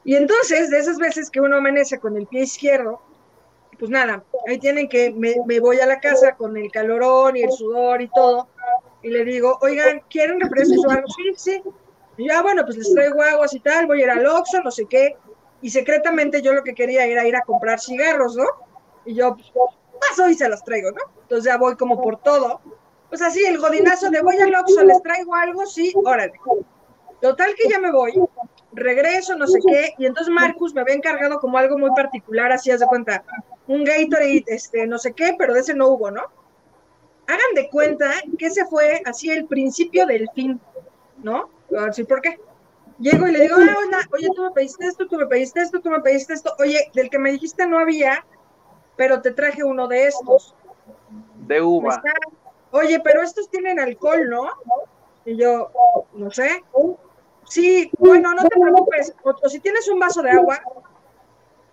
Y 0.03 0.15
entonces, 0.15 0.69
de 0.69 0.77
esas 0.77 0.99
veces 0.99 1.31
que 1.31 1.41
uno 1.41 1.57
amanece 1.57 1.99
con 1.99 2.15
el 2.15 2.27
pie 2.27 2.43
izquierdo, 2.43 3.01
pues 3.79 3.89
nada, 3.89 4.23
ahí 4.47 4.59
tienen 4.59 4.87
que, 4.87 5.11
me, 5.11 5.33
me 5.47 5.59
voy 5.59 5.79
a 5.79 5.87
la 5.87 5.99
casa 5.99 6.35
con 6.35 6.55
el 6.57 6.71
calorón 6.71 7.35
y 7.37 7.41
el 7.41 7.51
sudor 7.51 8.03
y 8.03 8.07
todo, 8.09 8.47
y 9.01 9.09
le 9.09 9.25
digo, 9.25 9.57
oigan, 9.63 10.03
¿quieren 10.11 10.39
refrescos 10.39 10.85
o 10.85 10.91
algo? 10.91 11.07
Sí, 11.07 11.33
sí. 11.37 11.63
Y 12.17 12.27
ya, 12.27 12.43
bueno, 12.43 12.63
pues 12.65 12.77
les 12.77 12.93
traigo 12.93 13.23
aguas 13.23 13.51
y 13.55 13.59
tal, 13.61 13.87
voy 13.87 14.01
a 14.01 14.03
ir 14.03 14.09
al 14.11 14.27
Oxxo, 14.27 14.61
no 14.61 14.69
sé 14.69 14.85
qué, 14.85 15.17
y 15.63 15.71
secretamente 15.71 16.43
yo 16.43 16.53
lo 16.53 16.61
que 16.61 16.75
quería 16.75 17.03
era 17.07 17.25
ir 17.25 17.35
a 17.35 17.41
comprar 17.41 17.79
cigarros, 17.79 18.35
¿no? 18.35 18.45
Y 19.05 19.15
yo, 19.15 19.35
pues, 19.35 19.51
paso 20.07 20.29
y 20.29 20.35
se 20.35 20.47
los 20.47 20.63
traigo, 20.63 20.91
¿no? 20.91 21.01
Entonces 21.23 21.45
ya 21.45 21.57
voy 21.57 21.75
como 21.75 21.99
por 21.99 22.21
todo. 22.21 22.61
Pues 23.15 23.29
así, 23.29 23.45
el 23.45 23.59
godinazo 23.59 24.09
de 24.09 24.21
voy 24.21 24.35
al 24.39 24.53
Oxxo, 24.53 24.83
les 24.83 25.01
traigo 25.01 25.33
algo, 25.33 25.65
sí, 25.65 25.93
órale. 26.03 26.33
Total 27.21 27.55
que 27.55 27.69
ya 27.69 27.79
me 27.79 27.89
voy, 27.89 28.13
regreso, 28.73 29.37
no 29.37 29.47
sé 29.47 29.57
qué, 29.65 29.93
y 29.97 30.05
entonces 30.05 30.33
Marcus 30.33 30.73
me 30.73 30.81
había 30.81 30.95
encargado 30.95 31.39
como 31.39 31.57
algo 31.57 31.77
muy 31.77 31.91
particular, 31.91 32.51
así 32.51 32.71
haz 32.71 32.81
de 32.81 32.87
cuenta, 32.87 33.23
un 33.67 33.85
Gatorade, 33.85 34.43
este, 34.47 34.85
no 34.85 34.97
sé 34.97 35.13
qué, 35.13 35.33
pero 35.39 35.53
de 35.53 35.61
ese 35.61 35.73
no 35.73 35.87
hubo, 35.87 36.11
¿no? 36.11 36.23
Hagan 37.27 37.53
de 37.55 37.69
cuenta 37.69 38.11
que 38.37 38.47
ese 38.47 38.65
fue 38.65 39.01
así 39.05 39.29
el 39.29 39.45
principio 39.45 40.05
del 40.05 40.29
fin, 40.35 40.59
¿no? 41.23 41.49
A 41.77 41.83
ver 41.83 41.93
si 41.93 42.03
por 42.03 42.19
qué. 42.19 42.37
Llego 42.99 43.29
y 43.29 43.31
le 43.31 43.39
digo, 43.39 43.55
ah, 43.57 43.77
hola, 43.77 43.99
oye, 44.11 44.27
tú 44.35 44.43
me 44.43 44.51
pediste 44.51 44.87
esto, 44.87 45.07
tú 45.07 45.15
me 45.15 45.27
pediste 45.27 45.61
esto, 45.61 45.79
tú 45.79 45.89
me 45.89 46.01
pediste 46.01 46.33
esto, 46.33 46.53
oye, 46.59 46.91
del 46.93 47.09
que 47.09 47.19
me 47.19 47.31
dijiste 47.31 47.65
no 47.65 47.79
había, 47.79 48.25
pero 48.97 49.21
te 49.21 49.31
traje 49.31 49.63
uno 49.63 49.87
de 49.87 50.07
estos. 50.07 50.53
De 51.47 51.61
uva. 51.61 51.93
Está, 51.93 52.11
Oye, 52.75 52.99
pero 52.99 53.21
estos 53.21 53.49
tienen 53.49 53.79
alcohol, 53.79 54.29
¿no? 54.29 54.49
Y 55.23 55.37
yo, 55.37 55.71
no 56.11 56.29
sé. 56.29 56.61
Sí, 57.47 57.89
bueno, 57.97 58.33
no 58.33 58.43
te 58.43 58.59
preocupes. 58.59 59.13
O, 59.23 59.47
si 59.47 59.61
tienes 59.61 59.87
un 59.87 59.97
vaso 59.97 60.21
de 60.21 60.31
agua. 60.31 60.59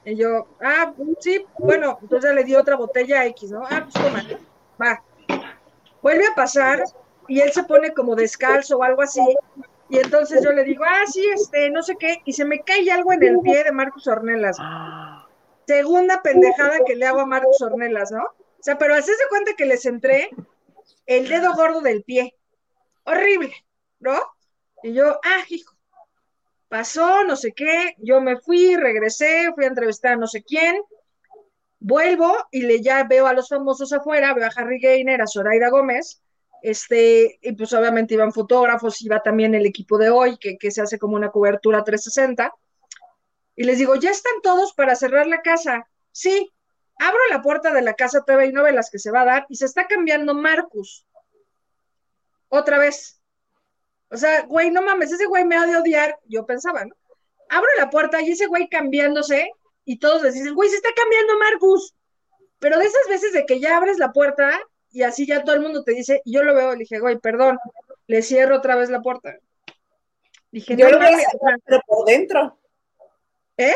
Y 0.05 0.15
yo, 0.15 0.47
ah, 0.63 0.93
sí, 1.19 1.45
bueno, 1.59 1.99
entonces 2.03 2.31
ya 2.31 2.35
le 2.37 2.45
di 2.45 2.55
otra 2.55 2.77
botella 2.77 3.27
X, 3.27 3.51
¿no? 3.51 3.65
Ah, 3.69 3.83
pues 3.83 3.95
toma, 3.95 4.25
va. 4.81 5.03
Vuelve 6.03 6.29
a 6.29 6.37
pasar 6.37 6.85
y 7.27 7.41
él 7.41 7.51
se 7.51 7.65
pone 7.65 7.93
como 7.93 8.15
descalzo 8.15 8.79
o 8.79 8.85
algo 8.85 9.03
así. 9.03 9.27
Y 9.89 9.99
entonces 9.99 10.41
yo 10.45 10.53
le 10.53 10.63
digo, 10.63 10.85
ah, 10.87 11.05
sí, 11.07 11.27
este, 11.35 11.69
no 11.71 11.83
sé 11.83 11.97
qué, 11.97 12.23
y 12.25 12.33
se 12.33 12.45
me 12.45 12.61
cae 12.61 12.89
algo 12.93 13.13
en 13.13 13.25
el 13.25 13.41
pie 13.41 13.65
de 13.65 13.73
Marcos 13.73 14.07
Ornelas. 14.07 14.57
Segunda 15.67 16.23
pendejada 16.23 16.79
que 16.87 16.95
le 16.95 17.07
hago 17.07 17.21
a 17.21 17.27
Marcos 17.27 17.61
Ornelas, 17.61 18.13
¿no? 18.13 18.23
O 18.23 18.63
sea, 18.65 18.79
pero 18.79 18.95
haces 18.95 19.19
de 19.19 19.29
cuenta 19.29 19.55
que 19.57 19.67
les 19.67 19.85
entré 19.85 20.31
el 21.07 21.28
dedo 21.28 21.55
gordo 21.55 21.80
del 21.80 22.03
pie. 22.03 22.35
Horrible, 23.05 23.55
¿no? 24.01 24.20
Y 24.83 24.93
yo, 24.93 25.18
ah, 25.24 25.45
hijo, 25.49 25.74
pasó, 26.68 27.24
no 27.24 27.37
sé 27.37 27.53
qué, 27.53 27.95
yo 27.99 28.20
me 28.20 28.39
fui, 28.39 28.76
regresé, 28.76 29.53
fui 29.55 29.64
a 29.64 29.68
entrevistar 29.68 30.12
a 30.12 30.16
no 30.16 30.26
sé 30.26 30.43
quién, 30.43 30.80
vuelvo 31.78 32.37
y 32.51 32.62
le 32.62 32.80
ya 32.80 33.05
veo 33.05 33.26
a 33.26 33.33
los 33.33 33.49
famosos 33.49 33.93
afuera, 33.93 34.35
veo 34.35 34.47
a 34.47 34.53
Harry 34.55 34.80
Gainer, 34.80 35.20
a 35.20 35.26
Zoraida 35.26 35.68
Gómez, 35.68 36.22
este, 36.62 37.39
y 37.43 37.53
pues 37.53 37.72
obviamente 37.72 38.14
iban 38.14 38.33
fotógrafos, 38.33 39.03
iba 39.03 39.20
también 39.20 39.55
el 39.55 39.66
equipo 39.66 39.99
de 39.99 40.11
hoy, 40.11 40.39
que, 40.39 40.57
que 40.57 40.70
se 40.70 40.80
hace 40.80 40.99
como 40.99 41.16
una 41.16 41.30
cobertura 41.30 41.83
360, 41.83 42.53
y 43.57 43.64
les 43.64 43.78
digo, 43.78 43.95
ya 43.97 44.11
están 44.11 44.41
todos 44.43 44.72
para 44.74 44.95
cerrar 44.95 45.26
la 45.26 45.43
casa. 45.43 45.87
Sí, 46.11 46.51
abro 47.03 47.21
la 47.31 47.43
puerta 47.43 47.73
de 47.73 47.83
la 47.83 47.95
casa 47.95 48.25
TV 48.25 48.47
y 48.47 48.53
novelas 48.53 48.91
que 48.91 48.99
se 48.99 49.11
va 49.11 49.23
a 49.23 49.27
dar 49.27 49.47
y 49.49 49.57
se 49.57 49.67
está 49.67 49.87
cambiando 49.87 50.35
Marcus. 50.35 51.07
Otra 52.49 52.79
vez. 52.79 53.21
O 54.11 54.17
sea, 54.17 54.43
güey, 54.43 54.71
no 54.71 54.83
mames, 54.83 55.11
ese 55.11 55.27
güey 55.27 55.45
me 55.45 55.57
ha 55.57 55.67
de 55.67 55.77
odiar, 55.77 56.19
yo 56.25 56.45
pensaba, 56.45 56.85
¿no? 56.85 56.95
Abro 57.49 57.69
la 57.79 57.91
puerta 57.91 58.21
y 58.21 58.31
ese 58.31 58.47
güey 58.47 58.69
cambiándose 58.69 59.51
y 59.85 59.99
todos 59.99 60.23
les 60.23 60.35
dicen, 60.35 60.55
güey, 60.55 60.69
se 60.69 60.77
está 60.77 60.91
cambiando 60.95 61.39
Marcus. 61.39 61.95
Pero 62.59 62.79
de 62.79 62.85
esas 62.85 63.09
veces 63.09 63.33
de 63.33 63.47
que 63.47 63.59
ya 63.59 63.77
abres 63.77 63.99
la 63.99 64.13
puerta 64.13 64.61
y 64.91 65.03
así 65.03 65.27
ya 65.27 65.43
todo 65.43 65.57
el 65.57 65.63
mundo 65.63 65.83
te 65.83 65.93
dice, 65.93 66.21
y 66.25 66.35
yo 66.35 66.43
lo 66.43 66.55
veo, 66.55 66.73
le 66.73 66.81
dije, 66.81 67.01
güey, 67.01 67.19
perdón, 67.19 67.59
le 68.07 68.23
cierro 68.23 68.57
otra 68.57 68.77
vez 68.77 68.91
la 68.91 69.01
puerta. 69.01 69.35
Dije, 70.51 70.77
Yo 70.77 70.85
no 70.85 70.93
lo 70.93 70.99
hubiera 70.99 71.17
mames, 71.17 71.27
cerrado, 71.31 71.59
pero 71.65 71.81
por 71.87 72.07
dentro. 72.07 72.59
¿eh? 73.57 73.75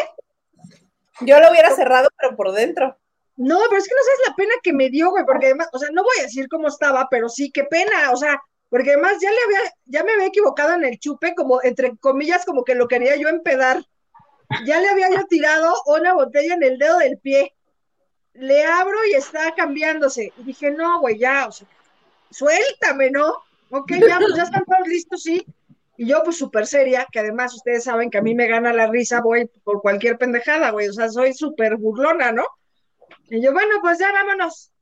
Yo 1.23 1.41
lo 1.41 1.51
hubiera 1.51 1.71
cerrado, 1.71 2.09
pero 2.19 2.37
por 2.37 2.53
dentro. 2.53 2.99
No, 3.37 3.59
pero 3.69 3.81
es 3.81 3.89
que 3.89 3.95
no 3.95 4.03
sabes 4.03 4.29
la 4.29 4.35
pena 4.35 4.55
que 4.63 4.73
me 4.73 4.89
dio, 4.89 5.11
güey, 5.11 5.25
porque 5.25 5.47
además, 5.47 5.69
o 5.73 5.79
sea, 5.79 5.91
no 5.93 6.03
voy 6.03 6.19
a 6.21 6.23
decir 6.23 6.49
cómo 6.49 6.69
estaba, 6.69 7.07
pero 7.11 7.29
sí, 7.29 7.51
qué 7.53 7.65
pena, 7.65 8.11
o 8.13 8.17
sea, 8.17 8.41
porque 8.69 8.93
además 8.93 9.19
ya 9.21 9.31
le 9.31 9.37
había, 9.47 9.73
ya 9.85 10.05
me 10.05 10.13
había 10.13 10.27
equivocado 10.27 10.75
en 10.75 10.85
el 10.85 10.99
chupe, 10.99 11.35
como 11.35 11.63
entre 11.63 11.97
comillas, 11.99 12.45
como 12.45 12.65
que 12.65 12.75
lo 12.75 12.89
quería 12.89 13.17
yo 13.17 13.29
empedar. 13.29 13.85
Ya 14.65 14.81
le 14.81 14.89
había 14.89 15.11
yo 15.11 15.25
tirado 15.27 15.75
una 15.87 16.15
botella 16.15 16.55
en 16.55 16.63
el 16.63 16.79
dedo 16.79 16.99
del 16.99 17.19
pie. 17.19 17.55
Le 18.35 18.65
abro 18.65 18.97
y 19.11 19.15
está 19.15 19.55
cambiándose. 19.55 20.33
Y 20.37 20.43
dije, 20.43 20.71
no, 20.71 21.01
güey, 21.01 21.19
ya, 21.19 21.47
o 21.47 21.53
sea, 21.53 21.67
suéltame, 22.31 23.11
¿no? 23.11 23.35
Ok, 23.71 23.93
ya, 23.93 24.19
pues 24.19 24.35
ya 24.37 24.45
están 24.45 24.65
todos 24.65 24.87
listos, 24.87 25.23
sí. 25.23 25.47
Y 25.97 26.07
yo, 26.07 26.23
pues, 26.23 26.37
súper 26.37 26.67
seria, 26.67 27.07
que 27.11 27.21
además 27.21 27.55
ustedes 27.55 27.85
saben 27.85 28.11
que 28.11 28.19
a 28.19 28.23
mí 28.23 28.35
me 28.35 28.47
gana 28.47 28.73
la 28.73 28.87
risa, 28.87 29.21
voy 29.21 29.51
por 29.65 29.81
cualquier 29.81 30.19
pendejada, 30.19 30.71
güey, 30.71 30.89
o 30.89 30.93
sea, 30.93 31.09
soy 31.09 31.33
súper 31.33 31.77
burlona, 31.77 32.33
¿no? 32.33 32.47
Y 33.29 33.43
yo, 33.43 33.53
bueno, 33.53 33.77
pues 33.81 33.99
ya 33.99 34.13
vámonos. 34.13 34.73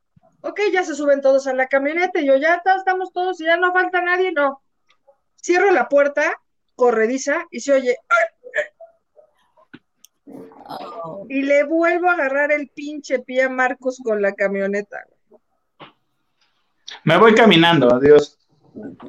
Ok, 0.43 0.61
ya 0.73 0.85
se 0.85 0.95
suben 0.95 1.21
todos 1.21 1.47
a 1.47 1.55
la 1.55 1.69
camioneta 1.69 2.21
y 2.21 2.27
yo, 2.27 2.37
ya 2.37 2.63
estamos 2.77 3.13
todos 3.13 3.41
y 3.41 3.45
ya 3.45 3.57
no 3.57 3.73
falta 3.73 4.03
nadie, 4.03 4.33
no. 4.33 4.63
Cierro 5.43 5.71
la 5.71 5.89
puerta, 5.89 6.41
corrediza, 6.77 7.47
y 7.51 7.61
se 7.61 7.73
oye, 7.73 7.97
Oh. 10.67 11.27
Y 11.29 11.43
le 11.43 11.65
vuelvo 11.65 12.09
a 12.09 12.15
agarrar 12.15 12.53
el 12.53 12.69
pinche 12.69 13.19
pie 13.19 13.43
a 13.43 13.49
Marcos 13.49 14.01
con 14.03 14.23
la 14.23 14.33
camioneta. 14.33 15.05
Me 17.05 17.19
voy 17.19 17.35
caminando, 17.35 17.93
adiós. 17.93 18.39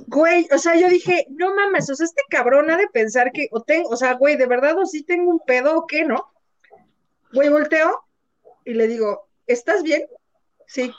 Güey, 0.07 0.47
o 0.51 0.57
sea, 0.57 0.75
yo 0.75 0.89
dije, 0.89 1.25
no 1.29 1.55
mames, 1.55 1.89
o 1.89 1.95
sea, 1.95 2.05
este 2.05 2.21
cabrón 2.29 2.69
ha 2.69 2.77
de 2.77 2.87
pensar 2.87 3.31
que, 3.31 3.47
o 3.51 3.63
tengo, 3.63 3.89
o 3.89 3.95
sea, 3.95 4.13
güey, 4.13 4.35
de 4.35 4.45
verdad, 4.45 4.77
o 4.77 4.85
sí 4.85 5.03
tengo 5.03 5.31
un 5.31 5.39
pedo 5.39 5.75
o 5.75 5.87
qué, 5.87 6.05
¿no? 6.05 6.31
Güey, 7.33 7.49
volteo 7.49 8.03
y 8.63 8.73
le 8.73 8.87
digo, 8.87 9.24
¿estás 9.47 9.83
bien? 9.83 10.07
Sí. 10.67 10.91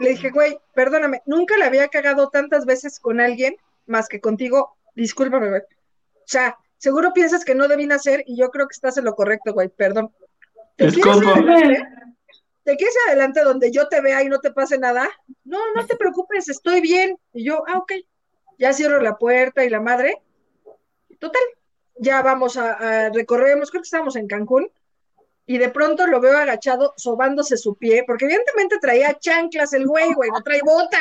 Le 0.00 0.10
dije, 0.10 0.30
güey, 0.30 0.58
perdóname, 0.74 1.22
nunca 1.26 1.56
le 1.56 1.64
había 1.64 1.88
cagado 1.88 2.28
tantas 2.28 2.66
veces 2.66 3.00
con 3.00 3.20
alguien 3.20 3.56
más 3.86 4.08
que 4.08 4.20
contigo. 4.20 4.76
Discúlpame, 4.94 5.48
güey. 5.48 5.62
O 5.62 6.28
sea, 6.28 6.58
seguro 6.76 7.12
piensas 7.12 7.44
que 7.44 7.54
no 7.54 7.68
debí 7.68 7.86
nacer 7.86 8.22
y 8.26 8.36
yo 8.36 8.50
creo 8.50 8.66
que 8.68 8.74
estás 8.74 8.96
en 8.98 9.04
lo 9.04 9.14
correcto, 9.14 9.52
güey, 9.52 9.68
perdón. 9.68 10.12
¿Te 10.76 10.88
quieres, 10.88 10.94
Disculpa. 10.96 11.32
adelante? 11.32 11.88
¿Te 12.64 12.76
quieres 12.76 12.96
adelante 13.06 13.42
donde 13.42 13.70
yo 13.70 13.88
te 13.88 14.00
vea 14.00 14.22
y 14.22 14.28
no 14.28 14.40
te 14.40 14.50
pase 14.50 14.76
nada? 14.76 15.08
No, 15.44 15.58
no 15.74 15.86
te 15.86 15.96
preocupes, 15.96 16.48
estoy 16.48 16.80
bien. 16.80 17.16
Y 17.32 17.44
yo, 17.44 17.62
ah, 17.68 17.78
ok. 17.78 17.92
Ya 18.58 18.72
cierro 18.72 19.00
la 19.00 19.16
puerta 19.16 19.64
y 19.64 19.70
la 19.70 19.80
madre. 19.80 20.20
Total, 21.20 21.42
ya 21.98 22.22
vamos 22.22 22.56
a, 22.56 22.72
a 23.06 23.10
recorremos, 23.10 23.70
creo 23.70 23.82
que 23.82 23.86
estábamos 23.86 24.16
en 24.16 24.26
Cancún, 24.26 24.70
y 25.46 25.58
de 25.58 25.68
pronto 25.70 26.06
lo 26.06 26.20
veo 26.20 26.36
agachado, 26.36 26.92
sobándose 26.96 27.56
su 27.56 27.76
pie, 27.76 28.04
porque 28.06 28.24
evidentemente 28.24 28.78
traía 28.80 29.16
chanclas 29.18 29.72
el 29.72 29.86
güey, 29.86 30.12
güey, 30.12 30.30
no 30.30 30.42
trae 30.42 30.60
bota. 30.64 30.98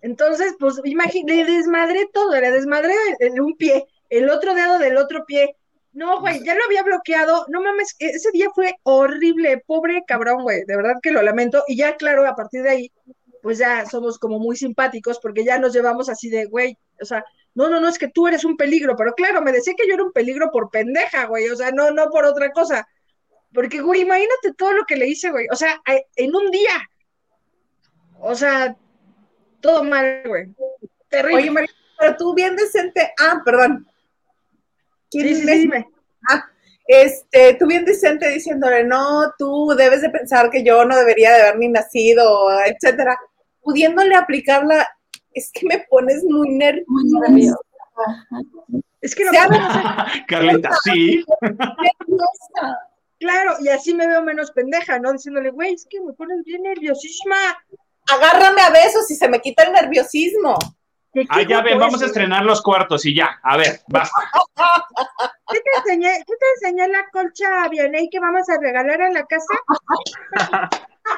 Entonces, 0.00 0.54
pues, 0.58 0.80
imagínate, 0.84 1.44
le 1.44 1.44
desmadré 1.44 2.08
todo, 2.12 2.40
le 2.40 2.50
desmadré 2.50 2.94
el- 3.18 3.40
un 3.40 3.56
pie, 3.56 3.86
el 4.08 4.30
otro 4.30 4.54
dedo 4.54 4.78
del 4.78 4.96
otro 4.96 5.24
pie. 5.26 5.56
No, 5.92 6.20
güey, 6.20 6.42
ya 6.44 6.54
lo 6.54 6.64
había 6.64 6.82
bloqueado. 6.82 7.44
No 7.48 7.60
mames, 7.60 7.96
e-, 7.98 8.10
ese 8.10 8.30
día 8.32 8.48
fue 8.54 8.74
horrible, 8.84 9.62
pobre 9.66 10.02
cabrón, 10.06 10.42
güey, 10.42 10.64
de 10.64 10.76
verdad 10.76 10.94
que 11.02 11.10
lo 11.10 11.20
lamento. 11.20 11.64
Y 11.68 11.76
ya, 11.76 11.96
claro, 11.96 12.26
a 12.26 12.34
partir 12.34 12.62
de 12.62 12.70
ahí, 12.70 12.92
pues 13.42 13.58
ya 13.58 13.84
somos 13.86 14.18
como 14.18 14.38
muy 14.38 14.56
simpáticos, 14.56 15.18
porque 15.20 15.44
ya 15.44 15.58
nos 15.58 15.72
llevamos 15.72 16.08
así 16.08 16.30
de, 16.30 16.46
güey, 16.46 16.78
o 17.00 17.04
sea, 17.04 17.24
no, 17.54 17.68
no, 17.68 17.80
no, 17.80 17.88
es 17.88 17.98
que 17.98 18.08
tú 18.08 18.28
eres 18.28 18.44
un 18.44 18.56
peligro, 18.56 18.94
pero 18.96 19.14
claro, 19.14 19.42
me 19.42 19.52
decía 19.52 19.74
que 19.76 19.86
yo 19.88 19.94
era 19.94 20.04
un 20.04 20.12
peligro 20.12 20.50
por 20.52 20.70
pendeja, 20.70 21.26
güey, 21.26 21.48
o 21.48 21.56
sea, 21.56 21.72
no, 21.72 21.90
no 21.90 22.08
por 22.10 22.24
otra 22.24 22.52
cosa. 22.52 22.86
Porque, 23.52 23.80
güey, 23.80 24.02
imagínate 24.02 24.52
todo 24.56 24.72
lo 24.72 24.84
que 24.84 24.96
le 24.96 25.08
hice, 25.08 25.30
güey. 25.30 25.46
O 25.50 25.56
sea, 25.56 25.80
en 26.16 26.34
un 26.34 26.50
día. 26.50 26.88
O 28.20 28.34
sea, 28.34 28.76
todo 29.60 29.82
mal, 29.84 30.22
güey. 30.26 30.48
Terrible. 31.08 31.36
Oye, 31.42 31.50
María, 31.50 31.70
pero 31.98 32.16
tú 32.16 32.34
bien 32.34 32.54
decente. 32.56 33.12
Ah, 33.18 33.42
perdón. 33.44 33.86
¿Quién 35.10 35.28
sí, 35.28 35.34
sí, 35.36 35.44
me- 35.44 35.52
sí, 35.54 35.58
dime. 35.60 35.86
Este, 36.86 37.54
tú 37.54 37.66
bien 37.68 37.84
decente 37.84 38.28
diciéndole, 38.30 38.82
no, 38.84 39.32
tú 39.38 39.74
debes 39.76 40.02
de 40.02 40.10
pensar 40.10 40.50
que 40.50 40.64
yo 40.64 40.84
no 40.84 40.96
debería 40.96 41.30
de 41.32 41.42
haber 41.42 41.58
ni 41.58 41.68
nacido, 41.68 42.48
etcétera. 42.66 43.16
Pudiéndole 43.62 44.16
aplicarla, 44.16 44.88
es 45.32 45.52
que 45.52 45.66
me 45.66 45.86
pones 45.88 46.24
muy 46.24 46.48
nerviosa. 46.50 46.84
Muy 46.88 47.04
nerviosa. 47.20 47.58
Es 49.00 49.14
que 49.14 49.24
no 49.24 49.30
Carlita, 50.28 50.70
sí. 50.82 51.24
nerviosa. 51.42 52.78
Claro, 53.20 53.52
y 53.60 53.68
así 53.68 53.94
me 53.94 54.06
veo 54.08 54.22
menos 54.22 54.50
pendeja, 54.50 54.98
¿no? 54.98 55.12
Diciéndole, 55.12 55.50
güey, 55.50 55.74
es 55.74 55.86
que 55.88 56.00
me 56.00 56.12
pones 56.14 56.42
bien 56.44 56.62
nerviosísima. 56.62 57.36
Agárrame 58.10 58.62
a 58.62 58.70
besos 58.70 59.08
y 59.10 59.14
se 59.14 59.28
me 59.28 59.40
quita 59.40 59.62
el 59.64 59.72
nerviosismo. 59.72 60.56
¿Qué- 61.12 61.26
Ah, 61.28 61.42
ya 61.42 61.60
ven, 61.60 61.78
vamos 61.78 62.00
a 62.00 62.04
es, 62.06 62.10
estrenar 62.12 62.44
los 62.44 62.62
cuartos 62.62 63.04
y 63.04 63.14
ya. 63.14 63.38
A 63.42 63.56
ver, 63.56 63.80
basta. 63.88 64.14
¿Qué 65.52 65.58
te 65.60 65.70
enseñé? 65.78 66.12
¿Qué 66.26 66.32
te 66.38 66.46
enseñé 66.66 66.88
la 66.88 67.04
colcha 67.12 67.68
Vianey 67.68 68.08
que 68.08 68.20
vamos 68.20 68.48
a 68.48 68.58
regalar 68.60 69.00
en 69.02 69.14
la 69.14 69.26
casa? 69.26 69.54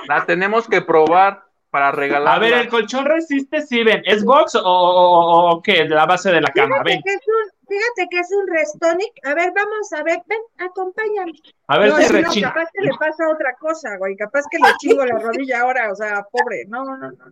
La 0.09 0.24
tenemos 0.26 0.66
que 0.68 0.80
probar 0.80 1.44
para 1.70 1.92
regalar. 1.92 2.36
A 2.36 2.38
ver, 2.38 2.53
¿el 2.55 2.68
colchón 2.68 3.05
resiste? 3.05 3.61
Sí, 3.62 3.82
ven. 3.84 4.03
¿Es 4.07 4.24
box 4.24 4.55
o, 4.55 4.62
o, 4.64 5.50
o 5.53 5.62
qué? 5.62 5.84
La 5.84 6.07
base 6.07 6.30
de 6.32 6.40
la 6.40 6.48
cama. 6.50 6.76
Fíjate 6.82 6.90
Ven. 6.90 7.03
que 7.05 7.12
es 7.14 7.20
un, 7.26 7.61
fíjate 7.73 8.09
que 8.11 8.18
es 8.18 8.29
un 8.33 8.47
Restonic. 8.47 9.12
A 9.25 9.35
ver, 9.35 9.53
vamos 9.55 9.93
a 9.93 10.03
ver, 10.03 10.23
ven, 10.27 10.41
acompáñame. 10.59 11.33
A 11.68 11.79
ver 11.79 11.89
no, 11.91 11.97
si 11.97 12.12
no, 12.12 12.18
rechina. 12.20 12.53
capaz 12.53 12.68
que 12.73 12.83
le 12.85 12.91
pasa 12.99 13.29
otra 13.31 13.55
cosa, 13.59 13.97
güey. 13.97 14.16
Capaz 14.16 14.45
que 14.51 14.59
le 14.59 14.64
chingo 14.81 15.05
la 15.05 15.18
rodilla 15.18 15.61
ahora, 15.61 15.91
o 15.91 15.95
sea, 15.95 16.23
pobre. 16.31 16.64
No, 16.68 16.85
no, 16.85 16.97
no, 16.97 17.11
no. 17.11 17.25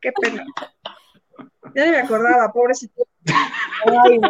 Qué 0.00 0.12
pena. 0.12 0.44
Ya 1.74 1.84
ni 1.84 1.90
me 1.90 1.98
acordaba, 1.98 2.52
pobrecito. 2.52 3.06
Ay, 3.26 4.20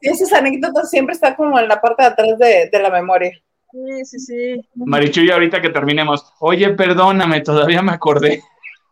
esas 0.00 0.32
anécdotas 0.32 0.90
siempre 0.90 1.14
están 1.14 1.34
como 1.34 1.58
en 1.58 1.68
la 1.68 1.80
parte 1.80 2.02
de 2.02 2.08
atrás 2.08 2.38
de, 2.38 2.68
de 2.70 2.78
la 2.78 2.90
memoria. 2.90 3.32
Sí, 3.72 4.04
sí, 4.04 4.18
sí. 4.18 4.68
Marichuy, 4.74 5.30
ahorita 5.30 5.60
que 5.60 5.70
terminemos. 5.70 6.32
Oye, 6.38 6.70
perdóname, 6.74 7.40
todavía 7.40 7.82
me 7.82 7.92
acordé. 7.92 8.42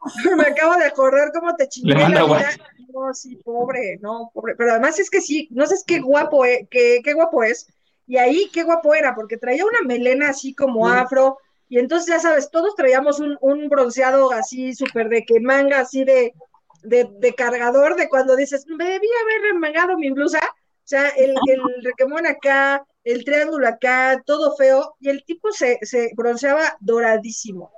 Me 0.37 0.45
acabo 0.45 0.77
de 0.77 0.85
acordar 0.85 1.33
cómo 1.33 1.55
te 1.55 1.69
chingué 1.69 1.95
Le 1.95 2.01
manda 2.01 2.21
la 2.21 2.25
vida. 2.25 2.33
WhatsApp. 2.35 2.61
No, 2.93 3.15
sí, 3.15 3.37
pobre, 3.37 3.99
no, 4.01 4.31
pobre. 4.35 4.55
Pero 4.57 4.73
además 4.73 4.99
es 4.99 5.09
que 5.09 5.21
sí, 5.21 5.49
no 5.51 5.67
sé 5.67 5.77
qué 5.87 6.01
guapo 6.01 6.45
es, 6.45 6.67
qué, 6.71 7.01
qué 7.03 7.15
guapo 7.15 7.43
es. 7.43 7.69
Y 8.07 8.19
ahí 8.19 8.51
qué 8.53 8.65
guapo 8.65 8.95
era, 8.95 9.15
porque 9.15 9.39
traía 9.39 9.65
una 9.65 9.81
melena 9.87 10.31
así 10.31 10.55
como 10.55 10.89
afro. 10.89 11.39
Y 11.69 11.79
entonces, 11.79 12.09
ya 12.09 12.19
sabes, 12.19 12.51
todos 12.51 12.75
traíamos 12.75 13.19
un, 13.21 13.39
un 13.41 13.69
bronceado 13.69 14.31
así 14.33 14.75
súper 14.75 15.09
de 15.09 15.25
que 15.25 15.41
manga, 15.41 15.81
así 15.81 16.05
de, 16.05 16.35
de, 16.83 17.09
de 17.19 17.35
cargador, 17.35 17.97
de 17.97 18.09
cuando 18.09 18.37
dices, 18.37 18.67
me 18.67 18.85
debía 18.85 19.15
haber 19.23 19.53
remangado 19.55 19.97
mi 19.97 20.11
blusa. 20.11 20.41
O 20.41 20.85
sea, 20.85 21.09
el, 21.11 21.31
el 21.31 21.85
requemón 21.85 22.27
acá, 22.27 22.85
el 23.05 23.25
triángulo 23.25 23.67
acá, 23.69 24.21
todo 24.27 24.55
feo. 24.57 24.97
Y 25.01 25.09
el 25.09 25.25
tipo 25.25 25.51
se, 25.53 25.79
se 25.83 26.11
bronceaba 26.15 26.77
doradísimo. 26.81 27.73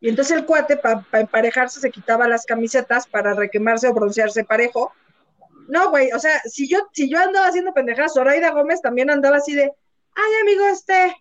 Y 0.00 0.08
entonces 0.08 0.36
el 0.36 0.46
cuate, 0.46 0.78
para 0.78 1.04
emparejarse, 1.12 1.80
se 1.80 1.90
quitaba 1.90 2.26
las 2.26 2.46
camisetas 2.46 3.06
para 3.06 3.34
requemarse 3.34 3.86
o 3.88 3.94
broncearse 3.94 4.44
parejo. 4.44 4.92
No, 5.68 5.90
güey, 5.90 6.10
o 6.12 6.18
sea, 6.18 6.40
si 6.46 6.68
yo, 6.68 6.88
si 6.92 7.08
yo 7.08 7.18
andaba 7.18 7.48
haciendo 7.48 7.74
pendejadas, 7.74 8.14
Zoraida 8.14 8.50
Gómez 8.50 8.80
también 8.80 9.10
andaba 9.10 9.36
así 9.36 9.54
de, 9.54 9.64
ay, 10.14 10.40
amigo, 10.42 10.66
este, 10.66 11.14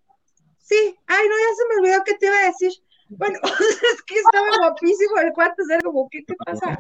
sí, 0.60 0.98
ay, 1.08 1.28
no, 1.28 1.36
ya 1.36 1.56
se 1.56 1.68
me 1.68 1.76
olvidó 1.82 2.04
qué 2.06 2.14
te 2.16 2.26
iba 2.28 2.38
a 2.38 2.48
decir. 2.48 2.72
Bueno, 3.10 3.38
es 3.94 4.02
que 4.04 4.16
estaba 4.16 4.48
guapísimo 4.60 5.18
el 5.18 5.34
cuate, 5.34 5.62
o 5.62 5.66
sea, 5.66 5.80
como, 5.82 6.10
¿qué 6.10 6.24
te 6.24 6.36
pasa? 6.36 6.80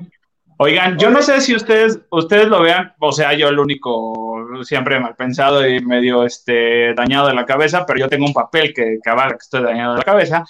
Oigan, 0.61 0.97
yo 0.97 1.09
no 1.09 1.21
sé 1.21 1.39
si 1.39 1.55
ustedes, 1.55 2.01
ustedes 2.09 2.49
lo 2.49 2.61
vean, 2.61 2.93
o 2.99 3.13
sea, 3.13 3.31
yo 3.33 3.47
el 3.47 3.59
único 3.59 4.45
siempre 4.63 4.99
mal 4.99 5.15
pensado 5.15 5.65
y 5.65 5.79
medio 5.79 6.25
este, 6.25 6.93
dañado 6.95 7.29
de 7.29 7.33
la 7.33 7.45
cabeza, 7.45 7.85
pero 7.85 7.97
yo 7.97 8.09
tengo 8.09 8.25
un 8.25 8.33
papel 8.33 8.73
que, 8.73 8.99
avala 9.05 9.31
que 9.31 9.37
estoy 9.37 9.63
dañado 9.63 9.93
de 9.93 9.99
la 9.99 10.03
cabeza. 10.03 10.43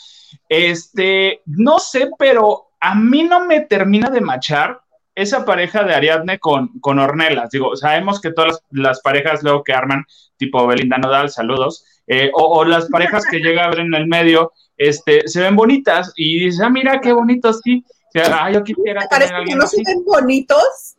Este, 0.48 1.44
no 1.46 1.78
sé, 1.78 2.10
pero 2.18 2.70
a 2.80 2.96
mí 2.96 3.22
no 3.22 3.46
me 3.46 3.62
termina 3.62 4.10
de 4.10 4.22
machar 4.22 4.82
esa 5.14 5.46
pareja 5.46 5.84
de 5.84 5.94
Ariadne 5.94 6.40
con, 6.40 6.80
con 6.80 6.98
Ornelas. 6.98 7.52
Digo, 7.52 7.76
sabemos 7.76 8.20
que 8.20 8.32
todas 8.32 8.54
las, 8.54 8.64
las 8.72 9.02
parejas 9.02 9.44
luego 9.44 9.64
que 9.64 9.74
arman, 9.74 10.06
tipo 10.38 10.66
Belinda 10.66 10.98
Nodal, 10.98 11.30
saludos, 11.30 11.86
eh, 12.08 12.32
o, 12.34 12.60
o 12.60 12.66
las 12.66 12.90
parejas 12.90 13.28
que 13.30 13.42
llega 13.42 13.66
a 13.66 13.70
ver 13.70 13.82
en 13.82 13.94
el 13.94 14.08
medio, 14.08 14.54
este, 14.76 15.28
se 15.28 15.42
ven 15.42 15.56
bonitas 15.56 16.14
y 16.16 16.46
dices, 16.46 16.62
ah, 16.62 16.70
mira 16.72 17.00
qué 17.00 17.14
bonito, 17.14 17.54
sí. 17.54 17.86
O 18.16 18.26
sea, 18.26 18.46
ah, 18.46 18.52
yo 18.52 18.64
quisiera 18.64 19.02
¿Te 19.02 19.08
tener 19.08 19.30
parece 19.30 19.46
que 19.50 19.56
no 19.56 19.64
así. 19.64 19.78
se 19.78 19.84
ven 19.86 20.04
bonitos? 20.06 20.96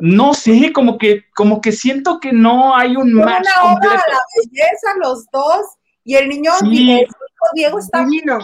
No 0.00 0.34
sé, 0.34 0.72
como 0.72 0.96
que, 0.98 1.24
como 1.34 1.60
que 1.60 1.72
siento 1.72 2.18
que 2.20 2.32
no 2.32 2.74
hay 2.74 2.96
un 2.96 3.10
Son 3.10 3.24
match 3.24 3.46
una 3.62 3.70
completo. 3.70 3.94
a 3.94 4.12
la 4.12 4.20
belleza 4.36 4.94
los 5.02 5.26
dos. 5.30 5.60
Y 6.04 6.14
el 6.16 6.28
niño, 6.28 6.50
Sí. 6.60 6.92
hijo 7.02 7.12
Diego 7.54 7.78
está 7.78 8.04
Divino. 8.04 8.38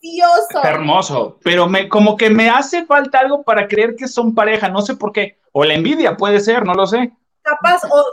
precioso. 0.00 0.46
Está 0.56 0.70
hermoso, 0.70 1.38
pero 1.44 1.68
me, 1.68 1.88
como 1.88 2.16
que 2.16 2.28
me 2.30 2.50
hace 2.50 2.84
falta 2.84 3.20
algo 3.20 3.42
para 3.42 3.68
creer 3.68 3.94
que 3.96 4.08
son 4.08 4.34
pareja, 4.34 4.68
no 4.68 4.82
sé 4.82 4.96
por 4.96 5.12
qué. 5.12 5.38
O 5.52 5.64
la 5.64 5.74
envidia 5.74 6.16
puede 6.16 6.40
ser, 6.40 6.64
no 6.66 6.74
lo 6.74 6.86
sé. 6.86 7.12
Capaz, 7.42 7.82
o 7.90 8.04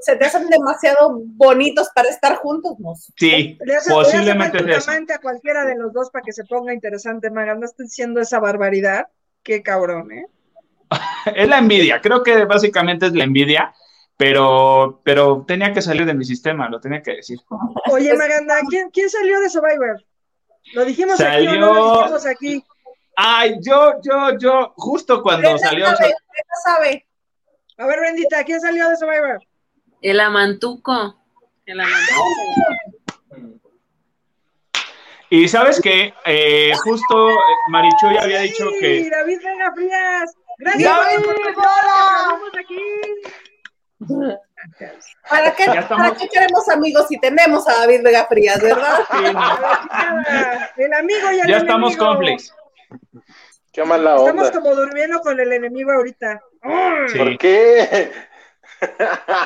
se, 0.00 0.16
te 0.16 0.24
hacen 0.26 0.48
demasiado 0.48 1.12
bonitos 1.36 1.88
para 1.94 2.08
estar 2.08 2.36
juntos, 2.36 2.74
no. 2.78 2.94
Sí, 3.16 3.56
Le 3.60 3.76
hace, 3.76 3.90
posiblemente 3.90 4.62
le 4.62 4.72
es 4.72 4.78
hace 4.78 4.90
amante 4.90 5.12
a 5.14 5.18
cualquiera 5.18 5.64
de 5.64 5.76
los 5.76 5.92
dos 5.92 6.10
para 6.10 6.22
que 6.24 6.32
se 6.32 6.44
ponga 6.44 6.72
interesante, 6.72 7.30
Maga. 7.30 7.54
No 7.54 7.66
diciendo 7.78 8.20
esa 8.20 8.38
barbaridad. 8.40 9.08
Qué 9.42 9.62
cabrón, 9.62 10.12
¿eh? 10.12 10.26
Es 11.34 11.48
la 11.48 11.58
envidia, 11.58 12.00
creo 12.00 12.22
que 12.22 12.44
básicamente 12.44 13.06
es 13.06 13.12
la 13.12 13.24
envidia, 13.24 13.74
pero, 14.16 15.00
pero 15.04 15.44
tenía 15.46 15.72
que 15.72 15.82
salir 15.82 16.04
de 16.06 16.14
mi 16.14 16.24
sistema, 16.24 16.68
lo 16.68 16.80
tenía 16.80 17.02
que 17.02 17.16
decir. 17.16 17.38
Oye, 17.90 18.14
Maganda, 18.14 18.56
¿quién, 18.68 18.90
quién 18.90 19.08
salió 19.10 19.40
de 19.40 19.50
Survivor? 19.50 20.02
¿Lo 20.74 20.84
dijimos 20.84 21.20
aquí 21.20 21.46
o 21.46 21.54
no 21.56 21.66
Salió- 21.66 21.72
lo 21.74 21.98
dijimos 22.00 22.26
aquí? 22.26 22.64
Ay, 23.20 23.56
yo, 23.60 23.94
yo, 24.02 24.38
yo, 24.38 24.72
justo 24.76 25.22
cuando 25.22 25.50
Brenda 25.50 25.68
salió. 25.68 25.86
sabe, 25.86 25.98
Brenda 25.98 26.54
sabe. 26.64 27.06
A 27.78 27.86
ver, 27.86 28.00
Bendita, 28.00 28.44
¿quién 28.44 28.60
salió 28.60 28.88
de 28.88 28.96
Survivor? 28.96 29.40
El 30.02 30.20
amantuco. 30.20 31.16
El 31.66 31.80
amantuco. 31.80 32.24
Y 35.30 35.46
sabes 35.48 35.80
que 35.80 36.14
justo 36.82 37.30
eh, 37.30 37.34
Marichuy 37.68 38.16
había 38.16 38.40
dicho 38.40 38.64
Sí, 38.70 38.78
que. 38.80 39.10
David 39.10 39.38
Vega 39.44 39.72
Frías. 39.74 40.34
Gracias, 40.58 40.90
¡David! 40.96 41.26
David, 41.26 41.54
por 42.40 42.58
aquí. 42.58 42.82
¿Para 45.28 45.54
qué, 45.54 45.64
estamos- 45.64 45.88
¿Para 45.88 46.14
qué 46.16 46.28
queremos 46.28 46.68
amigos 46.68 47.06
si 47.08 47.18
tenemos 47.20 47.68
a 47.68 47.80
David 47.80 48.02
Vega 48.02 48.26
Frías, 48.26 48.60
verdad? 48.60 49.00
Sí. 49.10 50.82
El 50.82 50.92
amigo 50.94 51.30
y 51.32 51.40
el 51.40 51.46
Ya 51.48 51.56
estamos 51.58 51.96
conflicts. 51.96 52.54
Qué 53.72 53.84
mala 53.84 54.16
Estamos 54.16 54.46
onda. 54.48 54.60
como 54.60 54.74
durmiendo 54.74 55.20
con 55.20 55.38
el 55.38 55.52
enemigo 55.52 55.92
ahorita. 55.92 56.40
Sí. 57.08 57.18
¿Por 57.18 57.38
qué? 57.38 58.10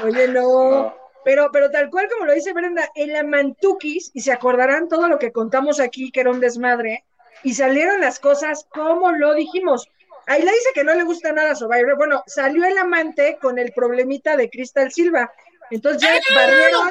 Oye, 0.05 0.29
no. 0.29 0.43
No. 0.93 1.03
Pero, 1.25 1.51
pero 1.53 1.71
tal 1.71 1.89
cual 1.89 2.09
como 2.13 2.27
lo 2.27 2.33
dice 2.33 2.53
Brenda, 2.53 2.91
en 2.97 3.13
la 3.13 3.23
Mantukis, 3.23 4.11
y 4.13 4.23
se 4.23 4.33
acordarán 4.33 4.89
todo 4.89 5.07
lo 5.07 5.21
que 5.21 5.31
contamos 5.31 5.79
aquí, 5.79 6.11
que 6.11 6.21
era 6.21 6.33
un 6.33 6.41
desmadre, 6.41 7.05
y 7.45 7.55
salieron 7.55 8.01
las 8.01 8.19
cosas 8.19 8.67
como 8.75 9.13
lo 9.13 9.33
dijimos. 9.35 9.89
Ahí 10.27 10.43
le 10.43 10.51
dice 10.51 10.71
que 10.75 10.83
no 10.83 10.95
le 10.95 11.05
gusta 11.05 11.31
nada 11.33 11.53
a 11.53 11.55
Survivor. 11.55 11.97
Bueno, 11.97 12.25
salió 12.27 12.65
el 12.65 12.77
amante 12.77 13.39
con 13.41 13.61
el 13.61 13.73
problemita 13.73 14.37
de 14.37 14.51
Crystal 14.51 14.91
Silva. 14.91 15.33
Entonces 15.71 16.03
ya 16.03 16.35
barrieron, 16.35 16.91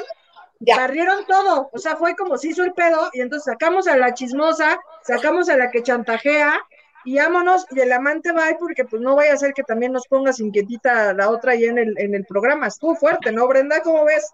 Ya. 0.60 0.76
barrieron 0.78 1.26
todo. 1.26 1.68
O 1.70 1.78
sea, 1.78 1.96
fue 1.96 2.16
como 2.16 2.38
se 2.38 2.48
hizo 2.48 2.64
el 2.64 2.72
pedo, 2.72 3.10
y 3.12 3.20
entonces 3.20 3.52
sacamos 3.52 3.86
a 3.86 3.96
la 3.98 4.14
chismosa, 4.14 4.80
sacamos 5.02 5.50
a 5.50 5.56
la 5.58 5.70
que 5.70 5.82
chantajea, 5.82 6.58
y 7.04 7.16
vámonos, 7.18 7.66
y 7.70 7.80
el 7.80 7.92
amante 7.92 8.32
va 8.32 8.46
ahí 8.46 8.54
porque 8.58 8.84
pues 8.84 9.00
no 9.02 9.16
vaya 9.16 9.32
a 9.32 9.36
ser 9.36 9.52
que 9.52 9.62
también 9.62 9.92
nos 9.92 10.06
pongas 10.06 10.40
inquietita 10.40 11.12
la 11.14 11.30
otra 11.30 11.52
ahí 11.52 11.64
en 11.64 11.78
el, 11.78 11.94
en 11.98 12.14
el 12.14 12.24
programa. 12.24 12.66
Estuvo 12.68 12.94
fuerte, 12.94 13.32
¿no, 13.32 13.46
Brenda? 13.48 13.80
¿Cómo 13.82 14.04
ves? 14.04 14.30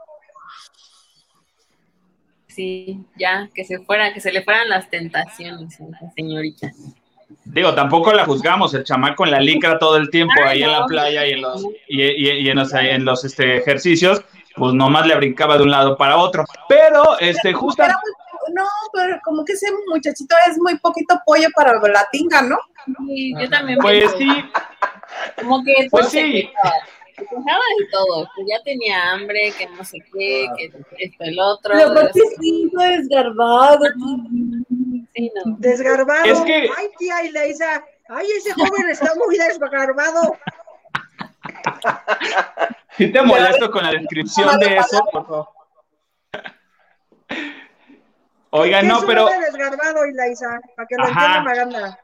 Sí, 2.47 3.05
ya, 3.17 3.49
que 3.55 3.65
se 3.65 3.79
fuera, 3.81 4.13
que 4.13 4.21
se 4.21 4.33
le 4.33 4.43
fueran 4.43 4.69
las 4.69 4.91
tentaciones 4.91 5.81
a 5.81 5.85
la 5.85 6.11
señorita. 6.17 6.71
Digo, 7.45 7.75
tampoco 7.75 8.13
la 8.13 8.25
juzgamos, 8.25 8.75
el 8.75 8.85
chamaco 8.85 9.25
en 9.25 9.31
la 9.33 9.41
licra 9.41 9.79
todo 9.79 9.97
el 9.97 10.11
tiempo 10.11 10.35
ahí 10.45 10.63
en 10.63 10.73
la 10.73 10.85
playa 10.87 11.27
y 11.27 11.33
en 11.33 11.43
los, 11.43 11.63
y, 11.87 12.03
y- 12.03 12.31
y 12.41 12.49
en 12.49 12.57
los, 12.57 12.73
en 12.75 13.05
los, 13.05 13.25
este, 13.25 13.57
ejercicios, 13.59 14.23
pues 14.57 14.73
nomás 14.75 15.07
le 15.07 15.15
brincaba 15.15 15.57
de 15.57 15.63
un 15.63 15.71
lado 15.71 15.97
para 15.97 16.17
otro. 16.17 16.45
Pero, 16.69 17.19
este, 17.21 17.53
justo, 17.53 17.85
no, 18.55 18.65
pero 18.93 19.19
como 19.25 19.45
que 19.45 19.53
ese 19.53 19.67
muchachito 19.89 20.35
es 20.49 20.59
muy 20.59 20.79
poquito 20.79 21.21
pollo 21.25 21.49
para 21.55 21.73
la 21.79 22.09
tinga, 22.11 22.43
¿no? 22.43 22.59
Sí, 23.07 23.35
yo 23.39 23.49
también. 23.49 23.79
pues 23.81 24.15
pienso, 24.15 24.19
sí, 24.19 24.51
Como 25.41 25.63
que 25.65 25.75
todo 25.75 25.89
pues 25.91 26.09
se 26.11 26.23
sí. 26.23 26.33
quejaba, 27.17 27.63
de 27.79 27.87
todo, 27.91 28.29
que 28.37 28.43
ya 28.49 28.63
tenía 28.65 29.11
hambre, 29.13 29.53
que 29.59 29.67
no 29.69 29.85
sé 29.85 29.99
qué, 30.13 30.47
que 30.57 30.73
esto, 30.99 31.25
el 31.25 31.39
otro. 31.41 31.75
Sí, 32.41 32.71
fue 32.75 32.99
desgarbado. 32.99 33.81
Sí, 35.15 35.33
no. 35.45 35.57
Desgarbado. 35.59 36.25
Es 36.25 36.41
que- 36.43 36.71
Ay, 36.77 36.89
tía 36.99 37.25
Ilaisa. 37.25 37.85
Ay, 38.09 38.27
ese 38.39 38.53
joven 38.55 38.89
está 38.91 39.13
muy 39.17 39.37
desgarbado. 39.37 40.37
si 42.97 43.11
te 43.13 43.23
molesto 43.23 43.71
con 43.71 43.83
la 43.85 43.91
descripción 43.93 44.59
de 44.61 44.77
eso, 44.77 45.05
por 45.13 45.27
favor. 45.27 45.49
Oiga, 48.51 48.81
¿Qué 48.81 48.87
no, 48.87 49.01
pero 49.07 49.27
desgarbado, 49.27 50.07
Ilaisa? 50.07 50.61
Para 50.77 50.87
que 50.89 50.97
lo 50.97 51.05
Ajá. 51.05 51.11
entienda 51.11 51.41
Maganda. 51.43 51.99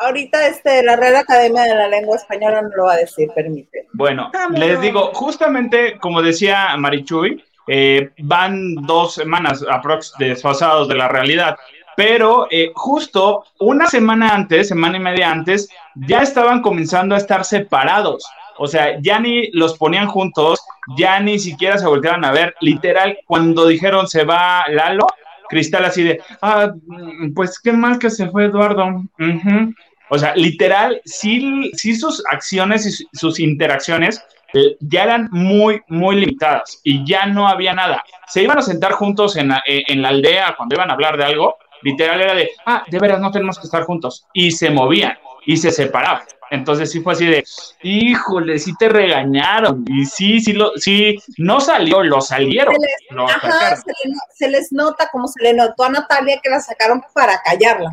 Ahorita 0.00 0.46
este, 0.46 0.82
la 0.84 0.94
Real 0.94 1.16
Academia 1.16 1.64
de 1.64 1.74
la 1.74 1.88
Lengua 1.88 2.16
Española 2.16 2.62
no 2.62 2.68
lo 2.68 2.84
va 2.84 2.92
a 2.92 2.98
decir, 2.98 3.28
permite. 3.34 3.88
Bueno, 3.92 4.30
Vámonos. 4.32 4.60
les 4.60 4.80
digo, 4.80 5.10
justamente 5.12 5.98
como 5.98 6.22
decía 6.22 6.76
Marichuy, 6.76 7.44
eh, 7.66 8.10
van 8.18 8.76
dos 8.86 9.14
semanas 9.14 9.64
aprox 9.68 10.14
desfasados 10.18 10.86
de 10.86 10.94
la 10.94 11.08
realidad, 11.08 11.58
pero 11.96 12.46
eh, 12.48 12.70
justo 12.76 13.44
una 13.58 13.88
semana 13.88 14.28
antes, 14.28 14.68
semana 14.68 14.98
y 14.98 15.00
media 15.00 15.32
antes, 15.32 15.68
ya 15.96 16.22
estaban 16.22 16.62
comenzando 16.62 17.16
a 17.16 17.18
estar 17.18 17.44
separados. 17.44 18.24
O 18.58 18.66
sea, 18.66 18.98
ya 19.00 19.18
ni 19.20 19.50
los 19.52 19.76
ponían 19.78 20.08
juntos, 20.08 20.60
ya 20.96 21.20
ni 21.20 21.38
siquiera 21.38 21.78
se 21.78 21.86
volteaban 21.86 22.24
a 22.24 22.32
ver. 22.32 22.54
Literal, 22.60 23.18
cuando 23.26 23.66
dijeron 23.66 24.08
se 24.08 24.24
va 24.24 24.64
Lalo, 24.68 25.06
Cristal 25.48 25.84
así 25.84 26.02
de, 26.02 26.20
ah, 26.42 26.72
mm, 26.86 27.32
pues 27.34 27.58
qué 27.58 27.72
mal 27.72 27.98
que 27.98 28.10
se 28.10 28.28
fue 28.28 28.44
Eduardo. 28.46 28.86
Ujú. 29.18 29.74
O 30.10 30.18
sea, 30.18 30.34
literal, 30.36 31.00
sí, 31.04 31.70
sí 31.74 31.94
sus 31.94 32.22
acciones 32.30 32.86
y 32.86 32.90
su- 32.92 33.04
sus 33.12 33.40
interacciones 33.40 34.22
eh, 34.54 34.76
ya 34.80 35.04
eran 35.04 35.28
muy, 35.30 35.82
muy 35.88 36.16
limitadas 36.16 36.80
y 36.82 37.04
ya 37.04 37.26
no 37.26 37.46
había 37.46 37.74
nada. 37.74 38.02
Se 38.26 38.42
iban 38.42 38.56
a 38.58 38.62
sentar 38.62 38.92
juntos 38.92 39.36
en 39.36 39.48
la, 39.48 39.62
eh, 39.66 39.82
en 39.88 40.00
la 40.00 40.08
aldea 40.08 40.54
cuando 40.56 40.74
iban 40.74 40.90
a 40.90 40.94
hablar 40.94 41.18
de 41.18 41.24
algo, 41.24 41.56
literal 41.82 42.20
era 42.22 42.34
de, 42.34 42.50
ah, 42.64 42.82
de 42.88 42.98
veras 42.98 43.20
no 43.20 43.30
tenemos 43.30 43.58
que 43.58 43.66
estar 43.66 43.82
juntos. 43.84 44.26
Y 44.32 44.50
se 44.52 44.70
movían 44.70 45.18
y 45.44 45.58
se 45.58 45.70
separaban. 45.70 46.22
Entonces 46.50 46.90
sí 46.90 47.00
fue 47.00 47.12
así 47.12 47.26
de, 47.26 47.44
híjole, 47.82 48.58
sí 48.58 48.72
te 48.78 48.88
regañaron. 48.88 49.84
Y 49.88 50.04
sí, 50.06 50.40
sí, 50.40 50.52
lo, 50.54 50.72
sí, 50.76 51.18
no 51.36 51.60
salió, 51.60 52.02
lo 52.02 52.20
salieron. 52.20 52.74
Se 52.74 52.80
les, 52.80 52.96
Lo 53.10 53.28
ajá, 53.28 53.76
se, 53.76 53.82
le- 54.08 54.14
se 54.34 54.48
les 54.48 54.72
nota 54.72 55.08
como 55.12 55.28
se 55.28 55.42
le 55.42 55.52
notó 55.54 55.84
a 55.84 55.90
Natalia 55.90 56.40
que 56.42 56.48
la 56.50 56.60
sacaron 56.60 57.02
para 57.14 57.40
callarla. 57.44 57.90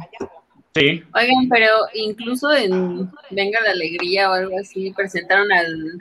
Sí. 0.74 1.03
Oigan, 1.14 1.47
pero 1.49 1.70
incluso 1.93 2.51
en 2.53 3.10
Venga 3.30 3.60
la 3.62 3.72
Alegría 3.72 4.30
o 4.30 4.34
algo 4.34 4.58
así, 4.60 4.91
presentaron 4.91 5.51
al, 5.51 5.97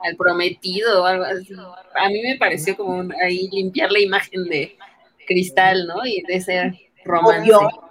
al 0.00 0.16
prometido 0.16 1.02
o 1.02 1.06
algo 1.06 1.24
así. 1.24 1.48
A 1.94 2.08
mí 2.08 2.22
me 2.22 2.36
pareció 2.36 2.76
como 2.76 2.96
un- 2.98 3.14
ahí 3.22 3.48
limpiar 3.52 3.90
la 3.90 4.00
imagen 4.00 4.44
de 4.44 4.76
Cristal, 5.26 5.86
¿no? 5.86 6.04
Y 6.06 6.22
de 6.26 6.34
ese 6.36 6.90
romance. 7.04 7.52
Obvio. 7.54 7.87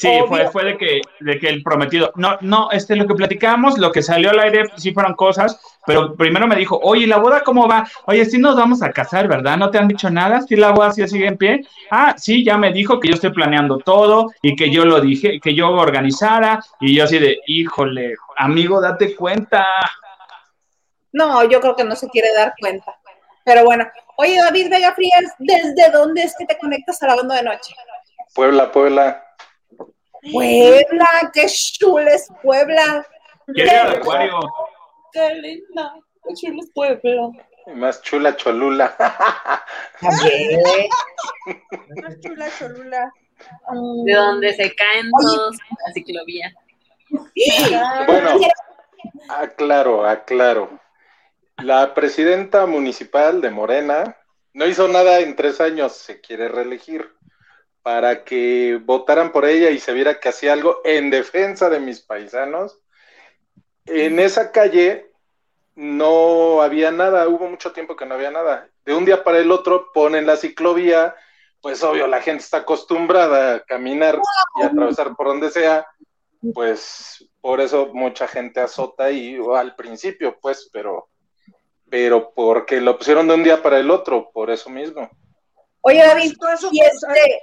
Sí, 0.00 0.08
Obvio. 0.08 0.28
fue, 0.28 0.50
fue 0.50 0.64
de 0.64 0.78
que, 0.78 1.02
de 1.20 1.38
que 1.38 1.50
el 1.50 1.62
prometido. 1.62 2.10
No, 2.16 2.38
no, 2.40 2.70
este, 2.70 2.96
lo 2.96 3.06
que 3.06 3.14
platicábamos, 3.14 3.76
lo 3.76 3.92
que 3.92 4.00
salió 4.00 4.30
al 4.30 4.38
aire, 4.38 4.64
sí 4.76 4.94
fueron 4.94 5.14
cosas, 5.14 5.60
pero 5.84 6.16
primero 6.16 6.46
me 6.46 6.56
dijo, 6.56 6.80
oye, 6.82 7.06
¿la 7.06 7.18
boda 7.18 7.42
cómo 7.42 7.68
va? 7.68 7.86
Oye, 8.06 8.24
sí 8.24 8.38
nos 8.38 8.56
vamos 8.56 8.82
a 8.82 8.92
casar, 8.92 9.28
¿verdad? 9.28 9.58
¿No 9.58 9.70
te 9.70 9.76
han 9.76 9.88
dicho 9.88 10.08
nada? 10.08 10.40
¿Sí 10.40 10.56
la 10.56 10.70
boda 10.70 10.92
sí 10.92 11.06
sigue 11.06 11.26
en 11.26 11.36
pie? 11.36 11.66
Ah, 11.90 12.14
sí, 12.16 12.42
ya 12.42 12.56
me 12.56 12.72
dijo 12.72 12.98
que 12.98 13.08
yo 13.08 13.14
estoy 13.14 13.30
planeando 13.30 13.76
todo 13.76 14.32
y 14.40 14.56
que 14.56 14.70
yo 14.70 14.86
lo 14.86 15.02
dije, 15.02 15.38
que 15.38 15.54
yo 15.54 15.68
organizara, 15.68 16.64
y 16.80 16.94
yo 16.94 17.04
así 17.04 17.18
de, 17.18 17.38
híjole, 17.46 18.14
amigo, 18.38 18.80
date 18.80 19.14
cuenta. 19.14 19.66
No, 21.12 21.44
yo 21.44 21.60
creo 21.60 21.76
que 21.76 21.84
no 21.84 21.94
se 21.94 22.08
quiere 22.08 22.32
dar 22.32 22.54
cuenta. 22.58 22.94
Pero 23.44 23.64
bueno, 23.64 23.84
oye 24.16 24.38
David 24.38 24.70
Vega 24.70 24.94
Frías, 24.94 25.34
¿desde 25.38 25.90
dónde 25.92 26.22
es 26.22 26.34
que 26.38 26.46
te 26.46 26.56
conectas 26.56 27.02
a 27.02 27.08
la 27.08 27.16
banda 27.16 27.36
de 27.36 27.42
noche? 27.42 27.74
Puebla, 28.34 28.72
Puebla. 28.72 29.26
Puebla, 30.32 31.30
qué 31.32 31.46
chula 31.46 32.14
es 32.14 32.28
Puebla. 32.42 33.06
¿Quieres 33.46 33.72
ir 33.72 33.78
al 33.78 33.96
acuario? 33.96 34.40
Qué 35.12 35.34
linda, 35.34 35.94
qué 36.24 36.34
chula 36.34 36.60
es 36.60 36.70
Puebla. 36.74 37.30
Más 37.74 38.02
chula 38.02 38.36
Cholula. 38.36 38.96
También. 40.00 40.62
Más 42.02 42.20
chula, 42.20 42.48
cholula. 42.58 43.12
De 44.04 44.12
donde 44.12 44.52
se 44.54 44.74
caen 44.74 45.10
todos 45.10 45.56
la 45.86 45.92
ciclovía. 45.92 46.52
Bueno, 48.06 48.40
aclaro, 49.28 50.06
aclaro. 50.06 50.80
La 51.58 51.94
presidenta 51.94 52.66
municipal 52.66 53.40
de 53.40 53.50
Morena 53.50 54.16
no 54.52 54.66
hizo 54.66 54.88
nada 54.88 55.20
en 55.20 55.36
tres 55.36 55.60
años, 55.60 55.92
se 55.92 56.20
quiere 56.20 56.48
reelegir 56.48 57.14
para 57.82 58.24
que 58.24 58.80
votaran 58.82 59.32
por 59.32 59.44
ella 59.44 59.70
y 59.70 59.78
se 59.78 59.92
viera 59.92 60.20
que 60.20 60.28
hacía 60.28 60.52
algo 60.52 60.80
en 60.84 61.10
defensa 61.10 61.70
de 61.70 61.80
mis 61.80 62.00
paisanos. 62.00 62.78
En 63.86 64.20
esa 64.20 64.52
calle 64.52 65.10
no 65.74 66.62
había 66.62 66.90
nada, 66.90 67.26
hubo 67.28 67.48
mucho 67.48 67.72
tiempo 67.72 67.96
que 67.96 68.06
no 68.06 68.14
había 68.14 68.30
nada. 68.30 68.68
De 68.84 68.94
un 68.94 69.04
día 69.04 69.24
para 69.24 69.38
el 69.38 69.50
otro 69.50 69.90
ponen 69.92 70.26
la 70.26 70.36
ciclovía, 70.36 71.14
pues 71.60 71.82
obvio, 71.82 72.06
la 72.06 72.20
gente 72.20 72.44
está 72.44 72.58
acostumbrada 72.58 73.54
a 73.54 73.60
caminar 73.60 74.20
y 74.60 74.62
atravesar 74.62 75.14
por 75.16 75.28
donde 75.28 75.50
sea, 75.50 75.86
pues 76.54 77.28
por 77.40 77.60
eso 77.60 77.90
mucha 77.92 78.26
gente 78.28 78.60
azota 78.60 79.06
o 79.42 79.54
al 79.54 79.74
principio, 79.74 80.38
pues, 80.40 80.68
pero, 80.72 81.08
pero 81.88 82.32
porque 82.34 82.80
lo 82.80 82.96
pusieron 82.96 83.28
de 83.28 83.34
un 83.34 83.42
día 83.42 83.62
para 83.62 83.78
el 83.78 83.90
otro, 83.90 84.30
por 84.32 84.50
eso 84.50 84.70
mismo. 84.70 85.10
Oye 85.82 86.06
David, 86.06 86.34
¿Tú 86.38 86.46
has, 86.46 86.62
este, 86.62 87.42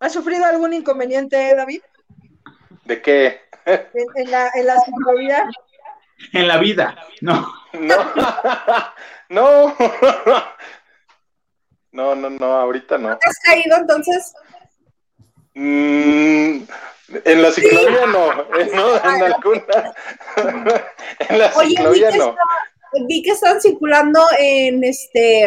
has 0.00 0.12
sufrido 0.12 0.44
algún 0.44 0.72
inconveniente, 0.72 1.54
David? 1.54 1.82
¿De 2.84 3.02
qué? 3.02 3.40
En, 3.64 4.06
en 4.14 4.30
la, 4.30 4.50
en 4.54 4.66
la 4.66 4.78
ciclovía. 4.80 5.48
En 6.32 6.48
la 6.48 6.58
vida, 6.58 6.96
no. 7.20 7.52
No, 7.72 8.14
no, 9.28 9.76
no, 11.92 12.14
no, 12.14 12.30
no, 12.30 12.46
ahorita 12.46 12.98
no. 12.98 13.16
¿te 13.18 13.28
has 13.28 13.38
caído 13.40 13.76
entonces? 13.76 14.34
Mm, 15.54 16.62
en 17.24 17.42
la 17.42 17.50
ciclovía 17.50 18.06
no, 18.06 18.32
no, 18.74 18.96
en 18.96 19.22
alguna, 19.22 19.94
en 21.28 21.38
la 21.38 21.52
ciclovía 21.52 22.10
no. 22.16 22.36
Vi 23.08 23.22
que 23.22 23.32
están 23.32 23.60
circulando 23.60 24.20
en 24.38 24.84
este 24.84 25.44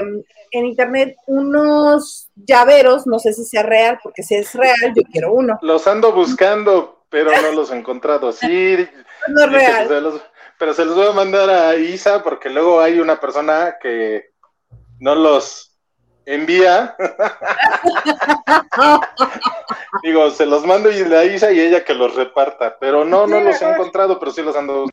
en 0.51 0.65
internet 0.65 1.15
unos 1.27 2.29
llaveros, 2.35 3.05
no 3.05 3.19
sé 3.19 3.33
si 3.33 3.43
sea 3.45 3.61
real, 3.63 3.99
porque 4.01 4.23
si 4.23 4.35
es 4.35 4.53
real, 4.55 4.93
yo 4.95 5.03
quiero 5.11 5.33
uno. 5.33 5.59
Los 5.61 5.87
ando 5.87 6.11
buscando, 6.11 7.03
pero 7.09 7.31
no 7.41 7.51
los 7.51 7.71
he 7.71 7.77
encontrado. 7.77 8.31
Sí, 8.31 8.77
No 9.27 9.43
es 9.45 9.51
real. 9.51 10.03
los- 10.03 10.21
pero 10.57 10.73
se 10.73 10.85
los 10.85 10.95
voy 10.95 11.07
a 11.07 11.11
mandar 11.11 11.49
a 11.49 11.75
Isa 11.75 12.23
porque 12.23 12.49
luego 12.49 12.81
hay 12.81 12.99
una 12.99 13.19
persona 13.19 13.75
que 13.81 14.31
no 14.99 15.15
los 15.15 15.77
envía. 16.25 16.95
Digo, 20.03 20.29
se 20.31 20.45
los 20.45 20.65
mando 20.65 20.89
a 20.89 21.25
Isa 21.25 21.51
y 21.51 21.59
ella 21.59 21.83
que 21.83 21.93
los 21.93 22.15
reparta, 22.15 22.77
pero 22.79 23.05
no, 23.05 23.27
no 23.27 23.39
los 23.39 23.61
he 23.61 23.69
encontrado, 23.69 24.19
pero 24.19 24.31
sí 24.31 24.41
los 24.41 24.55
ando. 24.55 24.85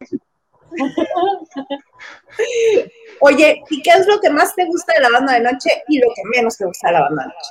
Oye, 3.20 3.62
¿y 3.70 3.82
qué 3.82 3.90
es 3.90 4.06
lo 4.06 4.20
que 4.20 4.30
más 4.30 4.54
te 4.54 4.64
gusta 4.66 4.92
de 4.94 5.00
la 5.00 5.10
banda 5.10 5.32
de 5.34 5.40
noche 5.40 5.82
y 5.88 5.98
lo 5.98 6.06
que 6.14 6.22
menos 6.34 6.56
te 6.56 6.64
gusta 6.66 6.86
de 6.88 6.94
la 6.94 7.00
banda 7.02 7.22
de 7.22 7.28
noche? 7.28 7.50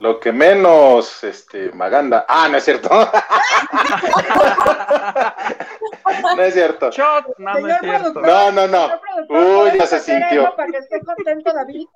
Lo 0.00 0.18
que 0.20 0.32
menos, 0.32 1.22
este, 1.24 1.72
Maganda. 1.72 2.26
Ah, 2.28 2.46
no 2.48 2.58
es 2.58 2.64
cierto. 2.64 2.90
no 6.36 6.42
es 6.42 6.52
cierto. 6.52 6.90
no, 7.38 7.58
no 7.58 7.68
es 7.68 7.80
cierto. 7.80 8.20
No, 8.20 8.52
no, 8.52 8.66
no. 8.66 8.90
Uy, 9.30 9.70
ya 9.78 9.86
se 9.86 10.00
sintió. 10.00 10.54
Para 10.56 10.70
que 10.70 10.76
esté 10.78 11.00
contento, 11.00 11.54
David. 11.54 11.86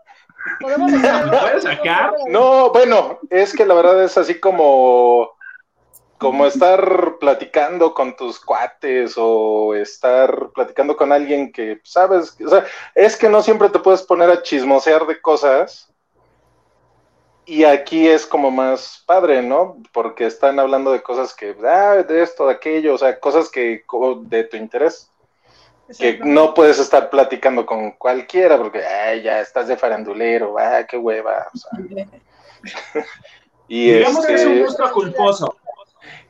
¿Podemos 0.60 0.92
¿Puedes 0.92 1.64
sacar? 1.64 2.14
No, 2.28 2.70
bueno, 2.70 3.18
es 3.28 3.52
que 3.52 3.66
la 3.66 3.74
verdad 3.74 4.02
es 4.02 4.16
así 4.16 4.40
como 4.40 5.36
como 6.18 6.46
estar 6.46 7.16
platicando 7.20 7.94
con 7.94 8.16
tus 8.16 8.40
cuates 8.40 9.14
o 9.16 9.74
estar 9.74 10.50
platicando 10.54 10.96
con 10.96 11.12
alguien 11.12 11.52
que 11.52 11.80
sabes, 11.84 12.36
o 12.44 12.48
sea, 12.48 12.66
es 12.94 13.16
que 13.16 13.28
no 13.28 13.40
siempre 13.40 13.70
te 13.70 13.78
puedes 13.78 14.02
poner 14.02 14.28
a 14.28 14.42
chismosear 14.42 15.06
de 15.06 15.20
cosas 15.20 15.88
y 17.48 17.64
aquí 17.64 18.06
es 18.06 18.26
como 18.26 18.50
más 18.50 19.02
padre, 19.06 19.42
¿no? 19.42 19.78
Porque 19.92 20.26
están 20.26 20.58
hablando 20.58 20.92
de 20.92 21.02
cosas 21.02 21.32
que, 21.32 21.56
ah, 21.64 22.04
de 22.06 22.22
esto, 22.22 22.46
de 22.46 22.52
aquello, 22.52 22.92
o 22.94 22.98
sea, 22.98 23.18
cosas 23.18 23.48
que 23.48 23.84
de 24.22 24.44
tu 24.44 24.56
interés. 24.58 25.10
Que 25.98 26.18
no 26.22 26.52
puedes 26.52 26.78
estar 26.78 27.08
platicando 27.08 27.64
con 27.64 27.92
cualquiera 27.92 28.58
porque, 28.58 28.84
ay, 28.84 29.22
ya 29.22 29.40
estás 29.40 29.66
de 29.68 29.78
farandulero, 29.78 30.58
ah, 30.58 30.84
qué 30.86 30.98
hueva. 30.98 31.48
O 31.54 31.56
sea. 31.56 31.70
y 33.68 33.92
Digamos 33.92 34.26
que 34.26 34.34
es 34.34 34.44
un 34.44 34.52
este 34.52 34.64
gusto 34.64 34.92
culposo. 34.92 35.56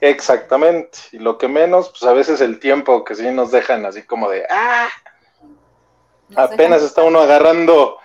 Exactamente. 0.01 0.99
Y 1.13 1.19
lo 1.19 1.39
que 1.39 1.49
menos, 1.49 1.91
pues 1.91 2.03
a 2.05 2.13
veces 2.13 2.41
el 2.41 2.59
tiempo 2.59 3.05
que 3.05 3.15
sí 3.15 3.31
nos 3.31 3.51
dejan 3.51 3.87
así 3.87 4.03
como 4.03 4.29
de, 4.29 4.45
ah, 4.51 4.89
apenas 6.37 6.83
está 6.83 7.03
uno 7.03 7.21
agarrando 7.21 7.99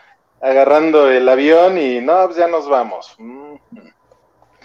agarrando 0.44 1.10
el 1.10 1.28
avión 1.30 1.78
y 1.78 2.02
no, 2.02 2.26
pues 2.26 2.38
ya 2.38 2.48
nos 2.48 2.68
vamos. 2.68 3.16
Mm. 3.18 3.56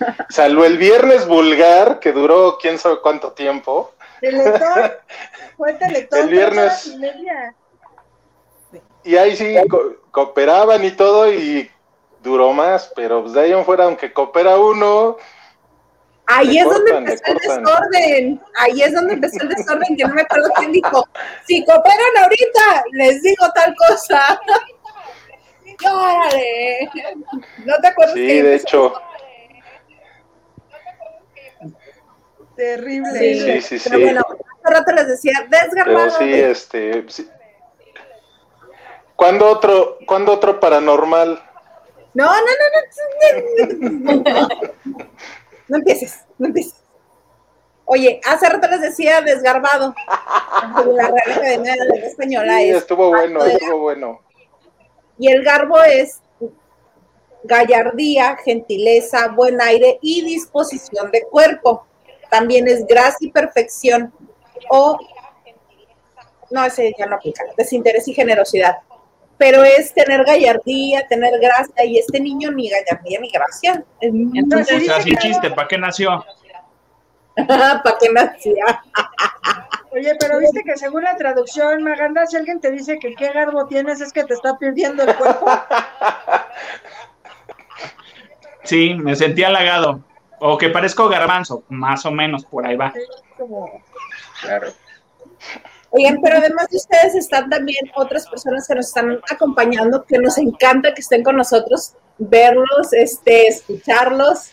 Salvo 0.29 0.65
el 0.65 0.77
viernes 0.77 1.27
vulgar, 1.27 2.01
que 2.01 2.13
duró 2.13 2.59
quién 2.61 2.79
sabe 2.79 3.01
cuánto 3.01 3.33
tiempo. 3.33 3.93
Teletón, 4.21 4.93
fue 5.57 5.75
Teletón. 5.75 6.19
El 6.19 6.29
viernes. 6.29 6.97
Y 9.05 9.17
ahí 9.17 9.37
sí 9.37 9.55
cooperaban 10.11 10.85
y 10.85 10.91
todo 10.91 11.33
y 11.33 11.71
duró 12.23 12.53
más, 12.53 12.93
pero 12.97 13.23
pues 13.23 13.33
de 13.35 13.43
ahí 13.43 13.53
en 13.53 13.65
fuera, 13.65 13.85
aunque 13.85 14.13
coopera 14.13 14.59
uno. 14.59 15.17
Ahí 16.31 16.59
es 16.59 16.65
donde 16.65 16.91
empezó 16.91 17.23
el 17.27 17.39
desorden, 17.39 18.41
ahí 18.57 18.83
es 18.83 18.93
donde 18.93 19.15
empezó 19.15 19.43
el 19.43 19.49
desorden, 19.49 19.97
que 19.97 20.05
no 20.05 20.15
me 20.15 20.21
acuerdo 20.21 20.51
quién 20.57 20.73
dijo, 20.73 21.09
si 21.47 21.65
cooperan 21.65 22.17
ahorita, 22.23 22.85
les 22.93 23.23
digo 23.23 23.47
tal 23.55 23.75
cosa. 23.75 24.39
¡Órale! 25.91 26.91
¿No 27.65 27.75
te 27.81 27.87
acuerdas? 27.87 28.15
Sí, 28.15 28.43
de 28.43 28.55
hecho. 28.57 28.93
Terrible. 32.57 33.19
Sí, 33.19 33.63
sí, 33.63 33.79
sí. 33.79 33.89
Pero 33.89 34.03
bueno, 34.03 34.21
hace 34.21 34.75
rato 34.75 34.93
les 34.93 35.09
decía, 35.09 35.47
desgarrado. 35.49 35.99
Pero 35.99 36.11
sí, 36.11 36.35
este. 36.35 37.05
Sí. 37.09 37.31
¿Cuándo 39.17 39.47
otro, 39.49 39.99
¿Cuándo 40.07 40.33
otro 40.33 40.61
paranormal? 40.61 41.43
No, 42.13 42.27
no, 42.27 42.41
no, 43.81 44.13
no. 44.13 44.49
No 45.69 45.77
empieces, 45.77 46.25
no 46.39 46.47
empieces. 46.47 46.75
Oye, 47.85 48.21
hace 48.27 48.49
rato 48.49 48.69
les 48.69 48.83
decía 48.83 49.23
desgarbado. 49.23 49.95
La 50.93 51.09
Real 51.09 51.33
Academia 51.33 51.73
de 51.73 52.01
la 52.01 52.07
Española 52.07 52.59
sí, 52.59 52.71
estuvo 52.71 53.09
bueno, 53.09 53.45
estuvo 53.45 53.79
bueno. 53.79 54.21
Y 55.19 55.29
el 55.29 55.43
garbo 55.43 55.81
es 55.83 56.21
gallardía, 57.45 58.37
gentileza, 58.45 59.29
buen 59.29 59.61
aire 59.61 59.99
y 60.03 60.23
disposición 60.23 61.11
de 61.11 61.23
cuerpo. 61.23 61.87
También 62.31 62.69
es 62.69 62.87
gracia 62.87 63.27
y 63.27 63.31
perfección. 63.31 64.13
O, 64.69 64.99
no, 66.51 66.65
ese 66.65 66.93
ya 66.99 67.07
no 67.07 67.17
aplica, 67.17 67.43
desinterés 67.57 68.07
y 68.07 68.13
generosidad. 68.13 68.77
Pero 69.39 69.63
es 69.63 69.95
tener 69.95 70.25
gallardía, 70.25 71.07
tener 71.09 71.39
gracia, 71.41 71.85
y 71.85 71.99
este 71.99 72.21
niño 72.21 72.51
ni 72.51 72.69
gallardía 72.69 73.21
ni 73.21 73.31
gracia. 73.31 73.85
Entonces, 74.01 74.89
así 74.91 75.15
chiste, 75.17 75.51
¿para 75.51 75.69
qué 75.69 75.79
nació? 75.79 76.25
¿Para 77.47 77.83
qué 78.01 78.11
nacía? 78.13 78.83
Oye, 79.93 80.13
pero 80.19 80.39
viste 80.39 80.63
que 80.65 80.77
según 80.77 81.05
la 81.05 81.17
traducción, 81.17 81.83
Maganda, 81.83 82.27
si 82.27 82.37
alguien 82.37 82.61
te 82.61 82.71
dice 82.71 82.99
que 82.99 83.15
qué 83.15 83.31
garbo 83.31 83.67
tienes, 83.67 84.01
es 84.01 84.13
que 84.13 84.25
te 84.25 84.35
está 84.35 84.59
perdiendo 84.59 85.03
el 85.05 85.15
cuerpo. 85.17 85.47
Sí, 88.65 88.95
me 88.95 89.17
sentí 89.17 89.43
halagado. 89.45 90.01
O 90.41 90.59
que 90.59 90.69
parezco 90.69 91.09
garbanzo, 91.09 91.65
más 91.71 92.05
o 92.05 92.11
menos, 92.11 92.45
por 92.45 92.67
ahí 92.67 92.77
va. 92.77 92.93
Claro. 94.43 94.69
Oigan, 95.91 96.19
pero 96.23 96.37
además 96.37 96.69
de 96.69 96.77
ustedes 96.77 97.15
están 97.15 97.49
también 97.49 97.91
otras 97.95 98.29
personas 98.29 98.69
que 98.69 98.75
nos 98.75 98.87
están 98.89 99.21
acompañando, 99.31 100.05
que 100.05 100.19
nos 100.19 100.37
encanta 100.37 100.93
que 100.93 101.01
estén 101.01 101.23
con 101.23 101.37
nosotros, 101.37 101.95
verlos, 102.19 102.93
este, 102.93 103.49
escucharlos. 103.49 104.51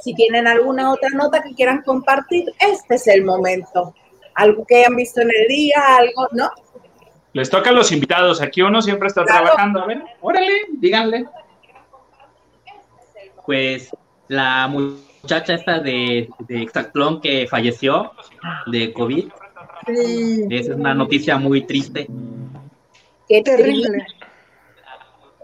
Si 0.00 0.14
tienen 0.14 0.48
alguna 0.48 0.92
otra 0.92 1.10
nota 1.10 1.40
que 1.40 1.54
quieran 1.54 1.82
compartir, 1.82 2.52
este 2.58 2.96
es 2.96 3.06
el 3.06 3.24
momento. 3.24 3.94
Algo 4.34 4.64
que 4.66 4.78
hayan 4.78 4.96
visto 4.96 5.20
en 5.20 5.30
el 5.30 5.46
día, 5.46 5.80
algo, 5.98 6.28
¿no? 6.32 6.50
Les 7.32 7.48
toca 7.48 7.70
a 7.70 7.72
los 7.72 7.92
invitados. 7.92 8.42
Aquí 8.42 8.60
uno 8.62 8.82
siempre 8.82 9.06
está 9.06 9.24
trabajando. 9.24 9.82
A 9.82 9.86
ver, 9.86 10.02
órale, 10.20 10.52
díganle. 10.72 11.26
Pues 13.46 13.90
la 14.26 14.66
muchacha 14.66 15.54
esta 15.54 15.78
de, 15.78 16.28
de 16.40 16.62
Exactlón 16.62 17.20
que 17.20 17.46
falleció 17.48 18.12
de 18.66 18.92
COVID. 18.92 19.30
Sí. 19.86 20.46
Esa 20.50 20.72
es 20.72 20.78
una 20.78 20.94
noticia 20.94 21.36
muy 21.36 21.62
triste. 21.66 22.06
Qué 23.28 23.42
terrible. 23.42 24.06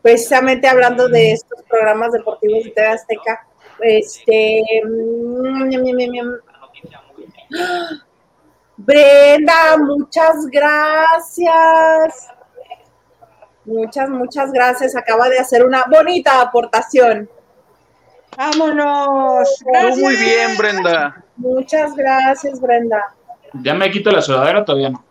Precisamente 0.03 0.69
hablando 0.69 1.09
de 1.09 1.33
estos 1.33 1.63
programas 1.69 2.13
deportivos 2.13 2.65
de 2.65 2.71
TV 2.71 2.87
Azteca, 2.87 3.47
este. 3.81 4.63
Brenda, 8.77 9.77
muchas 9.79 10.47
gracias. 10.47 12.29
Muchas, 13.65 14.09
muchas 14.09 14.53
gracias. 14.53 14.95
Acaba 14.97 15.29
de 15.29 15.41
hacer 15.41 15.65
una 15.65 15.85
bonita 15.91 16.41
aportación. 16.41 17.29
Vámonos. 18.37 19.49
Muy 19.97 20.17
bien, 20.17 20.57
Brenda. 20.57 21.25
Muchas 21.37 21.95
gracias, 21.97 22.61
Brenda. 22.61 23.15
¿Ya 23.55 23.75
me 23.75 23.91
quito 23.91 24.11
la 24.11 24.23
sudadera 24.23 24.65
todavía 24.65 24.91
no? 24.91 25.05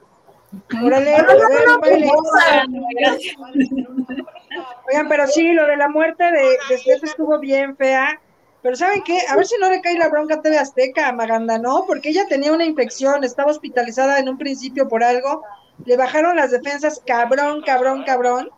Oigan, 4.87 5.09
pero 5.09 5.27
sí, 5.27 5.51
lo 5.53 5.67
de 5.67 5.77
la 5.77 5.89
muerte 5.89 6.23
de, 6.23 6.57
de 6.69 6.77
Steph 6.77 7.03
estuvo 7.03 7.37
bien 7.39 7.75
fea. 7.75 8.19
Pero 8.61 8.75
¿saben 8.75 9.03
qué? 9.03 9.19
A 9.29 9.35
ver 9.35 9.45
si 9.45 9.55
no 9.59 9.69
le 9.69 9.81
cae 9.81 9.97
la 9.97 10.09
bronca 10.09 10.35
a 10.35 10.41
TV 10.41 10.57
Azteca, 10.57 11.11
Maganda, 11.11 11.57
¿no? 11.57 11.85
Porque 11.85 12.09
ella 12.09 12.25
tenía 12.27 12.51
una 12.51 12.65
infección, 12.65 13.23
estaba 13.23 13.51
hospitalizada 13.51 14.19
en 14.19 14.29
un 14.29 14.37
principio 14.37 14.87
por 14.87 15.03
algo, 15.03 15.43
le 15.85 15.95
bajaron 15.95 16.35
las 16.35 16.51
defensas 16.51 17.01
cabrón, 17.05 17.61
cabrón, 17.61 18.03
cabrón, 18.03 18.49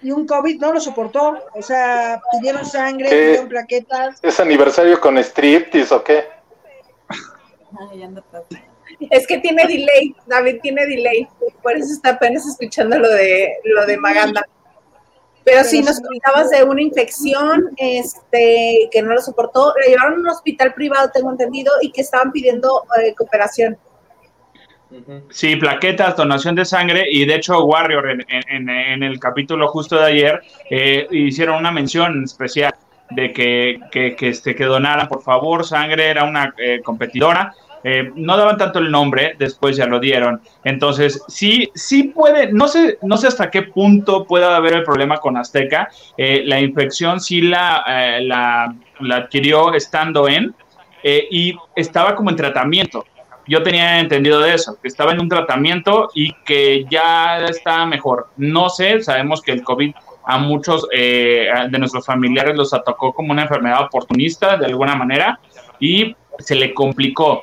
y 0.00 0.10
un 0.10 0.26
COVID 0.26 0.60
no 0.60 0.72
lo 0.72 0.80
soportó. 0.80 1.38
O 1.54 1.62
sea, 1.62 2.20
pidieron 2.32 2.64
sangre, 2.64 3.08
pidieron 3.08 3.48
plaquetas. 3.48 4.20
¿Es 4.22 4.38
aniversario 4.38 5.00
con 5.00 5.18
striptease 5.18 5.94
o 5.94 6.04
qué? 6.04 6.24
Es 9.10 9.26
que 9.26 9.38
tiene 9.38 9.66
delay, 9.66 10.14
David 10.26 10.56
tiene 10.60 10.84
delay, 10.86 11.28
por 11.62 11.76
eso 11.76 11.92
está 11.92 12.10
apenas 12.10 12.46
escuchando 12.46 12.98
lo 12.98 13.08
de 13.08 13.54
lo 13.64 13.86
de 13.86 13.96
Maganda. 13.96 14.42
Pero 15.44 15.64
sí, 15.64 15.80
nos 15.80 15.98
comentabas 16.00 16.50
de 16.50 16.62
una 16.62 16.82
infección 16.82 17.70
este, 17.78 18.88
que 18.90 19.00
no 19.00 19.14
lo 19.14 19.20
soportó. 19.22 19.72
Le 19.80 19.90
llevaron 19.90 20.18
a 20.18 20.20
un 20.20 20.28
hospital 20.28 20.74
privado, 20.74 21.10
tengo 21.14 21.30
entendido, 21.30 21.72
y 21.80 21.90
que 21.90 22.02
estaban 22.02 22.32
pidiendo 22.32 22.84
eh, 23.02 23.14
cooperación. 23.14 23.78
Sí, 25.30 25.56
plaquetas, 25.56 26.16
donación 26.16 26.54
de 26.54 26.64
sangre 26.64 27.04
y 27.10 27.26
de 27.26 27.34
hecho 27.34 27.62
Warrior 27.62 28.24
en, 28.26 29.02
el 29.02 29.20
capítulo 29.20 29.68
justo 29.68 29.96
de 29.96 30.06
ayer 30.06 30.40
eh, 30.70 31.06
hicieron 31.10 31.56
una 31.56 31.70
mención 31.70 32.24
especial 32.24 32.74
de 33.10 33.34
que, 33.34 33.80
que, 33.90 34.16
este, 34.20 34.54
que 34.54 34.64
donaran 34.64 35.06
por 35.08 35.22
favor 35.22 35.66
sangre, 35.66 36.08
era 36.08 36.24
una 36.24 36.54
eh, 36.56 36.80
competidora 36.82 37.54
eh, 37.84 38.10
no 38.14 38.36
daban 38.36 38.56
tanto 38.56 38.78
el 38.78 38.90
nombre, 38.90 39.34
después 39.38 39.76
ya 39.76 39.86
lo 39.86 40.00
dieron. 40.00 40.40
Entonces, 40.64 41.22
sí, 41.28 41.70
sí 41.74 42.04
puede, 42.04 42.52
no 42.52 42.68
sé, 42.68 42.98
no 43.02 43.16
sé 43.16 43.28
hasta 43.28 43.50
qué 43.50 43.62
punto 43.62 44.24
pueda 44.24 44.56
haber 44.56 44.74
el 44.74 44.84
problema 44.84 45.18
con 45.18 45.36
Azteca. 45.36 45.88
Eh, 46.16 46.42
la 46.44 46.60
infección 46.60 47.20
sí 47.20 47.42
la, 47.42 47.84
eh, 47.88 48.20
la, 48.22 48.74
la, 49.00 49.16
adquirió 49.16 49.74
estando 49.74 50.28
en 50.28 50.54
y 51.30 51.54
estaba 51.74 52.14
como 52.14 52.28
en 52.28 52.36
tratamiento. 52.36 53.04
Yo 53.46 53.62
tenía 53.62 53.98
entendido 53.98 54.40
de 54.40 54.52
eso, 54.52 54.78
que 54.82 54.88
estaba 54.88 55.12
en 55.12 55.20
un 55.20 55.28
tratamiento 55.28 56.10
y 56.12 56.34
que 56.44 56.84
ya 56.90 57.38
está 57.46 57.86
mejor. 57.86 58.28
No 58.36 58.68
sé, 58.68 59.00
sabemos 59.00 59.40
que 59.40 59.52
el 59.52 59.62
COVID 59.62 59.94
a 60.26 60.38
muchos 60.38 60.86
de 60.90 61.78
nuestros 61.78 62.04
familiares 62.04 62.56
los 62.56 62.74
atacó 62.74 63.14
como 63.14 63.32
una 63.32 63.42
enfermedad 63.42 63.84
oportunista 63.84 64.58
de 64.58 64.66
alguna 64.66 64.96
manera 64.96 65.40
y 65.80 66.14
se 66.38 66.54
le 66.54 66.74
complicó 66.74 67.42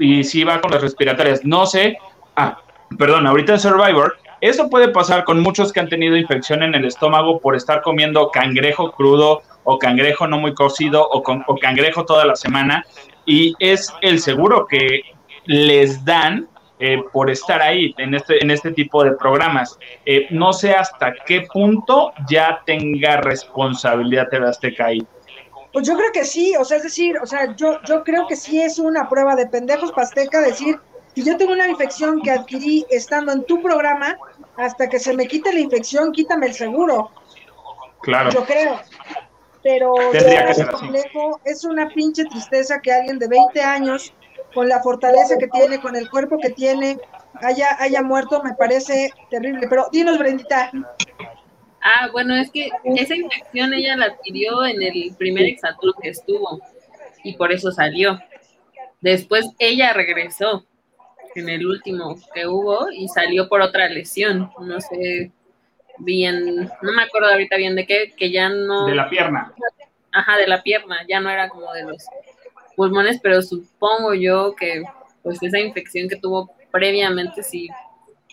y 0.00 0.24
si 0.24 0.42
va 0.42 0.60
con 0.60 0.72
las 0.72 0.82
respiratorias. 0.82 1.44
No 1.44 1.66
sé. 1.66 1.98
Ah, 2.34 2.58
perdón, 2.98 3.26
ahorita 3.26 3.52
en 3.52 3.60
Survivor, 3.60 4.16
eso 4.40 4.68
puede 4.70 4.88
pasar 4.88 5.24
con 5.24 5.40
muchos 5.40 5.72
que 5.72 5.80
han 5.80 5.88
tenido 5.88 6.16
infección 6.16 6.62
en 6.62 6.74
el 6.74 6.86
estómago 6.86 7.38
por 7.38 7.54
estar 7.54 7.82
comiendo 7.82 8.30
cangrejo 8.30 8.92
crudo 8.92 9.42
o 9.64 9.78
cangrejo 9.78 10.26
no 10.26 10.38
muy 10.38 10.54
cocido 10.54 11.06
o, 11.06 11.22
con, 11.22 11.44
cangrejo 11.60 12.04
toda 12.06 12.24
la 12.24 12.34
semana. 12.34 12.84
Y 13.26 13.54
es 13.58 13.92
el 14.00 14.18
seguro 14.18 14.66
que 14.66 15.02
les 15.44 16.02
dan 16.04 16.48
eh, 16.78 17.02
por 17.12 17.28
estar 17.30 17.60
ahí 17.60 17.94
en 17.98 18.14
este, 18.14 18.42
en 18.42 18.50
este 18.50 18.72
tipo 18.72 19.04
de 19.04 19.12
programas. 19.12 19.78
Eh, 20.06 20.26
no 20.30 20.54
sé 20.54 20.72
hasta 20.72 21.12
qué 21.26 21.46
punto 21.52 22.14
ya 22.26 22.62
tenga 22.64 23.18
responsabilidad 23.18 24.30
de 24.30 24.38
Azteca 24.38 24.86
ahí. 24.86 25.06
Pues 25.72 25.86
yo 25.86 25.96
creo 25.96 26.10
que 26.12 26.24
sí, 26.24 26.54
o 26.56 26.64
sea, 26.64 26.78
es 26.78 26.82
decir, 26.82 27.18
o 27.18 27.26
sea, 27.26 27.54
yo, 27.54 27.80
yo 27.82 28.02
creo 28.02 28.26
que 28.26 28.36
sí 28.36 28.60
es 28.60 28.78
una 28.78 29.08
prueba 29.08 29.36
de 29.36 29.46
pendejos 29.46 29.92
pasteca 29.92 30.40
decir, 30.40 30.80
si 31.14 31.24
yo 31.24 31.36
tengo 31.36 31.52
una 31.52 31.68
infección 31.68 32.20
que 32.22 32.30
adquirí 32.30 32.86
estando 32.90 33.32
en 33.32 33.44
tu 33.44 33.62
programa, 33.62 34.16
hasta 34.56 34.88
que 34.88 34.98
se 34.98 35.14
me 35.14 35.26
quite 35.26 35.52
la 35.52 35.60
infección, 35.60 36.12
quítame 36.12 36.46
el 36.46 36.54
seguro. 36.54 37.10
Claro. 38.02 38.30
Yo 38.30 38.44
creo. 38.44 38.80
Pero 39.62 39.94
es, 40.12 40.64
complejo, 40.66 41.40
es 41.44 41.64
una 41.64 41.88
pinche 41.88 42.24
tristeza 42.24 42.80
que 42.80 42.92
alguien 42.92 43.18
de 43.18 43.28
20 43.28 43.60
años, 43.60 44.14
con 44.54 44.68
la 44.68 44.82
fortaleza 44.82 45.36
que 45.38 45.48
tiene, 45.48 45.80
con 45.80 45.96
el 45.96 46.08
cuerpo 46.08 46.38
que 46.38 46.50
tiene, 46.50 46.98
haya, 47.42 47.76
haya 47.78 48.02
muerto, 48.02 48.42
me 48.42 48.54
parece 48.54 49.12
terrible. 49.30 49.68
Pero 49.68 49.88
dinos, 49.92 50.18
Brendita. 50.18 50.70
Ah, 51.82 52.08
bueno, 52.12 52.34
es 52.36 52.50
que 52.50 52.70
esa 52.84 53.14
infección 53.14 53.72
ella 53.72 53.96
la 53.96 54.06
adquirió 54.06 54.66
en 54.66 54.82
el 54.82 55.14
primer 55.16 55.46
exatlón 55.46 55.94
que 56.02 56.10
estuvo 56.10 56.60
y 57.24 57.34
por 57.34 57.52
eso 57.52 57.72
salió. 57.72 58.18
Después 59.00 59.48
ella 59.58 59.92
regresó 59.92 60.66
en 61.34 61.48
el 61.48 61.66
último 61.66 62.16
que 62.34 62.46
hubo 62.46 62.90
y 62.90 63.08
salió 63.08 63.48
por 63.48 63.62
otra 63.62 63.88
lesión, 63.88 64.50
no 64.60 64.80
sé 64.80 65.32
bien, 65.98 66.70
no 66.82 66.92
me 66.92 67.02
acuerdo 67.02 67.28
ahorita 67.28 67.56
bien 67.56 67.76
de 67.76 67.86
qué, 67.86 68.12
que 68.16 68.30
ya 68.30 68.48
no... 68.48 68.86
De 68.86 68.94
la 68.94 69.08
pierna. 69.08 69.52
Ajá, 70.12 70.36
de 70.36 70.46
la 70.46 70.62
pierna, 70.62 70.98
ya 71.08 71.20
no 71.20 71.30
era 71.30 71.48
como 71.48 71.72
de 71.72 71.84
los 71.84 72.04
pulmones, 72.76 73.20
pero 73.22 73.42
supongo 73.42 74.14
yo 74.14 74.54
que 74.54 74.82
pues 75.22 75.42
esa 75.42 75.58
infección 75.60 76.08
que 76.08 76.16
tuvo 76.16 76.50
previamente 76.70 77.42
sí 77.42 77.68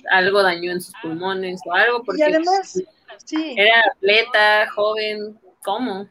algo 0.10 0.42
dañó 0.42 0.72
en 0.72 0.82
sus 0.82 0.94
pulmones 1.02 1.60
o 1.66 1.74
algo 1.74 2.04
porque... 2.04 2.22
Y 2.22 2.24
además 2.24 2.82
Sí. 3.26 3.56
Era 3.58 3.84
atleta, 3.94 4.70
joven, 4.72 5.40
¿cómo? 5.64 6.10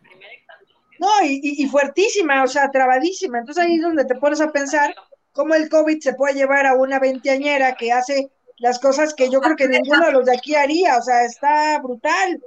No, 0.99 1.09
y, 1.23 1.67
fuertísima, 1.69 2.43
o 2.43 2.47
sea, 2.47 2.71
trabadísima. 2.71 3.39
Entonces 3.39 3.65
ahí 3.65 3.77
es 3.77 3.83
donde 3.83 4.05
te 4.05 4.15
pones 4.15 4.41
a 4.41 4.53
pensar 4.53 4.95
cómo 5.33 5.55
el 5.55 5.69
COVID 5.69 6.01
se 6.01 6.15
puede 6.15 6.35
llevar 6.35 6.67
a 6.67 6.75
una 6.75 6.99
veinteañera 6.99 7.75
que 7.75 7.93
hace 7.93 8.31
las 8.59 8.79
cosas 8.79 9.13
que 9.13 9.31
yo 9.31 9.41
creo 9.41 9.57
que 9.57 9.69
ninguno 9.69 10.07
de 10.07 10.13
los 10.13 10.25
de 10.25 10.37
aquí 10.37 10.55
haría. 10.55 10.97
O 10.97 11.03
sea, 11.03 11.25
está 11.25 11.79
brutal. 11.81 12.43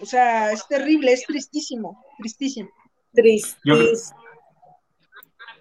O 0.00 0.06
sea, 0.06 0.52
es 0.52 0.66
terrible, 0.68 1.12
es 1.12 1.24
tristísimo, 1.24 2.04
tristísimo. 2.18 2.70
Tristísimo. 3.12 4.18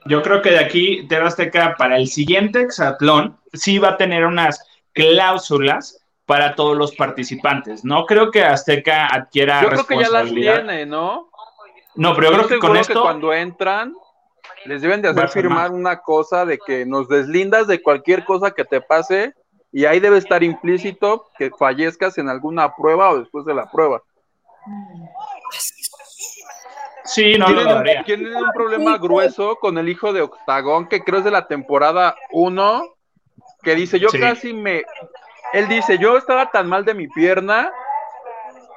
Yo, 0.06 0.22
creo 0.22 0.42
que 0.42 0.52
de 0.52 0.60
aquí, 0.60 1.08
Azteca, 1.10 1.76
para 1.78 1.98
el 1.98 2.08
siguiente 2.08 2.62
hexatlón, 2.62 3.40
sí 3.54 3.78
va 3.78 3.90
a 3.90 3.98
tener 3.98 4.26
unas 4.26 4.66
cláusulas 4.92 6.03
para 6.26 6.56
todos 6.56 6.78
los 6.78 6.96
participantes. 6.96 7.84
No 7.84 8.06
creo 8.06 8.32
que 8.32 8.44
Azteca 8.44 9.08
adquiera 9.08 9.62
Yo 9.62 9.70
creo 9.70 9.86
que 9.86 10.00
ya 10.00 10.10
las 10.10 10.32
tiene, 10.32 10.86
¿no? 10.86 11.30
No, 11.96 12.16
pero 12.16 12.32
yo 12.32 12.38
creo 12.38 12.48
que 12.48 12.60
con 12.60 12.78
esto... 12.78 12.94
Que 12.94 13.00
cuando 13.00 13.34
entran, 13.34 13.94
les 14.66 14.82
deben 14.82 15.02
de 15.02 15.10
hacer 15.10 15.30
firmar 15.30 15.72
una 15.72 16.00
cosa 16.00 16.46
de 16.46 16.58
que 16.58 16.86
nos 16.86 17.08
deslindas 17.08 17.68
de 17.68 17.82
cualquier 17.82 18.24
cosa 18.24 18.52
que 18.52 18.64
te 18.64 18.82
pase 18.82 19.34
y 19.72 19.86
ahí 19.86 20.00
debe 20.00 20.18
estar 20.18 20.44
implícito 20.44 21.26
que 21.38 21.52
fallezcas 21.52 22.18
en 22.18 22.30
alguna 22.30 22.76
prueba 22.76 23.10
o 23.10 23.20
después 23.20 23.46
de 23.46 23.56
la 23.56 23.70
prueba. 23.70 24.02
Sí, 27.04 27.38
no 27.38 27.48
¿Tienen, 27.48 28.04
tienen 28.06 28.36
un 28.36 28.52
problema 28.54 28.98
grueso 28.98 29.58
con 29.58 29.78
el 29.78 29.90
hijo 29.90 30.14
de 30.14 30.22
Octagón, 30.22 30.88
que 30.88 31.04
creo 31.04 31.20
es 31.20 31.26
de 31.26 31.32
la 31.32 31.48
temporada 31.48 32.16
1, 32.32 32.84
que 33.62 33.76
dice, 33.76 34.00
yo 34.00 34.10
casi 34.10 34.54
me, 34.54 34.84
él 35.54 35.68
dice, 35.68 35.98
yo 35.98 36.18
estaba 36.18 36.50
tan 36.52 36.68
mal 36.68 36.84
de 36.84 36.94
mi 36.94 37.08
pierna 37.08 37.72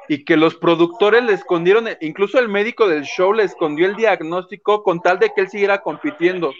y 0.09 0.25
que 0.25 0.37
los 0.37 0.55
productores 0.55 1.25
le 1.25 1.33
escondieron, 1.33 1.89
incluso 2.01 2.39
el 2.39 2.49
médico 2.49 2.87
del 2.87 3.05
show 3.05 3.33
le 3.33 3.45
escondió 3.45 3.87
el 3.87 3.97
diagnóstico 3.97 4.83
con 4.83 5.01
tal 5.01 5.19
de 5.19 5.33
que 5.35 5.41
él 5.41 5.49
siguiera 5.49 5.81
compitiendo. 5.81 6.53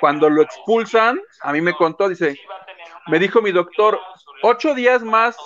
Cuando 0.00 0.30
lo 0.30 0.42
expulsan, 0.42 1.20
a 1.42 1.52
mí 1.52 1.60
me 1.60 1.74
contó, 1.74 2.08
dice, 2.08 2.38
me 3.08 3.18
dijo 3.18 3.42
mi 3.42 3.50
doctor, 3.50 3.98
ocho 4.42 4.74
días 4.74 5.02
más 5.02 5.36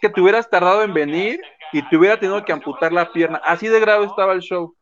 que 0.00 0.08
te 0.08 0.20
hubieras 0.20 0.48
tardado 0.48 0.82
en 0.82 0.94
venir 0.94 1.40
y 1.72 1.82
te 1.88 1.96
hubiera 1.96 2.18
tenido 2.18 2.44
que 2.44 2.52
amputar 2.52 2.92
la 2.92 3.12
pierna. 3.12 3.40
Así 3.44 3.68
de 3.68 3.80
grave 3.80 4.06
estaba 4.06 4.32
el 4.32 4.40
show. 4.40 4.74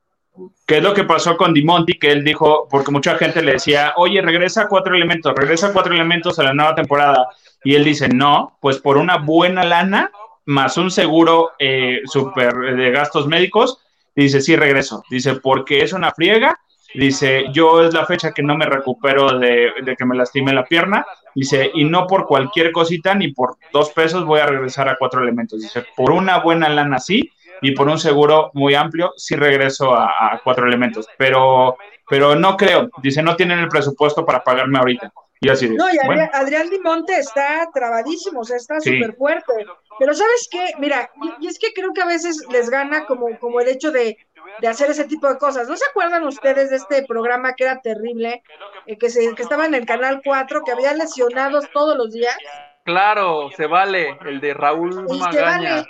¿Qué 0.66 0.78
es 0.78 0.82
lo 0.82 0.94
que 0.94 1.04
pasó 1.04 1.36
con 1.36 1.52
Dimonti? 1.52 1.98
Que 1.98 2.12
él 2.12 2.24
dijo, 2.24 2.66
porque 2.70 2.90
mucha 2.90 3.16
gente 3.16 3.42
le 3.42 3.52
decía, 3.52 3.92
oye, 3.96 4.22
regresa 4.22 4.62
a 4.62 4.68
cuatro 4.68 4.94
elementos, 4.94 5.34
regresa 5.34 5.72
cuatro 5.72 5.92
elementos 5.92 6.38
a 6.38 6.44
la 6.44 6.54
nueva 6.54 6.74
temporada. 6.74 7.26
Y 7.64 7.74
él 7.74 7.84
dice, 7.84 8.08
no, 8.08 8.56
pues 8.60 8.78
por 8.78 8.96
una 8.96 9.18
buena 9.18 9.64
lana, 9.64 10.10
más 10.44 10.76
un 10.76 10.90
seguro 10.90 11.52
eh, 11.58 12.00
super 12.04 12.54
de 12.54 12.90
gastos 12.90 13.26
médicos, 13.26 13.78
dice, 14.14 14.40
sí, 14.40 14.56
regreso. 14.56 15.04
Dice, 15.10 15.34
porque 15.36 15.82
es 15.82 15.92
una 15.92 16.12
friega. 16.12 16.58
Dice, 16.94 17.46
yo 17.52 17.82
es 17.82 17.94
la 17.94 18.04
fecha 18.04 18.32
que 18.32 18.42
no 18.42 18.54
me 18.54 18.66
recupero 18.66 19.38
de, 19.38 19.70
de 19.82 19.96
que 19.96 20.04
me 20.04 20.16
lastime 20.16 20.52
la 20.52 20.64
pierna. 20.64 21.06
Dice, 21.34 21.70
y 21.72 21.84
no 21.84 22.06
por 22.06 22.26
cualquier 22.26 22.72
cosita 22.72 23.14
ni 23.14 23.32
por 23.32 23.56
dos 23.72 23.90
pesos 23.90 24.26
voy 24.26 24.40
a 24.40 24.46
regresar 24.46 24.88
a 24.88 24.96
cuatro 24.98 25.22
elementos. 25.22 25.60
Dice, 25.60 25.84
por 25.96 26.10
una 26.10 26.40
buena 26.40 26.68
lana 26.68 26.98
sí 26.98 27.30
y 27.62 27.70
por 27.70 27.88
un 27.88 27.98
seguro 27.98 28.50
muy 28.54 28.74
amplio, 28.74 29.12
sí 29.16 29.36
regreso 29.36 29.94
a, 29.94 30.40
cuatro 30.42 30.66
elementos, 30.66 31.06
pero, 31.16 31.76
pero 32.08 32.34
no 32.34 32.56
creo, 32.56 32.90
dice, 33.00 33.22
no 33.22 33.36
tienen 33.36 33.60
el 33.60 33.68
presupuesto 33.68 34.26
para 34.26 34.42
pagarme 34.42 34.78
ahorita. 34.78 35.12
Y 35.42 35.48
así 35.48 35.68
no, 35.68 35.92
y 35.92 35.98
Adrián, 36.32 36.70
Dimonte 36.70 37.18
está 37.18 37.68
trabadísimo, 37.74 38.40
o 38.40 38.44
sea, 38.44 38.56
está 38.56 38.80
súper 38.80 39.16
fuerte. 39.16 39.52
Pero 39.98 40.14
¿sabes 40.14 40.48
qué? 40.48 40.72
Mira, 40.78 41.10
y, 41.40 41.48
es 41.48 41.58
que 41.58 41.72
creo 41.72 41.92
que 41.92 42.00
a 42.00 42.06
veces 42.06 42.46
les 42.52 42.70
gana 42.70 43.06
como, 43.06 43.26
como 43.40 43.60
el 43.60 43.66
hecho 43.66 43.90
de, 43.90 44.16
hacer 44.64 44.90
ese 44.90 45.04
tipo 45.04 45.28
de 45.28 45.38
cosas. 45.38 45.68
¿No 45.68 45.76
se 45.76 45.84
acuerdan 45.90 46.22
ustedes 46.24 46.70
de 46.70 46.76
este 46.76 47.04
programa 47.06 47.54
que 47.54 47.64
era 47.64 47.80
terrible, 47.80 48.44
eh, 48.86 48.96
que, 48.96 49.10
se, 49.10 49.34
que 49.34 49.42
estaba 49.42 49.66
en 49.66 49.74
el 49.74 49.84
Canal 49.84 50.20
4, 50.24 50.62
que 50.62 50.70
había 50.70 50.94
lesionados 50.94 51.68
todos 51.72 51.96
los 51.96 52.12
días? 52.12 52.36
Claro, 52.84 53.50
se 53.56 53.66
vale, 53.66 54.16
el 54.24 54.40
de 54.40 54.54
Raúl 54.54 55.06
Magaña 55.18 55.84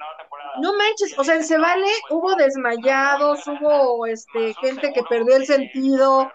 no 0.60 0.74
manches, 0.76 1.18
o 1.18 1.24
sea, 1.24 1.36
en 1.36 1.44
Cebale 1.44 1.88
hubo 2.10 2.34
desmayados, 2.36 3.46
hubo 3.46 4.06
este 4.06 4.54
gente 4.54 4.92
que 4.92 5.02
perdió 5.04 5.36
el 5.36 5.46
sentido. 5.46 6.30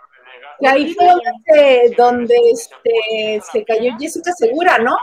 Ahí 0.66 0.94
fue 0.94 1.94
donde, 1.98 2.36
este, 2.52 3.42
se 3.52 3.64
cayó 3.64 3.92
Jessica 4.00 4.32
Segura, 4.34 4.78
¿no? 4.80 4.98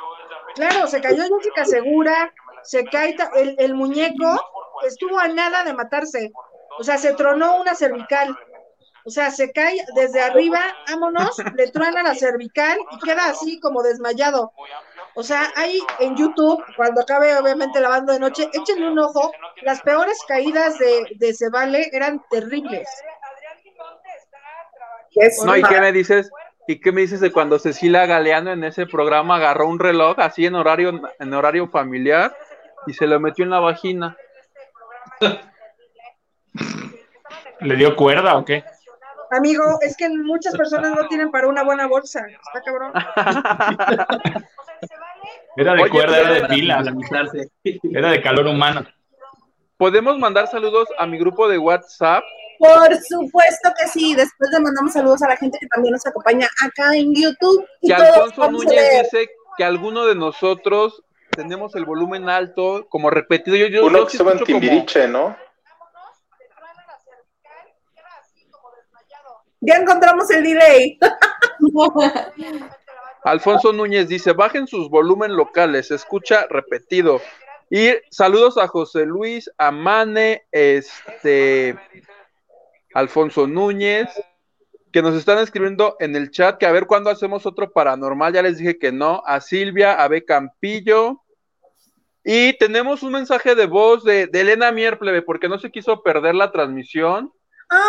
Claro, 0.54 0.86
se 0.86 1.00
cayó 1.00 1.22
Jessica 1.22 1.64
Segura, 1.64 2.32
se 2.62 2.84
cae 2.84 3.16
el, 3.36 3.54
el 3.58 3.74
muñeco, 3.74 4.40
estuvo 4.86 5.18
a 5.18 5.28
nada 5.28 5.64
de 5.64 5.74
matarse. 5.74 6.32
O 6.78 6.82
sea, 6.82 6.98
se 6.98 7.14
tronó 7.14 7.60
una 7.60 7.74
cervical. 7.74 8.36
O 9.06 9.10
sea, 9.10 9.30
se 9.30 9.52
cae 9.52 9.84
desde 9.94 10.22
arriba, 10.22 10.60
vámonos, 10.88 11.36
le 11.56 11.70
truena 11.70 12.02
la 12.02 12.14
cervical 12.14 12.78
y 12.90 12.98
queda 13.00 13.26
así 13.26 13.60
como 13.60 13.82
desmayado. 13.82 14.52
O 15.14 15.22
sea, 15.22 15.52
hay 15.56 15.78
en 16.00 16.16
YouTube, 16.16 16.64
cuando 16.76 17.02
acabe 17.02 17.36
obviamente 17.36 17.80
la 17.80 17.90
banda 17.90 18.14
de 18.14 18.18
noche, 18.18 18.48
échenle 18.52 18.90
un 18.90 18.98
ojo, 18.98 19.30
las 19.62 19.82
peores 19.82 20.18
caídas 20.26 20.78
de, 20.78 21.06
de 21.16 21.34
Cebale 21.34 21.90
eran 21.92 22.24
terribles. 22.30 22.88
No, 25.44 25.56
¿y 25.56 25.62
qué 25.62 25.80
me 25.80 25.92
dices? 25.92 26.30
¿Y 26.66 26.80
qué 26.80 26.92
me 26.92 27.02
dices 27.02 27.20
de 27.20 27.30
cuando 27.30 27.58
Cecilia 27.58 28.06
Galeano 28.06 28.52
en 28.52 28.64
ese 28.64 28.86
programa 28.86 29.36
agarró 29.36 29.68
un 29.68 29.78
reloj 29.78 30.18
así 30.18 30.46
en 30.46 30.54
horario, 30.54 31.02
en 31.18 31.34
horario 31.34 31.68
familiar 31.68 32.34
y 32.86 32.94
se 32.94 33.06
lo 33.06 33.20
metió 33.20 33.44
en 33.44 33.50
la 33.50 33.60
vagina? 33.60 34.16
¿Le 37.60 37.76
dio 37.76 37.94
cuerda 37.96 38.36
o 38.36 38.44
qué? 38.44 38.64
Amigo, 39.30 39.78
es 39.82 39.96
que 39.96 40.08
muchas 40.08 40.56
personas 40.56 40.94
no 40.94 41.06
tienen 41.08 41.30
para 41.30 41.48
una 41.48 41.64
buena 41.64 41.86
bolsa. 41.86 42.24
Está 42.26 42.62
cabrón. 42.62 42.92
Era 45.56 45.74
de 45.74 45.82
Oye, 45.82 45.90
cuerda, 45.90 46.18
era 46.18 46.30
de 46.32 46.42
Organizarse. 46.42 47.48
era 47.62 48.10
de 48.10 48.20
calor 48.20 48.48
humano. 48.48 48.84
Podemos 49.76 50.18
mandar 50.18 50.48
saludos 50.48 50.88
a 50.98 51.06
mi 51.06 51.16
grupo 51.16 51.48
de 51.48 51.58
WhatsApp. 51.58 52.24
Por 52.58 52.96
supuesto 53.02 53.70
que 53.78 53.88
sí. 53.88 54.14
Después 54.14 54.50
le 54.52 54.60
mandamos 54.60 54.92
saludos 54.92 55.22
a 55.22 55.28
la 55.28 55.36
gente 55.36 55.58
que 55.60 55.66
también 55.68 55.92
nos 55.92 56.06
acompaña 56.06 56.48
acá 56.64 56.94
en 56.94 57.14
YouTube. 57.14 57.66
Y 57.80 57.88
Que 57.88 57.94
Alfonso 57.94 58.50
Núñez 58.50 59.02
dice 59.02 59.28
que 59.56 59.64
alguno 59.64 60.06
de 60.06 60.14
nosotros 60.14 61.02
tenemos 61.30 61.74
el 61.74 61.84
volumen 61.84 62.28
alto, 62.28 62.86
como 62.88 63.10
repetido. 63.10 63.56
Yo, 63.56 63.66
yo, 63.66 63.86
Uno 63.86 63.98
yo 63.98 64.04
que 64.06 64.12
se 64.12 64.18
llama 64.18 64.30
escucho 64.32 64.46
como- 64.52 64.60
Timbiriche, 64.60 65.08
¿no? 65.08 65.36
Ya 69.60 69.76
encontramos 69.76 70.30
el 70.30 70.42
delay. 70.44 70.98
Alfonso 73.24 73.72
Núñez 73.72 74.08
dice, 74.08 74.32
bajen 74.32 74.66
sus 74.66 74.90
volumen 74.90 75.34
locales, 75.34 75.88
se 75.88 75.94
escucha 75.94 76.46
repetido. 76.50 77.22
Y 77.70 77.94
saludos 78.10 78.58
a 78.58 78.68
José 78.68 79.06
Luis, 79.06 79.50
a 79.56 79.70
Mane, 79.70 80.46
este, 80.52 81.78
Alfonso 82.94 83.46
Núñez, 83.46 84.08
que 84.92 85.02
nos 85.02 85.14
están 85.14 85.38
escribiendo 85.38 85.96
en 85.98 86.14
el 86.14 86.30
chat 86.30 86.56
que 86.58 86.66
a 86.66 86.72
ver 86.72 86.86
cuándo 86.86 87.10
hacemos 87.10 87.44
otro 87.44 87.72
paranormal, 87.72 88.32
ya 88.32 88.42
les 88.42 88.58
dije 88.58 88.78
que 88.78 88.92
no, 88.92 89.22
a 89.26 89.40
Silvia, 89.40 90.02
a 90.02 90.08
B. 90.08 90.24
Campillo. 90.24 91.20
Y 92.22 92.56
tenemos 92.56 93.02
un 93.02 93.12
mensaje 93.12 93.54
de 93.54 93.66
voz 93.66 94.04
de, 94.04 94.28
de 94.28 94.40
Elena 94.40 94.72
Mierplebe, 94.72 95.20
porque 95.20 95.48
no 95.48 95.58
se 95.58 95.70
quiso 95.70 96.02
perder 96.02 96.34
la 96.34 96.52
transmisión. 96.52 97.32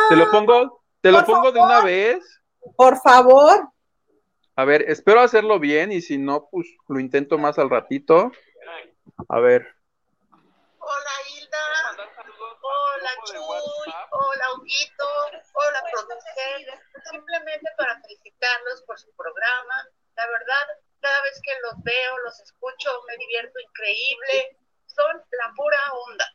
Te 0.09 0.15
lo 0.15 0.29
pongo, 0.31 0.83
te 0.99 1.11
lo 1.11 1.19
Ah, 1.19 1.25
pongo 1.25 1.51
de 1.51 1.59
una 1.59 1.81
vez. 1.81 2.41
Por 2.75 2.97
favor. 3.01 3.69
A 4.55 4.65
ver, 4.65 4.83
espero 4.87 5.21
hacerlo 5.21 5.59
bien 5.59 5.91
y 5.91 6.01
si 6.01 6.17
no, 6.17 6.47
pues 6.49 6.67
lo 6.87 6.99
intento 6.99 7.37
más 7.37 7.59
al 7.59 7.69
ratito. 7.69 8.31
A 9.29 9.39
ver. 9.39 9.67
Hola 10.79 11.11
hola 13.05 13.21
Chuy, 13.25 13.93
hola 14.09 14.45
Huguito, 14.55 15.07
hola 15.53 15.83
productor. 15.91 16.23
Simplemente 17.11 17.69
para 17.77 18.01
felicitarlos 18.01 18.81
por 18.83 18.99
su 18.99 19.13
programa. 19.15 19.87
La 20.15 20.25
verdad, 20.27 20.65
cada 21.01 21.21
vez 21.21 21.39
que 21.43 21.53
los 21.61 21.83
veo, 21.83 22.17
los 22.19 22.39
escucho, 22.39 23.03
me 23.07 23.15
divierto 23.17 23.59
increíble. 23.59 24.57
Son 24.87 25.23
la 25.31 25.53
pura 25.55 25.77
onda. 26.07 26.33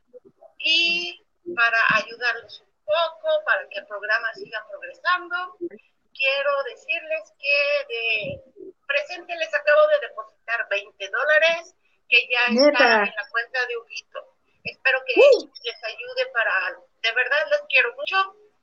Y 0.59 1.26
para 1.56 1.78
ayudarlos 1.97 2.60
un 2.60 2.84
poco, 2.84 3.44
para 3.44 3.68
que 3.68 3.78
el 3.78 3.86
programa 3.86 4.32
siga 4.34 4.64
progresando, 4.70 5.56
quiero 5.59 6.62
decirles 6.64 7.32
que 7.38 7.86
de 7.88 8.42
presente 8.86 9.34
les 9.36 9.55
acabo 9.55 9.88
de 9.88 10.01
depositar 10.06 10.68
20 10.68 11.09
dólares 11.09 11.74
que 12.09 12.28
ya 12.28 12.66
están 12.66 13.06
en 13.06 13.14
la 13.14 13.28
cuenta 13.30 13.66
de 13.66 13.76
Huguito. 13.76 14.30
Espero 14.64 14.98
que 15.06 15.14
les 15.20 15.84
ayude 15.84 16.32
para 16.32 16.66
algo. 16.66 16.86
De 17.02 17.12
verdad 17.12 17.38
los 17.50 17.60
quiero 17.68 17.90
mucho. 17.96 18.16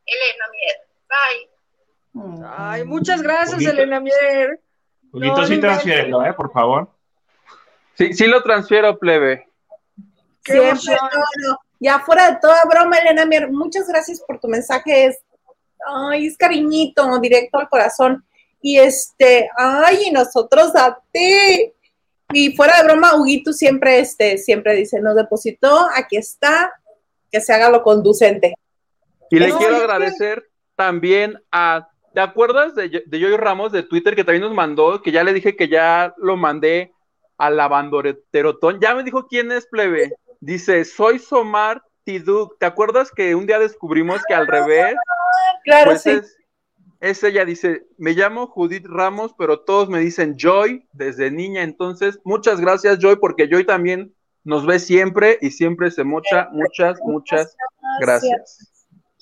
Elena 0.05 0.45
Mier. 0.51 0.77
Bye. 1.09 2.45
Ay, 2.57 2.83
muchas 2.83 3.21
gracias. 3.21 3.61
Elena 3.61 3.99
Mier. 3.99 4.59
Juguito, 5.11 5.37
No, 5.37 5.47
sí 5.47 5.55
no 5.55 5.61
transfiérelo, 5.61 6.25
¿eh? 6.25 6.33
Por 6.33 6.51
favor. 6.51 6.89
Sí, 7.95 8.13
sí 8.13 8.27
lo 8.27 8.43
transfiero, 8.43 8.97
plebe. 8.97 9.47
Qué 10.43 10.53
Siempre, 10.53 10.97
no. 11.47 11.59
Ya 11.79 11.99
fuera 11.99 12.31
de 12.31 12.39
toda 12.39 12.63
broma, 12.65 12.97
Elena 12.97 13.25
Mier, 13.25 13.51
muchas 13.51 13.87
gracias 13.87 14.21
por 14.21 14.39
tu 14.39 14.47
mensaje. 14.47 15.05
Es, 15.05 15.19
ay, 15.85 16.27
es 16.27 16.37
cariñito, 16.37 17.19
directo 17.19 17.59
al 17.59 17.69
corazón. 17.69 18.25
Y 18.61 18.79
este, 18.79 19.49
ay, 19.55 20.05
y 20.07 20.11
nosotros 20.11 20.75
a 20.75 20.99
ti. 21.11 21.73
Y 22.33 22.55
fuera 22.55 22.77
de 22.77 22.83
broma, 22.83 23.15
Huguito 23.15 23.53
siempre, 23.53 23.99
este, 23.99 24.37
siempre 24.37 24.75
dice, 24.75 24.99
nos 25.01 25.15
depositó, 25.15 25.87
aquí 25.95 26.17
está, 26.17 26.73
que 27.31 27.39
se 27.41 27.53
haga 27.53 27.69
lo 27.69 27.83
conducente. 27.83 28.53
Y 29.29 29.39
le 29.39 29.49
No, 29.49 29.57
quiero 29.57 29.75
que- 29.77 29.83
agradecer 29.83 30.49
también 30.75 31.41
a. 31.51 31.89
¿Te 32.13 32.21
acuerdas 32.21 32.73
de, 32.73 33.03
de 33.05 33.19
Joy 33.19 33.37
Ramos 33.37 33.71
de 33.71 33.83
Twitter 33.83 34.15
que 34.15 34.23
también 34.23 34.41
nos 34.41 34.53
mandó? 34.53 35.01
Que 35.01 35.11
ya 35.11 35.23
le 35.23 35.33
dije 35.33 35.55
que 35.55 35.67
ya 35.67 36.13
lo 36.17 36.35
mandé 36.35 36.91
a 37.37 37.49
la 37.51 37.67
bandoreterotón. 37.67 38.79
Ya 38.81 38.95
me 38.95 39.03
dijo 39.03 39.27
quién 39.27 39.51
es, 39.51 39.67
plebe. 39.67 40.15
Dice, 40.39 40.83
soy 40.85 41.19
Somar 41.19 41.83
Tiduk. 42.05 42.57
¿Te 42.57 42.65
acuerdas 42.65 43.11
que 43.11 43.35
un 43.35 43.45
día 43.45 43.59
descubrimos 43.59 44.21
que 44.27 44.33
al 44.33 44.47
revés? 44.47 44.95
Claro, 45.63 45.91
Pues 45.91 46.01
sí. 46.01 46.09
es, 46.11 46.36
es 46.99 47.23
ella, 47.23 47.45
dice, 47.45 47.87
me 47.97 48.13
llamo 48.13 48.47
Judith 48.47 48.85
Ramos, 48.87 49.33
pero 49.37 49.61
todos 49.61 49.89
me 49.89 49.99
dicen 49.99 50.35
Joy 50.37 50.87
desde 50.93 51.31
niña. 51.31 51.63
Entonces, 51.63 52.19
muchas 52.23 52.59
gracias, 52.59 52.99
Joy, 52.99 53.17
porque 53.17 53.47
Joy 53.47 53.65
también 53.65 54.15
nos 54.43 54.65
ve 54.65 54.79
siempre 54.79 55.37
y 55.41 55.51
siempre 55.51 55.91
se 55.91 56.03
mocha. 56.03 56.49
Muchas, 56.51 56.99
muchas 57.03 57.55
gracias. 57.99 58.71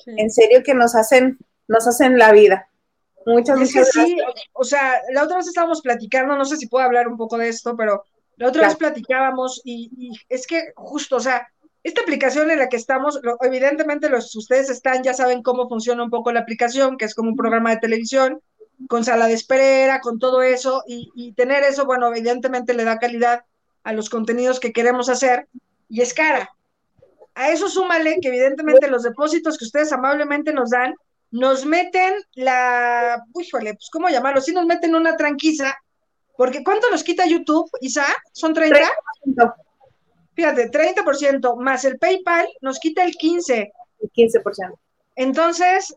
En 0.05 0.29
serio 0.29 0.61
que 0.63 0.73
nos 0.73 0.95
hacen, 0.95 1.37
nos 1.67 1.87
hacen 1.87 2.17
la 2.17 2.31
vida. 2.31 2.69
Muchas, 3.25 3.57
muchas 3.57 3.89
sí, 3.89 4.15
gracias. 4.17 4.43
o 4.53 4.63
sea, 4.63 5.01
la 5.11 5.23
otra 5.23 5.37
vez 5.37 5.47
estábamos 5.47 5.81
platicando, 5.81 6.37
no 6.37 6.45
sé 6.45 6.57
si 6.57 6.67
puedo 6.67 6.85
hablar 6.85 7.07
un 7.07 7.17
poco 7.17 7.37
de 7.39 7.49
esto, 7.49 7.75
pero 7.75 8.03
la 8.37 8.49
otra 8.49 8.67
vez 8.67 8.75
platicábamos 8.75 9.61
y, 9.65 9.89
y 9.97 10.11
es 10.29 10.45
que 10.45 10.73
justo, 10.75 11.15
o 11.15 11.19
sea, 11.19 11.47
esta 11.85 12.01
aplicación 12.01 12.49
en 12.49 12.57
la 12.57 12.67
que 12.67 12.77
estamos, 12.77 13.19
lo- 13.21 13.37
evidentemente 13.41 14.09
los 14.09 14.35
ustedes 14.35 14.69
están, 14.71 15.03
ya 15.03 15.13
saben 15.13 15.43
cómo 15.43 15.69
funciona 15.69 16.03
un 16.03 16.09
poco 16.09 16.31
la 16.31 16.39
aplicación, 16.39 16.97
que 16.97 17.05
es 17.05 17.13
como 17.13 17.29
un 17.29 17.35
programa 17.35 17.69
de 17.69 17.77
televisión, 17.77 18.41
con 18.89 19.03
sala 19.05 19.27
de 19.27 19.33
espera, 19.33 20.01
con 20.01 20.17
todo 20.17 20.41
eso, 20.41 20.83
y, 20.87 21.11
y 21.15 21.33
tener 21.33 21.63
eso, 21.63 21.85
bueno, 21.85 22.07
evidentemente 22.07 22.73
le 22.73 22.83
da 22.85 22.97
calidad 22.97 23.45
a 23.83 23.93
los 23.93 24.09
contenidos 24.09 24.59
que 24.59 24.73
queremos 24.73 25.09
hacer, 25.09 25.47
y 25.87 26.01
es 26.01 26.13
cara. 26.13 26.49
A 27.35 27.49
eso 27.49 27.69
súmale 27.69 28.17
que 28.19 28.29
evidentemente 28.29 28.87
los 28.87 29.03
depósitos 29.03 29.57
que 29.57 29.65
ustedes 29.65 29.93
amablemente 29.93 30.53
nos 30.53 30.71
dan, 30.71 30.95
nos 31.29 31.65
meten 31.65 32.15
la, 32.33 33.23
híjole, 33.39 33.75
pues 33.75 33.89
cómo 33.91 34.09
llamarlo, 34.09 34.41
sí 34.41 34.53
nos 34.53 34.65
meten 34.65 34.95
una 34.95 35.15
tranquiza, 35.17 35.77
porque 36.35 36.63
¿cuánto 36.63 36.89
nos 36.89 37.03
quita 37.03 37.27
YouTube, 37.27 37.69
Isa? 37.79 38.05
¿Son 38.31 38.53
30? 38.53 38.79
30%. 39.23 39.53
Fíjate, 40.35 40.69
30% 40.69 41.55
más 41.57 41.85
el 41.85 41.97
PayPal 41.97 42.47
nos 42.61 42.79
quita 42.79 43.03
el 43.03 43.15
15%. 43.15 43.71
El 44.01 44.11
15%. 44.11 44.77
Entonces, 45.15 45.95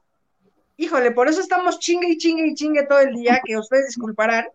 híjole, 0.76 1.10
por 1.10 1.28
eso 1.28 1.40
estamos 1.40 1.78
chingue 1.78 2.08
y 2.08 2.18
chingue 2.18 2.46
y 2.46 2.54
chingue 2.54 2.86
todo 2.86 3.00
el 3.00 3.14
día, 3.14 3.40
que 3.44 3.58
ustedes 3.58 3.86
disculparán, 3.86 4.46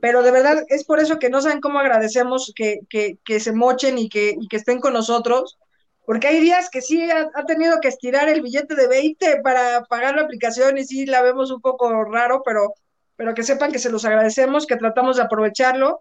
pero 0.00 0.22
de 0.22 0.30
verdad 0.30 0.64
es 0.68 0.84
por 0.84 1.00
eso 1.00 1.18
que 1.18 1.30
no 1.30 1.40
saben 1.40 1.60
cómo 1.60 1.78
agradecemos 1.78 2.52
que, 2.54 2.80
que, 2.90 3.18
que 3.24 3.40
se 3.40 3.52
mochen 3.52 3.96
y 3.96 4.10
que, 4.10 4.36
y 4.38 4.48
que 4.48 4.56
estén 4.58 4.80
con 4.80 4.92
nosotros, 4.92 5.58
porque 6.04 6.28
hay 6.28 6.40
días 6.40 6.68
que 6.70 6.82
sí 6.82 7.10
ha, 7.10 7.30
ha 7.34 7.46
tenido 7.46 7.80
que 7.80 7.88
estirar 7.88 8.28
el 8.28 8.42
billete 8.42 8.74
de 8.74 8.86
20 8.86 9.40
para 9.42 9.84
pagar 9.84 10.14
la 10.14 10.22
aplicación 10.22 10.76
y 10.76 10.84
sí 10.84 11.06
la 11.06 11.22
vemos 11.22 11.50
un 11.50 11.62
poco 11.62 12.04
raro, 12.04 12.42
pero, 12.44 12.74
pero 13.16 13.34
que 13.34 13.42
sepan 13.42 13.72
que 13.72 13.78
se 13.78 13.90
los 13.90 14.04
agradecemos, 14.04 14.66
que 14.66 14.76
tratamos 14.76 15.16
de 15.16 15.22
aprovecharlo. 15.22 16.00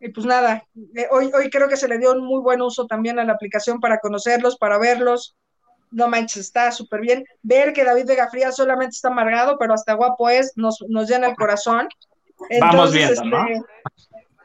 Y 0.00 0.08
pues 0.08 0.26
nada, 0.26 0.64
eh, 0.96 1.06
hoy, 1.10 1.30
hoy 1.34 1.50
creo 1.50 1.68
que 1.68 1.76
se 1.76 1.86
le 1.86 1.98
dio 1.98 2.12
un 2.12 2.24
muy 2.24 2.40
buen 2.40 2.62
uso 2.62 2.86
también 2.86 3.18
a 3.18 3.24
la 3.24 3.34
aplicación 3.34 3.80
para 3.80 3.98
conocerlos, 3.98 4.56
para 4.56 4.78
verlos. 4.78 5.36
No 5.90 6.08
manches, 6.08 6.46
está 6.46 6.72
súper 6.72 7.02
bien. 7.02 7.24
Ver 7.42 7.72
que 7.74 7.84
David 7.84 8.06
Vega 8.06 8.30
Fría 8.30 8.50
solamente 8.50 8.92
está 8.92 9.08
amargado, 9.08 9.58
pero 9.58 9.74
hasta 9.74 9.92
guapo 9.92 10.30
es, 10.30 10.52
nos, 10.56 10.82
nos 10.88 11.08
llena 11.08 11.28
el 11.28 11.36
corazón. 11.36 11.88
Vamos 12.60 12.92
viendo, 12.92 13.24
¿no? 13.24 13.46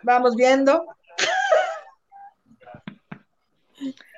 Vamos 0.04 0.36
viendo. 0.36 0.86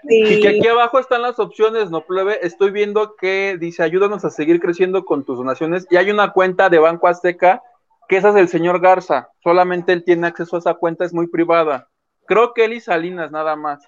Y 0.09 0.41
que 0.41 0.47
aquí 0.47 0.67
abajo 0.67 0.99
están 0.99 1.21
las 1.21 1.37
opciones, 1.37 1.89
¿no, 1.89 2.01
plebe? 2.01 2.39
Estoy 2.45 2.71
viendo 2.71 3.15
que 3.15 3.57
dice, 3.59 3.83
ayúdanos 3.83 4.23
a 4.25 4.29
seguir 4.29 4.59
creciendo 4.59 5.05
con 5.05 5.25
tus 5.25 5.37
donaciones. 5.37 5.85
Y 5.89 5.97
hay 5.97 6.09
una 6.09 6.31
cuenta 6.31 6.69
de 6.69 6.79
Banco 6.79 7.07
Azteca, 7.07 7.61
que 8.07 8.17
esa 8.17 8.29
es 8.29 8.35
del 8.35 8.47
señor 8.49 8.79
Garza. 8.79 9.29
Solamente 9.43 9.93
él 9.93 10.03
tiene 10.03 10.27
acceso 10.27 10.55
a 10.55 10.59
esa 10.59 10.73
cuenta, 10.75 11.05
es 11.05 11.13
muy 11.13 11.27
privada. 11.27 11.87
Creo 12.25 12.53
que 12.53 12.65
él 12.65 12.73
y 12.73 12.79
Salinas 12.81 13.31
nada 13.31 13.55
más. 13.55 13.83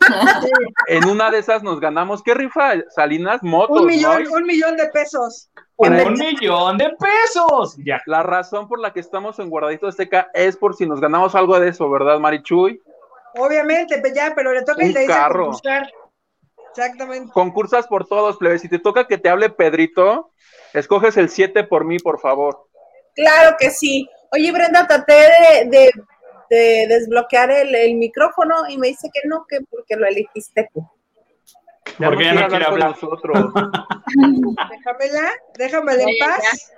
En 0.88 1.08
una 1.08 1.30
de 1.30 1.38
esas 1.38 1.62
nos 1.62 1.80
ganamos, 1.80 2.22
¿qué 2.22 2.34
rifa? 2.34 2.74
Salinas, 2.90 3.42
motos, 3.42 3.80
Un 3.80 3.86
millón, 3.86 4.24
¿no? 4.24 4.32
un 4.32 4.44
millón 4.44 4.76
de 4.76 4.88
pesos. 4.88 5.50
Un 5.76 6.12
millón 6.12 6.78
de 6.78 6.90
pesos. 6.90 7.76
Ya. 7.84 8.00
La 8.06 8.22
razón 8.22 8.68
por 8.68 8.78
la 8.78 8.92
que 8.92 9.00
estamos 9.00 9.38
en 9.38 9.50
Guardadito 9.50 9.86
Azteca 9.86 10.30
es 10.34 10.56
por 10.56 10.74
si 10.76 10.86
nos 10.86 11.00
ganamos 11.00 11.34
algo 11.34 11.58
de 11.58 11.68
eso, 11.68 11.88
¿verdad, 11.90 12.18
Marichuy? 12.18 12.80
Obviamente, 13.38 13.98
pues 14.00 14.14
ya, 14.14 14.32
pero 14.34 14.52
le 14.52 14.62
toca 14.62 14.80
Un 14.80 14.88
el 14.88 14.94
de 14.94 15.04
Isa 15.04 15.14
carro. 15.14 15.44
concursar. 15.46 15.90
Exactamente. 16.70 17.32
Concursas 17.32 17.86
por 17.86 18.06
todos, 18.06 18.36
plebe. 18.36 18.58
Si 18.58 18.68
te 18.68 18.78
toca 18.78 19.06
que 19.06 19.18
te 19.18 19.28
hable 19.28 19.50
Pedrito, 19.50 20.32
escoges 20.72 21.16
el 21.16 21.28
7 21.30 21.64
por 21.64 21.84
mí, 21.84 21.98
por 21.98 22.20
favor. 22.20 22.65
Claro 23.16 23.56
que 23.58 23.70
sí. 23.70 24.08
Oye, 24.32 24.52
Brenda, 24.52 24.86
traté 24.86 25.14
de, 25.14 25.68
de- 25.70 25.90
de 26.48 26.86
desbloquear 26.88 27.50
el, 27.50 27.74
el 27.74 27.94
micrófono 27.96 28.68
y 28.68 28.78
me 28.78 28.86
dice 28.86 29.08
que 29.12 29.28
no, 29.28 29.44
que 29.48 29.58
porque 29.68 29.96
lo 29.96 30.06
elegiste 30.06 30.68
tú. 30.72 30.88
Porque 31.98 32.24
ya 32.24 32.34
no 32.34 32.46
quiere 32.46 32.64
hablar. 32.66 32.90
nosotros. 32.90 33.52
Déjamela, 34.70 35.30
déjamela 35.58 36.02
en 36.02 36.14
paz. 36.20 36.72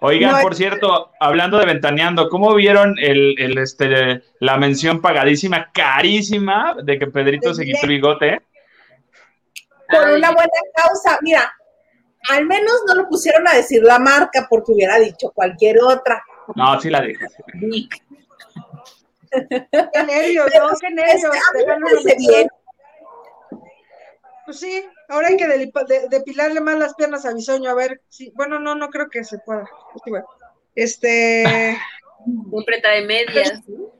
Oigan, 0.00 0.32
No, 0.32 0.40
por 0.42 0.54
cierto, 0.54 1.10
hablando 1.18 1.58
de 1.58 1.66
Ventaneando, 1.66 2.28
¿cómo 2.28 2.54
vieron 2.54 2.94
el, 3.00 3.34
el, 3.40 3.58
este, 3.58 4.22
la 4.40 4.56
mención 4.58 5.00
pagadísima, 5.00 5.72
carísima, 5.72 6.76
de 6.82 6.98
que 6.98 7.06
Pedrito 7.06 7.54
se 7.54 7.64
quitó 7.64 7.78
el 7.84 7.88
bigote? 7.88 8.42
Por 9.88 10.04
Ay. 10.04 10.14
una 10.16 10.32
buena 10.32 10.50
causa. 10.74 11.18
Mira, 11.22 11.50
al 12.30 12.46
menos 12.46 12.82
no 12.86 12.94
lo 12.94 13.08
pusieron 13.08 13.46
a 13.48 13.54
decir 13.54 13.82
la 13.82 13.98
marca 13.98 14.46
porque 14.48 14.72
hubiera 14.72 14.98
dicho 14.98 15.30
cualquier 15.34 15.82
otra. 15.82 16.22
No, 16.54 16.80
sí 16.80 16.90
la 16.90 17.00
dije. 17.02 17.26
Vic. 17.54 18.02
Qué 19.30 20.02
nervios, 20.06 20.46
¿no? 20.58 20.68
Qué 20.80 20.90
nervios. 20.90 21.24
En 22.04 22.18
bien. 22.18 22.48
Pues 24.44 24.60
sí, 24.60 24.86
ahora 25.08 25.28
hay 25.28 25.36
que 25.36 25.48
de- 25.48 26.08
depilarle 26.08 26.60
más 26.60 26.78
las 26.78 26.94
piernas 26.94 27.26
a 27.26 27.34
Bisoño, 27.34 27.68
a 27.68 27.74
ver 27.74 28.00
si, 28.08 28.30
bueno, 28.30 28.60
no, 28.60 28.76
no 28.76 28.90
creo 28.90 29.08
que 29.10 29.24
se 29.24 29.38
pueda. 29.40 29.68
Este, 30.76 31.76
Siempre 32.50 32.80
trae 32.80 33.04
medias. 33.04 33.62
¿no? 33.66 33.90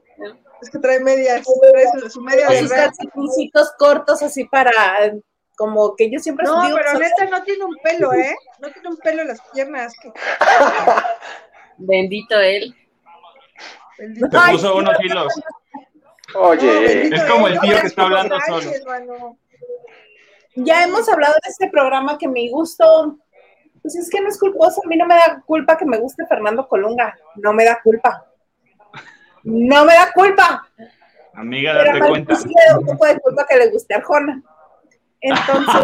es 0.61 0.69
que 0.71 0.79
trae 0.79 0.99
medias, 0.99 1.45
trae 1.71 2.01
su, 2.01 2.09
su 2.09 2.21
media 2.21 2.47
Con 2.47 2.55
de 2.55 2.61
sus 2.61 3.71
cortos 3.77 4.23
así 4.23 4.45
para, 4.45 4.71
como 5.57 5.95
que 5.95 6.09
yo 6.09 6.19
siempre 6.19 6.45
No, 6.45 6.61
digo 6.65 6.77
pero 6.77 6.97
neta 6.99 7.25
no 7.25 7.43
tiene 7.43 7.65
un 7.65 7.75
pelo, 7.83 8.13
¿eh? 8.13 8.35
No 8.59 8.71
tiene 8.71 8.87
un 8.89 8.97
pelo 8.97 9.23
en 9.23 9.27
las 9.27 9.41
piernas. 9.53 9.93
que- 10.01 10.11
Bendito 11.77 12.39
él. 12.39 12.73
bendito. 13.97 14.27
Te 14.29 14.51
puso 14.51 14.75
unos 14.77 14.93
no, 14.93 15.05
hilos. 15.05 15.33
Oye, 16.35 17.07
Es 17.15 17.23
como 17.25 17.47
él, 17.47 17.53
el 17.53 17.59
tío 17.61 17.75
no, 17.75 17.81
que 17.81 17.87
está 17.87 18.03
hablando 18.03 18.37
manches, 18.49 18.79
solo. 18.83 18.85
mano. 18.91 19.37
Ya 20.55 20.83
hemos 20.83 21.07
hablado 21.09 21.33
de 21.43 21.49
este 21.49 21.69
programa 21.69 22.17
que 22.17 22.27
mi 22.27 22.49
gusto, 22.49 23.17
pues 23.81 23.95
es 23.95 24.09
que 24.09 24.19
no 24.21 24.27
es 24.27 24.39
culposo, 24.39 24.81
a 24.83 24.87
mí 24.87 24.97
no 24.97 25.05
me 25.05 25.15
da 25.15 25.41
culpa 25.45 25.77
que 25.77 25.85
me 25.85 25.97
guste 25.99 26.25
Fernando 26.25 26.67
Colunga, 26.67 27.15
no 27.35 27.53
me 27.53 27.63
da 27.63 27.79
culpa. 27.83 28.25
No 29.43 29.85
me 29.85 29.93
da 29.93 30.11
culpa, 30.11 30.67
Amiga, 31.33 31.71
pero 31.73 31.83
date 31.85 31.97
aparte 31.97 32.09
cuenta. 32.09 32.35
sí 32.35 32.47
le 32.49 32.65
da 32.73 32.79
un 32.79 32.85
poco 32.85 33.05
de 33.05 33.19
culpa 33.19 33.45
que 33.47 33.55
le 33.55 33.69
guste 33.69 33.93
Arjona. 33.95 34.41
Entonces, 35.21 35.81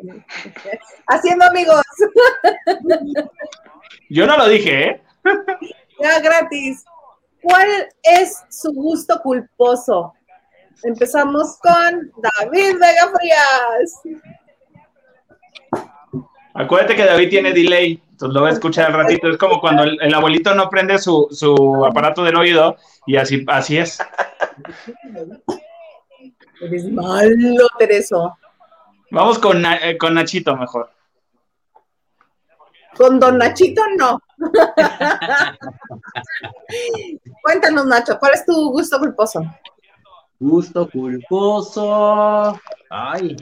haciendo 1.06 1.44
amigos, 1.46 1.82
Yo 4.08 4.26
no 4.26 4.36
lo 4.36 4.48
dije, 4.48 4.84
¿eh? 4.84 5.02
ya 6.02 6.20
gratis. 6.20 6.84
¿Cuál 7.42 7.68
es 8.02 8.42
su 8.50 8.72
gusto 8.72 9.20
culposo? 9.22 10.12
Empezamos 10.82 11.58
con 11.58 12.12
David 12.16 12.74
Vega 12.78 13.10
Frías. 13.14 14.00
Acuérdate 16.54 16.96
que 16.96 17.04
David 17.04 17.30
tiene 17.30 17.52
delay, 17.52 18.02
entonces 18.10 18.34
lo 18.34 18.42
va 18.42 18.48
a 18.48 18.52
escuchar 18.52 18.86
al 18.86 18.94
ratito. 18.94 19.28
Es 19.28 19.38
como 19.38 19.60
cuando 19.60 19.84
el, 19.84 19.98
el 20.02 20.12
abuelito 20.12 20.54
no 20.54 20.68
prende 20.68 20.98
su, 20.98 21.28
su 21.30 21.84
aparato 21.84 22.24
del 22.24 22.36
oído 22.36 22.76
y 23.06 23.16
así, 23.16 23.44
así 23.48 23.78
es. 23.78 23.98
Eres 26.60 26.90
malo, 26.90 27.66
Tereso. 27.78 28.36
Vamos 29.10 29.38
con, 29.38 29.64
eh, 29.64 29.96
con 29.98 30.14
Nachito 30.14 30.56
mejor. 30.56 30.90
Con 32.96 33.18
Don 33.18 33.38
Nachito 33.38 33.82
no. 33.96 34.20
Cuéntanos, 37.42 37.86
Nacho, 37.86 38.18
¿cuál 38.18 38.34
es 38.34 38.44
tu 38.44 38.70
gusto 38.70 38.98
culposo? 38.98 39.42
Gusto 40.38 40.90
culposo. 40.90 42.60
Ay. 42.90 43.36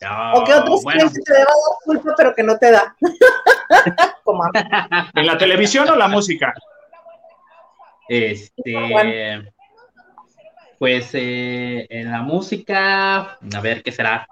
No, 0.00 0.32
¿O 0.32 0.44
qué 0.44 0.54
otros 0.54 0.82
bueno, 0.82 1.10
que 1.10 1.20
te 1.20 1.32
deba 1.32 1.44
dar 1.44 1.76
culpa, 1.84 2.14
pero 2.16 2.34
que 2.34 2.42
no 2.42 2.58
te 2.58 2.70
da? 2.70 2.96
¿En 5.14 5.26
la 5.26 5.36
televisión 5.36 5.90
o 5.90 5.96
la 5.96 6.08
música? 6.08 6.54
Este. 8.08 9.52
Pues 10.80 11.10
eh, 11.12 11.86
en 11.90 12.10
la 12.10 12.22
música, 12.22 13.36
a 13.36 13.60
ver 13.62 13.82
qué 13.82 13.92
será. 13.92 14.26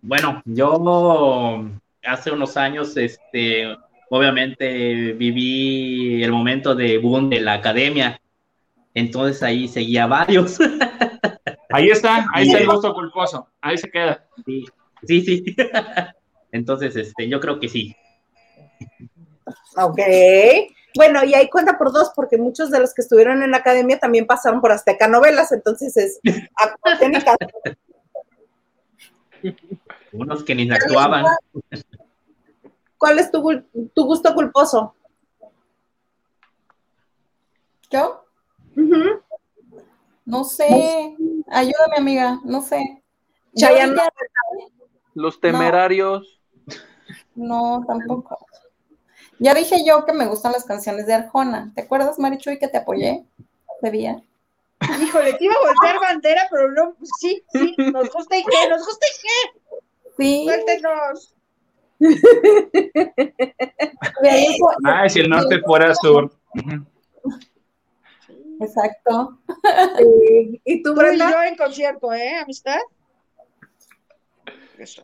Bueno, 0.00 0.40
yo 0.46 1.62
hace 2.02 2.30
unos 2.30 2.56
años, 2.56 2.96
este, 2.96 3.76
obviamente 4.08 5.12
viví 5.12 6.22
el 6.22 6.32
momento 6.32 6.74
de 6.74 6.96
boom 6.96 7.28
de 7.28 7.40
la 7.42 7.52
academia. 7.52 8.18
Entonces 8.94 9.42
ahí 9.42 9.68
seguía 9.68 10.06
varios. 10.06 10.58
Ahí 11.68 11.88
está, 11.88 12.24
ahí 12.32 12.46
está 12.46 12.58
el 12.58 12.68
gusto 12.68 12.94
culposo. 12.94 13.48
Ahí 13.60 13.76
se 13.76 13.90
queda. 13.90 14.24
Sí, 14.46 14.64
sí, 15.02 15.20
sí. 15.22 15.56
Entonces, 16.52 16.94
este, 16.94 17.28
yo 17.28 17.40
creo 17.40 17.58
que 17.58 17.68
sí. 17.68 17.96
Ok. 19.76 19.98
Bueno, 20.94 21.24
y 21.24 21.34
ahí 21.34 21.50
cuenta 21.50 21.76
por 21.76 21.92
dos, 21.92 22.12
porque 22.14 22.38
muchos 22.38 22.70
de 22.70 22.78
los 22.78 22.94
que 22.94 23.02
estuvieron 23.02 23.42
en 23.42 23.50
la 23.50 23.56
academia 23.58 23.98
también 23.98 24.26
pasaron 24.26 24.60
por 24.60 24.70
Azteca 24.70 25.08
Novelas, 25.08 25.50
entonces 25.52 25.96
es. 25.96 26.20
Unos 30.12 30.44
que 30.44 30.54
ni 30.54 30.70
actuaban. 30.70 31.24
¿Cuál 32.96 33.18
es 33.18 33.30
tu, 33.30 33.42
tu 33.92 34.04
gusto 34.04 34.32
culposo? 34.34 34.94
¿Yo? 37.90 38.24
No 40.24 40.44
sé. 40.44 41.16
Ayúdame, 41.48 41.96
amiga. 41.98 42.40
No 42.44 42.62
sé. 42.62 43.02
Chayanne. 43.56 44.00
Los 45.14 45.40
temerarios. 45.40 46.40
No, 47.34 47.84
tampoco. 47.86 48.38
Ya 49.38 49.54
dije 49.54 49.84
yo 49.84 50.04
que 50.04 50.12
me 50.12 50.26
gustan 50.26 50.52
las 50.52 50.64
canciones 50.64 51.06
de 51.06 51.14
Arjona. 51.14 51.72
¿Te 51.74 51.82
acuerdas, 51.82 52.18
Marichuy, 52.18 52.58
que 52.58 52.68
te 52.68 52.78
apoyé 52.78 53.24
ese 53.80 53.90
día? 53.90 54.22
Híjole, 55.00 55.32
te 55.34 55.44
iba 55.44 55.54
a 55.54 55.66
voltear 55.66 56.00
bandera, 56.00 56.42
pero 56.50 56.70
no, 56.70 56.94
sí, 57.18 57.42
sí, 57.52 57.74
nos 57.78 58.10
gusta 58.12 58.36
y 58.36 58.44
qué, 58.44 58.68
nos 58.68 58.84
gusta 58.84 59.06
y 59.06 59.10
qué, 59.22 59.60
Sí. 60.16 60.44
suéltenos. 60.44 61.34
Ah, 64.84 65.08
si 65.08 65.20
el 65.20 65.30
norte 65.30 65.60
fuera 65.62 65.94
sur. 65.94 66.30
Exacto. 68.60 69.38
Sí. 69.98 70.60
¿Y 70.64 70.82
tú, 70.82 70.94
Tú 70.94 71.00
y 71.00 71.04
Brenda? 71.04 71.30
yo 71.30 71.42
en 71.42 71.56
concierto, 71.56 72.12
¿eh, 72.12 72.36
amistad? 72.38 72.78
Eso. 74.78 75.02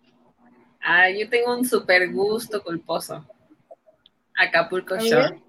Ah, 0.81 1.11
yo 1.11 1.29
tengo 1.29 1.57
un 1.57 1.65
super 1.65 2.13
gusto 2.13 2.63
culposo. 2.63 3.25
Acapulco 4.41 4.97
Shore. 4.99 5.31
ver. 5.31 5.41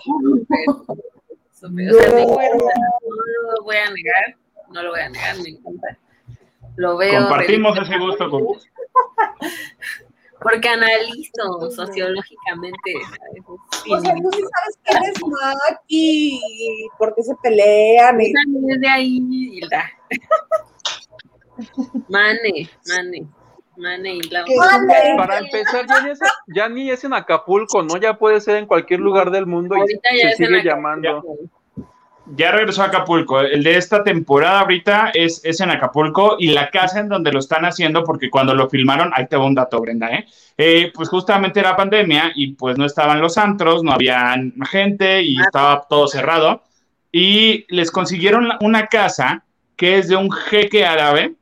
Súper, 0.00 0.68
o 0.68 0.86
sea, 1.52 1.68
me 1.70 1.84
No. 1.84 1.98
encanta, 1.98 2.74
no 3.02 3.52
lo 3.56 3.62
voy 3.64 3.76
a 3.76 3.90
negar, 3.90 4.36
no 4.70 4.82
lo 4.82 4.90
voy 4.90 5.00
a 5.00 5.08
negar, 5.08 5.36
me 5.38 5.48
encanta. 5.50 5.98
Lo 6.76 6.96
veo. 6.98 7.20
Compartimos 7.20 7.78
ese 7.78 7.98
gusto 7.98 8.30
culposo. 8.30 8.66
Porque 10.42 10.68
analizo 10.68 11.70
sociológicamente. 11.70 12.92
¿sabes? 13.08 13.42
O 13.90 14.00
sea, 14.00 14.14
tú 14.14 14.30
sí 14.32 14.42
sabes 14.42 14.78
quién 14.84 15.02
es 15.04 15.20
Maki, 15.22 16.40
y 16.44 16.88
por 16.98 17.14
qué 17.14 17.22
se 17.22 17.34
pelean. 17.42 18.20
y- 18.20 18.32
Desde 18.46 18.88
ahí, 18.88 19.16
Hilda. 19.30 19.90
Mane, 22.10 22.68
Mane, 22.86 23.26
Para 25.16 25.38
empezar, 25.38 25.86
ya 25.86 26.00
ni, 26.02 26.10
es, 26.10 26.18
ya 26.46 26.68
ni 26.68 26.90
es 26.90 27.04
en 27.04 27.12
Acapulco, 27.12 27.82
¿no? 27.82 27.96
Ya 27.98 28.14
puede 28.14 28.40
ser 28.40 28.56
en 28.56 28.66
cualquier 28.66 29.00
lugar 29.00 29.30
del 29.30 29.46
mundo 29.46 29.76
y 29.76 29.80
Ahorita 29.80 30.08
ya 30.22 30.30
se 30.30 30.46
sigue 30.46 30.62
llamando. 30.62 31.22
Ya 32.34 32.50
regresó 32.50 32.82
a 32.82 32.86
Acapulco. 32.86 33.40
El 33.40 33.62
de 33.62 33.76
esta 33.76 34.02
temporada 34.02 34.60
ahorita 34.60 35.12
es, 35.14 35.40
es 35.44 35.60
en 35.60 35.70
Acapulco 35.70 36.36
y 36.38 36.48
la 36.48 36.70
casa 36.70 36.98
en 36.98 37.08
donde 37.08 37.30
lo 37.30 37.38
están 37.38 37.64
haciendo, 37.64 38.02
porque 38.02 38.30
cuando 38.30 38.52
lo 38.54 38.68
filmaron, 38.68 39.12
ahí 39.14 39.26
te 39.28 39.36
va 39.36 39.46
un 39.46 39.54
dato, 39.54 39.80
Brenda, 39.80 40.08
¿eh? 40.08 40.26
Eh, 40.58 40.90
pues 40.92 41.08
justamente 41.08 41.60
era 41.60 41.76
pandemia 41.76 42.32
y 42.34 42.54
pues 42.54 42.78
no 42.78 42.84
estaban 42.84 43.20
los 43.20 43.38
antros, 43.38 43.84
no 43.84 43.92
había 43.92 44.34
gente 44.70 45.22
y 45.22 45.40
estaba 45.40 45.86
todo 45.88 46.08
cerrado. 46.08 46.62
Y 47.12 47.64
les 47.68 47.90
consiguieron 47.92 48.50
una 48.60 48.86
casa 48.86 49.44
que 49.76 49.98
es 49.98 50.08
de 50.08 50.16
un 50.16 50.32
jeque 50.32 50.84
árabe 50.84 51.34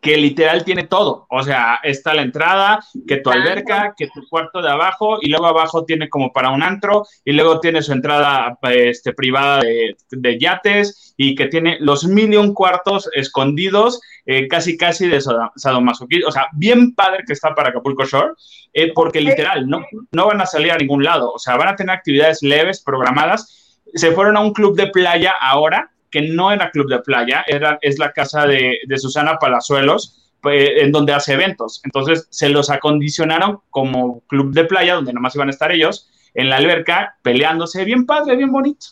que 0.00 0.16
literal 0.16 0.64
tiene 0.64 0.86
todo. 0.86 1.26
O 1.28 1.42
sea, 1.42 1.80
está 1.82 2.14
la 2.14 2.22
entrada, 2.22 2.80
que 3.06 3.16
tu 3.16 3.30
alberca, 3.30 3.94
que 3.96 4.08
tu 4.08 4.26
cuarto 4.28 4.62
de 4.62 4.70
abajo, 4.70 5.18
y 5.20 5.28
luego 5.28 5.46
abajo 5.46 5.84
tiene 5.84 6.08
como 6.08 6.32
para 6.32 6.50
un 6.50 6.62
antro, 6.62 7.06
y 7.24 7.32
luego 7.32 7.60
tiene 7.60 7.82
su 7.82 7.92
entrada 7.92 8.58
este, 8.62 9.12
privada 9.12 9.60
de, 9.60 9.96
de 10.10 10.38
yates, 10.38 11.14
y 11.16 11.34
que 11.34 11.46
tiene 11.46 11.78
los 11.80 12.04
mil 12.04 12.32
y 12.32 12.36
un 12.36 12.54
cuartos 12.54 13.10
escondidos, 13.12 14.00
eh, 14.24 14.46
casi 14.46 14.76
casi 14.76 15.08
de 15.08 15.20
sadomasoquismo. 15.56 16.28
O 16.28 16.32
sea, 16.32 16.46
bien 16.52 16.94
padre 16.94 17.24
que 17.26 17.32
está 17.32 17.54
para 17.54 17.70
Acapulco 17.70 18.04
Shore, 18.04 18.34
eh, 18.72 18.92
porque 18.94 19.20
literal, 19.20 19.68
no, 19.68 19.84
no 20.12 20.26
van 20.26 20.40
a 20.40 20.46
salir 20.46 20.70
a 20.70 20.76
ningún 20.76 21.02
lado. 21.02 21.32
O 21.32 21.38
sea, 21.38 21.56
van 21.56 21.68
a 21.68 21.76
tener 21.76 21.94
actividades 21.94 22.42
leves, 22.42 22.82
programadas. 22.82 23.82
Se 23.94 24.12
fueron 24.12 24.36
a 24.36 24.40
un 24.40 24.52
club 24.52 24.76
de 24.76 24.86
playa 24.86 25.34
ahora, 25.40 25.90
que 26.10 26.22
no 26.22 26.52
era 26.52 26.70
club 26.70 26.88
de 26.88 27.00
playa, 27.00 27.44
era, 27.46 27.78
es 27.82 27.98
la 27.98 28.12
casa 28.12 28.46
de, 28.46 28.78
de 28.86 28.98
Susana 28.98 29.38
Palazuelos, 29.38 30.32
pues, 30.40 30.70
en 30.76 30.92
donde 30.92 31.12
hace 31.12 31.34
eventos. 31.34 31.80
Entonces 31.84 32.26
se 32.30 32.48
los 32.48 32.70
acondicionaron 32.70 33.60
como 33.70 34.20
club 34.20 34.52
de 34.52 34.64
playa, 34.64 34.94
donde 34.94 35.12
nomás 35.12 35.34
iban 35.34 35.48
a 35.48 35.52
estar 35.52 35.72
ellos, 35.72 36.10
en 36.34 36.48
la 36.50 36.56
alberca, 36.56 37.16
peleándose, 37.22 37.84
bien 37.84 38.06
padre, 38.06 38.36
bien 38.36 38.52
bonito. 38.52 38.86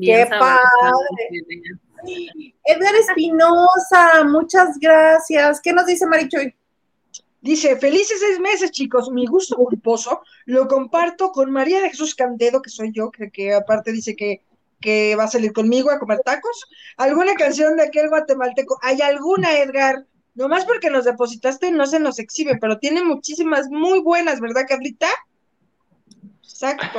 ¡Qué 0.00 0.26
padre! 0.28 0.60
Edgar 2.64 2.94
Espinosa, 2.96 4.24
muchas 4.24 4.78
gracias. 4.80 5.60
¿Qué 5.60 5.72
nos 5.72 5.86
dice 5.86 6.06
Marichuy? 6.06 6.54
Dice, 7.40 7.76
felices 7.76 8.18
seis 8.20 8.40
meses, 8.40 8.70
chicos. 8.70 9.10
Mi 9.10 9.26
gusto 9.26 9.56
culposo 9.56 10.22
lo 10.46 10.66
comparto 10.66 11.30
con 11.30 11.50
María 11.50 11.80
de 11.80 11.90
Jesús 11.90 12.14
Candedo, 12.14 12.60
que 12.60 12.70
soy 12.70 12.90
yo, 12.92 13.10
que, 13.10 13.30
que 13.30 13.54
aparte 13.54 13.92
dice 13.92 14.16
que, 14.16 14.42
que 14.84 15.16
va 15.16 15.24
a 15.24 15.28
salir 15.28 15.54
conmigo 15.54 15.90
a 15.90 15.98
comer 15.98 16.20
tacos. 16.22 16.66
¿Alguna 16.98 17.32
canción 17.36 17.74
de 17.78 17.84
aquel 17.84 18.10
guatemalteco? 18.10 18.78
¿Hay 18.82 19.00
alguna, 19.00 19.58
Edgar? 19.58 20.04
Nomás 20.34 20.66
porque 20.66 20.90
nos 20.90 21.06
depositaste 21.06 21.70
no 21.70 21.86
se 21.86 22.00
nos 22.00 22.18
exhibe, 22.18 22.58
pero 22.60 22.78
tiene 22.78 23.02
muchísimas 23.02 23.70
muy 23.70 24.00
buenas, 24.00 24.40
¿verdad, 24.40 24.66
Carlita? 24.68 25.08
Exacto. 26.42 26.98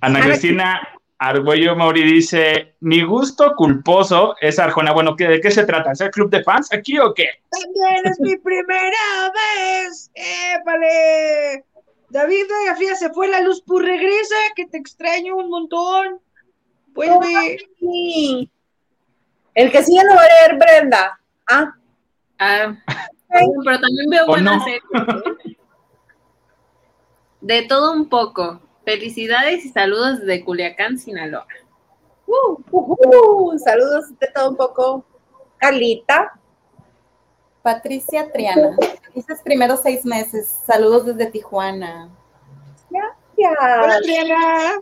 Ana 0.00 0.20
Cristina 0.20 0.86
Argüello 1.18 1.74
Mauri 1.74 2.02
dice, 2.02 2.74
mi 2.80 3.02
gusto 3.02 3.54
culposo 3.56 4.36
es 4.38 4.58
Arjona. 4.58 4.92
Bueno, 4.92 5.14
¿de 5.16 5.40
qué 5.40 5.50
se 5.50 5.64
trata? 5.64 5.92
¿Es 5.92 6.00
el 6.02 6.10
club 6.10 6.28
de 6.28 6.44
fans 6.44 6.70
aquí 6.74 6.98
o 6.98 7.14
qué? 7.14 7.28
También 7.50 8.02
es 8.04 8.20
mi 8.20 8.36
primera 8.36 9.32
vez. 9.32 10.10
¡Épale! 10.14 11.64
David 12.10 12.46
Gafía 12.66 12.94
se 12.94 13.10
fue 13.10 13.28
la 13.28 13.40
luz, 13.40 13.62
pues 13.66 13.84
regresa, 13.84 14.36
que 14.56 14.66
te 14.66 14.78
extraño 14.78 15.36
un 15.36 15.50
montón. 15.50 16.20
Vuelve. 16.88 17.58
Sí. 17.78 18.50
El 19.54 19.70
que 19.70 19.82
sigue 19.82 20.02
lo 20.04 20.14
va 20.14 20.22
a 20.22 20.46
leer 20.48 20.58
Brenda. 20.58 21.20
Ah. 21.48 21.74
Ah, 22.38 22.74
pero 23.28 23.80
también 23.80 24.10
veo 24.10 24.24
¿O 24.24 24.28
buenas 24.28 24.56
no? 24.56 24.64
series. 24.64 24.82
¿eh? 25.44 25.56
De 27.40 27.62
todo 27.62 27.92
un 27.92 28.08
poco. 28.08 28.60
Felicidades 28.84 29.64
y 29.64 29.68
saludos 29.68 30.20
desde 30.20 30.44
Culiacán, 30.44 30.98
Sinaloa. 30.98 31.46
Uh, 32.26 32.58
uh, 32.70 33.52
uh, 33.52 33.58
saludos 33.58 34.18
de 34.18 34.28
todo 34.28 34.50
un 34.50 34.56
poco. 34.56 35.04
Carlita. 35.58 36.38
Patricia 37.62 38.30
Triana. 38.32 38.76
Dices 39.14 39.40
primero 39.44 39.76
seis 39.76 40.04
meses. 40.04 40.62
Saludos 40.66 41.06
desde 41.06 41.26
Tijuana. 41.30 42.10
Hola, 43.38 43.82
Gracias. 43.82 44.02
Triana. 44.02 44.80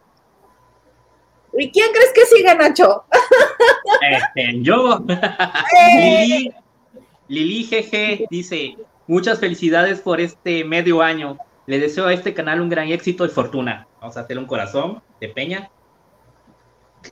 ¿Y 1.59 1.71
quién 1.71 1.91
crees 1.93 2.13
que 2.15 2.27
sigue, 2.27 2.55
Nacho? 2.55 3.05
Este, 4.03 4.63
yo. 4.63 5.03
Lili, 5.99 6.55
Lili 7.29 7.65
GG 7.65 8.29
dice, 8.29 8.77
muchas 9.07 9.39
felicidades 9.39 10.01
por 10.01 10.21
este 10.21 10.65
medio 10.65 11.03
año. 11.03 11.39
Le 11.67 11.79
deseo 11.79 12.07
a 12.07 12.13
este 12.13 12.35
canal 12.35 12.61
un 12.61 12.69
gran 12.69 12.89
éxito 12.89 13.25
y 13.25 13.29
fortuna. 13.29 13.87
Vamos 14.01 14.17
a 14.17 14.21
hacer 14.21 14.39
un 14.39 14.47
corazón 14.47 15.03
de 15.21 15.29
peña. 15.29 15.71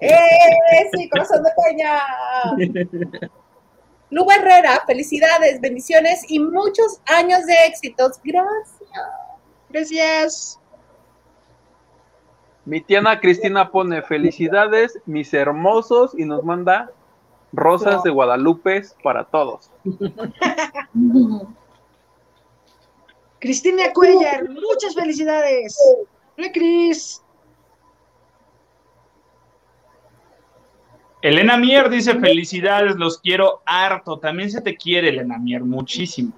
¡Eh! 0.00 0.90
Sí, 0.92 1.08
corazón 1.08 1.42
de 1.42 1.50
peña. 1.64 3.30
Lu 4.14 4.24
Herrera, 4.30 4.80
felicidades, 4.86 5.60
bendiciones 5.60 6.24
y 6.28 6.38
muchos 6.38 7.00
años 7.06 7.44
de 7.46 7.66
éxitos. 7.66 8.20
Gracias. 8.22 8.78
Gracias. 9.68 10.60
Mi 12.64 12.80
tiana 12.80 13.18
Cristina 13.18 13.72
pone 13.72 14.02
felicidades, 14.02 14.96
mis 15.04 15.34
hermosos, 15.34 16.12
y 16.16 16.26
nos 16.26 16.44
manda 16.44 16.92
rosas 17.52 18.04
de 18.04 18.10
Guadalupe 18.10 18.82
para 19.02 19.24
todos. 19.24 19.68
Cristina 23.40 23.92
Cuellar, 23.92 24.48
muchas 24.48 24.94
felicidades. 24.94 25.76
Hola, 26.38 26.52
Cris. 26.52 27.20
Elena 31.24 31.56
Mier 31.56 31.88
dice, 31.88 32.16
felicidades, 32.16 32.96
los 32.96 33.16
quiero 33.16 33.62
harto. 33.64 34.18
También 34.18 34.50
se 34.50 34.60
te 34.60 34.76
quiere, 34.76 35.08
Elena 35.08 35.38
Mier, 35.38 35.62
muchísimo. 35.64 36.34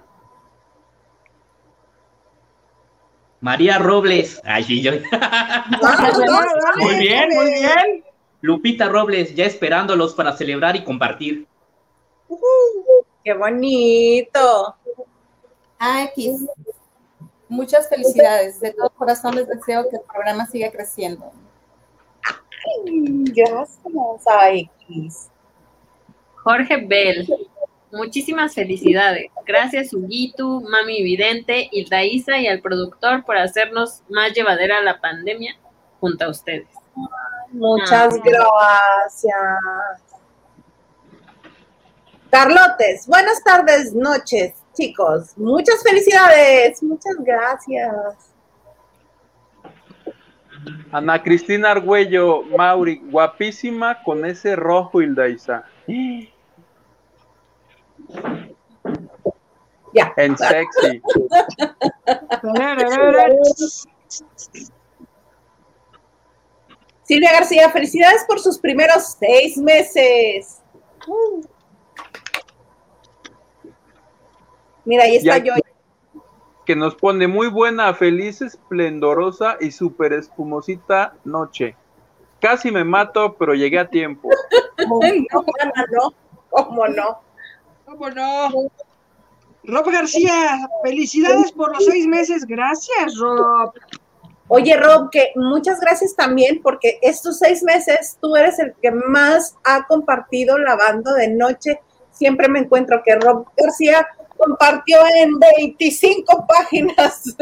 María 3.40 3.78
Robles. 3.80 4.40
Ay, 4.44 4.62
sí, 4.62 4.80
yo. 4.80 4.92
Muy 6.78 6.98
bien, 7.00 7.30
muy 7.34 7.46
bien. 7.46 8.04
Lupita 8.42 8.88
Robles, 8.88 9.34
ya 9.34 9.46
esperándolos 9.46 10.14
para 10.14 10.36
celebrar 10.36 10.76
y 10.76 10.84
compartir. 10.84 11.48
¡Qué 13.24 13.34
bonito! 13.34 14.76
AX. 15.80 16.46
Muchas 17.48 17.88
felicidades. 17.88 18.60
De 18.60 18.72
todo 18.72 18.90
corazón 18.90 19.34
les 19.34 19.48
deseo 19.48 19.88
que 19.90 19.96
el 19.96 20.02
programa 20.02 20.46
siga 20.46 20.70
creciendo. 20.70 21.32
Ay, 22.66 23.24
Gracias, 23.34 23.78
AX. 24.26 25.30
Jorge 26.42 26.76
Bell, 26.86 27.26
muchísimas 27.92 28.54
felicidades. 28.54 29.30
Gracias, 29.46 29.92
Huguito, 29.92 30.60
Mami 30.60 31.02
Vidente, 31.02 31.68
Hildaísa 31.72 32.38
y 32.38 32.46
al 32.46 32.60
productor 32.60 33.24
por 33.24 33.36
hacernos 33.36 34.02
más 34.08 34.32
llevadera 34.32 34.80
la 34.82 35.00
pandemia 35.00 35.56
junto 36.00 36.24
a 36.24 36.30
ustedes. 36.30 36.68
Muchas 37.52 38.14
Ah. 38.14 38.20
gracias. 38.24 40.18
Carlotes, 42.30 43.06
buenas 43.06 43.42
tardes, 43.44 43.94
noches, 43.94 44.54
chicos. 44.74 45.36
Muchas 45.36 45.82
felicidades. 45.82 46.82
Muchas 46.82 47.14
gracias. 47.20 48.34
Ana 50.92 51.22
Cristina 51.22 51.70
Argüello, 51.72 52.42
Mauri, 52.42 53.00
guapísima 53.04 54.02
con 54.02 54.24
ese 54.24 54.56
rojo, 54.56 55.02
Hildaisa. 55.02 55.64
Ya. 59.92 60.12
En 60.16 60.36
sexy. 60.36 61.00
Silvia 67.04 67.32
García, 67.32 67.70
felicidades 67.70 68.24
por 68.26 68.40
sus 68.40 68.58
primeros 68.58 69.16
seis 69.18 69.56
meses. 69.56 70.60
Mira, 74.84 75.04
ahí 75.04 75.16
está 75.16 75.38
Ya- 75.38 75.44
yo. 75.44 75.54
Que 76.66 76.76
nos 76.76 76.94
pone 76.94 77.28
muy 77.28 77.48
buena, 77.48 77.94
feliz, 77.94 78.42
esplendorosa 78.42 79.56
y 79.60 79.70
súper 79.70 80.12
espumosita 80.12 81.14
noche. 81.24 81.76
Casi 82.40 82.70
me 82.70 82.84
mato, 82.84 83.36
pero 83.38 83.54
llegué 83.54 83.78
a 83.78 83.88
tiempo. 83.88 84.28
Ana, 84.76 85.84
no. 85.92 86.12
¿Cómo 86.50 86.86
no? 86.88 87.20
¿Cómo 87.86 88.10
no? 88.10 88.68
Rob 89.64 89.90
García, 89.90 90.68
felicidades 90.84 91.52
por 91.52 91.72
los 91.72 91.84
seis 91.84 92.06
meses. 92.06 92.44
Gracias, 92.46 93.16
Rob. 93.18 93.72
Oye, 94.48 94.76
Rob, 94.76 95.10
que 95.10 95.32
muchas 95.34 95.80
gracias 95.80 96.14
también 96.14 96.60
porque 96.62 96.98
estos 97.02 97.38
seis 97.38 97.64
meses 97.64 98.16
tú 98.20 98.36
eres 98.36 98.58
el 98.60 98.74
que 98.80 98.92
más 98.92 99.56
ha 99.64 99.86
compartido 99.86 100.56
lavando 100.58 101.12
de 101.14 101.28
noche. 101.28 101.80
Siempre 102.12 102.48
me 102.48 102.60
encuentro 102.60 103.02
que 103.04 103.16
Rob 103.16 103.46
García 103.56 104.06
compartió 104.36 104.98
en 105.16 105.38
25 105.38 106.46
páginas 106.48 107.36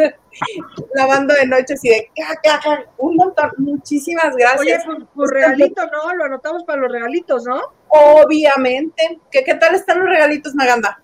lavando 0.95 1.35
de 1.35 1.47
noche 1.47 1.75
así 1.75 1.89
de 1.89 2.11
ca, 2.17 2.39
ca, 2.43 2.61
ca, 2.63 2.85
un 2.99 3.17
montón. 3.17 3.51
Muchísimas 3.59 4.35
Oye, 4.35 4.37
gracias. 4.45 4.85
por, 4.85 5.07
por 5.09 5.33
regalito, 5.33 5.83
¿no? 5.87 6.15
Lo 6.15 6.25
anotamos 6.25 6.65
para 6.65 6.81
los 6.81 6.91
regalitos, 6.91 7.45
¿no? 7.45 7.61
Obviamente. 7.89 9.19
¿Qué, 9.31 9.45
¿Qué 9.45 9.55
tal 9.55 9.75
están 9.75 10.01
los 10.01 10.09
regalitos, 10.09 10.55
Maganda? 10.55 11.01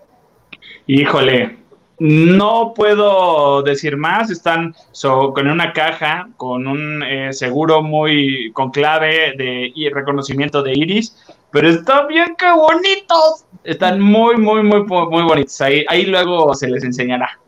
Híjole, 0.86 1.58
no 1.98 2.72
puedo 2.74 3.62
decir 3.62 3.96
más. 3.96 4.30
Están 4.30 4.74
so- 4.92 5.32
con 5.32 5.48
una 5.48 5.72
caja, 5.72 6.28
con 6.36 6.66
un 6.66 7.02
eh, 7.02 7.32
seguro 7.32 7.82
muy 7.82 8.50
con 8.52 8.70
clave 8.70 9.34
de 9.36 9.70
y 9.74 9.88
reconocimiento 9.90 10.62
de 10.62 10.72
iris, 10.72 11.16
pero 11.52 11.68
están 11.68 12.06
bien 12.08 12.34
que 12.36 12.50
bonitos. 12.52 13.44
Están 13.64 14.00
muy, 14.00 14.36
muy, 14.36 14.62
muy, 14.62 14.82
muy 14.84 15.22
bonitos. 15.22 15.60
Ahí, 15.60 15.84
ahí 15.88 16.06
luego 16.06 16.54
se 16.54 16.68
les 16.68 16.82
enseñará. 16.84 17.38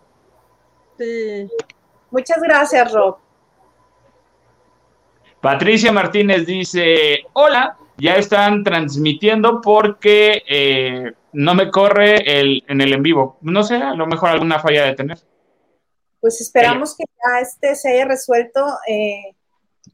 Sí. 0.98 1.48
Muchas 2.10 2.42
gracias, 2.42 2.92
Rob. 2.92 3.16
Patricia 5.40 5.90
Martínez 5.90 6.46
dice, 6.46 7.24
hola, 7.32 7.76
ya 7.96 8.14
están 8.16 8.62
transmitiendo 8.62 9.60
porque 9.60 10.42
eh, 10.48 11.12
no 11.32 11.54
me 11.54 11.70
corre 11.70 12.40
el, 12.40 12.62
en 12.68 12.80
el 12.80 12.92
en 12.92 13.02
vivo. 13.02 13.38
No 13.40 13.62
sé, 13.64 13.76
a 13.76 13.94
lo 13.94 14.06
mejor 14.06 14.30
alguna 14.30 14.58
falla 14.60 14.84
de 14.84 14.94
tener. 14.94 15.18
Pues 16.20 16.40
esperamos 16.40 16.96
que 16.96 17.04
ya 17.06 17.40
este 17.40 17.74
se 17.74 17.92
haya 17.94 18.04
resuelto. 18.04 18.64
eh, 18.86 19.34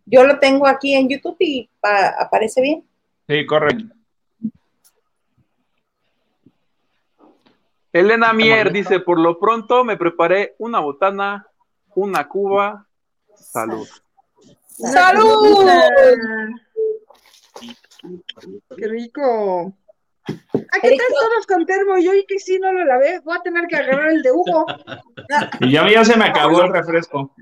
Yo 0.05 0.24
lo 0.24 0.39
tengo 0.39 0.66
aquí 0.66 0.94
en 0.94 1.09
YouTube 1.09 1.36
y 1.40 1.70
pa- 1.80 2.14
aparece 2.18 2.60
bien. 2.60 2.85
Sí, 3.26 3.47
corre. 3.47 3.70
Elena 7.99 8.33
Mier 8.33 8.73
dice, 8.73 9.01
por 9.01 9.19
lo 9.19 9.39
pronto 9.39 9.85
me 9.85 9.97
preparé 9.97 10.55
una 10.59 10.81
botana, 10.81 11.47
una 11.95 12.29
cuba, 12.29 12.87
salud. 13.35 13.89
¡Salud! 14.69 15.66
¡Qué 18.77 18.87
rico! 18.89 19.75
¿A 20.29 20.81
qué 20.81 20.89
Eric, 20.89 21.01
están 21.01 21.15
todos 21.19 21.47
con 21.47 21.66
termo? 21.66 21.99
Yo 21.99 22.15
y 22.15 22.25
que 22.27 22.39
sí 22.39 22.59
no 22.59 22.73
lo 22.73 22.85
lavé. 22.85 23.20
Voy 23.25 23.37
a 23.37 23.43
tener 23.43 23.66
que 23.66 23.77
agarrar 23.77 24.11
el 24.11 24.23
de 24.23 24.33
Hugo. 24.33 24.66
Y 25.61 25.73
ya, 25.73 25.91
ya 25.91 26.05
se 26.05 26.16
me 26.16 26.27
acabó 26.27 26.62
el 26.62 26.73
refresco. 26.73 27.35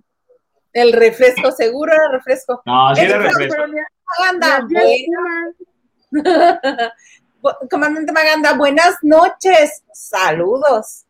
El 0.72 0.92
refresco, 0.92 1.50
seguro 1.52 1.92
era 1.92 2.08
refresco. 2.08 2.62
No, 2.64 2.94
sí 2.94 3.02
era 3.02 3.18
refresco. 3.18 3.66
Ni- 3.66 5.06
Comandante 7.70 8.12
Maganda, 8.12 8.54
buenas 8.54 8.96
noches. 9.02 9.82
Saludos. 9.92 11.04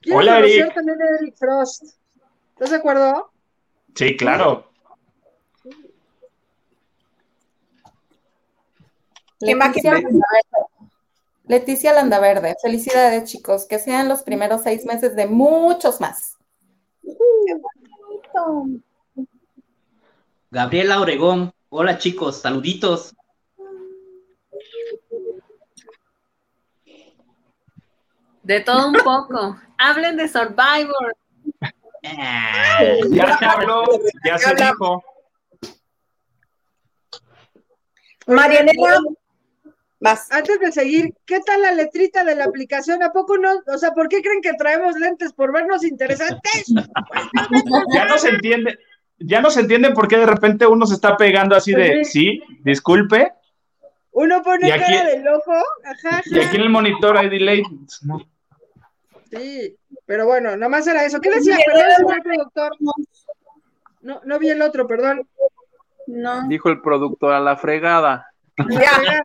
Quiero 0.00 0.18
Hola, 0.18 0.38
Eric. 0.38 0.74
también 0.74 1.02
a 1.02 1.16
Eric 1.20 1.36
Frost. 1.36 1.82
¿Estás 2.50 2.70
de 2.70 2.76
acuerdo? 2.76 3.30
Sí, 3.94 4.16
claro. 4.16 4.70
Leticia 11.46 11.92
Landaverde. 11.92 12.56
Felicidades, 12.62 13.30
chicos. 13.30 13.66
Que 13.66 13.78
sean 13.78 14.08
los 14.08 14.22
primeros 14.22 14.62
seis 14.62 14.84
meses 14.84 15.14
de 15.14 15.26
muchos 15.26 16.00
más. 16.00 16.36
Gabriela 20.50 21.00
Oregón. 21.00 21.52
Hola 21.68 21.98
chicos, 21.98 22.40
saluditos. 22.40 23.14
De 28.46 28.60
todo 28.60 28.86
un 28.90 28.94
poco. 28.94 29.56
Hablen 29.76 30.16
de 30.16 30.28
Survivor. 30.28 31.16
Ya 33.10 33.36
se 33.38 33.44
habló, 33.44 33.84
ya 34.24 34.38
se 34.38 34.54
dijo. 34.54 35.02
Marianela, 38.28 39.00
vas. 39.98 40.30
Antes 40.30 40.60
de 40.60 40.70
seguir, 40.70 41.12
¿qué 41.26 41.40
tal 41.40 41.62
la 41.62 41.72
letrita 41.72 42.22
de 42.22 42.36
la 42.36 42.44
aplicación? 42.44 43.02
¿A 43.02 43.10
poco 43.12 43.36
no? 43.36 43.50
O 43.66 43.78
sea, 43.78 43.90
¿por 43.90 44.08
qué 44.08 44.22
creen 44.22 44.40
que 44.40 44.52
traemos 44.54 44.94
lentes? 44.96 45.32
¿Por 45.32 45.52
vernos 45.52 45.82
interesantes? 45.82 46.66
Ya 47.94 48.04
no 48.04 48.16
se 48.16 48.28
entiende, 48.28 48.78
ya 49.18 49.40
no 49.40 49.50
se 49.50 49.58
entiende 49.60 49.90
por 49.90 50.06
qué 50.06 50.18
de 50.18 50.26
repente 50.26 50.68
uno 50.68 50.86
se 50.86 50.94
está 50.94 51.16
pegando 51.16 51.56
así 51.56 51.72
de, 51.72 52.04
sí, 52.04 52.40
disculpe, 52.62 53.32
Uno 54.12 54.40
pone 54.44 54.68
Y 54.68 54.70
aquí- 54.70 54.84
cara 54.84 55.04
de 55.04 55.18
loco. 55.24 55.52
Ajá, 55.84 56.22
y 56.26 56.38
aquí 56.38 56.56
en 56.56 56.62
el 56.62 56.70
monitor 56.70 57.16
hay 57.18 57.28
delay. 57.28 57.62
No. 58.02 58.20
Sí, 59.36 59.76
pero 60.04 60.26
bueno, 60.26 60.56
nomás 60.56 60.86
era 60.86 61.04
eso. 61.04 61.20
¿Qué 61.20 61.30
decía? 61.30 61.58
Perdón, 61.66 61.90
señor 61.96 62.22
productor. 62.22 62.72
No, 64.00 64.20
no 64.24 64.38
vi 64.38 64.50
el 64.50 64.62
otro, 64.62 64.86
perdón. 64.86 65.28
No. 66.06 66.46
Dijo 66.48 66.68
el 66.68 66.80
productor 66.80 67.32
a 67.32 67.40
la 67.40 67.56
fregada. 67.56 68.30
Ya. 68.68 69.22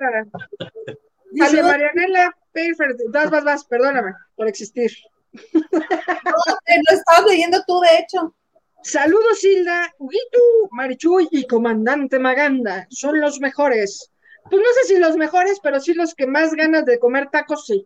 Dice 1.31 1.47
Saludos. 1.47 1.71
Marianela 1.71 2.35
Payford. 2.51 2.97
Vas, 3.09 3.29
vas, 3.29 3.43
vas, 3.43 3.65
perdóname 3.65 4.13
por 4.35 4.47
existir. 4.47 4.91
Eh, 5.33 6.79
Lo 6.89 6.97
estabas 6.97 7.25
leyendo 7.29 7.63
tú, 7.65 7.79
de 7.79 7.99
hecho. 7.99 8.35
Saludos, 8.83 9.43
Hilda, 9.43 9.93
Huguito, 9.99 10.39
Marichuy 10.71 11.27
y 11.31 11.45
Comandante 11.45 12.17
Maganda. 12.19 12.88
Son 12.89 13.19
los 13.21 13.39
mejores. 13.39 14.11
Pues 14.49 14.61
no 14.61 14.67
sé 14.73 14.88
si 14.88 14.99
los 14.99 15.15
mejores, 15.17 15.59
pero 15.61 15.79
sí 15.79 15.93
los 15.93 16.15
que 16.15 16.25
más 16.25 16.53
ganas 16.53 16.85
de 16.85 16.99
comer 16.99 17.29
tacos, 17.29 17.67
sí. 17.67 17.85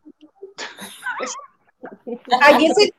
Ay, 2.41 2.65
ese, 2.65 2.93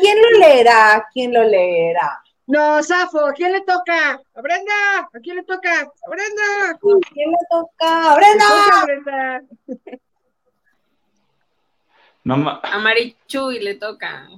¿quién 0.00 0.16
lo 0.22 0.38
leerá? 0.38 1.06
¿Quién 1.12 1.32
lo 1.32 1.42
leerá? 1.44 2.22
No, 2.46 2.82
Safo, 2.82 3.26
¿a 3.26 3.32
quién 3.32 3.52
le 3.52 3.60
toca? 3.60 4.20
¡A 4.34 4.40
Brenda! 4.40 5.00
¿A 5.12 5.18
quién 5.22 5.36
le 5.36 5.42
toca? 5.42 5.80
¡A 5.80 6.10
Brenda! 6.10 6.78
¿Quién 7.12 7.30
le 7.30 7.36
toca? 7.50 8.10
¿Le 8.10 8.16
¡Brenda! 8.16 8.44
toca 8.48 8.80
a 8.80 8.84
Brenda? 8.84 9.42
No 12.24 12.36
ma- 12.36 12.60
A 12.62 12.78
Marichuy 12.78 13.60
le 13.60 13.74
toca. 13.74 14.28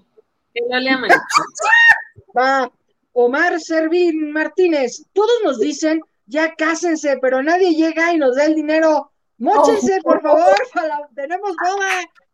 Que 0.54 0.60
Marichuy. 0.68 1.08
Va. 2.36 2.70
Omar 3.12 3.60
Servín 3.60 4.32
Martínez. 4.32 5.04
Todos 5.12 5.40
nos 5.44 5.58
dicen, 5.58 6.00
ya 6.26 6.54
cásense, 6.54 7.18
pero 7.20 7.42
nadie 7.42 7.74
llega 7.74 8.12
y 8.12 8.18
nos 8.18 8.36
da 8.36 8.44
el 8.44 8.54
dinero. 8.54 9.10
Móchense, 9.38 10.00
por 10.02 10.20
favor, 10.22 10.54
para- 10.74 11.08
tenemos 11.14 11.50
boda. 11.56 11.90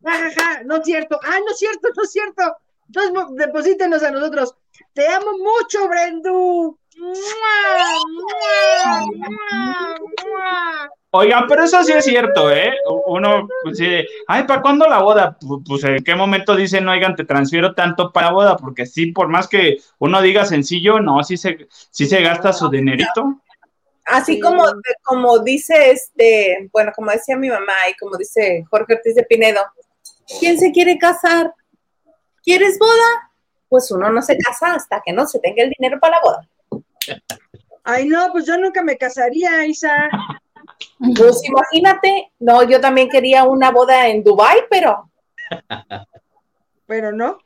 Ja, 0.07 0.13
ja, 0.13 0.31
ja. 0.31 0.63
No 0.65 0.77
es 0.77 0.85
cierto. 0.85 1.19
Ah, 1.23 1.39
no 1.45 1.51
es 1.53 1.59
cierto, 1.59 1.89
no 1.97 2.03
es 2.03 2.11
cierto. 2.13 2.43
Entonces, 2.87 3.13
deposítenos 3.37 4.03
a 4.03 4.11
nosotros. 4.11 4.55
Te 4.93 5.07
amo 5.09 5.33
mucho, 5.39 5.89
Brendu. 5.89 6.79
¡Mua! 6.99 7.15
¡Mua! 8.13 9.01
¡Mua! 9.01 9.97
¡Mua! 10.25 10.91
Oigan, 11.11 11.47
pero 11.49 11.65
eso 11.65 11.83
sí 11.83 11.93
es 11.93 12.05
cierto, 12.05 12.51
¿eh? 12.53 12.75
Uno, 13.07 13.49
pues 13.63 13.79
sí, 13.79 13.87
ay, 14.27 14.43
¿para 14.45 14.61
cuándo 14.61 14.87
la 14.87 14.99
boda? 15.01 15.37
Pu- 15.41 15.63
Pues 15.67 15.83
en 15.85 16.05
qué 16.05 16.15
momento 16.15 16.55
dicen, 16.55 16.87
oigan, 16.89 17.17
te 17.17 17.25
transfiero 17.25 17.75
tanto 17.75 18.13
para 18.13 18.27
la 18.27 18.33
boda, 18.33 18.57
porque 18.57 18.85
sí, 18.87 19.13
por 19.13 19.29
más 19.29 19.49
que 19.49 19.79
uno 19.99 20.21
diga 20.21 20.45
sencillo, 20.45 21.01
no, 21.01 21.23
sí 21.25 21.37
se, 21.39 21.69
sí 21.91 22.07
se 22.07 22.21
gasta 22.23 22.53
su 22.53 22.69
dinerito. 22.69 23.41
Así 24.05 24.35
Sí. 24.35 24.41
como, 24.41 24.65
como 25.03 25.39
dice 25.41 25.91
este, 25.91 26.69
bueno, 26.73 26.93
como 26.95 27.11
decía 27.11 27.37
mi 27.37 27.49
mamá 27.49 27.73
y 27.91 27.95
como 27.97 28.17
dice 28.17 28.65
Jorge 28.71 28.95
Ortiz 28.95 29.15
de 29.15 29.25
Pinedo, 29.25 29.61
¿quién 30.41 30.59
se 30.59 30.73
quiere 30.73 30.99
casar? 30.99 31.53
¿Quieres 32.43 32.79
boda? 32.79 33.31
Pues 33.69 33.91
uno 33.91 34.11
no 34.11 34.23
se 34.23 34.37
casa 34.39 34.75
hasta 34.75 35.03
que 35.05 35.13
no 35.13 35.27
se 35.27 35.39
tenga 35.41 35.63
el 35.63 35.71
dinero 35.77 35.99
para 36.01 36.17
la 36.17 36.23
boda. 36.23 36.49
Ay, 37.85 38.07
no, 38.09 38.31
pues 38.33 38.47
yo 38.47 38.57
nunca 38.59 38.83
me 38.83 38.97
casaría, 38.97 39.65
Isa. 39.67 40.09
Pues 41.17 41.41
imagínate, 41.45 42.33
no, 42.41 42.63
yo 42.65 42.81
también 42.81 43.09
quería 43.09 43.45
una 43.45 43.71
boda 43.71 44.09
en 44.09 44.23
Dubai, 44.25 44.59
pero, 44.71 45.11
Pero 46.87 47.13
no. 47.13 47.39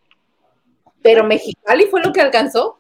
pero 1.03 1.25
Mexicali 1.25 1.87
fue 1.87 2.03
lo 2.03 2.13
que 2.13 2.21
alcanzó. 2.21 2.79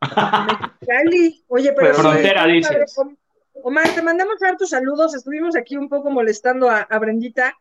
Cali, 0.00 1.44
oye, 1.48 1.72
pero, 1.72 1.88
Pero 1.90 1.94
sí, 1.94 2.00
frontera, 2.00 2.46
dices. 2.46 2.98
Om- 2.98 3.16
Omar, 3.62 3.88
te 3.94 4.02
mandamos 4.02 4.42
hartos 4.42 4.70
saludos. 4.70 5.14
Estuvimos 5.14 5.54
aquí 5.56 5.76
un 5.76 5.88
poco 5.88 6.10
molestando 6.10 6.70
a, 6.70 6.80
a 6.80 6.98
Brendita, 6.98 7.54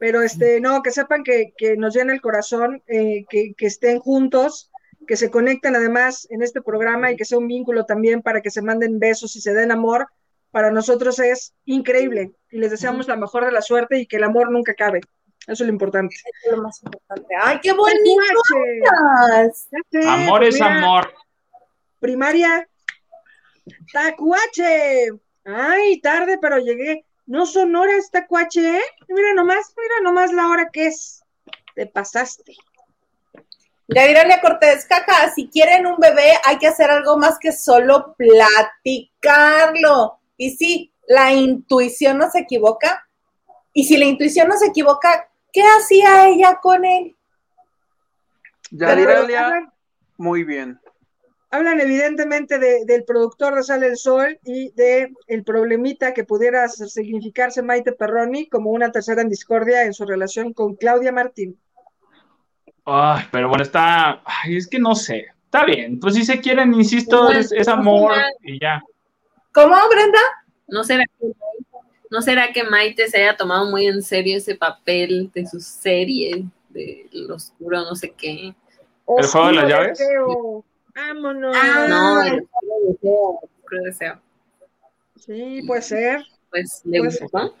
pero 0.00 0.22
este, 0.22 0.62
no, 0.62 0.82
que 0.82 0.90
sepan 0.90 1.22
que, 1.22 1.52
que 1.58 1.76
nos 1.76 1.94
llena 1.94 2.14
el 2.14 2.22
corazón, 2.22 2.82
eh, 2.86 3.26
que, 3.28 3.52
que 3.52 3.66
estén 3.66 4.00
juntos, 4.00 4.72
que 5.06 5.14
se 5.14 5.30
conecten 5.30 5.76
además 5.76 6.26
en 6.30 6.42
este 6.42 6.62
programa 6.62 7.12
y 7.12 7.16
que 7.16 7.26
sea 7.26 7.36
un 7.36 7.46
vínculo 7.46 7.84
también 7.84 8.22
para 8.22 8.40
que 8.40 8.50
se 8.50 8.62
manden 8.62 8.98
besos 8.98 9.36
y 9.36 9.42
se 9.42 9.52
den 9.52 9.70
amor. 9.70 10.08
Para 10.52 10.70
nosotros 10.70 11.18
es 11.18 11.52
increíble 11.66 12.32
y 12.50 12.56
les 12.56 12.70
deseamos 12.70 13.08
la 13.08 13.16
mejor 13.16 13.44
de 13.44 13.52
la 13.52 13.60
suerte 13.60 13.98
y 13.98 14.06
que 14.06 14.16
el 14.16 14.24
amor 14.24 14.50
nunca 14.50 14.72
acabe. 14.72 15.02
Eso 15.46 15.64
es 15.64 15.66
lo 15.66 15.68
importante. 15.68 16.14
Eso 16.14 16.50
es 16.50 16.56
lo 16.56 16.62
más 16.62 16.82
importante. 16.82 17.34
¡Ay, 17.38 17.60
qué 17.62 17.72
bonitas! 17.72 19.68
Amor 20.06 20.44
es 20.44 20.54
mira, 20.54 20.78
amor. 20.78 21.12
primaria. 21.98 22.66
Tacuache. 23.92 25.10
Ay, 25.44 26.00
tarde, 26.00 26.38
pero 26.40 26.58
llegué. 26.58 27.04
No 27.30 27.46
son 27.46 27.76
horas, 27.76 28.10
Tacuache, 28.10 28.78
¿eh? 28.78 28.82
Mira 29.08 29.34
nomás, 29.34 29.72
mira 29.76 29.94
nomás 30.02 30.32
la 30.32 30.48
hora 30.48 30.68
que 30.72 30.88
es. 30.88 31.22
Te 31.76 31.86
pasaste. 31.86 32.56
Gabriela 33.86 34.40
Cortés, 34.40 34.84
caca, 34.84 35.30
si 35.32 35.48
quieren 35.48 35.86
un 35.86 35.96
bebé 35.98 36.32
hay 36.44 36.58
que 36.58 36.66
hacer 36.66 36.90
algo 36.90 37.16
más 37.18 37.38
que 37.38 37.52
solo 37.52 38.16
platicarlo. 38.18 40.18
Y 40.36 40.56
sí, 40.56 40.92
la 41.06 41.32
intuición 41.32 42.18
no 42.18 42.28
se 42.32 42.40
equivoca. 42.40 43.08
Y 43.72 43.84
si 43.84 43.96
la 43.96 44.06
intuición 44.06 44.48
no 44.48 44.58
se 44.58 44.66
equivoca, 44.66 45.30
¿qué 45.52 45.62
hacía 45.62 46.26
ella 46.26 46.58
con 46.60 46.84
él? 46.84 47.16
Yadiralia, 48.72 49.72
muy 50.16 50.42
bien. 50.42 50.80
Hablan 51.50 51.80
evidentemente 51.80 52.58
de- 52.58 52.84
del 52.84 53.04
productor 53.04 53.54
de 53.56 53.62
Sale 53.62 53.86
el 53.88 53.96
Sol 53.96 54.38
y 54.44 54.70
de 54.72 55.12
el 55.26 55.44
problemita 55.44 56.14
que 56.14 56.24
pudiera 56.24 56.68
significarse 56.68 57.62
Maite 57.62 57.92
Perroni 57.92 58.48
como 58.48 58.70
una 58.70 58.92
tercera 58.92 59.22
en 59.22 59.28
discordia 59.28 59.84
en 59.84 59.92
su 59.92 60.06
relación 60.06 60.52
con 60.52 60.76
Claudia 60.76 61.12
Martín. 61.12 61.58
Ay, 62.84 63.24
pero 63.30 63.48
bueno, 63.48 63.62
está, 63.62 64.22
ay, 64.24 64.56
es 64.56 64.66
que 64.66 64.78
no 64.78 64.94
sé, 64.94 65.26
está 65.44 65.64
bien, 65.64 66.00
pues 66.00 66.14
si 66.14 66.24
se 66.24 66.40
quieren, 66.40 66.72
insisto, 66.74 67.30
es, 67.30 67.52
es 67.52 67.68
amor 67.68 68.14
y 68.42 68.60
ya. 68.60 68.82
¿Cómo, 69.52 69.76
Brenda? 69.90 70.20
¿No 70.68 70.84
será, 70.84 71.04
que, 71.18 71.26
¿No 72.10 72.22
será 72.22 72.52
que 72.52 72.64
Maite 72.64 73.08
se 73.08 73.18
haya 73.22 73.36
tomado 73.36 73.68
muy 73.68 73.86
en 73.86 74.02
serio 74.02 74.36
ese 74.36 74.54
papel 74.54 75.30
de 75.34 75.46
su 75.46 75.60
serie 75.60 76.44
de 76.68 77.08
lo 77.12 77.34
oscuro, 77.34 77.80
no 77.80 77.96
sé 77.96 78.12
qué? 78.12 78.54
¿El 79.18 79.26
juego 79.26 79.48
de 79.48 79.52
las 79.54 79.68
llaves? 79.68 79.98
deseo. 79.98 80.64
Vámonos. 81.06 81.56
Ah, 81.58 81.86
No, 81.88 82.22
el- 82.22 82.48
creo 83.64 83.82
deseo. 83.84 84.20
Sí, 85.18 85.62
puede 85.66 85.82
ser. 85.82 86.22
Pues 86.50 86.82
le 86.84 86.98
Pues- 87.00 87.20
gustó. 87.20 87.54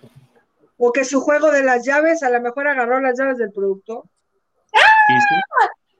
O 0.78 0.92
que 0.92 1.04
su 1.04 1.20
juego 1.20 1.50
de 1.50 1.62
las 1.62 1.84
llaves, 1.84 2.22
a 2.22 2.30
lo 2.30 2.40
mejor 2.40 2.66
agarró 2.66 3.00
las 3.00 3.18
llaves 3.18 3.36
del 3.38 3.52
productor. 3.52 4.04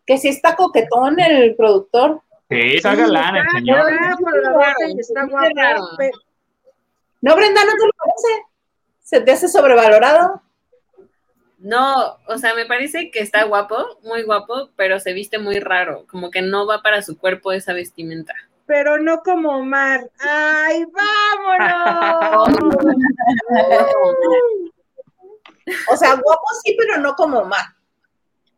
Que 0.07 0.19
sí 0.19 0.29
está 0.29 0.57
coquetón 0.57 1.21
el 1.21 1.55
productor. 1.55 2.23
Sí, 2.49 2.77
está 2.77 2.95
galán 2.95 3.37
el 3.37 3.43
Está 3.47 3.59
señor. 3.59 3.93
está 4.99 5.27
guapo. 5.27 6.17
No, 7.21 7.37
Brenda, 7.37 7.61
¿no 7.65 7.73
te 7.73 7.87
lo 7.87 7.93
parece? 7.97 8.47
¿Se 9.03 9.21
te 9.21 9.33
hace 9.33 9.49
sobrevalorado? 9.49 10.43
No, 11.61 12.17
o 12.27 12.39
sea, 12.39 12.55
me 12.55 12.65
parece 12.67 13.11
que 13.11 13.21
está 13.21 13.45
guapo, 13.45 13.99
muy 14.03 14.23
guapo, 14.23 14.71
pero 14.77 14.99
se 14.99 15.13
viste 15.13 15.39
muy 15.39 15.61
raro, 15.61 16.07
como 16.09 16.31
que 16.31 16.41
no 16.43 16.67
va 16.67 16.81
para 16.83 17.03
su 17.03 17.19
cuerpo 17.19 17.53
esa 17.53 17.73
vestimenta. 17.75 18.33
Pero 18.67 18.99
no 18.99 19.21
como 19.23 19.51
Omar. 19.59 20.11
¡Ay, 20.21 20.85
vámonos! 21.47 22.59
O 25.93 25.97
sea, 25.97 26.15
guapo 26.15 26.43
sí, 26.65 26.75
pero 26.79 26.99
no 27.01 27.15
como 27.15 27.45
más. 27.45 27.65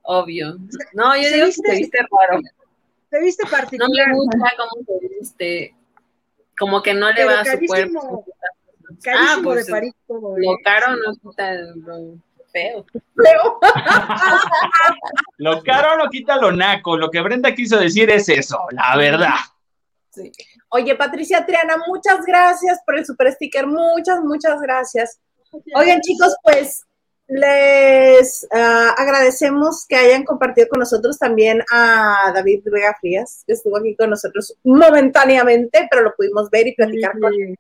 Obvio. 0.03 0.57
No, 0.95 1.15
yo 1.17 1.23
¿Se 1.25 1.35
digo 1.35 1.47
viste? 1.47 1.63
que 1.63 1.71
se 1.73 1.79
viste 1.79 1.99
raro. 1.99 2.41
Te 3.11 3.21
viste 3.21 3.45
No 3.45 3.51
particular. 3.51 4.09
me 4.09 4.15
gusta 4.15 4.53
cómo 4.57 4.85
se 4.87 5.09
viste. 5.09 5.77
Como 6.59 6.83
que 6.83 6.95
no 6.95 7.09
le 7.09 7.15
Pero 7.17 7.29
va 7.29 7.41
a 7.41 7.45
su 7.45 7.59
cuerpo. 7.67 8.25
Carísimo 9.03 9.29
Ah, 9.31 9.41
pues, 9.43 9.67
de 9.67 9.73
París 9.73 9.95
todo, 10.07 10.37
¿eh? 10.37 10.41
Lo 10.43 10.57
caro 10.65 10.97
no 10.97 11.13
quita 11.15 11.53
lo 11.53 12.15
feo. 12.53 12.85
Lo 15.39 15.63
caro 15.63 15.97
no 15.97 16.09
quita 16.11 16.37
lo 16.37 16.53
naco. 16.53 16.97
Lo 16.97 17.11
que 17.11 17.21
Brenda 17.21 17.55
quiso 17.55 17.79
decir 17.79 18.11
es 18.11 18.29
eso, 18.29 18.59
la 18.71 18.97
verdad. 18.97 19.37
oye, 20.69 20.95
Patricia 20.95 21.45
Triana, 21.45 21.77
muchas 21.87 22.25
gracias 22.25 22.81
por 22.85 22.99
el 22.99 23.07
super 23.07 23.33
sticker. 23.33 23.67
Muchas, 23.67 24.21
muchas 24.21 24.61
gracias. 24.61 25.19
Oigan, 25.75 26.01
chicos, 26.01 26.35
pues 26.43 26.85
les 27.29 28.47
ah, 28.53 28.95
agradecemos 28.97 29.87
que 29.89 29.97
hayan 29.97 30.25
compartido 30.25 30.69
con 30.69 30.81
nosotros 30.81 31.19
también 31.19 31.63
a 31.71 32.31
David 32.35 32.63
Vega 32.65 32.97
Frías, 33.01 33.43
que 33.47 33.55
estuvo 33.55 33.79
aquí 33.79 33.97
con 33.97 34.11
nosotros 34.11 34.55
momentáneamente, 34.65 35.89
pero 35.91 36.03
lo 36.03 36.15
pudimos 36.15 36.51
ver 36.51 36.67
y 36.67 36.75
platicar 36.75 37.13
con 37.19 37.33
él. 37.33 37.57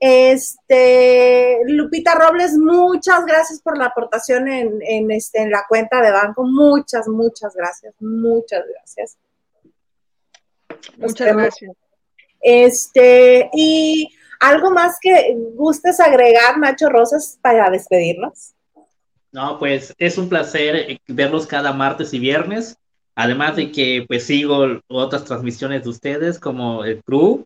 Este, 0.00 1.58
Lupita 1.66 2.14
Robles, 2.14 2.56
muchas 2.56 3.26
gracias 3.26 3.60
por 3.60 3.76
la 3.76 3.86
aportación 3.86 4.48
en, 4.48 4.80
en, 4.80 5.10
este, 5.10 5.42
en 5.42 5.50
la 5.50 5.66
cuenta 5.68 6.00
de 6.00 6.10
banco. 6.10 6.42
Muchas, 6.42 7.06
muchas 7.06 7.54
gracias. 7.54 7.94
Muchas 8.00 8.64
gracias. 8.66 9.18
Muchas 10.96 11.36
gracias. 11.36 11.76
Este, 12.40 13.50
y 13.52 14.08
algo 14.40 14.70
más 14.70 14.98
que 15.00 15.36
gustes 15.54 16.00
agregar, 16.00 16.58
Nacho 16.58 16.88
Rosas, 16.88 17.38
para 17.42 17.68
despedirnos. 17.68 18.54
No, 19.32 19.58
pues 19.58 19.94
es 19.98 20.16
un 20.16 20.28
placer 20.28 20.76
eh, 20.76 21.00
verlos 21.06 21.46
cada 21.46 21.72
martes 21.72 22.14
y 22.14 22.18
viernes. 22.18 22.76
Además 23.14 23.56
de 23.56 23.70
que 23.70 24.04
pues 24.08 24.24
sigo 24.24 24.80
otras 24.88 25.24
transmisiones 25.24 25.84
de 25.84 25.90
ustedes 25.90 26.38
como 26.38 26.84
el 26.84 27.02
Crew. 27.04 27.44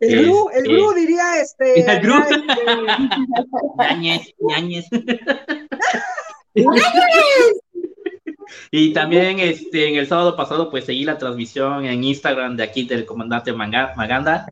El 0.00 0.24
Gru, 0.24 0.48
el 0.54 0.64
Gru 0.64 0.92
diría 0.94 1.40
este. 1.42 1.80
El 1.92 2.00
Gru. 2.00 2.14
Ñañez, 3.78 4.34
ñañez. 4.40 4.86
Y 8.70 8.92
también 8.92 9.38
este, 9.38 9.88
en 9.88 9.96
el 9.96 10.06
sábado 10.06 10.36
pasado 10.36 10.70
pues 10.70 10.84
seguí 10.84 11.04
la 11.04 11.18
transmisión 11.18 11.84
en 11.86 12.02
Instagram 12.04 12.56
de 12.56 12.62
aquí 12.64 12.84
del 12.84 13.04
comandante 13.04 13.52
Manga- 13.52 13.94
Maganda. 13.96 14.46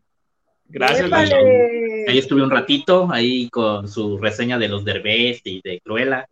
Gracias. 0.69 1.11
Ahí 1.13 2.19
estuve 2.19 2.43
un 2.43 2.51
ratito, 2.51 3.09
ahí 3.11 3.49
con 3.49 3.89
su 3.89 4.19
reseña 4.19 4.59
de 4.59 4.69
los 4.69 4.85
Derbez 4.85 5.41
y 5.45 5.61
de 5.63 5.81
Cruella. 5.81 6.27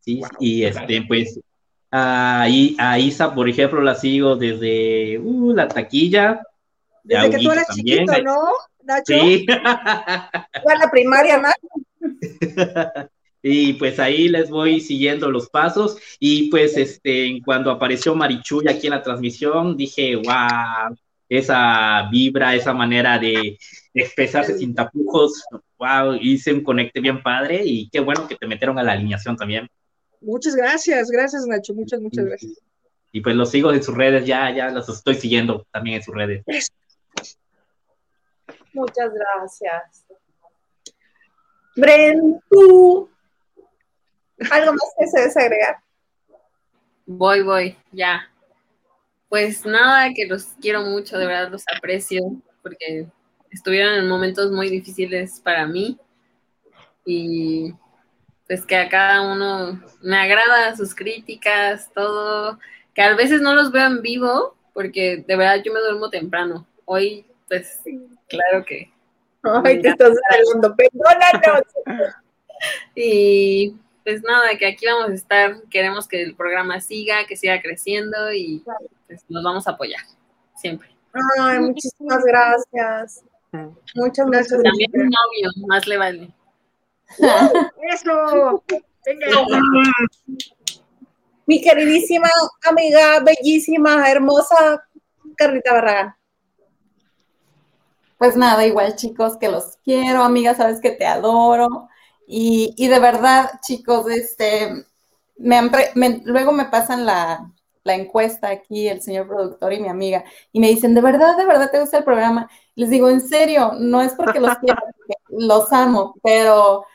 Sí, 0.00 0.20
y 0.38 0.64
este, 0.64 1.02
pues, 1.08 1.40
a, 1.90 2.42
a 2.42 2.98
Isa, 2.98 3.34
por 3.34 3.48
ejemplo, 3.48 3.80
la 3.80 3.94
sigo 3.94 4.36
desde 4.36 5.18
uh, 5.18 5.54
la 5.54 5.66
taquilla. 5.66 6.42
De 7.04 7.16
Desde 7.16 7.30
que 7.30 7.38
tú 7.44 7.52
eras 7.52 7.66
también. 7.66 8.06
chiquito, 8.06 8.22
¿no, 8.22 8.38
Nacho? 8.82 9.04
Sí. 9.06 9.46
Fue 10.62 10.72
a 10.72 10.78
la 10.78 10.90
primaria, 10.90 11.38
Nacho. 11.38 11.68
Y 13.46 13.74
pues 13.74 14.00
ahí 14.00 14.30
les 14.30 14.48
voy 14.48 14.80
siguiendo 14.80 15.30
los 15.30 15.50
pasos. 15.50 15.98
Y 16.18 16.48
pues 16.48 16.78
este, 16.78 17.26
en 17.26 17.42
cuando 17.42 17.70
apareció 17.70 18.14
Marichuy 18.14 18.66
aquí 18.70 18.86
en 18.86 18.92
la 18.92 19.02
transmisión, 19.02 19.76
dije, 19.76 20.16
wow, 20.16 20.96
esa 21.28 22.08
vibra, 22.10 22.54
esa 22.54 22.72
manera 22.72 23.18
de 23.18 23.58
expresarse 23.92 24.56
sin 24.56 24.74
tapujos, 24.74 25.44
wow, 25.76 26.14
hice 26.14 26.54
un 26.54 26.62
conecte 26.62 27.00
bien 27.00 27.22
padre 27.22 27.60
y 27.62 27.90
qué 27.90 28.00
bueno 28.00 28.26
que 28.26 28.36
te 28.36 28.46
metieron 28.46 28.78
a 28.78 28.82
la 28.82 28.92
alineación 28.92 29.36
también. 29.36 29.68
Muchas 30.22 30.56
gracias, 30.56 31.10
gracias, 31.10 31.46
Nacho. 31.46 31.74
Muchas, 31.74 32.00
muchas 32.00 32.24
gracias. 32.24 32.52
Y 33.12 33.20
pues 33.20 33.36
los 33.36 33.50
sigo 33.50 33.74
en 33.74 33.82
sus 33.82 33.94
redes, 33.94 34.24
ya, 34.24 34.50
ya 34.56 34.70
los 34.70 34.88
estoy 34.88 35.16
siguiendo 35.16 35.66
también 35.70 35.98
en 35.98 36.02
sus 36.02 36.14
redes. 36.14 36.42
Muchas 38.72 39.10
gracias. 39.12 40.06
Bren, 41.76 42.40
tú. 42.50 43.08
¿Algo 44.50 44.72
más 44.72 44.92
que 44.98 45.06
se 45.06 45.20
desagregar? 45.20 45.78
Voy, 47.06 47.42
voy, 47.42 47.76
ya. 47.92 48.28
Pues 49.28 49.64
nada, 49.64 50.12
que 50.14 50.26
los 50.26 50.44
quiero 50.60 50.82
mucho, 50.82 51.18
de 51.18 51.26
verdad 51.26 51.50
los 51.50 51.64
aprecio, 51.76 52.22
porque 52.62 53.06
estuvieron 53.50 53.94
en 53.94 54.08
momentos 54.08 54.50
muy 54.50 54.70
difíciles 54.70 55.40
para 55.40 55.66
mí. 55.66 55.98
Y 57.04 57.74
pues 58.46 58.64
que 58.66 58.76
a 58.76 58.88
cada 58.88 59.22
uno 59.22 59.82
me 60.02 60.16
agrada 60.16 60.76
sus 60.76 60.94
críticas, 60.94 61.90
todo, 61.92 62.58
que 62.94 63.02
a 63.02 63.14
veces 63.14 63.40
no 63.40 63.54
los 63.54 63.72
veo 63.72 63.86
en 63.86 64.02
vivo, 64.02 64.56
porque 64.72 65.24
de 65.26 65.36
verdad 65.36 65.62
yo 65.64 65.72
me 65.72 65.80
duermo 65.80 66.10
temprano. 66.10 66.66
Hoy, 66.84 67.26
pues, 67.48 67.80
claro 68.28 68.64
que. 68.64 68.92
Ay, 69.42 69.80
te 69.82 69.88
estás 69.88 70.16
hablando, 70.30 70.76
perdónanos. 70.76 71.62
Y 72.94 73.74
pues 74.04 74.22
nada, 74.22 74.56
que 74.58 74.66
aquí 74.66 74.86
vamos 74.86 75.10
a 75.10 75.14
estar, 75.14 75.62
queremos 75.70 76.06
que 76.06 76.22
el 76.22 76.34
programa 76.34 76.80
siga, 76.80 77.26
que 77.26 77.36
siga 77.36 77.60
creciendo 77.60 78.32
y 78.32 78.62
pues, 79.06 79.24
nos 79.28 79.42
vamos 79.42 79.66
a 79.66 79.72
apoyar, 79.72 80.00
siempre. 80.56 80.88
Ay, 81.38 81.58
muchísimas 81.58 82.24
gracias. 82.24 83.24
Muchas, 83.94 84.26
gracias. 84.26 84.62
También 84.62 84.90
un 84.94 85.04
novio, 85.04 85.66
más 85.68 85.86
le 85.86 85.96
vale. 85.96 86.34
Eso. 87.92 88.64
Venga. 89.06 89.26
Mi 91.46 91.60
queridísima 91.60 92.28
amiga, 92.64 93.20
bellísima, 93.20 94.10
hermosa 94.10 94.82
Carlita 95.36 95.74
Barragán. 95.74 96.14
Pues 98.24 98.36
nada, 98.36 98.66
igual 98.66 98.96
chicos, 98.96 99.36
que 99.36 99.50
los 99.50 99.76
quiero, 99.84 100.22
amiga, 100.22 100.54
sabes 100.54 100.80
que 100.80 100.92
te 100.92 101.04
adoro. 101.04 101.90
Y, 102.26 102.72
y 102.78 102.88
de 102.88 102.98
verdad, 102.98 103.50
chicos, 103.60 104.08
este, 104.10 104.86
me 105.36 105.56
han 105.58 105.70
pre- 105.70 105.90
me- 105.94 106.22
luego 106.24 106.50
me 106.52 106.64
pasan 106.64 107.04
la, 107.04 107.52
la 107.82 107.94
encuesta 107.94 108.48
aquí, 108.48 108.88
el 108.88 109.02
señor 109.02 109.28
productor 109.28 109.74
y 109.74 109.80
mi 109.80 109.88
amiga, 109.88 110.24
y 110.52 110.60
me 110.60 110.68
dicen, 110.68 110.94
¿de 110.94 111.02
verdad, 111.02 111.36
de 111.36 111.44
verdad 111.44 111.70
te 111.70 111.80
gusta 111.80 111.98
el 111.98 112.04
programa? 112.04 112.48
Les 112.76 112.88
digo, 112.88 113.10
en 113.10 113.20
serio, 113.20 113.72
no 113.78 114.00
es 114.00 114.14
porque 114.14 114.40
los 114.40 114.56
quiero, 114.56 114.78
porque 114.96 115.14
los 115.28 115.70
amo, 115.74 116.14
pero 116.22 116.86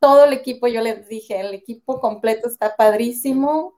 todo 0.00 0.24
el 0.26 0.32
equipo, 0.34 0.68
yo 0.68 0.82
les 0.82 1.08
dije, 1.08 1.40
el 1.40 1.54
equipo 1.54 2.00
completo 2.00 2.48
está 2.48 2.76
padrísimo. 2.76 3.74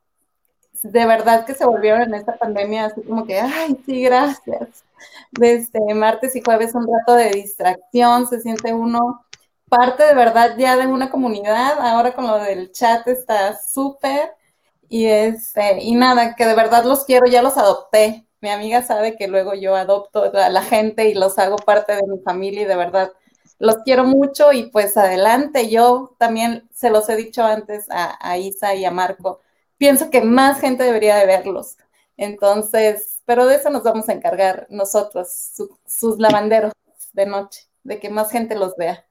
De 0.82 1.06
verdad 1.06 1.46
que 1.46 1.54
se 1.54 1.66
volvieron 1.66 2.02
en 2.02 2.14
esta 2.14 2.36
pandemia 2.38 2.86
así 2.86 3.02
como 3.02 3.26
que, 3.26 3.40
ay, 3.40 3.78
sí, 3.86 4.02
gracias. 4.02 4.84
Desde 5.32 5.94
martes 5.94 6.36
y 6.36 6.42
jueves 6.42 6.74
un 6.74 6.86
rato 6.86 7.14
de 7.14 7.30
distracción, 7.30 8.26
se 8.28 8.40
siente 8.40 8.72
uno 8.74 9.24
parte 9.68 10.04
de 10.04 10.14
verdad 10.14 10.56
ya 10.58 10.76
de 10.76 10.86
una 10.86 11.10
comunidad, 11.10 11.78
ahora 11.80 12.14
con 12.14 12.26
lo 12.26 12.38
del 12.38 12.72
chat 12.72 13.06
está 13.08 13.56
súper 13.58 14.32
y 14.88 15.06
este, 15.06 15.82
y 15.82 15.94
nada, 15.94 16.34
que 16.34 16.46
de 16.46 16.54
verdad 16.54 16.84
los 16.84 17.04
quiero, 17.04 17.26
ya 17.26 17.42
los 17.42 17.56
adopté. 17.58 18.26
Mi 18.40 18.50
amiga 18.50 18.82
sabe 18.82 19.16
que 19.16 19.28
luego 19.28 19.54
yo 19.54 19.74
adopto 19.76 20.24
a 20.34 20.48
la 20.48 20.62
gente 20.62 21.08
y 21.08 21.14
los 21.14 21.38
hago 21.38 21.56
parte 21.56 21.94
de 21.94 22.02
mi 22.06 22.20
familia 22.20 22.62
y 22.62 22.64
de 22.66 22.76
verdad 22.76 23.12
los 23.58 23.78
quiero 23.84 24.04
mucho 24.04 24.52
y 24.52 24.70
pues 24.70 24.96
adelante. 24.96 25.68
Yo 25.68 26.14
también 26.18 26.68
se 26.72 26.90
los 26.90 27.08
he 27.08 27.16
dicho 27.16 27.42
antes 27.44 27.86
a, 27.90 28.16
a 28.20 28.38
Isa 28.38 28.74
y 28.74 28.84
a 28.84 28.90
Marco. 28.90 29.40
Pienso 29.76 30.10
que 30.10 30.22
más 30.22 30.60
gente 30.60 30.84
debería 30.84 31.16
de 31.16 31.26
verlos. 31.26 31.76
Entonces, 32.16 33.07
pero 33.28 33.44
de 33.46 33.56
eso 33.56 33.68
nos 33.68 33.82
vamos 33.82 34.08
a 34.08 34.14
encargar 34.14 34.66
nosotros, 34.70 35.30
su- 35.54 35.78
sus 35.86 36.18
lavanderos 36.18 36.72
de 37.12 37.26
noche, 37.26 37.68
de 37.84 38.00
que 38.00 38.08
más 38.08 38.30
gente 38.30 38.54
los 38.54 38.74
vea. 38.74 39.04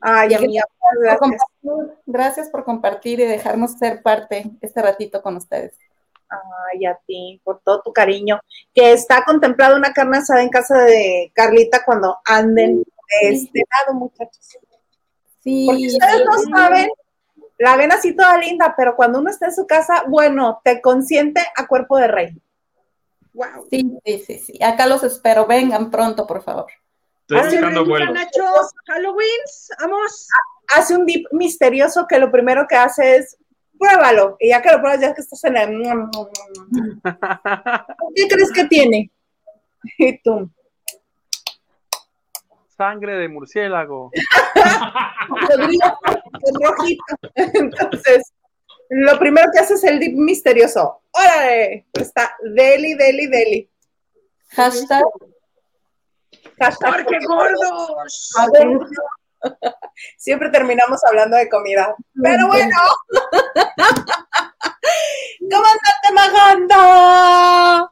Ay, 0.00 0.32
amiga, 0.32 0.62
por 0.80 1.02
gracias. 1.02 1.18
compartir, 1.20 1.98
gracias 2.06 2.48
por 2.48 2.64
compartir 2.64 3.20
y 3.20 3.24
dejarnos 3.26 3.72
ser 3.72 4.02
parte 4.02 4.50
este 4.62 4.80
ratito 4.80 5.20
con 5.20 5.36
ustedes. 5.36 5.74
Ay, 6.72 6.86
a 6.86 6.98
ti, 7.06 7.38
por 7.44 7.60
todo 7.60 7.82
tu 7.82 7.92
cariño. 7.92 8.40
Que 8.72 8.92
está 8.92 9.22
contemplada 9.26 9.76
una 9.76 9.92
carne 9.92 10.18
asada 10.18 10.40
en 10.42 10.48
casa 10.48 10.78
de 10.78 11.30
Carlita 11.34 11.84
cuando 11.84 12.16
anden 12.24 12.78
de 12.78 13.28
este 13.28 13.62
lado, 13.70 13.98
muchachos. 13.98 14.38
Sí. 15.44 15.66
Porque 15.68 15.86
ustedes 15.88 16.24
no 16.24 16.56
saben, 16.56 16.88
la 17.58 17.76
ven 17.76 17.92
así 17.92 18.16
toda 18.16 18.38
linda, 18.38 18.72
pero 18.74 18.96
cuando 18.96 19.18
uno 19.18 19.28
está 19.28 19.46
en 19.46 19.54
su 19.54 19.66
casa, 19.66 20.04
bueno, 20.08 20.62
te 20.64 20.80
consiente 20.80 21.42
a 21.56 21.66
cuerpo 21.66 21.98
de 21.98 22.08
rey. 22.08 22.42
Wow. 23.38 23.66
Sí, 23.70 23.88
sí, 24.04 24.18
sí, 24.26 24.38
sí. 24.40 24.58
Acá 24.64 24.86
los 24.86 25.04
espero. 25.04 25.46
Vengan 25.46 25.92
pronto, 25.92 26.26
por 26.26 26.42
favor. 26.42 26.66
Estoy 27.20 27.38
Órale, 27.38 27.56
buscando 27.56 27.84
Brendita, 27.84 27.88
vuelos. 27.88 28.14
Nacho, 28.14 28.44
Halloween, 28.88 29.40
vamos. 29.80 30.26
Hace 30.74 30.96
un 30.96 31.06
dip 31.06 31.24
misterioso 31.30 32.04
que 32.08 32.18
lo 32.18 32.32
primero 32.32 32.66
que 32.68 32.74
hace 32.74 33.14
es 33.16 33.36
pruébalo. 33.78 34.36
Y 34.40 34.48
ya 34.48 34.60
que 34.60 34.72
lo 34.72 34.80
pruebas, 34.80 35.00
ya 35.00 35.14
que 35.14 35.20
estás 35.20 35.44
en 35.44 35.56
el. 35.56 35.82
¿Qué 38.16 38.26
crees 38.28 38.50
que 38.52 38.64
tiene? 38.64 39.12
Y 39.98 40.20
tú. 40.20 40.50
Sangre 42.76 43.18
de 43.18 43.28
murciélago. 43.28 44.10
Rodrigo, 45.48 45.96
es 46.42 46.52
rojito. 46.60 47.04
Entonces, 47.36 48.32
lo 48.90 49.18
primero 49.18 49.48
que 49.52 49.60
hace 49.60 49.74
es 49.74 49.84
el 49.84 49.98
dip 49.98 50.16
misterioso. 50.16 51.02
¡Órale! 51.12 51.86
Está 51.92 52.34
deli, 52.42 52.94
deli, 52.94 53.26
deli. 53.26 53.70
Hashtag. 54.50 55.04
Hashtag 56.60 56.94
¡Porque 56.94 57.18
gordos! 57.26 58.30
A 58.38 58.46
ver, 58.50 58.78
Siempre 60.16 60.50
terminamos 60.50 61.00
hablando 61.04 61.36
de 61.36 61.48
comida. 61.48 61.94
Pero 62.22 62.46
bueno. 62.48 62.76
¿Cómo 65.50 65.64
andaste, 65.64 66.12
Maganda? 66.14 67.90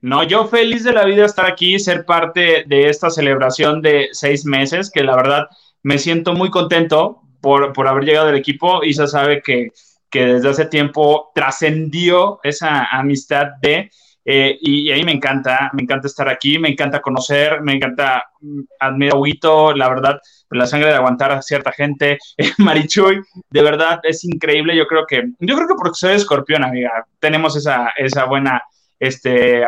No, 0.00 0.22
yo 0.24 0.48
feliz 0.48 0.82
de 0.84 0.92
la 0.92 1.04
vida 1.04 1.24
estar 1.24 1.46
aquí, 1.46 1.78
ser 1.78 2.04
parte 2.04 2.64
de 2.66 2.88
esta 2.88 3.08
celebración 3.10 3.80
de 3.82 4.08
seis 4.12 4.44
meses, 4.44 4.90
que 4.90 5.04
la 5.04 5.14
verdad 5.14 5.48
me 5.82 5.98
siento 5.98 6.32
muy 6.32 6.50
contento 6.50 7.22
por, 7.42 7.72
por 7.74 7.86
haber 7.88 8.04
llegado 8.04 8.28
al 8.28 8.36
equipo. 8.36 8.82
Isa 8.84 9.06
sabe 9.06 9.42
que, 9.42 9.68
que 10.08 10.24
desde 10.24 10.48
hace 10.48 10.66
tiempo 10.66 11.30
trascendió 11.34 12.40
esa 12.42 12.86
amistad 12.86 13.48
de, 13.60 13.90
eh, 14.24 14.56
y, 14.60 14.88
y 14.88 14.92
a 14.92 14.96
mí 14.96 15.04
me 15.04 15.12
encanta, 15.12 15.70
me 15.72 15.82
encanta 15.82 16.06
estar 16.06 16.28
aquí, 16.28 16.58
me 16.58 16.68
encanta 16.68 17.00
conocer, 17.00 17.60
me 17.60 17.74
encanta, 17.74 18.24
mm, 18.40 18.60
admiro 18.78 19.16
a 19.16 19.18
Huguito, 19.18 19.74
la 19.74 19.88
verdad, 19.88 20.20
la 20.50 20.66
sangre 20.66 20.90
de 20.90 20.94
aguantar 20.94 21.32
a 21.32 21.42
cierta 21.42 21.72
gente, 21.72 22.18
eh, 22.36 22.50
Marichuy, 22.58 23.20
de 23.50 23.62
verdad 23.62 24.00
es 24.04 24.24
increíble, 24.24 24.76
yo 24.76 24.86
creo 24.86 25.04
que, 25.06 25.24
yo 25.40 25.56
creo 25.56 25.66
que 25.66 25.74
porque 25.74 25.94
soy 25.94 26.14
escorpión, 26.14 26.64
amiga, 26.64 27.04
tenemos 27.18 27.56
esa, 27.56 27.92
esa 27.96 28.24
buena 28.26 28.62
este, 29.02 29.64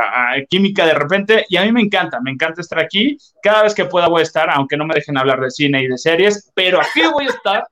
química 0.48 0.86
de 0.86 0.94
repente, 0.94 1.44
y 1.48 1.56
a 1.56 1.62
mí 1.64 1.72
me 1.72 1.80
encanta, 1.80 2.20
me 2.20 2.30
encanta 2.30 2.60
estar 2.60 2.78
aquí, 2.78 3.18
cada 3.42 3.64
vez 3.64 3.74
que 3.74 3.84
pueda 3.86 4.06
voy 4.08 4.20
a 4.20 4.22
estar, 4.22 4.48
aunque 4.50 4.76
no 4.76 4.86
me 4.86 4.94
dejen 4.94 5.18
hablar 5.18 5.40
de 5.40 5.50
cine 5.50 5.82
y 5.82 5.88
de 5.88 5.98
series, 5.98 6.52
pero 6.54 6.80
aquí 6.80 7.02
voy 7.12 7.24
a 7.26 7.30
estar 7.30 7.66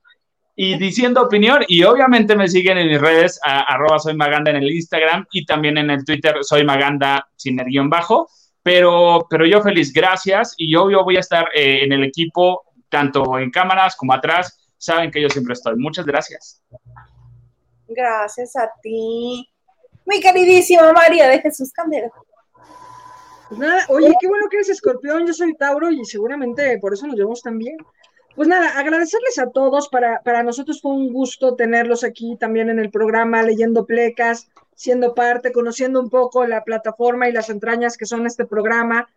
y 0.55 0.77
diciendo 0.77 1.21
opinión, 1.21 1.63
y 1.67 1.83
obviamente 1.83 2.35
me 2.35 2.49
siguen 2.49 2.77
en 2.77 2.89
mis 2.89 2.99
redes, 2.99 3.39
a- 3.45 3.61
arroba 3.73 3.97
soy 3.97 4.13
Maganda 4.13 4.51
en 4.51 4.57
el 4.57 4.69
Instagram, 4.71 5.25
y 5.31 5.45
también 5.45 5.77
en 5.77 5.89
el 5.89 6.03
Twitter 6.03 6.35
soy 6.41 6.65
Maganda 6.65 7.27
sin 7.37 7.59
el 7.59 7.67
guion 7.67 7.89
bajo, 7.89 8.27
pero, 8.61 9.25
pero 9.29 9.45
yo 9.45 9.61
feliz, 9.61 9.93
gracias, 9.93 10.55
y 10.57 10.71
yo 10.71 10.83
voy 11.03 11.15
a 11.15 11.21
estar 11.21 11.47
eh, 11.55 11.83
en 11.83 11.93
el 11.93 12.03
equipo, 12.03 12.63
tanto 12.89 13.39
en 13.39 13.51
cámaras 13.51 13.95
como 13.95 14.13
atrás, 14.13 14.59
saben 14.77 15.11
que 15.11 15.21
yo 15.21 15.29
siempre 15.29 15.53
estoy, 15.53 15.75
muchas 15.77 16.05
gracias. 16.05 16.61
Gracias 17.87 18.55
a 18.57 18.69
ti. 18.81 19.52
Mi 20.05 20.19
queridísima 20.19 20.91
María 20.93 21.27
de 21.27 21.39
Jesús 21.39 21.71
Candela. 21.71 22.11
Pues 23.49 23.59
nada, 23.59 23.85
oye, 23.89 24.13
qué 24.19 24.27
bueno 24.27 24.47
que 24.49 24.57
eres 24.57 24.69
escorpión, 24.69 25.27
yo 25.27 25.33
soy 25.33 25.55
Tauro 25.55 25.91
y 25.91 26.03
seguramente 26.05 26.77
por 26.79 26.93
eso 26.93 27.07
nos 27.07 27.15
llevamos 27.15 27.41
tan 27.41 27.57
bien. 27.57 27.77
Pues 28.35 28.47
nada, 28.47 28.79
agradecerles 28.79 29.37
a 29.37 29.51
todos, 29.51 29.89
para, 29.89 30.21
para 30.23 30.41
nosotros 30.41 30.81
fue 30.81 30.91
un 30.91 31.13
gusto 31.13 31.55
tenerlos 31.55 32.03
aquí 32.03 32.35
también 32.39 32.69
en 32.69 32.79
el 32.79 32.89
programa, 32.89 33.43
leyendo 33.43 33.85
plecas, 33.85 34.49
siendo 34.75 35.13
parte, 35.13 35.51
conociendo 35.51 35.99
un 35.99 36.09
poco 36.09 36.47
la 36.47 36.63
plataforma 36.63 37.29
y 37.29 37.31
las 37.31 37.49
entrañas 37.49 37.95
que 37.95 38.07
son 38.07 38.25
este 38.25 38.45
programa. 38.45 39.07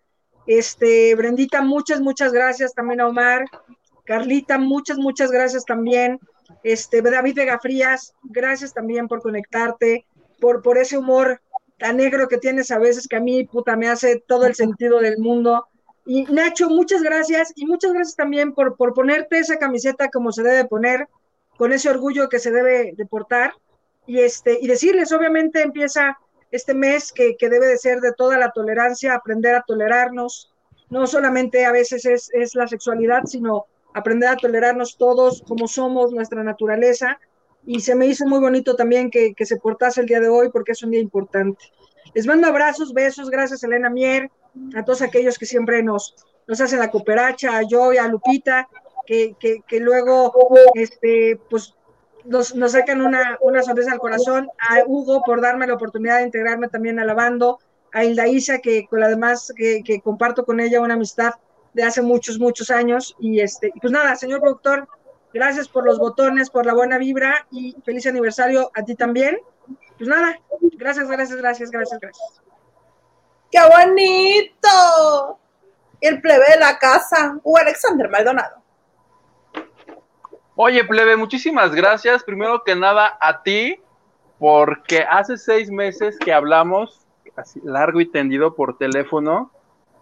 Este, 0.46 1.14
Brendita, 1.14 1.62
muchas, 1.62 2.00
muchas 2.00 2.32
gracias 2.32 2.74
también 2.74 3.00
a 3.00 3.08
Omar. 3.08 3.46
Carlita, 4.04 4.58
muchas, 4.58 4.98
muchas 4.98 5.30
gracias 5.30 5.64
también. 5.64 6.20
Este, 6.62 7.00
David 7.00 7.36
Vega 7.36 7.58
Frías, 7.58 8.14
gracias 8.22 8.74
también 8.74 9.08
por 9.08 9.22
conectarte, 9.22 10.06
por, 10.40 10.62
por 10.62 10.78
ese 10.78 10.98
humor 10.98 11.40
tan 11.78 11.96
negro 11.98 12.28
que 12.28 12.38
tienes 12.38 12.70
a 12.70 12.78
veces 12.78 13.06
que 13.08 13.16
a 13.16 13.20
mí, 13.20 13.44
puta, 13.44 13.76
me 13.76 13.88
hace 13.88 14.22
todo 14.26 14.46
el 14.46 14.54
sentido 14.54 15.00
del 15.00 15.18
mundo. 15.18 15.66
Y 16.06 16.24
Nacho, 16.24 16.70
muchas 16.70 17.02
gracias 17.02 17.52
y 17.56 17.66
muchas 17.66 17.92
gracias 17.92 18.16
también 18.16 18.54
por, 18.54 18.76
por 18.76 18.94
ponerte 18.94 19.38
esa 19.38 19.58
camiseta 19.58 20.08
como 20.08 20.32
se 20.32 20.42
debe 20.42 20.64
poner, 20.66 21.08
con 21.58 21.72
ese 21.72 21.90
orgullo 21.90 22.28
que 22.28 22.38
se 22.38 22.50
debe 22.50 22.92
de 22.96 23.06
portar. 23.06 23.52
Y, 24.06 24.20
este, 24.20 24.58
y 24.60 24.68
decirles, 24.68 25.12
obviamente 25.12 25.62
empieza 25.62 26.16
este 26.50 26.74
mes 26.74 27.12
que, 27.12 27.36
que 27.36 27.48
debe 27.48 27.66
de 27.66 27.76
ser 27.76 28.00
de 28.00 28.12
toda 28.12 28.38
la 28.38 28.52
tolerancia, 28.52 29.14
aprender 29.14 29.54
a 29.54 29.64
tolerarnos. 29.66 30.52
No 30.88 31.06
solamente 31.06 31.66
a 31.66 31.72
veces 31.72 32.06
es, 32.06 32.30
es 32.32 32.54
la 32.54 32.68
sexualidad, 32.68 33.24
sino 33.24 33.66
aprender 33.92 34.28
a 34.28 34.36
tolerarnos 34.36 34.96
todos 34.96 35.42
como 35.46 35.66
somos, 35.66 36.12
nuestra 36.12 36.44
naturaleza. 36.44 37.18
Y 37.66 37.80
se 37.80 37.94
me 37.94 38.06
hizo 38.06 38.26
muy 38.26 38.38
bonito 38.38 38.76
también 38.76 39.10
que, 39.10 39.34
que 39.34 39.44
se 39.44 39.56
portase 39.56 40.00
el 40.00 40.06
día 40.06 40.20
de 40.20 40.28
hoy 40.28 40.50
porque 40.50 40.72
es 40.72 40.82
un 40.82 40.92
día 40.92 41.00
importante. 41.00 41.64
Les 42.14 42.26
mando 42.26 42.46
abrazos, 42.46 42.94
besos, 42.94 43.28
gracias 43.28 43.62
Elena 43.64 43.90
Mier, 43.90 44.30
a 44.74 44.84
todos 44.84 45.02
aquellos 45.02 45.36
que 45.38 45.46
siempre 45.46 45.82
nos, 45.82 46.14
nos 46.46 46.60
hacen 46.60 46.78
la 46.78 46.90
cooperacha, 46.90 47.58
a 47.58 47.62
Joy, 47.68 47.98
a 47.98 48.08
Lupita, 48.08 48.68
que, 49.04 49.34
que, 49.38 49.62
que 49.66 49.80
luego 49.80 50.32
este, 50.74 51.38
pues, 51.50 51.74
nos, 52.24 52.54
nos 52.54 52.72
sacan 52.72 53.02
una, 53.02 53.38
una 53.40 53.62
sonrisa 53.62 53.92
al 53.92 53.98
corazón, 53.98 54.48
a 54.58 54.84
Hugo 54.86 55.22
por 55.24 55.40
darme 55.40 55.66
la 55.66 55.74
oportunidad 55.74 56.18
de 56.18 56.24
integrarme 56.24 56.68
también 56.68 56.98
a 56.98 57.04
la 57.04 57.14
banda, 57.14 57.56
a 57.92 58.04
Hilda 58.04 58.26
Isa, 58.28 58.58
que 58.58 58.86
con 58.86 59.00
la 59.00 59.08
demás 59.08 59.52
que, 59.56 59.82
que 59.84 60.00
comparto 60.00 60.44
con 60.44 60.60
ella 60.60 60.80
una 60.80 60.94
amistad 60.94 61.34
de 61.72 61.82
hace 61.82 62.02
muchos, 62.02 62.38
muchos 62.38 62.70
años. 62.70 63.16
Y 63.20 63.40
este, 63.40 63.72
y 63.74 63.80
pues 63.80 63.92
nada, 63.92 64.16
señor 64.16 64.40
productor, 64.40 64.88
gracias 65.36 65.68
por 65.68 65.84
los 65.84 65.98
botones, 65.98 66.50
por 66.50 66.66
la 66.66 66.74
buena 66.74 66.98
vibra 66.98 67.46
y 67.50 67.76
feliz 67.84 68.06
aniversario 68.06 68.70
a 68.74 68.82
ti 68.82 68.94
también. 68.94 69.38
Pues 69.98 70.08
nada, 70.08 70.38
gracias, 70.72 71.08
gracias, 71.08 71.38
gracias, 71.38 71.70
gracias, 71.70 72.00
gracias. 72.00 72.42
¡Qué 73.50 73.58
bonito! 73.60 75.38
El 76.00 76.20
plebe 76.20 76.44
de 76.50 76.58
la 76.58 76.78
casa, 76.78 77.38
Hugo 77.42 77.58
Alexander 77.58 78.08
Maldonado. 78.08 78.62
Oye, 80.54 80.84
plebe, 80.84 81.16
muchísimas 81.16 81.74
gracias. 81.74 82.24
Primero 82.24 82.64
que 82.64 82.74
nada 82.74 83.18
a 83.20 83.42
ti, 83.42 83.78
porque 84.38 85.04
hace 85.08 85.36
seis 85.36 85.70
meses 85.70 86.18
que 86.18 86.32
hablamos, 86.32 87.06
así 87.36 87.60
largo 87.62 88.00
y 88.00 88.06
tendido 88.06 88.54
por 88.54 88.78
teléfono, 88.78 89.50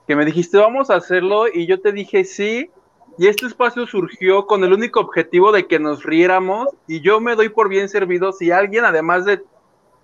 que 0.07 0.15
me 0.15 0.25
dijiste 0.25 0.59
vamos 0.59 0.91
a 0.91 0.97
hacerlo 0.97 1.49
y 1.53 1.67
yo 1.67 1.81
te 1.81 1.93
dije 1.93 2.25
sí. 2.25 2.71
Y 3.17 3.29
este 3.29 3.47
espacio 3.47 3.87
surgió 3.87 4.47
con 4.47 4.65
el 4.65 4.73
único 4.73 5.01
objetivo 5.01 5.53
de 5.53 5.67
que 5.67 5.79
nos 5.79 6.03
riéramos 6.05 6.69
y 6.89 7.01
yo 7.01 7.21
me 7.21 7.37
doy 7.37 7.49
por 7.49 7.69
bien 7.69 7.89
servido 7.89 8.33
si 8.33 8.51
alguien, 8.51 8.85
además 8.85 9.25
de 9.25 9.43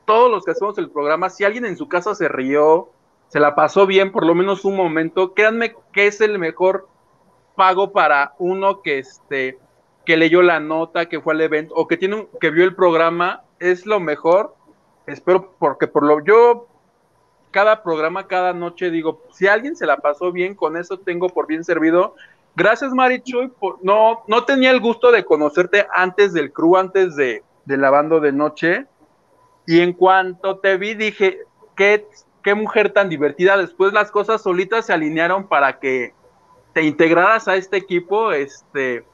todos 0.05 0.31
los 0.31 0.45
que 0.45 0.53
hacemos 0.53 0.79
el 0.79 0.91
programa, 0.91 1.29
si 1.29 1.45
alguien 1.45 1.65
en 1.65 1.77
su 1.77 1.89
casa 1.89 2.15
se 2.15 2.29
rió, 2.29 2.91
se 3.29 3.41
la 3.41 3.55
pasó 3.55 3.87
bien 3.87 4.13
por 4.13 4.25
lo 4.25 4.35
menos 4.35 4.65
un 4.65 4.77
momento, 4.77 5.35
créanme 5.35 5.75
que 5.93 6.07
es 6.07 6.21
el 6.21 6.39
mejor 6.39 6.89
pago 7.57 7.93
para 7.93 8.35
uno 8.39 8.81
que 8.83 8.99
este 9.01 9.59
que 10.07 10.17
leyó 10.17 10.43
la 10.43 10.61
nota, 10.61 11.09
que 11.09 11.21
fue 11.21 11.35
al 11.35 11.41
evento 11.41 11.75
o 11.75 11.87
que 11.87 11.97
tiene 11.97 12.17
un- 12.17 12.29
que 12.41 12.51
vio 12.51 12.65
el 12.65 12.75
programa, 12.75 13.43
es 13.59 13.87
lo 13.87 14.01
mejor. 14.01 14.57
Espero 15.07 15.53
porque 15.59 15.87
por 15.87 16.05
lo 16.05 16.25
yo 16.25 16.67
cada 17.51 17.83
programa, 17.83 18.27
cada 18.27 18.53
noche 18.53 18.91
digo, 18.91 19.23
si 19.33 19.47
alguien 19.47 19.77
se 19.77 19.87
la 19.87 19.99
pasó 19.99 20.33
bien, 20.33 20.55
con 20.55 20.77
eso 20.77 20.99
tengo 20.99 21.29
por 21.29 21.47
bien 21.47 21.65
servido. 21.65 22.15
Gracias, 22.57 22.93
Marichuy. 22.93 23.53
No, 23.83 24.23
no 24.27 24.45
tenía 24.45 24.71
el 24.71 24.81
gusto 24.81 25.13
de 25.13 25.25
conocerte 25.25 25.87
antes 25.95 26.33
del 26.33 26.53
crew, 26.53 26.77
antes 26.77 27.17
de, 27.17 27.43
de 27.65 27.77
lavando 27.77 28.21
de 28.21 28.33
noche. 28.33 28.87
Y 29.67 29.81
en 29.81 29.93
cuanto 29.93 30.59
te 30.59 30.77
vi, 30.77 30.95
dije, 30.95 31.41
qué, 31.77 32.07
qué 32.43 32.55
mujer 32.55 32.93
tan 32.93 33.09
divertida. 33.09 33.57
Después 33.57 33.93
las 33.93 34.11
cosas 34.11 34.43
solitas 34.43 34.87
se 34.87 34.93
alinearon 34.93 35.47
para 35.47 35.79
que 35.79 36.13
te 36.73 36.83
integraras 36.83 37.49
a 37.49 37.57
este 37.57 37.77
equipo. 37.77 38.33
Este, 38.33 39.05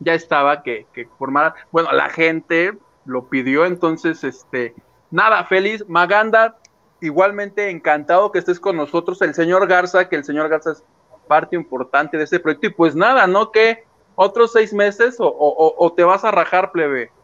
ya 0.00 0.14
estaba 0.14 0.62
que, 0.62 0.86
que 0.92 1.08
formara. 1.18 1.54
Bueno, 1.70 1.92
la 1.92 2.08
gente 2.08 2.76
lo 3.04 3.28
pidió, 3.28 3.64
entonces, 3.64 4.24
este, 4.24 4.74
nada, 5.10 5.44
feliz. 5.44 5.84
Maganda, 5.88 6.58
igualmente 7.00 7.70
encantado 7.70 8.32
que 8.32 8.38
estés 8.38 8.60
con 8.60 8.76
nosotros. 8.76 9.22
El 9.22 9.34
señor 9.34 9.66
Garza, 9.66 10.08
que 10.08 10.16
el 10.16 10.24
señor 10.24 10.48
Garza 10.48 10.72
es 10.72 10.84
parte 11.28 11.54
importante 11.54 12.16
de 12.16 12.24
este 12.24 12.40
proyecto. 12.40 12.66
Y 12.66 12.70
pues 12.70 12.96
nada, 12.96 13.26
¿no? 13.28 13.52
Que 13.52 13.84
otros 14.16 14.52
seis 14.52 14.72
meses 14.72 15.16
o, 15.20 15.28
o- 15.28 15.92
te 15.92 16.02
vas 16.02 16.24
a 16.24 16.30
rajar, 16.32 16.72
plebe. 16.72 17.12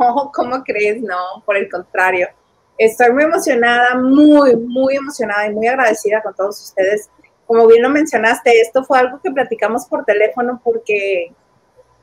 Oh, 0.00 0.30
¿cómo 0.32 0.62
crees? 0.62 1.02
No, 1.02 1.42
por 1.44 1.56
el 1.56 1.68
contrario. 1.68 2.28
Estoy 2.76 3.12
muy 3.12 3.24
emocionada, 3.24 3.96
muy, 3.96 4.54
muy 4.54 4.94
emocionada 4.94 5.46
y 5.48 5.54
muy 5.54 5.66
agradecida 5.66 6.22
con 6.22 6.34
todos 6.34 6.62
ustedes. 6.62 7.10
Como 7.46 7.66
bien 7.66 7.82
lo 7.82 7.90
mencionaste, 7.90 8.60
esto 8.60 8.84
fue 8.84 8.98
algo 9.00 9.20
que 9.20 9.32
platicamos 9.32 9.86
por 9.86 10.04
teléfono 10.04 10.60
porque 10.62 11.32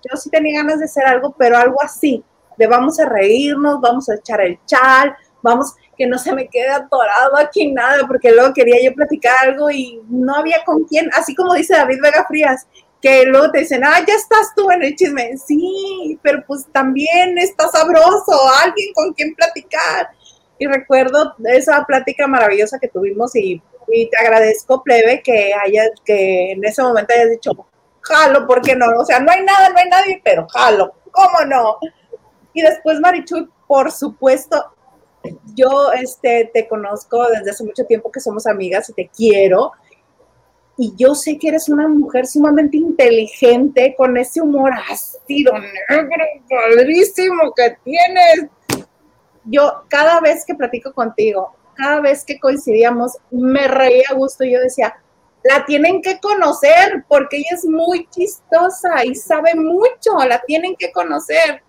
yo 0.04 0.18
sí 0.18 0.30
tenía 0.30 0.62
ganas 0.62 0.80
de 0.80 0.86
hacer 0.86 1.06
algo, 1.06 1.34
pero 1.38 1.56
algo 1.58 1.82
así, 1.82 2.22
de 2.58 2.68
vamos 2.68 3.00
a 3.00 3.08
reírnos, 3.08 3.80
vamos 3.80 4.10
a 4.10 4.16
echar 4.16 4.42
el 4.42 4.60
chal, 4.66 5.16
vamos, 5.42 5.74
que 5.98 6.08
no 6.08 6.18
se 6.18 6.34
me 6.34 6.48
quede 6.48 6.70
atorado 6.70 7.38
aquí 7.38 7.72
nada, 7.72 8.06
porque 8.08 8.32
luego 8.32 8.54
quería 8.54 8.78
yo 8.84 8.94
platicar 8.94 9.36
algo 9.42 9.70
y 9.70 10.02
no 10.10 10.36
había 10.36 10.64
con 10.66 10.84
quién, 10.84 11.10
así 11.14 11.36
como 11.36 11.54
dice 11.54 11.76
David 11.76 12.00
Vega 12.02 12.26
Frías, 12.28 12.68
que 13.06 13.24
luego 13.26 13.52
te 13.52 13.60
dicen, 13.60 13.84
ah, 13.84 14.00
ya 14.06 14.16
estás 14.16 14.54
tú 14.56 14.72
en 14.72 14.82
el 14.82 14.96
chisme. 14.96 15.38
Sí, 15.38 16.20
pero 16.24 16.44
pues 16.48 16.66
también 16.72 17.38
está 17.38 17.68
sabroso, 17.68 18.34
alguien 18.64 18.94
con 18.96 19.14
quien 19.14 19.36
platicar. 19.36 20.10
Y 20.58 20.66
recuerdo 20.66 21.36
esa 21.46 21.86
plática 21.86 22.26
maravillosa 22.26 22.80
que 22.80 22.88
tuvimos 22.88 23.36
y, 23.36 23.62
te 23.88 24.18
agradezco, 24.18 24.82
plebe, 24.82 25.22
que 25.22 25.54
haya, 25.54 25.84
que 26.04 26.54
en 26.54 26.66
ese 26.66 26.82
momento 26.82 27.14
hayas 27.14 27.30
dicho, 27.30 27.52
jalo, 28.02 28.48
¿por 28.48 28.62
qué 28.62 28.76
no? 28.76 28.88
O 28.98 29.06
sea, 29.06 29.20
no 29.20 29.32
hay 29.32 29.44
nada, 29.44 29.70
no 29.70 29.78
hay 29.78 29.88
nadie, 29.88 30.22
pero 30.24 30.48
jalo, 30.48 30.96
¿cómo 31.12 31.46
no? 31.46 31.78
Y 32.54 32.64
después, 32.64 33.00
Marichuy, 33.00 33.48
por 33.68 33.92
supuesto, 33.92 34.75
yo 35.56 35.92
este, 35.92 36.50
te 36.54 36.68
conozco 36.68 37.28
desde 37.28 37.52
hace 37.52 37.64
mucho 37.64 37.86
tiempo 37.86 38.12
que 38.12 38.20
somos 38.20 38.48
amigas 38.48 38.90
y 38.90 38.94
te 38.94 39.10
quiero 39.16 39.72
y 40.78 40.94
yo 40.98 41.16
sé 41.16 41.38
que 41.38 41.50
eres 41.50 41.70
una 41.70 41.88
mujer 41.88 42.28
sumamente 42.28 42.78
inteligente, 42.78 43.96
con 43.98 44.18
ese 44.18 44.42
humor 44.42 44.72
ácido, 44.90 45.54
negro, 45.58 46.26
padrísimo 46.50 47.54
que 47.56 47.78
tienes. 47.84 48.50
Yo 49.46 49.84
cada 49.88 50.20
vez 50.20 50.44
que 50.46 50.56
platico 50.56 50.94
contigo, 50.94 51.56
cada 51.76 52.02
vez 52.02 52.26
que 52.26 52.40
coincidíamos, 52.40 53.14
me 53.32 53.68
reía 53.68 54.04
a 54.10 54.16
gusto 54.16 54.44
y 54.44 54.54
yo 54.54 54.60
decía, 54.60 54.96
la 55.44 55.66
tienen 55.66 56.02
que 56.02 56.20
conocer 56.20 57.06
porque 57.08 57.38
ella 57.38 57.52
es 57.54 57.66
muy 57.66 58.08
chistosa 58.10 59.06
y 59.06 59.16
sabe 59.16 59.56
mucho, 59.56 60.18
la 60.28 60.42
tienen 60.42 60.76
que 60.76 60.92
conocer. 60.92 61.64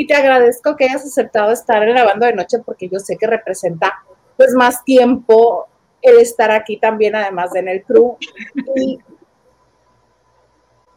Y 0.00 0.06
te 0.06 0.14
agradezco 0.14 0.76
que 0.76 0.86
hayas 0.86 1.04
aceptado 1.04 1.52
estar 1.52 1.86
en 1.86 1.94
la 1.94 2.04
banda 2.04 2.26
de 2.26 2.32
noche 2.32 2.60
porque 2.64 2.88
yo 2.88 2.98
sé 2.98 3.18
que 3.18 3.26
representa 3.26 4.02
pues 4.34 4.54
más 4.54 4.82
tiempo 4.82 5.68
el 6.00 6.20
estar 6.20 6.50
aquí 6.50 6.78
también, 6.78 7.14
además 7.14 7.52
de 7.52 7.60
en 7.60 7.68
el 7.68 7.84
crew. 7.84 8.16
Y 8.76 8.98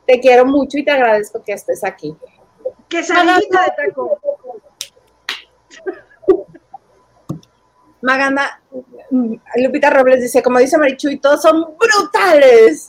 te 0.08 0.22
quiero 0.22 0.46
mucho 0.46 0.78
y 0.78 0.86
te 0.86 0.92
agradezco 0.92 1.44
que 1.44 1.52
estés 1.52 1.84
aquí. 1.84 2.16
¡Qué 2.88 3.04
salida 3.04 3.34
de 3.36 3.88
taco! 3.88 4.18
Maganda, 8.02 8.62
Lupita 9.58 9.90
Robles 9.90 10.22
dice, 10.22 10.42
como 10.42 10.60
dice 10.60 10.78
Marichuy, 10.78 11.20
todos 11.20 11.42
son 11.42 11.76
brutales 11.78 12.88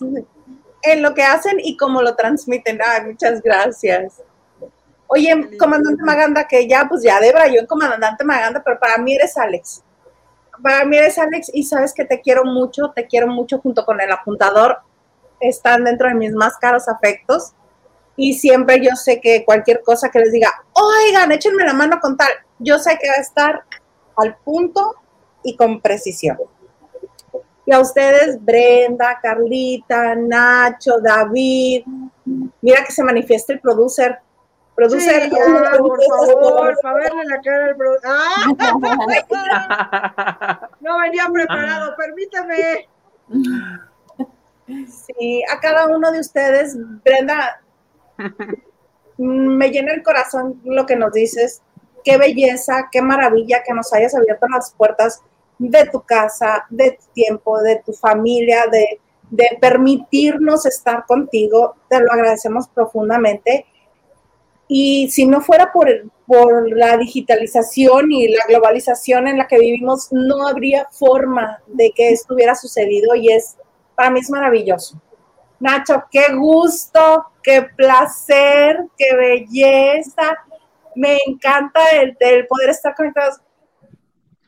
en 0.80 1.02
lo 1.02 1.12
que 1.12 1.24
hacen 1.24 1.58
y 1.58 1.76
cómo 1.76 2.02
lo 2.02 2.14
transmiten. 2.14 2.78
Ay, 2.86 3.06
muchas 3.06 3.42
gracias. 3.42 4.22
Oye, 5.06 5.56
comandante 5.58 6.02
Maganda, 6.02 6.46
que 6.46 6.66
ya, 6.66 6.86
pues 6.88 7.02
ya 7.02 7.20
de 7.20 7.32
yo 7.52 7.60
en 7.60 7.66
comandante 7.66 8.24
Maganda, 8.24 8.62
pero 8.64 8.78
para 8.78 8.98
mí 8.98 9.14
eres 9.14 9.36
Alex. 9.36 9.82
Para 10.62 10.84
mí 10.84 10.96
eres 10.96 11.18
Alex 11.18 11.50
y 11.52 11.64
sabes 11.64 11.92
que 11.92 12.04
te 12.04 12.20
quiero 12.20 12.44
mucho, 12.44 12.92
te 12.94 13.06
quiero 13.06 13.26
mucho 13.26 13.58
junto 13.58 13.84
con 13.84 14.00
el 14.00 14.10
apuntador, 14.10 14.78
están 15.40 15.84
dentro 15.84 16.08
de 16.08 16.14
mis 16.14 16.32
más 16.32 16.56
caros 16.58 16.88
afectos. 16.88 17.52
Y 18.16 18.34
siempre 18.34 18.80
yo 18.80 18.94
sé 18.94 19.20
que 19.20 19.44
cualquier 19.44 19.82
cosa 19.82 20.08
que 20.08 20.20
les 20.20 20.32
diga, 20.32 20.52
oigan, 20.72 21.32
échenme 21.32 21.64
la 21.64 21.74
mano 21.74 21.98
con 22.00 22.16
tal, 22.16 22.30
yo 22.58 22.78
sé 22.78 22.96
que 23.00 23.08
va 23.08 23.14
a 23.14 23.20
estar 23.20 23.64
al 24.16 24.36
punto 24.36 24.94
y 25.42 25.56
con 25.56 25.80
precisión. 25.80 26.38
Y 27.66 27.72
a 27.72 27.80
ustedes, 27.80 28.42
Brenda, 28.44 29.18
Carlita, 29.22 30.14
Nacho, 30.14 31.00
David, 31.00 31.84
mira 32.60 32.84
que 32.84 32.92
se 32.92 33.02
manifiesta 33.02 33.52
el 33.52 33.60
producer, 33.60 34.18
Producer, 34.74 35.30
por 35.30 36.02
favor, 36.02 36.76
para 36.82 36.96
verle 36.96 37.24
la 37.26 37.40
cara 37.40 37.66
al 37.66 37.76
productor. 37.76 38.10
¡Ah! 38.12 38.46
No 40.80 40.98
venía 40.98 41.28
preparado, 41.32 41.94
permítame. 41.96 42.88
Sí, 44.66 45.44
a 45.50 45.60
cada 45.60 45.86
uno 45.86 46.10
de 46.10 46.20
ustedes, 46.20 46.76
Brenda, 47.04 47.62
me 49.16 49.70
llena 49.70 49.92
el 49.92 50.02
corazón 50.02 50.60
lo 50.64 50.86
que 50.86 50.96
nos 50.96 51.12
dices. 51.12 51.62
Qué 52.02 52.18
belleza, 52.18 52.88
qué 52.90 53.00
maravilla 53.00 53.62
que 53.62 53.72
nos 53.72 53.92
hayas 53.92 54.14
abierto 54.14 54.46
las 54.48 54.74
puertas 54.74 55.22
de 55.58 55.86
tu 55.86 56.02
casa, 56.02 56.66
de 56.68 56.92
tu 56.92 57.04
tiempo, 57.12 57.62
de 57.62 57.80
tu 57.84 57.92
familia, 57.92 58.66
de, 58.70 59.00
de 59.30 59.56
permitirnos 59.60 60.66
estar 60.66 61.06
contigo. 61.06 61.76
Te 61.88 62.00
lo 62.00 62.12
agradecemos 62.12 62.68
profundamente 62.68 63.66
y 64.68 65.10
si 65.10 65.26
no 65.26 65.40
fuera 65.40 65.72
por, 65.72 65.88
por 66.26 66.70
la 66.76 66.96
digitalización 66.96 68.10
y 68.10 68.28
la 68.28 68.46
globalización 68.46 69.28
en 69.28 69.38
la 69.38 69.46
que 69.46 69.58
vivimos, 69.58 70.08
no 70.10 70.46
habría 70.46 70.88
forma 70.90 71.60
de 71.66 71.92
que 71.94 72.10
esto 72.10 72.34
hubiera 72.34 72.54
sucedido 72.54 73.14
y 73.14 73.30
es, 73.30 73.56
para 73.94 74.10
mí 74.10 74.20
es 74.20 74.30
maravilloso. 74.30 75.00
Nacho, 75.60 76.04
qué 76.10 76.34
gusto, 76.34 77.26
qué 77.42 77.62
placer, 77.76 78.86
qué 78.96 79.14
belleza. 79.14 80.36
Me 80.94 81.18
encanta 81.26 81.80
el, 81.90 82.16
el 82.20 82.46
poder 82.46 82.70
estar 82.70 82.94
conectados 82.94 83.40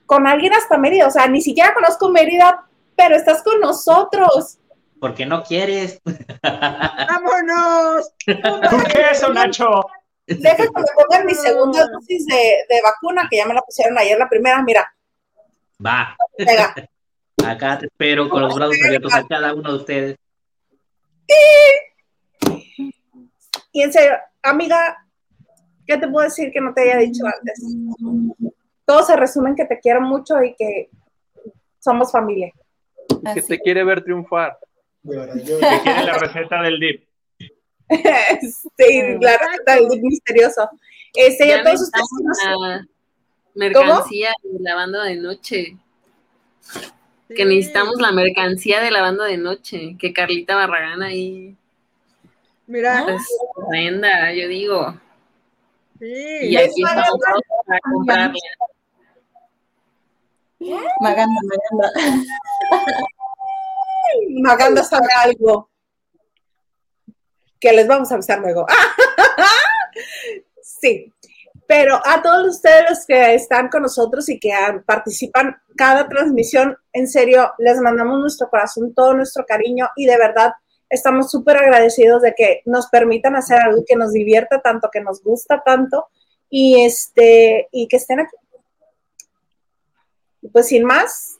con 0.07 0.27
alguien 0.27 0.55
hasta 0.55 0.79
Mérida. 0.79 1.07
O 1.07 1.11
sea, 1.11 1.27
ni 1.29 1.43
siquiera 1.43 1.75
conozco 1.75 2.09
Mérida, 2.09 2.67
pero 2.97 3.17
estás 3.17 3.43
con 3.43 3.61
nosotros. 3.61 4.59
Porque 5.01 5.27
no 5.27 5.43
quieres. 5.43 6.01
¡Vámonos! 6.43 8.13
¿Por 8.71 8.89
qué 8.89 9.07
eso, 9.13 9.33
Nacho? 9.33 9.85
Deja 10.27 10.57
que 10.57 10.63
me 10.63 10.85
pongan 10.97 11.27
mi 11.27 11.35
segunda 11.35 11.87
dosis 11.87 12.27
de, 12.27 12.81
vacuna, 12.83 13.29
que 13.31 13.37
ya 13.37 13.47
me 13.47 13.55
la 13.55 13.63
pusieron 13.63 13.97
ayer 13.97 14.19
la 14.19 14.29
primera, 14.29 14.63
mira. 14.63 14.93
Va. 15.85 16.17
Acá 17.47 17.79
te 17.79 17.87
espero 17.87 18.29
con 18.29 18.43
los 18.43 18.55
brazos 18.55 18.77
abiertos 18.85 19.15
a 19.15 19.27
cada 19.27 19.55
uno 19.55 19.71
de 19.71 19.79
ustedes. 19.79 20.17
Y 23.73 23.83
en 23.83 23.93
serio, 23.93 24.17
amiga, 24.43 24.97
¿qué 25.87 25.97
te 25.97 26.09
puedo 26.09 26.25
decir 26.25 26.51
que 26.51 26.61
no 26.61 26.75
te 26.75 26.83
haya 26.83 26.97
dicho 26.99 27.25
antes? 27.25 27.63
Todo 28.85 29.03
se 29.05 29.17
resume 29.17 29.51
en 29.51 29.57
que 29.57 29.67
te 29.67 29.79
quiero 29.79 30.01
mucho 30.01 30.43
y 30.43 30.55
que 30.57 30.91
somos 31.79 32.11
familia. 32.11 32.51
Y 33.09 33.35
que 33.35 33.43
te 33.43 33.61
quiere 33.61 33.85
ver 33.85 34.03
triunfar. 34.03 34.59
Que 35.05 35.43
quiere 35.83 36.05
la 36.05 36.19
receta 36.19 36.63
del 36.63 36.81
dip. 36.81 37.07
Sí, 37.89 39.17
claro, 39.21 39.45
está 39.59 39.79
misterioso. 40.03 40.69
Este, 41.15 41.49
ya 41.49 41.63
todos 41.63 41.83
ustedes. 41.83 42.87
mercancía 43.55 44.33
de 44.43 44.61
lavando 44.61 45.03
de 45.03 45.17
noche. 45.17 45.77
Que 47.29 47.45
necesitamos 47.45 47.97
la 48.01 48.13
mercancía 48.13 48.81
de 48.81 48.91
lavando 48.91 49.25
de 49.25 49.37
noche. 49.37 49.97
Que 49.99 50.13
Carlita 50.13 50.57
Barragán 50.57 51.03
ahí. 51.03 51.57
Mira. 52.67 53.05
Pues, 53.05 53.23
venda, 53.71 54.33
yo 54.33 54.49
digo. 54.49 55.01
Sí. 55.99 56.49
Y 56.51 56.57
aquí 56.57 56.83
estamos 56.83 57.21
para 57.67 57.81
comprarla. 57.81 58.35
Maganda, 61.01 61.41
Maganda. 61.43 61.93
Maganda 64.43 64.85
sabe 64.85 65.09
algo 65.23 65.69
que 67.67 67.73
les 67.73 67.89
vamos 67.89 68.11
a 68.13 68.15
avisar 68.15 68.39
luego. 68.39 68.65
sí, 70.63 71.13
pero 71.67 72.01
a 72.05 72.23
todos 72.23 72.47
ustedes 72.47 72.89
los 72.89 73.07
que 73.07 73.35
están 73.35 73.69
con 73.69 73.83
nosotros 73.83 74.29
y 74.29 74.39
que 74.39 74.53
participan 74.87 75.57
cada 75.77 76.09
transmisión, 76.09 76.77
en 76.93 77.09
serio, 77.09 77.53
les 77.59 77.81
mandamos 77.81 78.21
nuestro 78.21 78.49
corazón, 78.49 78.95
todo 78.95 79.15
nuestro 79.15 79.45
cariño 79.45 79.89
y 79.97 80.07
de 80.07 80.17
verdad 80.17 80.53
estamos 80.89 81.29
súper 81.29 81.57
agradecidos 81.57 82.23
de 82.23 82.35
que 82.37 82.63
nos 82.67 82.87
permitan 82.87 83.35
hacer 83.35 83.59
algo 83.59 83.83
que 83.85 83.97
nos 83.97 84.13
divierta 84.13 84.61
tanto, 84.61 84.89
que 84.93 85.01
nos 85.01 85.21
gusta 85.25 85.61
tanto 85.65 86.07
y 86.49 86.85
este 86.85 87.69
y 87.73 87.89
que 87.89 87.97
estén 87.97 88.21
aquí. 88.21 88.37
Pues 90.53 90.69
sin 90.69 90.85
más, 90.85 91.39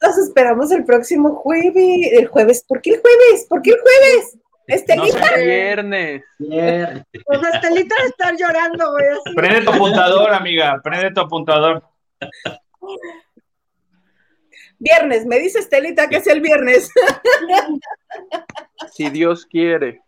los 0.00 0.18
esperamos 0.18 0.72
el 0.72 0.84
próximo 0.84 1.36
jueves, 1.36 2.08
el 2.10 2.26
jueves, 2.26 2.64
¿por 2.66 2.82
qué 2.82 2.90
el 2.90 3.00
jueves? 3.00 3.46
¿Por 3.48 3.62
qué 3.62 3.70
el 3.70 3.80
jueves? 3.80 4.41
Estelita. 4.66 5.30
No 5.30 5.36
viernes. 5.42 6.22
Pues 6.38 7.40
Estelita 7.54 7.94
de 8.02 8.08
estar 8.08 8.36
llorando, 8.36 8.92
güey. 8.92 9.06
Prende 9.34 9.62
tu 9.62 9.70
apuntador, 9.70 10.32
amiga. 10.32 10.80
Prende 10.82 11.10
tu 11.12 11.20
apuntador. 11.20 11.82
Viernes, 14.78 15.26
me 15.26 15.38
dice 15.38 15.60
Estelita 15.60 16.08
que 16.08 16.16
es 16.16 16.26
el 16.26 16.40
viernes. 16.40 16.90
Si 18.92 19.10
Dios 19.10 19.46
quiere. 19.46 20.00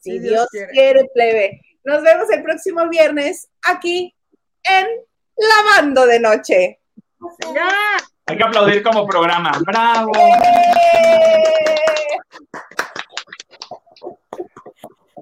Si, 0.00 0.18
Dios, 0.18 0.48
quiere. 0.50 0.72
quiere, 0.72 1.04
plebe. 1.14 1.60
Nos 1.84 2.02
vemos 2.02 2.30
el 2.30 2.42
próximo 2.42 2.88
viernes 2.88 3.48
aquí 3.62 4.14
en 4.64 4.86
Lavando 5.36 6.06
de 6.06 6.20
Noche. 6.20 6.80
¡Ya! 7.54 7.68
Hay 8.26 8.36
que 8.36 8.42
aplaudir 8.42 8.82
como 8.82 9.06
programa. 9.06 9.52
¡Bravo! 9.64 10.12
¡Eh! 10.16 11.65